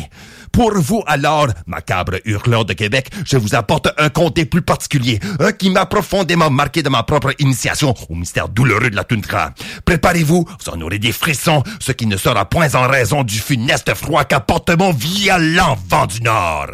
Pour 0.56 0.74
vous 0.80 1.04
alors, 1.06 1.48
macabre 1.68 2.14
hurleur 2.24 2.64
de 2.64 2.72
Québec, 2.72 3.10
je 3.26 3.36
vous 3.36 3.56
apporte 3.56 3.90
un 3.98 4.08
conte 4.08 4.42
plus 4.46 4.62
particulier, 4.62 5.20
un 5.42 5.52
qui 5.52 5.70
m'a 5.70 5.86
profondément 5.86 6.50
marqué 6.50 6.82
de 6.82 6.88
ma 6.88 7.04
propre 7.04 7.34
initiation 7.40 7.94
au 8.08 8.16
mystère 8.16 8.48
douloureux 8.48 8.90
de 8.90 8.96
la 8.96 9.04
toundra. 9.04 9.52
Préparez-vous, 9.84 10.46
vous 10.48 10.72
en 10.72 10.80
aurez 10.80 10.98
des 10.98 11.12
frissons, 11.12 11.62
ce 11.82 11.92
qui 11.92 12.06
ne 12.06 12.16
sera 12.16 12.46
point 12.46 12.74
en 12.74 12.88
raison 12.88 13.26
du 13.26 13.38
funeste 13.38 13.94
froid 13.96 14.24
qu'apporte 14.24 14.70
mon 14.70 14.94
violent 14.94 15.78
vent 15.90 16.06
du 16.06 16.22
Nord. 16.22 16.72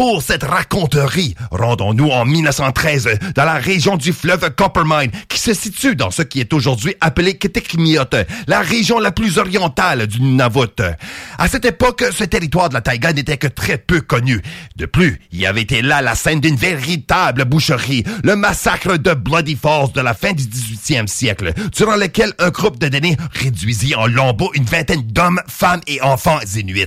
Pour 0.00 0.22
cette 0.22 0.44
raconterie, 0.44 1.34
rendons-nous 1.50 2.08
en 2.08 2.24
1913 2.24 3.18
dans 3.34 3.44
la 3.44 3.56
région 3.56 3.98
du 3.98 4.14
fleuve 4.14 4.48
Coppermine, 4.56 5.10
qui 5.28 5.38
se 5.38 5.52
situe 5.52 5.94
dans 5.94 6.10
ce 6.10 6.22
qui 6.22 6.40
est 6.40 6.54
aujourd'hui 6.54 6.94
appelé 7.02 7.36
Kitikmiot, 7.36 8.04
la 8.46 8.60
région 8.60 8.98
la 8.98 9.12
plus 9.12 9.36
orientale 9.36 10.06
du 10.06 10.22
Nunavut. 10.22 10.80
À 11.36 11.48
cette 11.48 11.66
époque, 11.66 12.02
ce 12.16 12.24
territoire 12.24 12.70
de 12.70 12.74
la 12.74 12.80
taïga 12.80 13.12
n'était 13.12 13.36
que 13.36 13.46
très 13.46 13.76
peu 13.76 14.00
connu. 14.00 14.40
De 14.76 14.86
plus, 14.86 15.20
il 15.32 15.40
y 15.40 15.44
avait 15.44 15.60
été 15.60 15.82
là 15.82 16.00
la 16.00 16.14
scène 16.14 16.40
d'une 16.40 16.56
véritable 16.56 17.44
boucherie, 17.44 18.02
le 18.24 18.36
massacre 18.36 18.96
de 18.96 19.12
Bloody 19.12 19.54
Falls 19.54 19.92
de 19.94 20.00
la 20.00 20.14
fin 20.14 20.32
du 20.32 20.44
18e 20.44 21.08
siècle, 21.08 21.52
durant 21.76 21.96
lequel 21.96 22.32
un 22.38 22.48
groupe 22.48 22.78
de 22.78 22.88
données 22.88 23.18
réduisit 23.34 23.94
en 23.96 24.06
lambeaux 24.06 24.50
une 24.54 24.64
vingtaine 24.64 25.02
d'hommes, 25.02 25.42
femmes 25.46 25.82
et 25.86 26.00
enfants 26.00 26.40
inuits. 26.56 26.86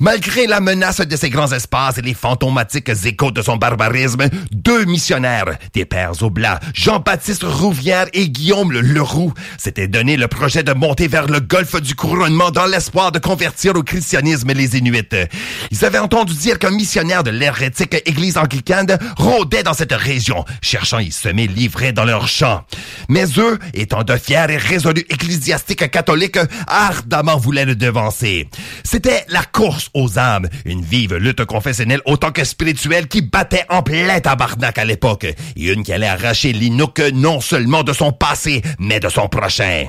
Malgré 0.00 0.46
la 0.46 0.60
menace 0.60 1.00
de 1.00 1.16
ces 1.16 1.30
grands 1.30 1.52
espaces 1.52 1.96
fantomatiques 2.14 2.90
échos 3.04 3.30
de 3.30 3.42
son 3.42 3.56
barbarisme, 3.56 4.28
deux 4.52 4.84
missionnaires, 4.84 5.58
des 5.72 5.84
pères 5.84 6.22
oblats, 6.22 6.60
Jean-Baptiste 6.74 7.44
Rouvière 7.44 8.06
et 8.12 8.28
Guillaume 8.28 8.72
Leroux, 8.72 9.32
s'étaient 9.58 9.88
donné 9.88 10.16
le 10.16 10.28
projet 10.28 10.62
de 10.62 10.72
monter 10.72 11.08
vers 11.08 11.26
le 11.26 11.40
golfe 11.40 11.80
du 11.80 11.94
couronnement 11.94 12.50
dans 12.50 12.66
l'espoir 12.66 13.12
de 13.12 13.18
convertir 13.18 13.74
au 13.76 13.82
christianisme 13.82 14.52
les 14.52 14.76
Inuits. 14.76 15.00
Ils 15.70 15.84
avaient 15.84 15.98
entendu 15.98 16.34
dire 16.34 16.58
qu'un 16.58 16.70
missionnaire 16.70 17.22
de 17.22 17.30
l'hérétique 17.30 17.96
église 18.06 18.38
anglicane 18.38 18.98
rôdait 19.16 19.62
dans 19.62 19.74
cette 19.74 19.92
région, 19.92 20.44
cherchant 20.62 20.98
y 20.98 21.10
semer 21.10 21.46
livrés 21.46 21.92
dans 21.92 22.04
leurs 22.04 22.28
champs. 22.28 22.64
Mais 23.08 23.24
eux, 23.38 23.58
étant 23.74 24.04
de 24.04 24.16
fiers 24.16 24.46
et 24.48 24.56
résolus 24.56 25.04
ecclésiastiques 25.08 25.90
catholiques, 25.90 26.38
ardemment 26.66 27.36
voulaient 27.36 27.64
le 27.64 27.74
devancer. 27.74 28.48
C'était 28.84 29.24
la 29.28 29.42
course 29.42 29.90
aux 29.94 30.18
âmes, 30.18 30.48
une 30.64 30.82
vive 30.82 31.16
lutte 31.16 31.44
confessionnelle 31.44 31.89
autant 32.04 32.30
que 32.30 32.44
spirituelle 32.44 33.08
qui 33.08 33.22
battait 33.22 33.64
en 33.68 33.82
plein 33.82 34.20
tabarnak 34.20 34.78
à 34.78 34.84
l'époque, 34.84 35.24
et 35.24 35.36
une 35.56 35.82
qui 35.82 35.92
allait 35.92 36.06
arracher 36.06 36.52
l'Inuk 36.52 37.00
non 37.12 37.40
seulement 37.40 37.82
de 37.82 37.92
son 37.92 38.12
passé, 38.12 38.62
mais 38.78 39.00
de 39.00 39.08
son 39.08 39.28
prochain. 39.28 39.86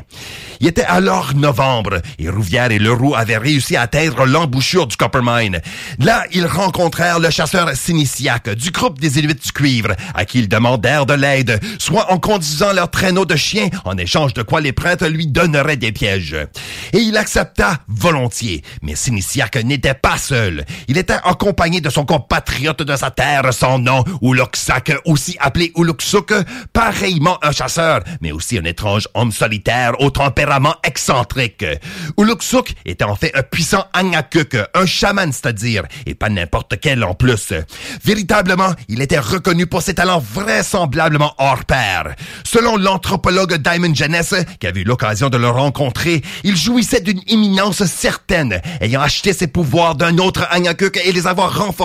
Il 0.60 0.68
était 0.68 0.84
alors 0.84 1.34
novembre, 1.36 2.02
et 2.20 2.30
Rouvière 2.30 2.72
et 2.72 2.80
Leroux 2.80 3.16
avaient 3.16 3.38
réussi 3.38 3.76
à 3.76 3.82
atteindre 3.82 4.26
l'embouchure 4.26 4.88
du 4.88 4.96
Coppermine. 4.96 5.60
Là, 6.00 6.24
ils 6.32 6.46
rencontrèrent 6.46 7.20
le 7.20 7.30
chasseur 7.30 7.76
Sinisiac 7.76 8.50
du 8.50 8.72
groupe 8.72 9.00
des 9.00 9.20
Inuits 9.20 9.36
du 9.36 9.52
Cuivre, 9.52 9.96
à 10.14 10.26
qui 10.26 10.40
ils 10.40 10.50
demandèrent 10.50 11.06
de 11.06 11.14
l'aide, 11.14 11.60
soit 11.80 12.12
en 12.12 12.20
conduisant 12.20 12.74
leur 12.74 12.90
traîneau 12.92 13.26
de 13.26 13.36
chien, 13.36 13.70
en 13.86 13.98
échange 13.98 14.34
de 14.34 14.44
quoi 14.44 14.62
les 14.62 14.72
prêtres 14.72 15.08
lui 15.08 15.28
donneraient 15.28 15.78
des 15.78 15.92
pièges. 15.92 16.36
Et 16.94 17.00
il 17.00 17.18
accepta 17.18 17.80
volontiers, 17.88 18.64
mais 18.82 18.96
Sinisiac 18.96 19.56
n'était 19.64 19.94
pas 19.94 20.18
seul. 20.18 20.66
Il 20.88 20.98
était 20.98 21.18
accompagné 21.24 21.82
de 21.82 21.90
son 21.92 22.06
compatriote 22.06 22.82
de 22.82 22.96
sa 22.96 23.12
terre 23.12 23.54
sans 23.54 23.78
nom, 23.78 24.04
Uluksak, 24.22 24.94
aussi 25.06 25.36
appelé 25.40 25.72
Uluksuk, 25.76 26.34
pareillement 26.74 27.38
un 27.44 27.52
chasseur, 27.52 28.02
mais 28.22 28.32
aussi 28.32 28.58
un 28.58 28.64
étrange 28.64 29.08
homme 29.14 29.32
solitaire 29.32 30.00
au 30.00 30.10
tempérament 30.10 30.76
excentrique. 30.84 31.66
Uluksuk 32.18 32.74
était 32.86 33.04
en 33.04 33.16
fait 33.16 33.32
un 33.36 33.44
puissant 33.44 33.86
Angakuk, 33.94 34.56
un 34.74 34.86
chaman 34.86 35.32
c'est-à-dire, 35.32 35.84
et 36.06 36.16
pas 36.16 36.30
n'importe 36.30 36.80
quel 36.82 37.04
en 37.04 37.14
plus. 37.14 37.54
Véritablement, 38.04 38.74
il 38.88 39.02
était 39.02 39.20
reconnu 39.20 39.68
pour 39.68 39.82
ses 39.82 39.94
talents 39.94 40.24
vraisemblablement 40.34 41.34
hors 41.38 41.66
pair. 41.66 42.16
Selon 42.44 42.78
l'anthropologue 42.78 43.56
Diamond 43.58 43.94
Janess, 43.94 44.34
qui 44.60 44.68
a 44.68 44.72
eu 44.72 44.84
l'occasion 44.84 45.30
de 45.30 45.38
le 45.38 45.50
rencontrer, 45.50 46.22
il 46.44 46.56
jouissait 46.56 47.02
d'une 47.02 47.22
imminence 47.28 47.84
certaine, 47.84 48.62
ayant 48.80 49.02
acheté 49.02 49.34
ses 49.34 49.48
pouvoirs 49.48 49.96
d'un 49.96 50.18
autre 50.18 50.48
Angakuk 50.56 50.98
et 51.04 51.12
les 51.12 51.28
avoir 51.28 51.58
renforcés 51.58 51.81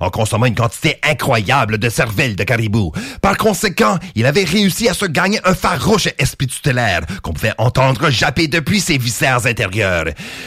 en 0.00 0.10
consommant 0.10 0.46
une 0.46 0.54
quantité 0.54 0.96
incroyable 1.02 1.78
de 1.78 1.88
cervelle 1.88 2.36
de 2.36 2.44
caribou. 2.44 2.92
Par 3.22 3.36
conséquent, 3.36 3.98
il 4.14 4.26
avait 4.26 4.44
réussi 4.44 4.88
à 4.88 4.94
se 4.94 5.06
gagner 5.06 5.38
un 5.44 5.54
farouche 5.54 6.08
esprit 6.18 6.46
tutélaire 6.46 7.02
qu'on 7.22 7.32
pouvait 7.32 7.52
entendre 7.58 8.10
japper 8.10 8.48
depuis 8.48 8.80
ses 8.80 8.98
viscères 8.98 9.46
intérieurs. 9.46 10.06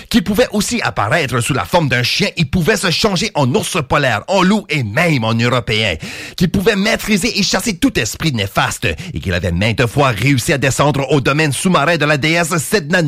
Qui 0.09 0.21
pouvait 0.21 0.47
aussi 0.51 0.81
apparaître 0.81 1.39
sous 1.41 1.53
la 1.53 1.65
forme 1.65 1.89
d'un 1.89 2.03
chien 2.03 2.29
et 2.37 2.45
pouvait 2.45 2.77
se 2.77 2.91
changer 2.91 3.31
en 3.35 3.53
ours 3.53 3.77
polaire, 3.87 4.23
en 4.27 4.43
loup 4.43 4.65
et 4.69 4.83
même 4.83 5.23
en 5.23 5.33
européen. 5.33 5.95
Qui 6.35 6.47
pouvait 6.47 6.75
maîtriser 6.75 7.39
et 7.39 7.43
chasser 7.43 7.77
tout 7.77 7.97
esprit 7.99 8.31
néfaste 8.31 8.87
et 9.13 9.19
qu'il 9.19 9.33
avait 9.33 9.51
maintes 9.51 9.85
fois 9.87 10.09
réussi 10.09 10.53
à 10.53 10.57
descendre 10.57 11.11
au 11.11 11.21
domaine 11.21 11.51
sous-marin 11.51 11.97
de 11.97 12.05
la 12.05 12.17
déesse 12.17 12.57
Sedna 12.57 13.01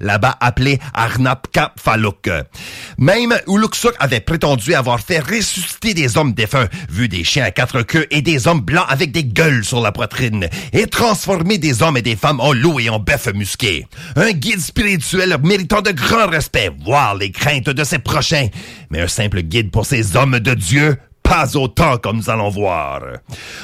là-bas 0.00 0.36
appelée 0.40 0.78
Arnapka 0.94 1.72
Faluk. 1.82 2.28
Même 2.98 3.34
Uluksuk 3.48 3.94
avait 3.98 4.20
prétendu 4.20 4.74
avoir 4.76 5.00
fait 5.00 5.18
ressusciter 5.18 5.94
des 5.94 6.16
hommes 6.16 6.32
défunts, 6.32 6.68
vu 6.88 7.08
des 7.08 7.24
chiens 7.24 7.44
à 7.44 7.50
quatre 7.50 7.82
queues 7.82 8.06
et 8.10 8.22
des 8.22 8.46
hommes 8.46 8.60
blancs 8.60 8.86
avec 8.88 9.10
des 9.10 9.24
gueules 9.24 9.64
sur 9.64 9.80
la 9.80 9.92
poitrine, 9.92 10.48
et 10.72 10.86
transformer 10.86 11.58
des 11.58 11.82
hommes 11.82 11.96
et 11.96 12.02
des 12.02 12.16
femmes 12.16 12.40
en 12.40 12.52
loups 12.52 12.80
et 12.80 12.88
en 12.88 12.98
bœufs 12.98 13.32
musqués. 13.34 13.86
Un 14.14 14.32
guide 14.32 14.60
spirituel 14.60 15.36
méritant 15.42 15.82
de 15.82 15.90
grand 15.90 16.28
respect, 16.28 16.70
voire 16.84 17.14
les 17.16 17.30
craintes 17.30 17.70
de 17.70 17.84
ses 17.84 17.98
prochains, 17.98 18.48
mais 18.90 19.00
un 19.00 19.08
simple 19.08 19.42
guide 19.42 19.70
pour 19.70 19.86
ces 19.86 20.16
hommes 20.16 20.38
de 20.38 20.54
Dieu, 20.54 20.96
pas 21.28 21.56
autant 21.56 21.98
comme 21.98 22.18
nous 22.18 22.30
allons 22.30 22.50
voir. 22.50 23.00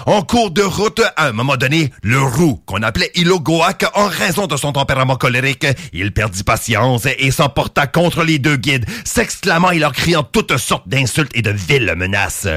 En 0.07 0.23
cours 0.23 0.51
de 0.51 0.63
route, 0.63 1.01
à 1.17 1.29
un 1.29 1.33
moment 1.33 1.57
donné, 1.57 1.91
le 2.03 2.21
roux, 2.21 2.61
qu'on 2.67 2.83
appelait 2.83 3.11
Ilogoak 3.15 3.85
en 3.95 4.07
raison 4.07 4.47
de 4.47 4.57
son 4.57 4.73
tempérament 4.73 5.17
colérique, 5.17 5.67
il 5.93 6.13
perdit 6.13 6.43
patience 6.43 7.07
et 7.07 7.31
s'emporta 7.31 7.87
contre 7.87 8.25
les 8.25 8.39
deux 8.39 8.57
guides, 8.57 8.87
s'exclamant 9.05 9.71
et 9.71 9.79
leur 9.79 9.93
criant 9.93 10.25
toutes 10.25 10.57
sortes 10.57 10.89
d'insultes 10.89 11.31
et 11.35 11.43
de 11.43 11.51
viles 11.51 11.95
menaces. 11.97 12.49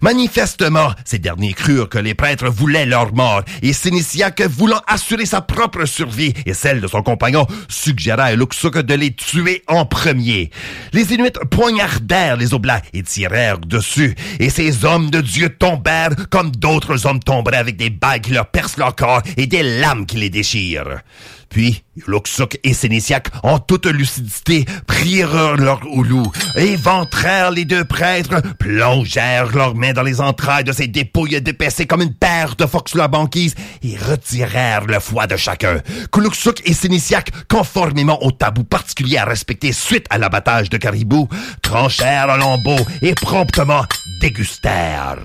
Manifestement, 0.00 0.90
ces 1.04 1.18
derniers 1.18 1.52
crurent 1.52 1.88
que 1.88 1.98
les 1.98 2.14
prêtres 2.14 2.48
voulaient 2.48 2.86
leur 2.86 3.14
mort, 3.14 3.42
et 3.62 3.72
Sinisiak, 3.72 4.40
voulant 4.42 4.80
assurer 4.86 5.26
sa 5.26 5.42
propre 5.42 5.84
survie 5.84 6.32
et 6.46 6.54
celle 6.54 6.80
de 6.80 6.88
son 6.88 7.02
compagnon, 7.02 7.46
suggéra 7.68 8.24
à 8.24 8.34
Luxuk 8.34 8.78
de 8.78 8.94
les 8.94 9.12
tuer 9.12 9.62
en 9.68 9.84
premier. 9.84 10.50
Les 10.92 11.12
Inuits 11.12 11.38
poignardèrent 11.50 12.36
les 12.36 12.54
Oblats 12.54 12.82
et 12.94 13.02
tirèrent 13.02 13.58
dessus, 13.58 14.14
ces 14.50 14.84
hommes 14.84 15.10
de 15.10 15.20
Dieu 15.20 15.50
tombèrent 15.50 16.28
comme 16.30 16.50
d'autres 16.50 17.06
hommes 17.06 17.20
tomberaient 17.20 17.56
avec 17.56 17.76
des 17.76 17.90
bagues 17.90 18.22
qui 18.22 18.32
leur 18.32 18.46
percent 18.46 18.78
leur 18.78 18.94
corps 18.94 19.22
et 19.36 19.46
des 19.46 19.62
lames 19.62 20.06
qui 20.06 20.16
les 20.16 20.30
déchirent. 20.30 21.00
Puis, 21.48 21.84
Luxuk 22.06 22.58
et 22.64 22.74
Sénésiac, 22.74 23.28
en 23.42 23.58
toute 23.58 23.86
lucidité, 23.86 24.64
prirent 24.86 25.56
leur 25.56 25.80
houlou, 25.90 26.30
éventrèrent 26.56 27.50
les 27.50 27.64
deux 27.64 27.84
prêtres, 27.84 28.42
plongèrent 28.58 29.52
leurs 29.52 29.74
mains 29.74 29.92
dans 29.92 30.02
les 30.02 30.20
entrailles 30.20 30.64
de 30.64 30.72
ces 30.72 30.86
dépouilles 30.86 31.40
dépaissées 31.40 31.86
comme 31.86 32.02
une 32.02 32.14
paire 32.14 32.56
de 32.56 32.66
fox 32.66 32.94
la 32.94 33.08
banquise 33.08 33.54
et 33.82 33.96
retirèrent 33.96 34.86
le 34.86 35.00
foie 35.00 35.26
de 35.26 35.36
chacun. 35.36 35.80
Luxuk 36.16 36.60
et 36.64 36.72
Sénésiac, 36.72 37.30
conformément 37.48 38.20
au 38.24 38.32
tabou 38.32 38.64
particulier 38.64 39.18
à 39.18 39.24
respecter 39.24 39.72
suite 39.72 40.06
à 40.10 40.18
l'abattage 40.18 40.70
de 40.70 40.76
caribou, 40.76 41.28
tranchèrent 41.62 42.28
en 42.28 42.36
lambeaux 42.36 42.84
et 43.00 43.14
promptement 43.14 43.84
dégustèrent. 44.20 45.18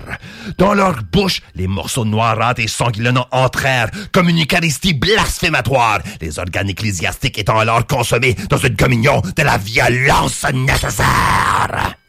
Dans 0.58 0.74
leur 0.74 1.02
bouche, 1.02 1.42
les 1.54 1.66
morceaux 1.66 2.04
noirâtres 2.04 2.60
et 2.60 2.68
sanguillonnants 2.68 3.26
entrèrent 3.30 3.90
comme 4.12 4.28
une 4.28 4.42
eucharistie 4.42 4.94
blasphématoire, 4.94 6.00
les 6.20 6.38
organes 6.38 6.70
ecclésiastiques 6.70 7.38
étant 7.38 7.58
alors 7.58 7.86
consommés 7.86 8.34
dans 8.48 8.58
une 8.58 8.76
communion 8.76 9.20
de 9.36 9.42
la 9.42 9.58
violence 9.58 10.44
nécessaire. 10.52 12.01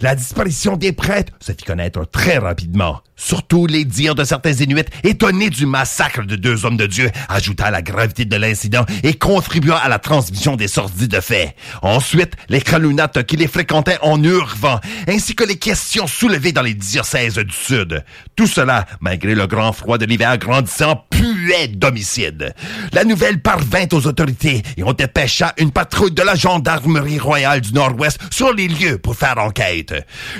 La 0.00 0.14
disparition 0.14 0.76
des 0.76 0.92
prêtres 0.92 1.32
se 1.40 1.52
fit 1.52 1.64
connaître 1.64 2.04
très 2.10 2.38
rapidement. 2.38 3.00
Surtout 3.18 3.66
les 3.66 3.86
dires 3.86 4.14
de 4.14 4.24
certains 4.24 4.52
Inuits, 4.52 4.84
étonnés 5.02 5.48
du 5.48 5.64
massacre 5.64 6.24
de 6.24 6.36
deux 6.36 6.66
hommes 6.66 6.76
de 6.76 6.86
Dieu, 6.86 7.10
ajouta 7.30 7.70
la 7.70 7.80
gravité 7.80 8.26
de 8.26 8.36
l'incident 8.36 8.84
et 9.02 9.14
contribua 9.14 9.78
à 9.78 9.88
la 9.88 9.98
transmission 9.98 10.54
des 10.54 10.68
sorties 10.68 11.08
de 11.08 11.20
faits. 11.20 11.56
Ensuite, 11.80 12.34
les 12.50 12.60
Kralunates 12.60 13.24
qui 13.24 13.36
les 13.36 13.48
fréquentaient 13.48 13.98
en 14.02 14.22
hurvant, 14.22 14.80
ainsi 15.08 15.34
que 15.34 15.44
les 15.44 15.56
questions 15.56 16.06
soulevées 16.06 16.52
dans 16.52 16.62
les 16.62 16.74
diocèses 16.74 17.38
du 17.38 17.54
Sud. 17.54 18.04
Tout 18.36 18.46
cela, 18.46 18.84
malgré 19.00 19.34
le 19.34 19.46
grand 19.46 19.72
froid 19.72 19.96
de 19.96 20.04
l'hiver 20.04 20.36
grandissant, 20.36 21.06
puait 21.08 21.68
d'homicide. 21.68 22.54
La 22.92 23.04
nouvelle 23.04 23.40
parvint 23.40 23.86
aux 23.92 24.06
autorités 24.06 24.62
et 24.76 24.84
on 24.84 24.92
dépêcha 24.92 25.54
une 25.56 25.70
patrouille 25.70 26.12
de 26.12 26.22
la 26.22 26.34
gendarmerie 26.34 27.18
royale 27.18 27.62
du 27.62 27.72
Nord-Ouest 27.72 28.20
sur 28.30 28.52
les 28.52 28.68
lieux 28.68 28.98
pour 28.98 29.16
faire 29.16 29.38
enquête. 29.38 29.85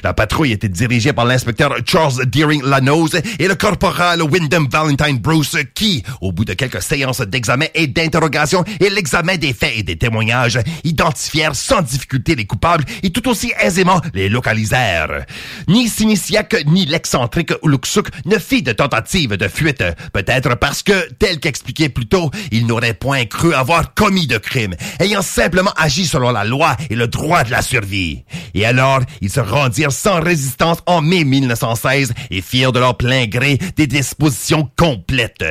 La 0.02 0.14
patrouille 0.14 0.52
était 0.52 0.68
dirigée 0.68 1.12
par 1.12 1.24
l'inspecteur 1.24 1.74
Charles 1.84 2.26
Deering 2.26 2.62
Lanose 2.62 3.20
et 3.38 3.48
le 3.48 3.54
corporal 3.54 4.22
Wyndham 4.22 4.68
Valentine 4.70 5.18
Bruce 5.18 5.56
qui, 5.74 6.02
au 6.20 6.32
bout 6.32 6.44
de 6.44 6.54
quelques 6.54 6.82
séances 6.82 7.20
d'examen 7.20 7.66
et 7.74 7.86
d'interrogation 7.86 8.64
et 8.80 8.90
l'examen 8.90 9.36
des 9.36 9.52
faits 9.52 9.74
et 9.76 9.82
des 9.82 9.96
témoignages, 9.96 10.58
identifièrent 10.84 11.56
sans 11.56 11.82
difficulté 11.82 12.34
les 12.34 12.46
coupables 12.46 12.84
et 13.02 13.10
tout 13.10 13.28
aussi 13.28 13.52
aisément 13.60 14.00
les 14.14 14.28
localisèrent. 14.28 15.24
Ni 15.68 15.88
Sinisiak 15.88 16.64
ni 16.66 16.86
l'excentrique 16.86 17.52
Uluksuk 17.62 18.08
ne 18.24 18.38
fit 18.38 18.62
de 18.62 18.72
tentative 18.72 19.36
de 19.36 19.48
fuite, 19.48 19.84
peut-être 20.12 20.56
parce 20.56 20.82
que, 20.82 21.12
tel 21.18 21.40
qu'expliqué 21.40 21.88
plus 21.88 22.06
tôt, 22.06 22.30
il 22.50 22.66
n'aurait 22.66 22.94
point 22.94 23.24
cru 23.24 23.54
avoir 23.54 23.94
commis 23.94 24.26
de 24.26 24.38
crime, 24.38 24.74
ayant 25.00 25.22
simplement 25.22 25.72
agi 25.76 26.06
selon 26.06 26.30
la 26.30 26.44
loi 26.44 26.76
et 26.90 26.94
le 26.94 27.08
droit 27.08 27.44
de 27.44 27.50
la 27.50 27.62
survie. 27.62 28.24
Et 28.54 28.64
alors, 28.64 29.00
se 29.36 29.40
rendirent 29.40 29.92
sans 29.92 30.18
résistance 30.18 30.78
en 30.86 31.02
mai 31.02 31.22
1916 31.24 32.14
et 32.30 32.40
firent 32.40 32.72
de 32.72 32.78
leur 32.78 32.96
plein 32.96 33.26
gré 33.26 33.58
des 33.76 33.86
dispositions 33.86 34.70
complètes. 34.76 35.44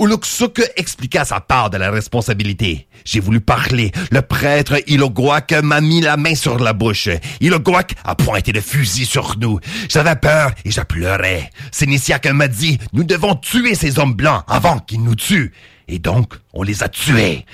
Uluksuk 0.00 0.60
expliqua 0.74 1.24
sa 1.24 1.38
part 1.38 1.70
de 1.70 1.76
la 1.76 1.92
responsabilité. 1.92 2.88
J'ai 3.04 3.20
voulu 3.20 3.40
parler. 3.40 3.92
Le 4.10 4.22
prêtre 4.22 4.74
Ilogwak 4.88 5.52
m'a 5.62 5.80
mis 5.80 6.00
la 6.00 6.16
main 6.16 6.34
sur 6.34 6.58
la 6.58 6.72
bouche. 6.72 7.10
Ilogwak 7.40 7.94
a 8.02 8.16
pointé 8.16 8.50
le 8.50 8.60
fusil 8.60 9.06
sur 9.06 9.36
nous. 9.38 9.60
J'avais 9.88 10.16
peur 10.16 10.50
et 10.64 10.72
je 10.72 10.80
pleurais. 10.80 11.52
Sénitiac 11.70 12.26
m'a 12.26 12.48
dit, 12.48 12.78
nous 12.92 13.04
devons 13.04 13.36
tuer 13.36 13.76
ces 13.76 14.00
hommes 14.00 14.14
blancs 14.14 14.42
avant 14.48 14.80
qu'ils 14.80 15.04
nous 15.04 15.14
tuent. 15.14 15.52
Et 15.86 16.00
donc, 16.00 16.34
on 16.52 16.64
les 16.64 16.82
a 16.82 16.88
tués 16.88 17.46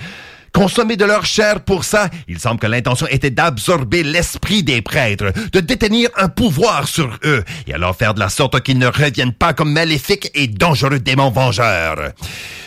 consommer 0.54 0.96
de 0.96 1.04
leur 1.04 1.26
chair 1.26 1.60
pour 1.60 1.84
ça, 1.84 2.08
il 2.28 2.38
semble 2.38 2.60
que 2.60 2.66
l'intention 2.66 3.08
était 3.10 3.30
d'absorber 3.30 4.04
l'esprit 4.04 4.62
des 4.62 4.80
prêtres, 4.80 5.32
de 5.52 5.60
détenir 5.60 6.08
un 6.16 6.28
pouvoir 6.28 6.86
sur 6.86 7.18
eux, 7.24 7.44
et 7.66 7.74
alors 7.74 7.96
faire 7.96 8.14
de 8.14 8.20
la 8.20 8.28
sorte 8.28 8.60
qu'ils 8.62 8.78
ne 8.78 8.86
reviennent 8.86 9.34
pas 9.34 9.52
comme 9.52 9.72
maléfiques 9.72 10.30
et 10.34 10.46
dangereux 10.46 11.00
démons 11.00 11.30
vengeurs. 11.30 12.12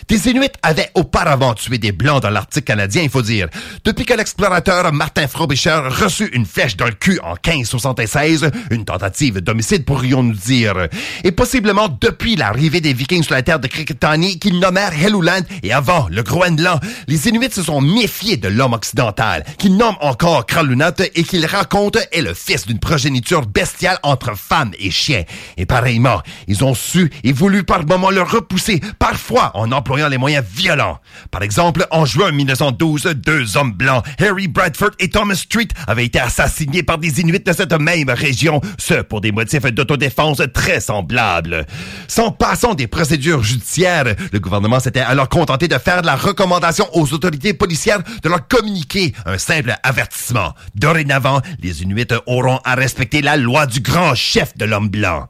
Des 0.07 0.29
Inuits 0.29 0.47
avaient 0.63 0.89
auparavant 0.95 1.53
tué 1.53 1.79
des 1.79 1.91
Blancs 1.91 2.21
dans 2.21 2.29
l'Arctique 2.29 2.63
canadien, 2.63 3.03
il 3.03 3.09
faut 3.09 3.21
dire. 3.21 3.49
Depuis 3.83 4.05
que 4.05 4.13
l'explorateur 4.13 4.93
Martin 4.93 5.27
Frobisher 5.27 5.81
reçut 5.89 6.29
une 6.31 6.45
flèche 6.45 6.77
dans 6.77 6.85
le 6.85 6.93
cul 6.93 7.19
en 7.19 7.33
1576, 7.33 8.49
une 8.71 8.85
tentative 8.85 9.41
d'homicide 9.41 9.83
pourrions-nous 9.83 10.33
dire. 10.33 10.87
Et 11.25 11.33
possiblement 11.33 11.89
depuis 11.89 12.37
l'arrivée 12.37 12.79
des 12.79 12.93
Vikings 12.93 13.23
sur 13.23 13.33
la 13.33 13.41
terre 13.41 13.59
de 13.59 13.67
Cricketani 13.67 14.39
qu'ils 14.39 14.59
nommèrent 14.59 14.93
Helluland 14.93 15.41
et 15.61 15.73
avant 15.73 16.07
le 16.09 16.23
Groenland, 16.23 16.79
les 17.09 17.27
Inuits 17.27 17.51
se 17.51 17.63
sont 17.63 17.76
méfiés 17.81 18.37
de 18.37 18.47
l'homme 18.47 18.73
occidental, 18.73 19.43
qu'ils 19.57 19.75
nomment 19.75 19.97
encore 20.01 20.45
Kralunat 20.45 20.93
et 21.15 21.23
qu'ils 21.23 21.45
racontent 21.45 21.99
est 22.11 22.21
le 22.21 22.33
fils 22.33 22.65
d'une 22.65 22.79
progéniture 22.79 23.45
bestiale 23.45 23.99
entre 24.03 24.37
femmes 24.37 24.71
et 24.79 24.91
chiens. 24.91 25.23
Et 25.57 25.65
pareillement, 25.65 26.21
ils 26.47 26.63
ont 26.63 26.75
su 26.75 27.11
et 27.23 27.33
voulu 27.33 27.63
par 27.63 27.85
moments 27.85 28.11
le 28.11 28.21
repousser, 28.21 28.81
parfois 28.99 29.51
en 29.55 29.71
employant 29.71 30.09
les 30.09 30.17
moyens 30.17 30.45
violents. 30.49 30.99
Par 31.31 31.41
exemple, 31.41 31.85
en 31.91 32.05
juin 32.05 32.31
1912, 32.31 33.05
deux 33.15 33.57
hommes 33.57 33.73
blancs, 33.73 34.03
Harry 34.19 34.47
Bradford 34.47 34.91
et 34.99 35.09
Thomas 35.09 35.35
Street, 35.35 35.67
avaient 35.87 36.05
été 36.05 36.19
assassinés 36.19 36.83
par 36.83 36.97
des 36.97 37.21
Inuits 37.21 37.39
de 37.39 37.53
cette 37.53 37.73
même 37.73 38.09
région, 38.09 38.61
ce 38.77 39.01
pour 39.01 39.21
des 39.21 39.31
motifs 39.31 39.63
d'autodéfense 39.63 40.41
très 40.53 40.79
semblables. 40.79 41.65
Sans 42.07 42.31
passant 42.31 42.73
des 42.73 42.87
procédures 42.87 43.43
judiciaires, 43.43 44.15
le 44.31 44.39
gouvernement 44.39 44.79
s'était 44.79 44.99
alors 44.99 45.29
contenté 45.29 45.67
de 45.67 45.77
faire 45.77 46.01
de 46.01 46.07
la 46.07 46.15
recommandation 46.15 46.87
aux 46.93 47.13
autorités 47.13 47.53
de 47.67 48.29
leur 48.29 48.47
communiquer 48.47 49.13
un 49.25 49.37
simple 49.37 49.75
avertissement. 49.83 50.53
Dorénavant, 50.75 51.41
les 51.61 51.83
Inuits 51.83 52.07
auront 52.25 52.59
à 52.63 52.75
respecter 52.75 53.21
la 53.21 53.37
loi 53.37 53.65
du 53.65 53.81
grand 53.81 54.15
chef 54.15 54.57
de 54.57 54.65
l'homme 54.65 54.89
blanc. 54.89 55.27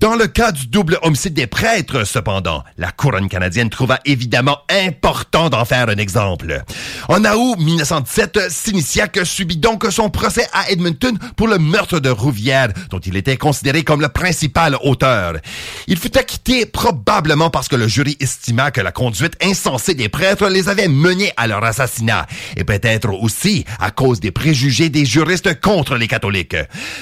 Dans 0.00 0.14
le 0.14 0.26
cas 0.26 0.52
du 0.52 0.66
double 0.66 0.98
homicide 1.02 1.34
des 1.34 1.46
prêtres, 1.46 2.04
cependant, 2.04 2.64
la 2.78 2.90
couronne 2.90 3.28
canadienne 3.28 3.68
trouva 3.68 3.98
évidemment 4.04 4.58
important 4.70 5.50
d'en 5.50 5.64
faire 5.64 5.88
un 5.88 5.96
exemple. 5.96 6.62
En 7.08 7.22
août 7.24 7.56
1917, 7.58 8.50
Sinisiak 8.50 9.20
subit 9.24 9.58
donc 9.58 9.86
son 9.90 10.08
procès 10.08 10.46
à 10.52 10.70
Edmonton 10.70 11.18
pour 11.36 11.48
le 11.48 11.58
meurtre 11.58 12.00
de 12.00 12.08
Rouvière, 12.08 12.68
dont 12.88 12.98
il 12.98 13.16
était 13.16 13.36
considéré 13.36 13.82
comme 13.82 14.00
le 14.00 14.08
principal 14.08 14.76
auteur. 14.82 15.34
Il 15.86 15.98
fut 15.98 16.16
acquitté 16.16 16.66
probablement 16.66 17.50
parce 17.50 17.68
que 17.68 17.76
le 17.76 17.88
jury 17.88 18.16
estima 18.20 18.70
que 18.70 18.80
la 18.80 18.92
conduite 18.92 19.36
insensée 19.42 19.94
des 19.94 20.08
prêtres 20.08 20.48
les 20.48 20.68
avait 20.68 20.88
menés 20.88 21.32
à 21.36 21.46
leur 21.46 21.62
et 22.56 22.64
peut-être 22.64 23.10
aussi 23.10 23.64
à 23.78 23.90
cause 23.90 24.20
des 24.20 24.30
préjugés 24.30 24.88
des 24.88 25.04
juristes 25.04 25.60
contre 25.60 25.96
les 25.96 26.08
catholiques. 26.08 26.56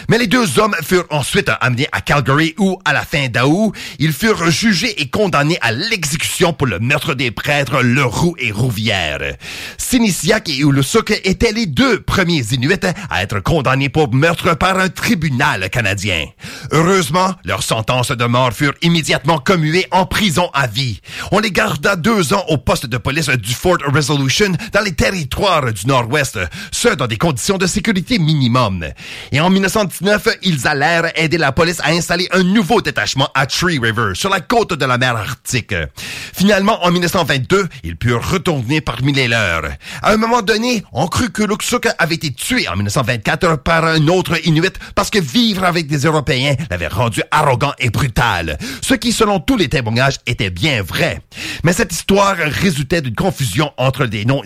Mais 0.09 0.19
les 0.19 0.27
deux 0.27 0.59
hommes 0.59 0.75
furent 0.83 1.07
ensuite 1.11 1.51
amenés 1.61 1.89
à 1.93 2.01
Calgary 2.01 2.55
où, 2.59 2.79
à 2.85 2.93
la 2.93 3.03
fin 3.03 3.29
d'août, 3.29 3.75
ils 3.99 4.13
furent 4.13 4.51
jugés 4.51 5.01
et 5.01 5.09
condamnés 5.09 5.59
à 5.61 5.73
l'exécution 5.73 6.53
pour 6.53 6.67
le 6.67 6.79
meurtre 6.79 7.15
des 7.15 7.31
prêtres 7.31 7.83
Leroux 7.83 8.35
et 8.39 8.53
Rouvière. 8.53 9.37
Sinisiak 9.77 10.49
et 10.49 10.59
Ulusuk 10.59 11.21
étaient 11.25 11.53
les 11.53 11.67
deux 11.67 12.01
premiers 12.01 12.45
Inuits 12.53 12.75
à 13.11 13.23
être 13.23 13.41
condamnés 13.41 13.89
pour 13.89 14.13
meurtre 14.13 14.55
par 14.55 14.79
un 14.79 14.89
tribunal 14.89 15.71
canadien. 15.71 16.27
Heureusement, 16.73 17.35
leurs 17.45 17.63
sentences 17.63 18.11
de 18.11 18.25
mort 18.25 18.53
furent 18.53 18.75
immédiatement 18.83 19.39
commuées 19.39 19.87
en 19.91 20.07
prison 20.07 20.51
à 20.55 20.67
vie. 20.67 21.01
On 21.33 21.39
les 21.39 21.51
garda 21.51 21.97
deux 21.97 22.33
ans 22.33 22.45
au 22.49 22.59
poste 22.59 22.87
de 22.87 22.99
police 22.99 23.29
du 23.29 23.55
Fort 23.55 23.79
Resolution 23.87 24.48
dans 24.73 24.81
les 24.81 24.93
territoires 24.93 25.73
du 25.73 25.87
Nord-Ouest, 25.87 26.39
ce 26.71 26.89
dans 26.89 27.07
des 27.07 27.17
conditions 27.17 27.59
de 27.59 27.67
sécurité 27.67 28.19
minimum. 28.19 28.85
Et 29.33 29.41
en 29.41 29.51
1919, 29.51 30.29
ils 30.43 30.67
allèrent 30.67 31.11
aider 31.15 31.39
la 31.39 31.53
police 31.53 31.81
à 31.81 31.91
installer 31.91 32.29
un 32.33 32.43
nouveau 32.43 32.81
détachement 32.81 33.29
à 33.35 33.47
Tree 33.47 33.79
River, 33.79 34.13
sur 34.15 34.31
la 34.31 34.41
côte 34.41 34.75
de 34.75 34.85
la 34.85 34.99
mer 34.99 35.17
Arctique. 35.17 35.75
Finalement, 36.35 36.85
en 36.85 36.91
1922, 36.91 37.69
ils 37.85 37.97
purent 37.97 38.29
retourner 38.31 38.81
parmi 38.81 39.13
les 39.13 39.29
leurs. 39.29 39.65
À 40.03 40.13
un 40.13 40.17
moment 40.17 40.43
donné, 40.43 40.85
on 40.93 41.07
crut 41.07 41.33
que 41.33 41.43
Luxuk 41.43 41.89
avait 41.99 42.15
été 42.15 42.33
tué 42.33 42.69
en 42.69 42.77
1924 42.77 43.57
par 43.57 43.85
un 43.85 44.07
autre 44.09 44.39
Inuit 44.47 44.75
parce 44.95 45.11
que 45.11 45.19
vivre 45.19 45.65
avec 45.65 45.87
des 45.87 45.99
Européens 45.99 46.55
l'avait 46.71 46.89
rendu 46.89 47.23
arrogant 47.31 47.73
et 47.79 47.91
brutal. 47.91 48.59
Ce 48.83 48.95
qui, 48.95 49.13
selon 49.13 49.41
tous 49.41 49.57
les 49.57 49.69
témoignages, 49.69 50.19
était 50.27 50.51
bien 50.51 50.83
vrai. 50.83 51.21
Mais 51.65 51.73
cette 51.73 51.93
histoire 51.93 52.37
résultait 52.37 53.01
d'une 53.01 53.15
confusion 53.15 53.73
entre 53.77 54.07
des 54.07 54.25
noms 54.25 54.38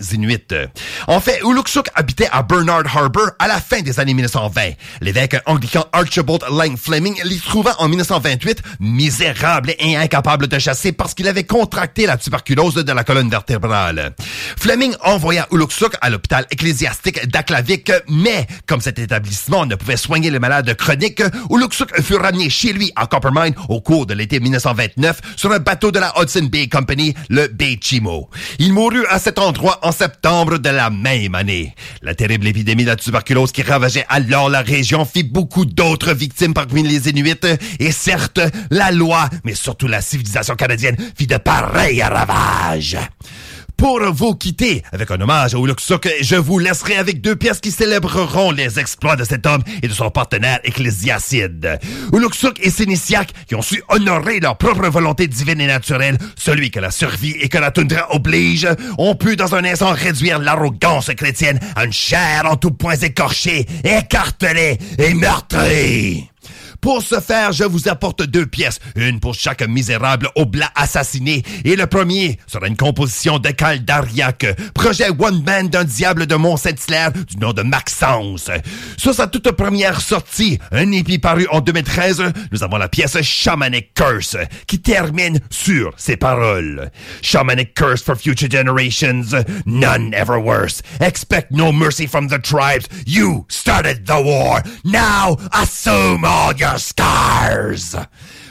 En 1.07 1.19
fait, 1.19 1.39
Uluksuk 1.43 1.87
habitait 1.95 2.29
à 2.31 2.43
Bernard 2.43 2.83
Harbor 2.95 3.31
à 3.39 3.47
la 3.47 3.59
fin 3.59 3.81
des 3.81 3.99
années 3.99 4.13
1920. 4.13 4.61
L'évêque 5.01 5.35
anglican 5.45 5.85
Archibald 5.91 6.43
Lang 6.51 6.77
Fleming 6.77 7.19
l'y 7.23 7.39
trouva 7.39 7.75
en 7.79 7.87
1928 7.87 8.61
misérable 8.79 9.73
et 9.79 9.95
incapable 9.95 10.47
de 10.47 10.59
chasser 10.59 10.91
parce 10.91 11.13
qu'il 11.13 11.27
avait 11.27 11.43
contracté 11.43 12.05
la 12.05 12.17
tuberculose 12.17 12.75
de 12.75 12.91
la 12.91 13.03
colonne 13.03 13.29
vertébrale. 13.29 14.13
Fleming 14.57 14.95
envoya 15.01 15.47
Uluksuk 15.51 15.95
à 16.01 16.09
l'hôpital 16.09 16.45
ecclésiastique 16.51 17.27
d'Aklavik, 17.27 17.91
mais 18.09 18.47
comme 18.67 18.81
cet 18.81 18.99
établissement 18.99 19.65
ne 19.65 19.75
pouvait 19.75 19.97
soigner 19.97 20.29
les 20.29 20.39
malades 20.39 20.73
chroniques, 20.75 21.23
Uluksuk 21.49 22.01
fut 22.01 22.15
ramené 22.15 22.49
chez 22.49 22.73
lui 22.73 22.91
à 22.95 23.07
Coppermine 23.07 23.55
au 23.69 23.81
cours 23.81 24.05
de 24.05 24.13
l'été 24.13 24.39
1929 24.39 25.21
sur 25.35 25.51
un 25.51 25.59
bateau 25.59 25.91
de 25.91 25.99
la 25.99 26.13
Hudson 26.19 26.47
Bay 26.51 26.67
Company, 26.67 27.13
le 27.29 27.47
Bay 27.47 27.77
Chimo. 27.81 28.29
Il 28.59 28.73
mourut 28.73 29.05
à 29.07 29.19
cet 29.19 29.39
endroit 29.39 29.79
en 29.83 29.91
septembre 29.91 30.57
de 30.57 30.69
la 30.69 30.89
même 30.89 31.35
année. 31.35 31.75
La 32.01 32.15
terrible 32.15 32.47
épidémie 32.47 32.85
de 32.85 32.89
la 32.89 32.95
tuberculose 32.95 33.51
qui 33.51 33.61
ravageait 33.61 34.05
alors 34.09 34.49
la 34.49 34.61
région 34.61 35.05
fit 35.05 35.23
beaucoup 35.23 35.65
d'autres 35.65 36.13
victimes 36.13 36.53
parmi 36.53 36.83
les 36.83 37.09
Inuits, 37.09 37.33
et 37.79 37.91
certes, 37.91 38.39
la 38.71 38.91
loi, 38.91 39.29
mais 39.43 39.55
surtout 39.55 39.87
la 39.87 40.01
civilisation 40.01 40.55
canadienne, 40.55 40.95
fit 41.17 41.27
de 41.27 41.37
pareils 41.37 42.01
ravages. 42.01 42.97
Pour 43.83 43.99
vous 44.13 44.33
quitter 44.35 44.81
avec 44.93 45.11
un 45.11 45.19
hommage 45.19 45.55
à 45.55 45.57
Uluksuk, 45.57 46.07
je 46.21 46.37
vous 46.37 46.57
laisserai 46.57 46.95
avec 46.95 47.19
deux 47.19 47.35
pièces 47.35 47.59
qui 47.59 47.69
célébreront 47.69 48.51
les 48.51 48.79
exploits 48.79 49.17
de 49.17 49.25
cet 49.25 49.45
homme 49.45 49.61
et 49.81 49.89
de 49.89 49.93
son 49.93 50.09
partenaire 50.09 50.61
ecclésiacide. 50.63 51.81
Uluksuk 52.13 52.65
et 52.65 52.69
Sénitiac 52.69 53.33
qui 53.45 53.55
ont 53.55 53.61
su 53.61 53.83
honorer 53.89 54.39
leur 54.39 54.57
propre 54.57 54.87
volonté 54.87 55.27
divine 55.27 55.59
et 55.59 55.67
naturelle, 55.67 56.17
celui 56.37 56.71
que 56.71 56.79
la 56.79 56.91
survie 56.91 57.35
et 57.41 57.49
que 57.49 57.57
la 57.57 57.71
toundra 57.71 58.15
oblige, 58.15 58.69
ont 58.97 59.15
pu 59.15 59.35
dans 59.35 59.53
un 59.53 59.65
instant 59.65 59.91
réduire 59.91 60.39
l'arrogance 60.39 61.11
chrétienne 61.17 61.59
à 61.75 61.83
une 61.83 61.91
chair 61.91 62.43
en 62.45 62.55
tous 62.55 62.71
points 62.71 62.95
écorchée, 62.95 63.67
écartelée 63.83 64.77
et 64.97 65.13
meurtrie. 65.13 66.29
Pour 66.83 67.01
ce 67.01 67.21
faire, 67.21 67.53
je 67.53 67.63
vous 67.63 67.87
apporte 67.87 68.23
deux 68.23 68.45
pièces, 68.45 68.79
une 68.97 69.21
pour 69.21 69.35
chaque 69.35 69.65
misérable 69.65 70.27
oblat 70.35 70.69
assassiné, 70.75 71.41
et 71.63 71.77
le 71.77 71.87
premier 71.87 72.37
sera 72.45 72.67
une 72.67 72.75
composition 72.75 73.39
de 73.39 73.51
Cal 73.51 73.85
Dariac, 73.85 74.45
projet 74.73 75.07
one 75.17 75.41
man 75.45 75.69
d'un 75.69 75.85
diable 75.85 76.27
de 76.27 76.35
Mont-Saint-Hilaire 76.35 77.13
du 77.13 77.37
nom 77.37 77.53
de 77.53 77.61
Maxence. 77.61 78.51
Sur 78.97 79.13
sa 79.13 79.27
toute 79.27 79.49
première 79.51 80.01
sortie, 80.01 80.59
un 80.73 80.91
épi 80.91 81.19
paru 81.19 81.47
en 81.51 81.61
2013, 81.61 82.21
nous 82.51 82.63
avons 82.63 82.75
la 82.75 82.89
pièce 82.89 83.21
Shamanic 83.21 83.93
Curse, 83.93 84.35
qui 84.67 84.81
termine 84.81 85.39
sur 85.49 85.93
ces 85.95 86.17
paroles. 86.17 86.91
Shamanic 87.21 87.75
Curse 87.75 88.03
for 88.03 88.17
future 88.17 88.49
generations, 88.49 89.33
none 89.65 90.13
ever 90.13 90.37
worse. 90.37 90.81
Expect 90.99 91.49
no 91.49 91.71
mercy 91.71 92.07
from 92.07 92.27
the 92.27 92.41
tribes. 92.41 92.89
You 93.07 93.45
started 93.47 94.05
the 94.05 94.21
war. 94.21 94.61
Now 94.83 95.37
assume 95.53 96.25
all 96.25 96.53
your 96.53 96.72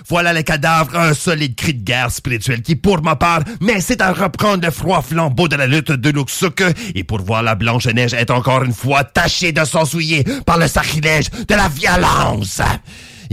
Voilà 0.09 0.33
les 0.33 0.45
cadavres, 0.45 0.97
un 0.97 1.15
solide 1.15 1.55
cri 1.55 1.75
de 1.75 1.85
guerre 1.85 2.11
spirituel 2.11 2.63
qui, 2.63 2.77
pour 2.77 3.03
ma 3.03 3.17
part, 3.17 3.41
m'incite 3.61 4.01
à 4.01 4.13
reprendre 4.13 4.65
le 4.65 4.71
froid 4.71 5.03
flambeau 5.03 5.49
de 5.49 5.57
la 5.57 5.67
lutte 5.67 5.93
de 5.93 6.11
Luxuk 6.11 6.63
et 6.95 7.05
pour 7.05 7.23
voir 7.23 7.43
la 7.43 7.55
Blanche-Neige 7.55 8.15
être 8.15 8.35
encore 8.35 8.65
une 8.65 8.75
fois 8.75 9.05
tachée 9.05 9.53
de 9.53 9.65
son 9.65 9.85
souillé 9.85 10.25
par 10.45 10.59
le 10.59 10.69
sacrilège 10.69 11.31
de 11.31 11.55
la 11.55 11.69
violence. 11.69 12.61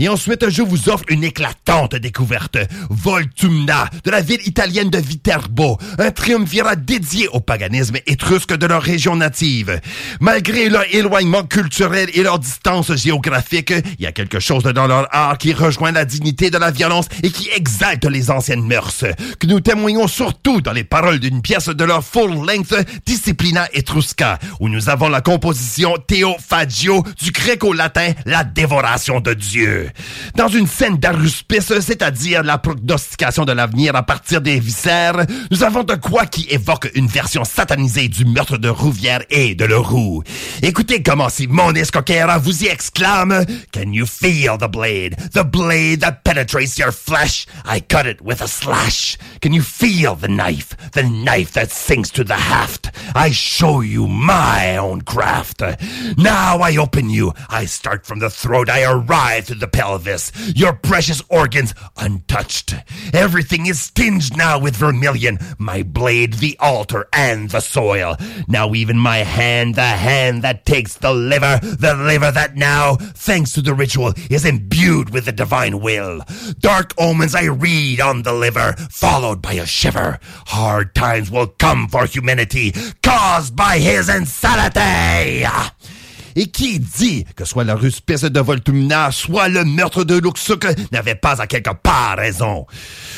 Et 0.00 0.08
ensuite, 0.08 0.48
je 0.48 0.62
vous 0.62 0.88
offre 0.88 1.04
une 1.10 1.24
éclatante 1.24 1.94
découverte. 1.94 2.56
Voltumna, 2.88 3.90
de 4.02 4.10
la 4.10 4.22
ville 4.22 4.40
italienne 4.46 4.88
de 4.88 4.96
Viterbo, 4.96 5.76
un 5.98 6.10
triumvirat 6.10 6.74
dédié 6.74 7.28
au 7.28 7.40
paganisme 7.40 7.96
étrusque 8.06 8.56
de 8.56 8.64
leur 8.64 8.82
région 8.82 9.14
native. 9.14 9.78
Malgré 10.18 10.70
leur 10.70 10.84
éloignement 10.90 11.42
culturel 11.42 12.08
et 12.14 12.22
leur 12.22 12.38
distance 12.38 12.96
géographique, 12.96 13.74
il 13.98 14.02
y 14.02 14.06
a 14.06 14.12
quelque 14.12 14.40
chose 14.40 14.62
dans 14.62 14.86
leur 14.86 15.06
art 15.14 15.36
qui 15.36 15.52
rejoint 15.52 15.92
la 15.92 16.06
dignité 16.06 16.48
de 16.48 16.56
la 16.56 16.70
violence 16.70 17.06
et 17.22 17.30
qui 17.30 17.50
exalte 17.54 18.06
les 18.06 18.30
anciennes 18.30 18.66
mœurs, 18.66 19.04
que 19.38 19.46
nous 19.46 19.60
témoignons 19.60 20.08
surtout 20.08 20.62
dans 20.62 20.72
les 20.72 20.84
paroles 20.84 21.20
d'une 21.20 21.42
pièce 21.42 21.68
de 21.68 21.84
leur 21.84 22.02
full-length 22.02 22.74
Disciplina 23.04 23.68
Etrusca, 23.74 24.38
où 24.60 24.70
nous 24.70 24.88
avons 24.88 25.10
la 25.10 25.20
composition 25.20 25.98
Théophagio 26.06 27.04
du 27.20 27.32
gréco-latin 27.32 28.12
La 28.24 28.44
dévoration 28.44 29.20
de 29.20 29.34
Dieu. 29.34 29.89
Dans 30.34 30.48
une 30.48 30.66
scène 30.66 30.96
d'aruspice, 30.96 31.72
c'est-à-dire 31.80 32.42
la 32.42 32.58
prognostication 32.58 33.44
de 33.44 33.52
l'avenir 33.52 33.94
à 33.96 34.02
partir 34.02 34.40
des 34.40 34.58
viscères, 34.58 35.24
nous 35.50 35.62
avons 35.62 35.82
de 35.82 35.94
quoi 35.94 36.26
qui 36.26 36.46
évoque 36.50 36.90
une 36.94 37.06
version 37.06 37.44
satanisée 37.44 38.08
du 38.08 38.24
meurtre 38.24 38.58
de 38.58 38.68
Rouvière 38.68 39.22
et 39.30 39.54
de 39.54 39.64
Leroux. 39.64 40.22
Écoutez 40.62 41.02
comment 41.02 41.28
Simone 41.28 41.76
Escoquera 41.76 42.38
vous 42.38 42.64
y 42.64 42.66
exclame 42.68 43.44
Can 43.72 43.92
you 43.92 44.06
feel 44.06 44.56
the 44.58 44.68
blade? 44.70 45.16
The 45.32 45.44
blade 45.44 46.00
that 46.00 46.22
penetrates 46.24 46.78
your 46.78 46.92
flesh? 46.92 47.46
I 47.64 47.80
cut 47.80 48.06
it 48.06 48.20
with 48.22 48.42
a 48.42 48.48
slash. 48.48 49.16
Can 49.40 49.52
you 49.52 49.62
feel 49.62 50.14
the 50.14 50.28
knife? 50.28 50.76
The 50.92 51.02
knife 51.02 51.52
that 51.52 51.70
sinks 51.70 52.10
to 52.10 52.24
the 52.24 52.34
haft? 52.34 52.90
I 53.14 53.30
show 53.30 53.80
you 53.80 54.06
my 54.06 54.76
own 54.76 55.02
craft. 55.02 55.62
Now 56.16 56.58
I 56.58 56.76
open 56.76 57.10
you. 57.10 57.32
I 57.48 57.66
start 57.66 58.06
from 58.06 58.18
the 58.20 58.30
throat. 58.30 58.68
I 58.68 58.84
arrive 58.84 59.46
to 59.46 59.54
the 59.54 59.68
pelvis. 59.72 60.32
Your 60.54 60.72
precious 60.72 61.22
organs 61.28 61.74
untouched. 61.96 62.74
Everything 63.12 63.66
is 63.66 63.90
tinged 63.90 64.36
now 64.36 64.58
with 64.58 64.76
vermilion. 64.76 65.38
My 65.58 65.82
blade, 65.82 66.34
the 66.34 66.56
altar, 66.60 67.08
and 67.12 67.50
the 67.50 67.60
soil. 67.60 68.16
Now 68.48 68.74
even 68.74 68.98
my 68.98 69.18
hand, 69.18 69.74
the 69.74 69.82
hand 69.82 70.42
that 70.42 70.66
takes 70.66 70.94
the 70.94 71.12
liver, 71.12 71.58
the 71.62 71.94
liver 71.94 72.30
that 72.30 72.56
now, 72.56 72.96
thanks 72.96 73.52
to 73.52 73.62
the 73.62 73.74
ritual, 73.74 74.12
is 74.30 74.44
imbued 74.44 75.10
with 75.10 75.24
the 75.24 75.32
divine 75.32 75.80
will. 75.80 76.22
Dark 76.58 76.94
omens 76.98 77.34
I 77.34 77.44
read 77.44 78.00
on 78.00 78.22
the 78.22 78.32
liver, 78.32 78.74
followed 78.90 79.42
by 79.42 79.54
a 79.54 79.66
shiver. 79.66 80.18
Hard 80.46 80.94
times 80.94 81.30
will 81.30 81.46
come 81.46 81.88
for 81.88 82.06
humanity, 82.06 82.72
caused 83.02 83.56
by 83.56 83.78
his 83.78 84.08
insanity. 84.08 85.46
Et 86.40 86.46
qui 86.46 86.78
dit 86.80 87.26
que 87.36 87.44
soit 87.44 87.64
la 87.64 87.74
ruspice 87.74 88.22
de 88.22 88.40
Voltumna, 88.40 89.10
soit 89.12 89.48
le 89.48 89.62
meurtre 89.66 90.04
de 90.04 90.18
Luxuk 90.18 90.66
n'avait 90.90 91.14
pas 91.14 91.38
à 91.38 91.46
quelque 91.46 91.74
part 91.82 92.16
raison. 92.16 92.66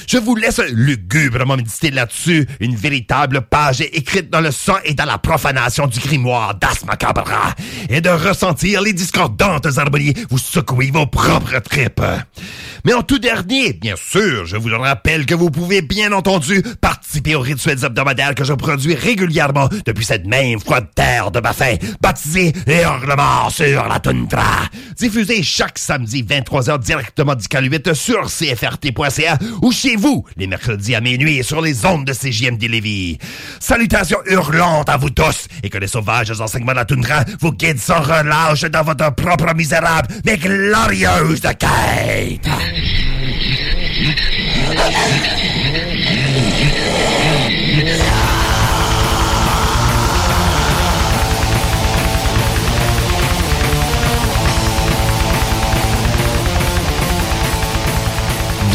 Je 0.09 0.19
vous 0.19 0.35
laisse 0.35 0.61
lugubrement 0.73 1.57
méditer 1.57 1.93
là-dessus, 1.93 2.49
une 2.59 2.74
véritable 2.74 3.43
page 3.43 3.81
écrite 3.81 4.28
dans 4.28 4.40
le 4.40 4.51
sang 4.51 4.74
et 4.85 4.94
dans 4.94 5.05
la 5.05 5.19
profanation 5.19 5.86
du 5.86 6.01
grimoire 6.01 6.57
d'As 6.57 6.85
Macabra, 6.85 7.55
et 7.89 8.01
de 8.01 8.11
ressentir 8.11 8.82
les 8.82 8.93
discordantes 8.93 9.69
harmonies 9.78 10.15
vous 10.28 10.39
secouer 10.39 10.90
vos 10.90 11.07
propres 11.07 11.61
tripes. 11.61 12.03
Mais 12.85 12.94
en 12.94 13.03
tout 13.03 13.20
dernier, 13.20 13.74
bien 13.74 13.94
sûr, 13.94 14.47
je 14.47 14.57
vous 14.57 14.77
rappelle 14.77 15.27
que 15.27 15.36
vous 15.36 15.51
pouvez 15.53 15.82
bien 15.82 16.11
entendu 16.11 16.61
participer 16.81 17.36
aux 17.36 17.40
rituels 17.40 17.85
hebdomadaires 17.85 18.35
que 18.35 18.43
je 18.43 18.53
produis 18.55 18.97
régulièrement 18.97 19.69
depuis 19.86 20.05
cette 20.05 20.27
même 20.27 20.59
froide 20.59 20.89
terre 20.97 21.31
de 21.31 21.39
ma 21.39 21.53
faim, 21.53 21.77
baptisée 22.01 22.53
et 22.66 22.85
Sur 23.51 23.87
la 23.89 24.01
toundra. 24.01 24.43
Diffusé 24.97 25.43
chaque 25.43 25.79
samedi 25.79 26.23
23h 26.23 26.79
directement 26.79 27.35
du 27.35 27.45
8 27.47 27.93
sur 27.93 28.27
cfrt.ca 28.27 29.39
ou 29.61 29.71
chez 29.71 29.97
vous 29.97 30.25
les 30.39 30.47
mercredis 30.47 30.95
à 30.95 31.03
minuit 31.03 31.45
sur 31.45 31.61
les 31.61 31.85
ondes 31.85 32.07
de 32.07 32.15
CJMD 32.15 32.63
Lévis. 32.63 33.19
Salutations 33.61 34.21
hurlantes 34.25 34.89
à 34.89 34.97
vous 34.97 35.11
tous 35.11 35.47
et 35.63 35.69
que 35.69 35.77
les 35.77 35.89
sauvages 35.89 36.41
enseignements 36.41 36.73
de 36.73 36.79
la 36.79 36.85
toundra 36.87 37.25
vous 37.39 37.53
guident 37.53 37.79
sans 37.79 38.01
relâche 38.01 38.63
dans 38.63 38.83
votre 38.83 39.15
propre 39.15 39.55
misérable 39.55 40.09
mais 40.25 40.39
glorieuse 40.39 41.43
quête. 41.59 42.49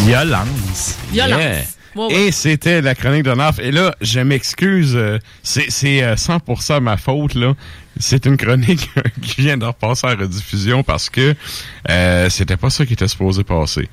Violence. 0.07 0.97
Violence. 1.11 1.37
Yeah. 1.41 1.63
Ouais, 1.93 2.05
ouais. 2.05 2.27
Et 2.27 2.31
c'était 2.31 2.81
la 2.81 2.95
chronique 2.95 3.23
de 3.23 3.33
Naf. 3.33 3.59
Et 3.59 3.71
là, 3.71 3.93
je 3.99 4.21
m'excuse, 4.21 4.93
euh, 4.95 5.19
c'est 5.43 5.69
c'est, 5.69 6.01
euh, 6.01 6.15
100% 6.15 6.79
ma 6.79 6.95
faute 6.95 7.35
là. 7.35 7.55
C'est 7.99 8.25
une 8.25 8.37
chronique 8.37 8.89
qui 9.21 9.41
vient 9.41 9.57
de 9.57 9.65
repasser 9.65 10.07
à 10.07 10.15
la 10.15 10.21
rediffusion 10.21 10.81
parce 10.81 11.09
que 11.09 11.35
euh, 11.89 12.29
c'était 12.29 12.55
pas 12.55 12.69
ça 12.69 12.85
qui 12.85 12.93
était 12.93 13.09
supposé 13.09 13.43
passer. 13.43 13.89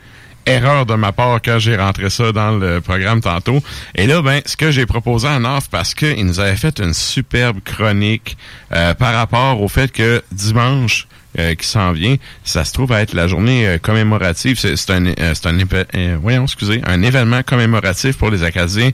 Erreur 0.47 0.87
de 0.87 0.95
ma 0.95 1.13
part 1.13 1.41
quand 1.43 1.59
j'ai 1.59 1.77
rentré 1.77 2.11
ça 2.11 2.33
dans 2.33 2.53
le 2.53 2.81
programme 2.81 3.21
tantôt. 3.21 3.63
Et 3.95 4.07
là, 4.07 4.21
ben, 4.23 4.43
ce 4.45 4.57
que 4.57 4.71
j'ai 4.71 4.87
proposé 4.87 5.27
à 5.27 5.39
Naf, 5.39 5.69
parce 5.71 5.95
qu'il 5.95 6.25
nous 6.27 6.39
avait 6.41 6.57
fait 6.57 6.81
une 6.81 6.93
superbe 6.93 7.61
chronique 7.65 8.37
euh, 8.73 8.95
par 8.95 9.15
rapport 9.15 9.63
au 9.63 9.69
fait 9.69 9.91
que 9.91 10.23
dimanche, 10.33 11.07
euh, 11.39 11.55
qui 11.55 11.67
s'en 11.67 11.93
vient, 11.93 12.17
ça 12.45 12.65
se 12.65 12.73
trouve 12.73 12.93
à 12.93 13.01
être 13.01 13.13
la 13.13 13.27
journée 13.27 13.67
euh, 13.67 13.79
commémorative. 13.79 14.57
C'est 14.59 14.91
un, 14.91 15.07
euh, 15.07 15.33
c'est 15.35 15.47
un, 15.47 15.59
euh, 15.59 16.17
voyons, 16.21 16.45
excusez, 16.45 16.81
un 16.87 17.03
événement 17.03 17.43
commémoratif 17.43 18.17
pour 18.19 18.31
les 18.31 18.45
Acadiens. 18.45 18.91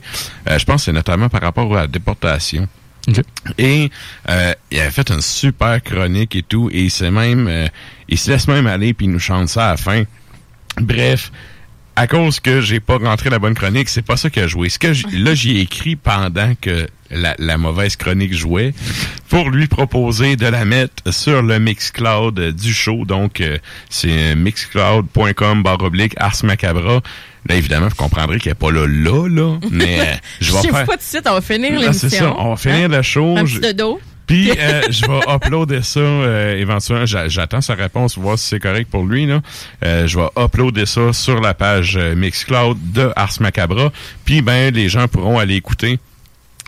Euh, 0.49 0.57
je 0.57 0.65
pense 0.65 0.77
que 0.77 0.85
c'est 0.85 0.91
notamment 0.93 1.29
par 1.29 1.41
rapport 1.41 1.71
à 1.77 1.81
la 1.81 1.87
déportation. 1.87 2.67
Et 3.57 3.89
euh, 4.29 4.53
il 4.71 4.79
avait 4.79 4.91
fait 4.91 5.09
une 5.09 5.21
super 5.21 5.81
chronique 5.83 6.35
et 6.35 6.43
tout, 6.43 6.69
et 6.71 6.83
il 6.83 6.91
s'est 6.91 7.11
même, 7.11 7.47
euh, 7.47 7.67
il 8.07 8.17
se 8.17 8.31
laisse 8.31 8.47
même 8.47 8.67
aller 8.67 8.93
puis 8.93 9.05
il 9.05 9.11
nous 9.11 9.19
chante 9.19 9.49
ça 9.49 9.67
à 9.67 9.71
la 9.71 9.77
fin. 9.77 10.03
Bref, 10.79 11.31
à 11.95 12.07
cause 12.07 12.39
que 12.39 12.61
j'ai 12.61 12.79
pas 12.79 12.97
rentré 12.97 13.29
la 13.29 13.37
bonne 13.39 13.53
chronique, 13.53 13.89
c'est 13.89 14.01
pas 14.01 14.17
ça 14.17 14.29
qui 14.29 14.39
a 14.39 14.47
joué. 14.47 14.69
Ce 14.69 14.79
que 14.79 14.93
là 15.17 15.35
j'ai 15.35 15.59
écrit 15.59 15.95
pendant 15.95 16.53
que 16.59 16.87
la, 17.09 17.35
la 17.37 17.57
mauvaise 17.57 17.97
chronique 17.97 18.33
jouait 18.33 18.73
pour 19.27 19.49
lui 19.49 19.67
proposer 19.67 20.37
de 20.37 20.45
la 20.47 20.63
mettre 20.63 21.11
sur 21.13 21.41
le 21.43 21.59
Mixcloud 21.59 22.39
du 22.55 22.73
show. 22.73 23.03
Donc 23.05 23.41
euh, 23.41 23.57
c'est 23.89 24.35
mixcloud.com 24.35 25.63
barre 25.63 25.83
oblique 25.83 26.13
Ars 26.17 26.37
Macabra. 26.43 27.01
Là 27.49 27.55
évidemment 27.55 27.87
vous 27.89 27.95
comprendrez 27.95 28.39
qu'il 28.39 28.49
n'est 28.51 28.55
pas 28.55 28.71
là 28.71 28.85
là 28.87 29.27
là, 29.27 29.57
mais 29.71 29.99
euh, 29.99 30.03
je 30.39 30.53
vais 30.53 30.61
faire. 30.69 30.85
pas 30.85 30.93
tout 30.93 30.97
de 30.99 31.01
suite, 31.03 31.27
on 31.27 31.33
va 31.33 31.41
finir 31.41 31.71
Là, 31.73 31.79
l'émission. 31.81 32.09
c'est 32.09 32.17
ça, 32.17 32.33
on 32.37 32.51
va 32.51 32.55
finir 32.55 32.87
le 32.87 33.01
show. 33.01 33.35
Un 33.37 33.45
Je- 33.45 33.59
petit 33.59 33.73
dodo. 33.73 33.99
Puis 34.31 34.51
euh, 34.57 34.81
je 34.89 35.05
vais 35.05 35.19
uploader 35.35 35.81
ça 35.81 35.99
euh, 35.99 36.55
éventuellement. 36.57 37.05
J'a- 37.05 37.27
J'attends 37.27 37.59
sa 37.61 37.75
réponse 37.75 38.17
voir 38.17 38.37
si 38.39 38.47
c'est 38.47 38.59
correct 38.59 38.89
pour 38.89 39.03
lui. 39.05 39.25
Là. 39.25 39.41
Euh, 39.83 40.07
je 40.07 40.17
vais 40.17 40.27
uploader 40.37 40.85
ça 40.85 41.11
sur 41.13 41.41
la 41.41 41.53
page 41.53 41.97
euh, 41.97 42.15
Mixcloud 42.15 42.77
de 42.93 43.11
Ars 43.15 43.33
Macabra. 43.41 43.91
Puis 44.23 44.41
ben 44.41 44.73
les 44.73 44.87
gens 44.89 45.07
pourront 45.07 45.37
aller 45.37 45.55
écouter. 45.55 45.99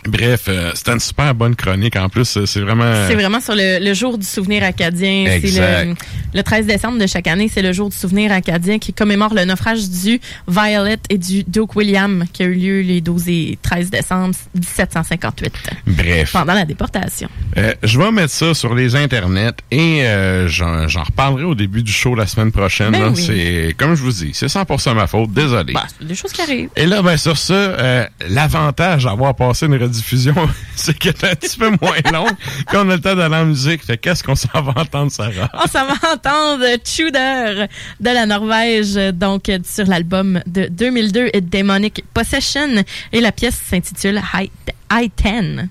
Bref, 0.06 0.44
euh, 0.48 0.70
c'était 0.74 0.92
une 0.92 1.00
super 1.00 1.34
bonne 1.34 1.54
chronique. 1.56 1.96
En 1.96 2.08
plus, 2.08 2.38
c'est 2.46 2.60
vraiment... 2.60 2.92
C'est 3.08 3.14
vraiment 3.14 3.40
sur 3.40 3.54
le, 3.54 3.78
le 3.84 3.94
jour 3.94 4.18
du 4.18 4.26
souvenir 4.26 4.62
acadien. 4.62 5.24
C'est 5.26 5.36
Exact. 5.36 5.84
le, 5.88 5.94
le 6.34 6.42
13 6.42 6.66
décembre 6.66 6.98
de 6.98 7.06
chaque 7.06 7.26
année, 7.26 7.50
c'est 7.52 7.62
le 7.62 7.72
jour 7.72 7.88
du 7.90 7.96
souvenir 7.96 8.32
acadien 8.32 8.78
qui 8.78 8.92
commémore 8.92 9.34
le 9.34 9.44
naufrage 9.44 9.88
du 9.88 10.20
Violet 10.48 10.98
et 11.08 11.18
du 11.18 11.44
Duke 11.44 11.74
William 11.76 12.24
qui 12.32 12.42
a 12.42 12.46
eu 12.46 12.54
lieu 12.54 12.80
les 12.82 13.00
12 13.00 13.28
et 13.28 13.58
13 13.62 13.90
décembre 13.90 14.34
1758. 14.54 15.52
Bref. 15.86 16.32
Pendant 16.32 16.54
la 16.54 16.64
déportation. 16.64 17.28
Euh, 17.56 17.74
je 17.82 17.98
vais 17.98 18.10
mettre 18.10 18.32
ça 18.32 18.54
sur 18.54 18.74
les 18.74 18.96
internets 18.96 19.52
et 19.70 20.02
euh, 20.04 20.48
j'en 20.48 20.86
reparlerai 21.02 21.44
au 21.44 21.54
début 21.54 21.82
du 21.82 21.92
show 21.92 22.14
la 22.14 22.26
semaine 22.26 22.52
prochaine. 22.52 22.92
Ben 22.92 23.12
oui. 23.14 23.22
C'est 23.24 23.74
comme 23.76 23.94
je 23.94 24.02
vous 24.02 24.12
dis, 24.12 24.30
c'est 24.34 24.46
100% 24.46 24.94
ma 24.94 25.06
faute. 25.06 25.32
Désolé. 25.32 25.72
Bah, 25.72 25.86
des 26.00 26.14
choses 26.14 26.32
qui 26.32 26.42
arrivent. 26.42 26.68
Et 26.76 26.86
là, 26.86 27.02
ben 27.02 27.16
sur 27.16 27.36
ça, 27.38 27.54
euh, 27.54 28.06
l'avantage 28.28 29.04
d'avoir 29.04 29.34
passé 29.34 29.66
une 29.66 29.74
rediffusion, 29.94 30.34
c'est 30.76 30.96
qu'elle 30.98 31.14
est 31.22 31.24
un 31.24 31.34
petit 31.34 31.56
peu 31.56 31.70
moins 31.80 31.96
longue, 32.12 32.30
qu'on 32.70 32.88
a 32.90 32.94
le 32.96 33.00
temps 33.00 33.14
d'aller 33.14 33.36
en 33.36 33.46
musique. 33.46 33.84
Fait 33.84 33.96
qu'est-ce 33.96 34.22
qu'on 34.22 34.34
s'en 34.34 34.48
va 34.62 34.72
entendre, 34.76 35.10
Sarah? 35.10 35.50
On 35.54 35.66
s'en 35.66 35.86
va 35.86 35.94
entendre 36.12 36.64
Tudor 36.82 37.66
de 38.00 38.10
la 38.10 38.26
Norvège, 38.26 38.94
donc 39.12 39.50
sur 39.64 39.86
l'album 39.86 40.40
de 40.46 40.68
2002 40.70 41.30
Demonic 41.42 42.04
Possession. 42.12 42.84
Et 43.12 43.20
la 43.20 43.32
pièce 43.32 43.60
s'intitule 43.68 44.20
High, 44.34 44.50
High 44.92 45.12
10. 45.16 45.68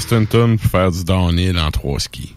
Ça, 0.00 0.06
c'est 0.08 0.16
une 0.16 0.26
tonne 0.26 0.58
pour 0.58 0.70
faire 0.70 0.90
du 0.90 1.04
downhill 1.04 1.56
en 1.58 1.70
trois 1.70 2.00
skis. 2.00 2.34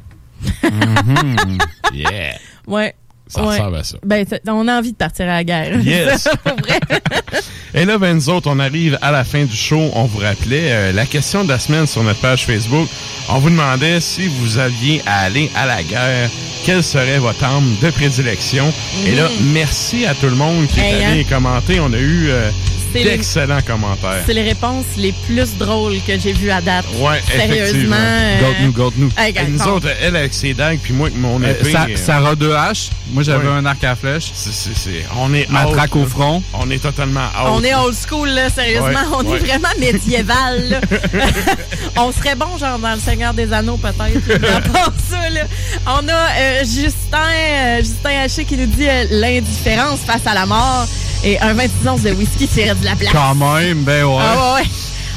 Mhm. 0.63 1.57
Yeah. 1.93 2.37
Ouais. 2.67 2.93
Ça 3.27 3.41
ouais. 3.41 3.47
ressemble 3.47 3.77
à 3.77 3.83
ça. 3.83 3.97
Ben, 4.05 4.25
on 4.47 4.67
a 4.67 4.77
envie 4.77 4.91
de 4.91 4.97
partir 4.97 5.25
à 5.25 5.29
la 5.29 5.43
guerre. 5.43 5.79
Yes. 5.83 6.27
Et 7.73 7.85
là, 7.85 7.97
ben, 7.97 8.13
nous 8.15 8.29
autres, 8.29 8.49
on 8.49 8.59
arrive 8.59 8.97
à 9.01 9.11
la 9.11 9.23
fin 9.23 9.43
du 9.43 9.55
show. 9.55 9.89
On 9.93 10.03
vous 10.05 10.19
rappelait 10.19 10.71
euh, 10.71 10.91
la 10.91 11.05
question 11.05 11.43
de 11.43 11.49
la 11.49 11.57
semaine 11.59 11.87
sur 11.87 12.03
notre 12.03 12.19
page 12.21 12.45
Facebook. 12.45 12.87
On 13.29 13.39
vous 13.39 13.49
demandait 13.49 13.99
si 14.01 14.27
vous 14.27 14.57
aviez 14.59 15.01
à 15.05 15.21
aller 15.21 15.49
à 15.55 15.65
la 15.65 15.81
guerre, 15.83 16.29
quelle 16.63 16.83
serait 16.83 17.17
votre 17.19 17.43
arme 17.43 17.75
de 17.81 17.89
prédilection? 17.89 18.71
Et 19.05 19.15
là, 19.15 19.27
merci 19.53 20.05
à 20.05 20.13
tout 20.13 20.27
le 20.27 20.35
monde 20.35 20.67
qui 20.67 20.79
est 20.79 20.83
Hey, 20.83 21.03
allé 21.03 21.21
hein. 21.21 21.25
commenter. 21.29 21.79
On 21.79 21.91
a 21.93 21.97
eu 21.97 22.29
euh, 22.29 22.49
C'est 22.93 23.03
les- 23.03 23.09
d'excellents 23.11 23.61
commentaires. 23.65 24.23
C'est 24.25 24.33
les 24.33 24.43
réponses 24.43 24.85
les 24.97 25.13
plus 25.27 25.57
drôles 25.57 25.97
que 26.05 26.17
j'ai 26.19 26.33
vues 26.33 26.51
à 26.51 26.61
date. 26.61 26.85
Ouais, 26.99 27.21
Sérieusement. 27.29 27.95
Hey, 29.17 29.33
Et 29.35 29.47
nous 29.49 29.61
autres, 29.67 29.87
elle 30.01 30.15
avec 30.15 30.33
ses 30.33 30.53
dagues, 30.53 30.79
puis 30.81 30.93
moi 30.93 31.07
avec 31.07 31.19
mon 31.19 31.41
Euh, 31.41 31.51
épée. 31.51 31.73
Euh, 31.75 31.95
Sarah 31.95 32.35
2H, 32.35 32.89
moi 33.11 33.23
j'avais 33.23 33.47
Ouais. 33.47 33.53
un 33.53 33.65
arc 33.65 33.83
à 33.83 33.95
flèche. 33.95 34.31
c'est- 34.33 34.51
c'est- 34.53 34.75
c'est- 34.77 35.05
on 35.19 35.33
est 35.33 35.49
Matraque 35.49 35.95
au 35.95 36.05
front. 36.05 36.41
On 36.53 36.69
est 36.71 36.81
totalement 36.81 37.21
out. 37.25 37.49
On 37.51 37.63
est 37.63 37.73
old 37.75 37.95
school, 37.95 38.29
là, 38.29 38.49
sérieusement. 38.49 38.87
Ouais, 38.89 38.95
on 39.13 39.25
ouais. 39.25 39.37
est 39.37 39.39
vraiment 39.39 39.69
médiéval, 39.79 40.69
là. 40.69 40.79
on 41.97 42.11
serait 42.11 42.35
bon, 42.35 42.57
genre, 42.57 42.79
dans 42.79 42.93
le 42.93 42.99
Seigneur 42.99 43.33
des 43.33 43.51
Anneaux, 43.53 43.77
peut-être. 43.77 44.27
ça, 45.09 45.29
là. 45.29 45.41
On 45.85 46.07
a 46.07 46.11
euh, 46.39 46.59
Justin, 46.61 47.17
euh, 47.33 47.77
Justin 47.79 48.09
Haché 48.23 48.45
qui 48.45 48.57
nous 48.57 48.65
dit 48.65 48.87
euh, 48.87 49.05
l'indifférence 49.11 49.99
face 50.05 50.25
à 50.25 50.33
la 50.33 50.45
mort 50.45 50.87
et 51.23 51.39
un 51.39 51.53
26 51.53 51.87
onces 51.87 52.01
de 52.01 52.11
whisky 52.11 52.47
tiré 52.47 52.73
de 52.75 52.85
la 52.85 52.95
place. 52.95 53.11
Quand 53.11 53.35
même, 53.35 53.83
ben 53.83 54.03
ouais. 54.05 54.17
Ah 54.19 54.53
ouais, 54.55 54.61
ouais. 54.61 54.69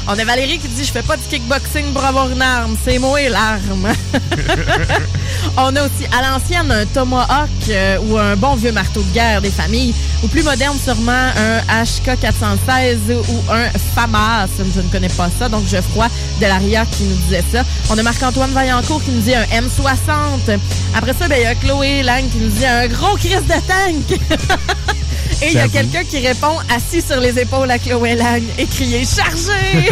On 0.07 0.17
a 0.17 0.25
Valérie 0.25 0.57
qui 0.57 0.67
dit 0.67 0.83
Je 0.83 0.91
fais 0.91 1.03
pas 1.03 1.15
du 1.15 1.23
kickboxing 1.23 1.93
pour 1.93 2.03
avoir 2.03 2.29
une 2.29 2.41
arme, 2.41 2.75
c'est 2.83 2.97
moi 2.97 3.19
l'arme. 3.29 3.87
On 5.57 5.75
a 5.75 5.83
aussi 5.83 6.05
à 6.11 6.21
l'ancienne 6.21 6.71
un 6.71 6.85
Tomahawk 6.85 7.49
euh, 7.69 7.97
ou 8.07 8.17
un 8.17 8.35
bon 8.35 8.55
vieux 8.55 8.71
marteau 8.71 9.01
de 9.01 9.13
guerre 9.13 9.41
des 9.41 9.51
familles, 9.51 9.93
ou 10.23 10.27
plus 10.27 10.43
moderne 10.43 10.77
sûrement 10.83 11.11
un 11.11 11.83
HK 11.83 12.19
416 12.19 12.99
ou 13.29 13.51
un 13.51 13.69
FAMAS. 13.95 14.49
Je 14.73 14.81
ne 14.81 14.87
connais 14.87 15.09
pas 15.09 15.29
ça, 15.37 15.49
donc 15.49 15.67
Geoffroy 15.67 16.07
Delaria 16.39 16.85
qui 16.85 17.03
nous 17.03 17.15
disait 17.15 17.43
ça. 17.51 17.63
On 17.89 17.97
a 17.97 18.03
Marc-Antoine 18.03 18.51
Vaillancourt 18.51 19.03
qui 19.03 19.11
nous 19.11 19.21
dit 19.21 19.35
un 19.35 19.43
M60. 19.43 20.59
Après 20.95 21.13
ça, 21.13 21.27
ben, 21.27 21.37
il 21.37 21.43
y 21.43 21.45
a 21.45 21.55
Chloé 21.55 22.03
Lang 22.03 22.27
qui 22.29 22.37
nous 22.37 22.49
dit 22.49 22.65
un 22.65 22.87
gros 22.87 23.15
crise 23.17 23.43
de 23.43 23.53
tank. 23.67 24.19
Et 25.41 25.47
il 25.47 25.53
y 25.53 25.59
a 25.59 25.67
quelqu'un 25.67 26.03
qui 26.03 26.19
répond 26.19 26.57
assis 26.69 27.01
sur 27.01 27.19
les 27.19 27.39
épaules 27.39 27.69
à 27.71 27.79
Chloé 27.79 28.15
Lang 28.15 28.43
et 28.57 28.65
crier 28.65 29.03
chargé. 29.05 29.89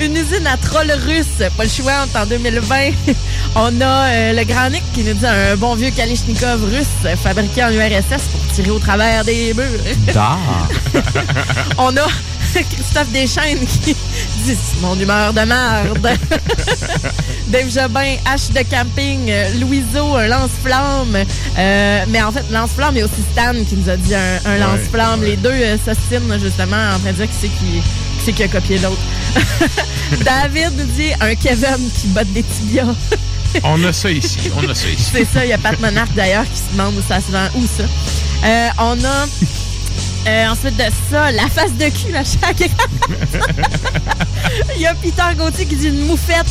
Une 0.00 0.16
usine 0.16 0.46
à 0.46 0.56
trolls 0.56 0.92
russes, 1.06 1.48
pas 1.56 1.64
le 1.64 1.70
choix 1.70 1.92
en 2.14 2.26
2020. 2.26 2.76
On 3.54 3.80
a 3.80 3.84
euh, 3.84 4.32
le 4.32 4.44
Grand 4.44 4.70
Nick 4.70 4.82
qui 4.92 5.04
nous 5.04 5.14
dit 5.14 5.26
un 5.26 5.56
bon 5.56 5.74
vieux 5.74 5.90
Kalishnikov 5.90 6.64
russe 6.64 7.16
fabriqué 7.22 7.64
en 7.64 7.70
URSS 7.70 8.22
pour 8.32 8.54
tirer 8.54 8.70
au 8.70 8.78
travers 8.78 9.24
des 9.24 9.54
murs. 9.54 9.64
On 11.78 11.96
a 11.96 12.06
Christophe 12.62 13.10
Deschaines 13.12 13.66
qui 13.84 13.94
dit 14.44 14.56
mon 14.80 14.98
humeur 14.98 15.32
de 15.32 15.40
merde. 15.40 16.08
Dave 17.48 17.70
Jobin, 17.70 18.16
H 18.26 18.52
de 18.52 18.62
camping, 18.68 19.32
Louiseau, 19.60 20.16
un 20.16 20.26
lance-flamme. 20.26 21.16
Euh, 21.58 22.04
mais 22.08 22.22
en 22.22 22.32
fait, 22.32 22.44
lance-flamme, 22.50 22.96
il 22.96 22.98
y 22.98 23.02
a 23.02 23.04
aussi 23.04 23.22
Stan 23.32 23.52
qui 23.68 23.76
nous 23.76 23.88
a 23.88 23.96
dit 23.96 24.14
un, 24.14 24.38
un 24.44 24.52
Ouais, 24.52 24.58
lance-flamme. 24.58 25.22
Les 25.22 25.36
deux 25.36 25.50
euh, 25.50 25.76
s'ostinent 25.84 26.38
justement 26.40 26.76
en 26.94 26.98
train 26.98 27.12
de 27.12 27.16
dire 27.16 27.26
qui 27.26 27.36
c'est 28.22 28.32
qui, 28.32 28.32
qui 28.32 28.42
a 28.42 28.48
copié 28.48 28.78
l'autre. 28.78 29.00
David 30.24 30.72
nous 30.76 30.84
dit 30.96 31.12
un 31.20 31.34
Kevin 31.34 31.90
qui 32.00 32.08
botte 32.08 32.32
des 32.32 32.42
tibias. 32.42 32.86
On 33.62 33.82
a 33.84 33.92
ça 33.92 34.10
ici. 34.10 34.38
On 34.56 34.68
a 34.68 34.74
ça 34.74 34.88
ici. 34.88 35.10
C'est 35.12 35.24
ça, 35.24 35.44
il 35.44 35.50
y 35.50 35.52
a 35.52 35.58
Pat 35.58 35.78
Monarch 35.80 36.12
d'ailleurs 36.14 36.44
qui 36.44 36.58
se 36.58 36.72
demande 36.72 36.94
où 36.96 37.02
ça 37.06 37.20
se 37.20 37.30
vend, 37.30 37.48
où 37.54 37.66
ça. 37.66 37.84
Euh, 38.44 38.68
on 38.78 39.04
a 39.04 39.26
euh, 40.26 40.48
ensuite 40.48 40.76
de 40.76 40.84
ça, 41.10 41.30
la 41.32 41.48
face 41.48 41.72
de 41.74 41.88
cul 41.88 42.14
à 42.14 42.24
chaque 42.24 42.70
Il 44.76 44.82
y 44.82 44.86
a 44.86 44.94
Peter 44.94 45.22
Gauthier 45.36 45.66
qui 45.66 45.76
dit 45.76 45.88
une 45.88 46.06
moufette. 46.06 46.46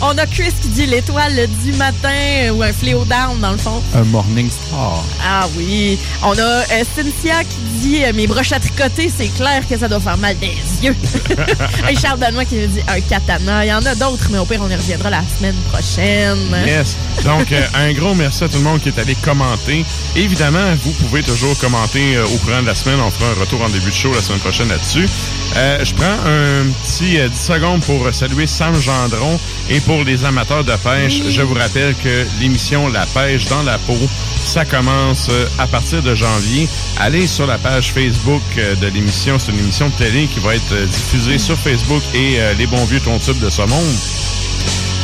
on 0.00 0.16
a 0.16 0.26
Chris 0.26 0.52
qui 0.60 0.68
dit 0.68 0.86
l'étoile 0.86 1.48
du 1.64 1.72
matin 1.72 2.52
ou 2.52 2.62
un 2.62 2.72
fléau 2.72 3.04
d'armes 3.04 3.40
dans 3.40 3.52
le 3.52 3.58
fond. 3.58 3.82
Un 3.94 4.04
Morning 4.04 4.50
Star. 4.50 5.04
Ah 5.24 5.48
oui. 5.56 5.98
On 6.22 6.32
a 6.32 6.42
euh, 6.42 6.84
Cynthia 6.94 7.42
qui 7.44 7.56
dit 7.80 8.04
euh, 8.04 8.12
mes 8.14 8.26
broches 8.26 8.52
à 8.52 8.60
tricoter, 8.60 9.10
c'est 9.16 9.28
clair 9.28 9.66
que 9.68 9.78
ça 9.78 9.88
doit 9.88 10.00
faire 10.00 10.18
mal 10.18 10.36
des 10.38 10.56
yeux. 10.82 10.96
Et 11.90 11.96
Charles 11.96 12.18
Danois 12.18 12.44
qui 12.44 12.56
nous 12.56 12.66
dit 12.66 12.82
un 12.88 13.00
katana. 13.00 13.64
Il 13.64 13.68
y 13.68 13.72
en 13.72 13.84
a 13.84 13.94
d'autres, 13.94 14.28
mais 14.30 14.38
au 14.38 14.44
pire, 14.44 14.60
on 14.62 14.70
y 14.70 14.74
reviendra 14.74 15.10
la 15.10 15.22
semaine 15.38 15.56
prochaine. 15.70 16.38
Yes. 16.66 16.96
Donc, 17.24 17.50
euh, 17.52 17.66
un 17.74 17.92
gros 17.92 18.14
merci 18.14 18.44
à 18.44 18.48
tout 18.48 18.58
le 18.58 18.64
monde 18.64 18.80
qui 18.80 18.88
est 18.88 18.98
allé 18.98 19.14
commenter. 19.16 19.84
Évidemment, 20.14 20.74
vous 20.82 20.92
pouvez 20.92 21.22
toujours 21.22 21.56
commenter 21.58 22.16
euh, 22.16 22.24
au 22.24 22.36
courant 22.38 22.55
de 22.62 22.66
la 22.66 22.74
semaine. 22.74 22.98
On 23.00 23.10
fera 23.10 23.30
un 23.30 23.40
retour 23.40 23.62
en 23.62 23.68
début 23.68 23.90
de 23.90 23.94
show 23.94 24.12
la 24.12 24.22
semaine 24.22 24.40
prochaine 24.40 24.68
là-dessus. 24.68 25.08
Euh, 25.56 25.84
je 25.84 25.94
prends 25.94 26.04
un 26.04 26.66
petit 26.82 27.18
euh, 27.18 27.28
10 27.28 27.38
secondes 27.38 27.82
pour 27.82 28.12
saluer 28.12 28.46
Sam 28.46 28.74
Gendron. 28.80 29.38
Et 29.68 29.80
pour 29.80 30.04
les 30.04 30.24
amateurs 30.24 30.62
de 30.62 30.74
pêche, 30.76 31.22
je 31.28 31.42
vous 31.42 31.54
rappelle 31.54 31.94
que 31.96 32.26
l'émission 32.40 32.88
La 32.88 33.04
pêche 33.06 33.46
dans 33.46 33.62
la 33.64 33.78
peau, 33.78 33.98
ça 34.44 34.64
commence 34.64 35.28
euh, 35.28 35.48
à 35.58 35.66
partir 35.66 36.02
de 36.02 36.14
janvier. 36.14 36.68
Allez 36.98 37.26
sur 37.26 37.46
la 37.46 37.58
page 37.58 37.92
Facebook 37.92 38.42
euh, 38.58 38.76
de 38.76 38.86
l'émission. 38.86 39.38
C'est 39.38 39.50
une 39.50 39.58
émission 39.58 39.88
de 39.88 39.94
télé 39.94 40.28
qui 40.28 40.38
va 40.38 40.54
être 40.54 40.86
diffusée 40.86 41.38
sur 41.38 41.58
Facebook 41.58 42.02
et 42.14 42.36
euh, 42.38 42.54
les 42.54 42.66
bons 42.68 42.84
vieux 42.84 43.00
tontubes 43.00 43.40
de 43.40 43.50
ce 43.50 43.62
monde. 43.62 43.94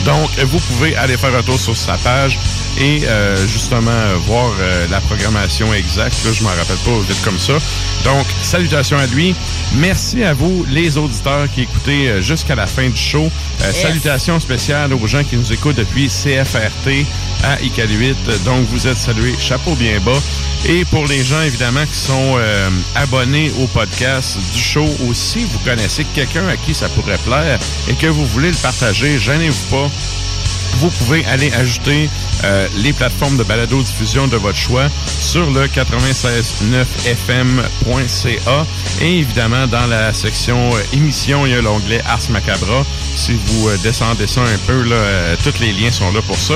Donc, 0.04 0.30
vous 0.44 0.58
pouvez 0.58 0.96
aller 0.96 1.16
faire 1.16 1.34
un 1.34 1.42
tour 1.42 1.58
sur 1.58 1.76
sa 1.76 1.96
page 1.98 2.38
et 2.78 3.02
euh, 3.06 3.36
justement 3.46 3.90
euh, 3.90 4.16
voir 4.26 4.50
euh, 4.60 4.86
la 4.90 5.00
programmation 5.02 5.72
exacte. 5.74 6.16
Là, 6.24 6.32
je 6.32 6.42
m'en 6.42 6.50
rappelle 6.50 6.76
pas 6.84 6.98
vite 7.08 7.22
comme 7.24 7.38
ça. 7.38 7.52
Donc, 8.04 8.26
salutations 8.42 8.98
à 8.98 9.06
lui. 9.06 9.34
Merci 9.74 10.22
à 10.24 10.32
vous, 10.34 10.64
les 10.68 10.96
auditeurs 10.96 11.46
qui 11.54 11.62
écoutez 11.62 12.08
euh, 12.08 12.20
jusqu'à 12.22 12.54
la 12.54 12.66
fin 12.66 12.88
du 12.88 12.96
show. 13.00 13.30
Euh, 13.62 13.72
Yes. 13.72 13.82
Salutations 13.82 14.40
spéciales 14.40 14.92
aux 14.92 15.06
gens 15.06 15.22
qui 15.24 15.36
nous 15.36 15.52
écoutent 15.52 15.76
depuis 15.76 16.08
CFRT 16.08 17.06
à 17.44 17.56
ICAL8. 17.56 18.42
Donc, 18.44 18.66
vous 18.70 18.86
êtes 18.86 18.96
salués. 18.98 19.34
Chapeau 19.38 19.74
bien 19.74 19.98
bas. 20.00 20.18
Et 20.68 20.84
pour 20.86 21.06
les 21.06 21.22
gens, 21.22 21.40
évidemment, 21.42 21.84
qui 21.86 21.96
sont 21.98 22.34
euh, 22.38 22.68
abonnés 22.94 23.50
au 23.60 23.66
podcast 23.68 24.36
du 24.54 24.60
show 24.60 24.86
aussi, 25.08 25.44
vous 25.50 25.58
connaissez 25.60 26.04
quelqu'un 26.14 26.46
à 26.48 26.56
qui 26.56 26.74
ça 26.74 26.88
pourrait 26.90 27.18
plaire 27.18 27.58
et 27.88 27.94
que 27.94 28.06
vous 28.06 28.26
voulez 28.26 28.50
le 28.50 28.56
partager, 28.56 29.18
gênez-vous 29.18 29.66
pas 29.70 29.90
vous 30.78 30.90
pouvez 30.90 31.24
aller 31.26 31.52
ajouter 31.52 32.08
euh, 32.44 32.66
les 32.76 32.92
plateformes 32.92 33.36
de 33.36 33.44
balado-diffusion 33.44 34.26
de 34.26 34.36
votre 34.36 34.58
choix 34.58 34.88
sur 35.20 35.48
le 35.50 35.66
969fm.ca 35.68 38.66
et 39.00 39.18
évidemment 39.18 39.66
dans 39.66 39.86
la 39.86 40.12
section 40.12 40.74
euh, 40.74 40.82
émission, 40.92 41.46
il 41.46 41.52
y 41.52 41.54
a 41.54 41.62
l'onglet 41.62 42.02
Ars 42.06 42.28
Macabra. 42.30 42.84
Si 43.14 43.34
vous 43.34 43.68
euh, 43.68 43.76
descendez 43.82 44.26
ça 44.26 44.40
un 44.42 44.58
peu, 44.66 44.82
là, 44.82 44.96
euh, 44.96 45.36
tous 45.42 45.58
les 45.60 45.72
liens 45.72 45.92
sont 45.92 46.10
là 46.12 46.20
pour 46.22 46.38
ça. 46.38 46.54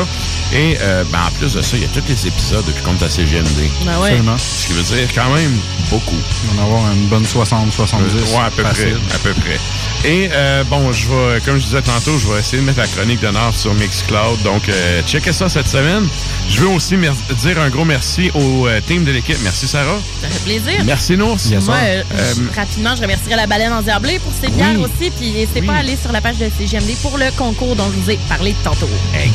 Et 0.52 0.76
euh, 0.80 1.04
ben, 1.10 1.18
en 1.26 1.30
plus 1.32 1.54
de 1.54 1.62
ça, 1.62 1.76
il 1.76 1.82
y 1.82 1.86
a 1.86 1.88
tous 1.88 2.02
les 2.08 2.26
épisodes 2.26 2.64
depuis 2.66 2.82
qu'on 2.82 2.96
est 2.96 3.02
à 3.02 3.10
CGMD. 3.10 3.48
Ben 3.84 3.98
ouais. 3.98 4.08
Absolument. 4.10 4.38
Ce 4.38 4.66
qui 4.66 4.72
veut 4.72 4.82
dire 4.82 5.08
quand 5.14 5.32
même 5.34 5.58
beaucoup. 5.90 6.16
On 6.52 6.54
va 6.54 6.62
avoir 6.62 6.92
une 6.92 7.06
bonne 7.08 7.26
60, 7.26 7.72
70. 7.72 8.32
Ouais, 8.34 8.40
à 8.44 8.50
peu 8.50 8.62
facile. 8.62 8.98
près. 9.06 9.14
À 9.14 9.18
peu 9.18 9.34
près. 9.40 9.58
Et 10.04 10.28
euh, 10.32 10.64
bon, 10.64 10.92
je 10.92 11.08
vais, 11.08 11.40
comme 11.44 11.58
je 11.58 11.64
disais 11.64 11.82
tantôt, 11.82 12.16
je 12.18 12.26
vais 12.28 12.38
essayer 12.40 12.58
de 12.62 12.66
mettre 12.66 12.78
la 12.78 12.86
chronique 12.86 13.20
de 13.20 13.28
Nord 13.28 13.54
sur 13.56 13.74
Donc, 14.10 14.68
euh, 14.68 15.02
checkez 15.04 15.32
ça 15.32 15.48
cette 15.48 15.66
semaine. 15.68 16.06
Je 16.48 16.60
veux 16.60 16.68
aussi 16.68 16.96
dire 16.96 17.60
un 17.60 17.68
gros 17.70 17.84
merci 17.84 18.30
au 18.34 18.66
euh, 18.68 18.80
team 18.86 19.04
de 19.04 19.10
l'équipe. 19.10 19.36
Merci 19.42 19.66
Sarah. 19.66 19.98
Ça 20.22 20.28
fait 20.28 20.44
plaisir. 20.44 20.84
Merci 20.84 21.16
Nours. 21.16 21.38
Moi, 21.64 21.74
euh, 21.74 22.02
Euh, 22.14 22.34
je- 22.36 22.56
rapidement, 22.56 22.94
je 22.94 23.02
remercierai 23.02 23.34
la 23.36 23.46
baleine 23.48 23.72
endiablée 23.72 24.18
pour 24.20 24.32
ses 24.40 24.48
bières 24.50 24.74
Oui. 24.78 24.84
aussi. 24.84 25.10
Puis 25.10 25.30
n'hésitez 25.32 25.60
Oui. 25.60 25.66
pas 25.66 25.74
à 25.74 25.78
aller 25.78 25.96
sur 26.00 26.12
la 26.12 26.20
page 26.20 26.36
de 26.36 26.48
CGMD 26.56 26.94
pour 27.02 27.18
le 27.18 27.30
concours 27.36 27.74
dont 27.74 27.90
je 27.90 28.00
vous 28.00 28.10
ai 28.10 28.18
parlé 28.28 28.54
tantôt. 28.62 28.88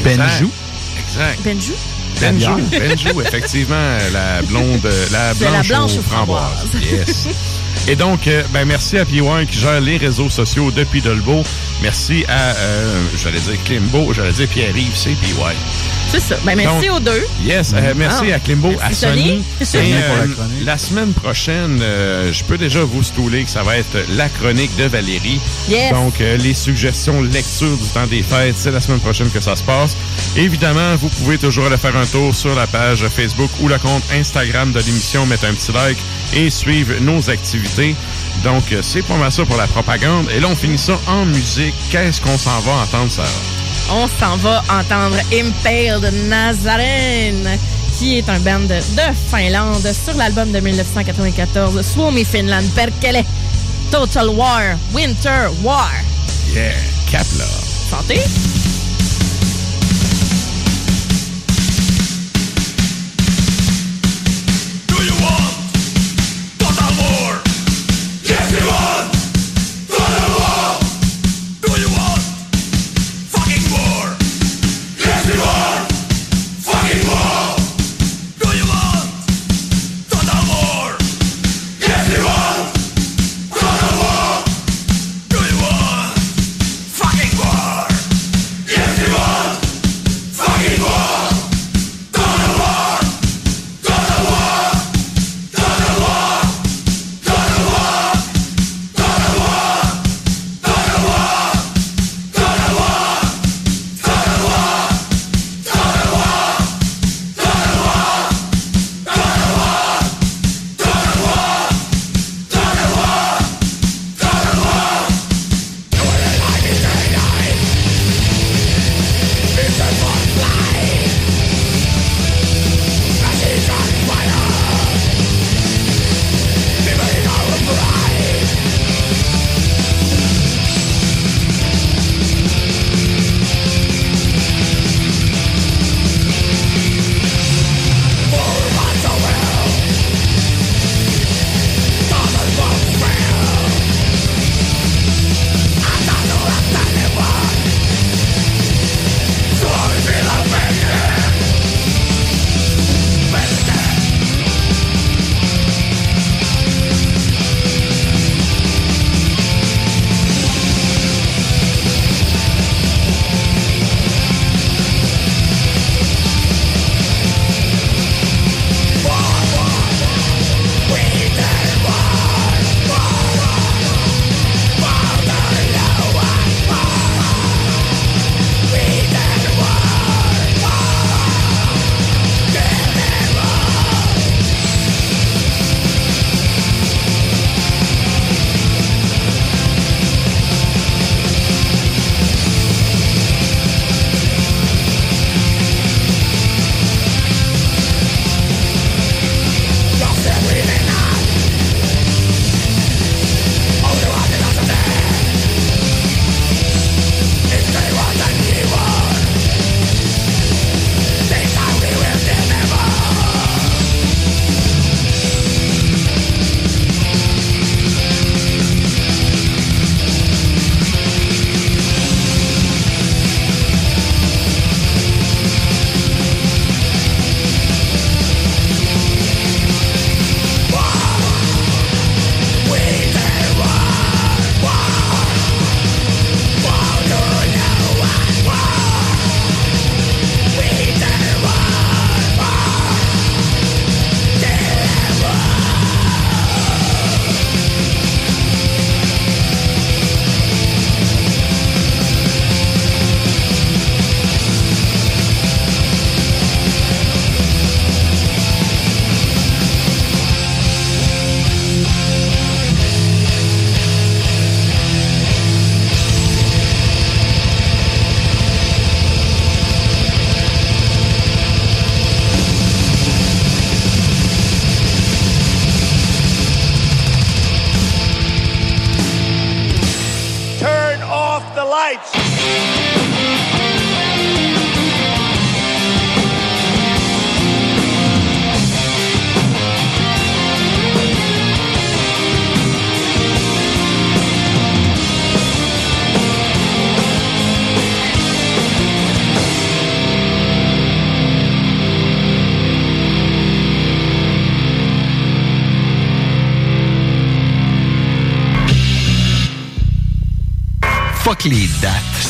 Benjou. 0.04 0.50
Exact. 1.06 1.40
Benjou? 1.44 1.74
Benjou, 2.22 2.62
Benjou, 2.72 3.22
effectivement, 3.22 3.98
la 4.14 4.42
blonde, 4.44 4.80
la 5.12 5.34
C'est 5.34 5.44
la 5.46 5.52
blanche, 5.52 5.68
blanche 5.68 5.92
aux 5.96 6.00
aux 6.00 6.02
framboises. 6.02 6.44
framboises. 6.72 6.92
Yes. 6.92 7.28
Et 7.88 7.96
donc, 7.96 8.28
euh, 8.28 8.44
ben 8.54 8.66
merci 8.66 8.98
à 8.98 9.06
PY 9.06 9.22
qui 9.50 9.58
gère 9.60 9.82
les 9.82 9.98
réseaux 9.98 10.30
sociaux 10.30 10.72
depuis 10.72 11.02
Dolbeau. 11.02 11.44
Merci 11.82 12.24
à, 12.28 12.52
euh, 12.56 13.02
j'allais 13.22 13.40
dire 13.40 13.58
Klimbo, 13.66 14.14
j'allais 14.14 14.32
dire 14.32 14.48
Pierre-Yves, 14.48 14.96
c'est 14.96 15.10
PY. 15.16 15.34
C'est 16.12 16.20
ça. 16.20 16.36
Ben, 16.46 16.56
merci 16.56 16.88
Donc, 16.88 16.98
aux 16.98 17.00
deux. 17.00 17.26
Yes, 17.44 17.74
euh, 17.74 17.94
merci 17.96 18.32
Ah. 18.32 18.36
à 18.36 18.40
Klimbo, 18.40 18.70
à 18.82 18.90
Merci, 18.90 18.96
Sony. 18.96 19.44
Sony. 19.64 19.90
Et, 19.92 20.64
la 20.66 20.74
euh, 20.74 20.78
semaine 20.78 21.12
prochaine, 21.14 21.80
euh, 21.82 22.32
je 22.32 22.44
peux 22.44 22.58
déjà 22.58 22.84
vous 22.84 23.02
stouler 23.02 23.44
que 23.46 23.50
ça 23.50 23.64
va 23.64 23.78
être 23.78 23.98
la 24.16 24.30
chronique 24.30 24.76
de 24.78 24.84
Valérie. 24.86 25.40
Yes. 25.70 25.92
Donc, 25.92 26.22
euh, 26.22 26.38
les 26.38 26.54
suggestions 26.54 27.22
lecture 27.22 27.76
du 27.78 27.88
temps 27.94 28.08
des 28.08 28.24
fêtes, 28.24 28.56
c'est 28.58 28.72
la 28.72 28.80
semaine 28.82 29.00
prochaine 29.00 29.30
que 29.32 29.40
ça 29.40 29.56
se 29.56 29.64
passe. 29.64 29.96
Évidemment, 30.38 30.96
vous 30.98 31.10
pouvez 31.10 31.38
toujours 31.38 31.66
aller 31.66 31.78
faire 31.78 31.96
un 31.98 32.06
tour 32.06 32.36
sur 32.36 32.54
la 32.56 32.68
page 32.68 33.06
Facebook 33.08 33.50
ou 33.62 33.68
le 33.68 33.78
compte 33.80 34.04
Instagram 34.14 34.72
de 34.72 34.80
l'émission, 34.80 35.26
mettre 35.26 35.46
un 35.46 35.54
petit 35.54 35.72
like 35.72 35.98
et 36.36 36.50
suivre 36.50 36.94
nos 37.02 37.30
activités. 37.30 37.71
Donc, 38.44 38.72
euh, 38.72 38.82
c'est 38.82 39.02
pas 39.02 39.16
mal 39.16 39.32
ça 39.32 39.46
pour 39.46 39.58
la 39.58 39.68
propagande. 39.68 40.28
Et 40.36 40.40
là, 40.40 40.48
on 40.50 40.56
finit 40.56 40.78
ça 40.78 41.00
en 41.08 41.26
musique. 41.26 41.74
Qu'est-ce 41.90 42.20
qu'on 42.20 42.38
s'en 42.38 42.60
va 42.62 42.74
entendre, 42.84 43.12
Sarah? 43.12 43.28
On 43.92 44.08
s'en 44.20 44.38
va 44.38 44.64
entendre 44.70 45.18
Impaled 45.34 46.14
Nazarene, 46.28 47.58
qui 47.98 48.18
est 48.18 48.30
un 48.30 48.40
band 48.40 48.62
de, 48.62 48.80
Finlande 49.30 49.92
sur 49.94 50.14
l'album 50.16 50.52
de 50.52 50.60
1994, 50.60 51.82
Suomi 51.82 52.26
Finland 52.26 52.68
Perkele, 52.76 53.24
Total 53.92 54.30
War, 54.30 54.78
Winter 54.94 55.50
War. 55.64 55.92
Yeah, 56.54 56.74
Kapla. 57.10 57.46
Santé! 57.90 58.51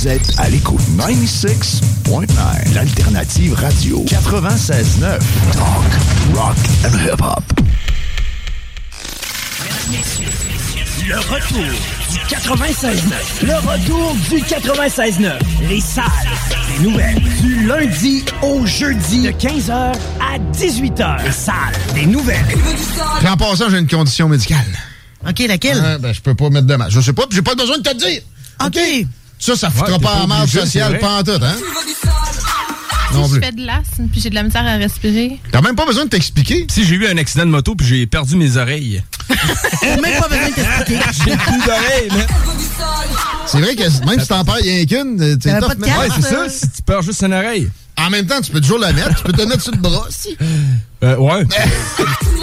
Vous 0.00 0.08
êtes 0.08 0.32
à 0.38 0.48
l'écoute 0.48 0.80
96.9, 0.96 2.72
l'alternative 2.72 3.52
radio 3.52 4.02
96.9. 4.06 5.18
Talk, 5.52 5.84
rock 6.32 6.56
and 6.86 6.96
hip-hop. 7.04 7.44
Le 11.06 11.16
retour 11.18 11.66
du 12.10 12.18
96.9. 12.34 13.12
Le 13.42 13.56
retour 13.56 14.14
du 14.30 14.38
96.9. 14.38 15.38
Les 15.68 15.82
salles 15.82 16.04
des 16.78 16.82
nouvelles. 16.88 17.22
Du 17.42 17.66
lundi 17.66 18.24
au 18.40 18.64
jeudi 18.64 19.24
de 19.24 19.32
15h 19.32 19.70
à 19.70 20.38
18h. 20.54 21.24
Les 21.24 21.30
salles 21.30 21.54
des 21.94 22.06
nouvelles. 22.06 22.46
Puis 23.18 23.28
en 23.28 23.36
passant, 23.36 23.68
j'ai 23.68 23.78
une 23.78 23.86
condition 23.86 24.30
médicale. 24.30 24.64
OK, 25.28 25.40
laquelle? 25.46 25.82
Ah, 25.84 25.98
ben, 25.98 26.14
je 26.14 26.22
peux 26.22 26.34
pas 26.34 26.48
mettre 26.48 26.68
de 26.68 26.76
masque. 26.76 26.92
Je 26.92 27.02
sais 27.02 27.12
pas, 27.12 27.26
puis 27.26 27.36
j'ai 27.36 27.42
pas 27.42 27.54
besoin 27.54 27.76
de 27.76 27.82
te 27.82 27.90
le 27.90 27.96
dire. 27.96 28.22
OK. 28.64 28.78
Ça, 29.40 29.56
ça 29.56 29.70
foutra 29.70 29.92
Ouais, 29.92 29.98
t'es 29.98 30.04
pas 30.04 30.10
pas 30.16 30.20
en 30.22 30.26
marge 30.26 30.50
sociale 30.50 30.98
pantoute, 30.98 31.42
hein? 31.42 31.56
Si 33.10 33.16
Non 33.16 33.24
je 33.26 33.32
plus. 33.32 33.40
fais 33.40 33.52
de 33.52 33.66
l'asthme 33.66 34.06
puis 34.12 34.20
j'ai 34.20 34.30
de 34.30 34.34
la 34.36 34.42
misère 34.44 34.64
à 34.64 34.76
respirer. 34.76 35.40
T'as 35.50 35.60
même 35.62 35.74
pas 35.74 35.84
besoin 35.86 36.04
de 36.04 36.10
t'expliquer. 36.10 36.66
Si 36.70 36.84
j'ai 36.84 36.94
eu 36.94 37.08
un 37.08 37.16
accident 37.16 37.44
de 37.44 37.50
moto 37.50 37.74
puis 37.74 37.86
j'ai 37.86 38.06
perdu 38.06 38.36
mes 38.36 38.56
oreilles. 38.56 39.02
Même 39.82 40.20
pas 40.20 40.28
besoin 40.28 40.48
de 40.48 40.54
t'expliquer. 40.54 41.00
J'ai 41.24 41.36
plus 41.36 41.58
d'oreilles, 41.64 42.08
mais. 42.12 42.26
C'est 43.46 43.60
vrai 43.60 43.74
que 43.76 44.06
même 44.06 44.20
si 44.20 44.26
t'en 44.28 44.44
perds 44.44 44.54
rien 44.56 44.84
qu'une, 44.84 45.20
euh, 45.22 45.36
c'est 45.40 45.48
T'avais 45.50 45.60
tough, 45.60 45.68
pas 45.68 45.74
de 45.76 45.80
mais- 45.80 45.96
Ouais, 45.98 46.08
c'est 46.16 46.22
ça, 46.22 46.48
si 46.48 46.68
tu 46.70 46.82
perds 46.82 47.02
juste 47.02 47.22
une 47.22 47.32
oreille. 47.34 47.70
En 47.96 48.10
même 48.10 48.26
temps, 48.26 48.40
tu 48.40 48.50
peux 48.50 48.60
toujours 48.60 48.78
la 48.78 48.92
mettre, 48.92 49.14
tu 49.16 49.22
peux 49.24 49.32
te 49.32 49.42
mettre 49.42 49.62
sur 49.62 49.72
le 49.72 49.78
bras 49.78 50.06
aussi. 50.08 50.36
Euh, 51.04 51.16
ouais. 51.16 51.44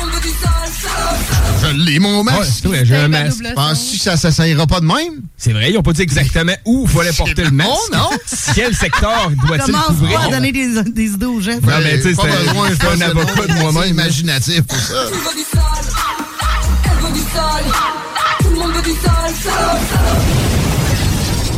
Je 1.71 1.77
l'ai, 1.77 1.99
mon 1.99 2.23
masque. 2.23 2.65
Ouais, 2.65 2.85
j'ai 2.85 2.95
un 2.95 3.07
masque. 3.07 3.43
Penses-tu 3.55 3.97
que 3.97 4.17
ça, 4.17 4.31
ça 4.31 4.47
ira 4.47 4.65
pas 4.67 4.79
de 4.79 4.85
même? 4.85 5.21
C'est 5.37 5.53
vrai, 5.53 5.71
ils 5.71 5.77
ont 5.77 5.83
pas 5.83 5.93
dit 5.93 6.01
exactement 6.01 6.53
où 6.65 6.83
il 6.85 6.89
fallait 6.89 7.11
porter 7.13 7.43
le 7.43 7.51
masque. 7.51 7.69
Oh, 7.71 7.95
non. 7.95 8.09
Quel 8.55 8.75
secteur 8.75 9.29
doit-il 9.47 9.65
Commence 9.73 9.85
couvrir? 9.87 10.19
pas 10.19 10.25
à 10.25 10.29
donner 10.31 10.51
des, 10.51 10.83
des 10.83 11.05
idées 11.11 11.25
aux 11.25 11.39
gens? 11.41 11.51
Non, 11.53 11.59
mais 11.83 11.97
tu 12.01 12.09
sais, 12.09 12.15
pas 12.15 12.23
c'est 12.23 12.87
un 12.87 13.01
avocat 13.01 13.47
de 13.47 13.53
c'est 13.53 13.59
moi-même. 13.61 13.89
imaginatif 13.91 14.61
pour 14.63 14.77
ça. 14.79 15.05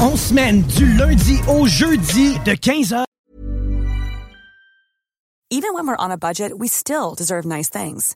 On 0.02 0.16
semaine 0.16 0.62
du 0.64 0.94
lundi 0.94 1.40
au 1.48 1.68
jeudi 1.68 2.34
de 2.46 2.54
15h. 2.54 3.04
Even 5.52 5.74
when 5.74 5.88
we're 5.88 5.98
on 6.00 6.12
a 6.12 6.18
budget, 6.18 6.54
we 6.58 6.68
still 6.70 7.16
deserve 7.16 7.46
nice 7.46 7.70
things. 7.70 8.16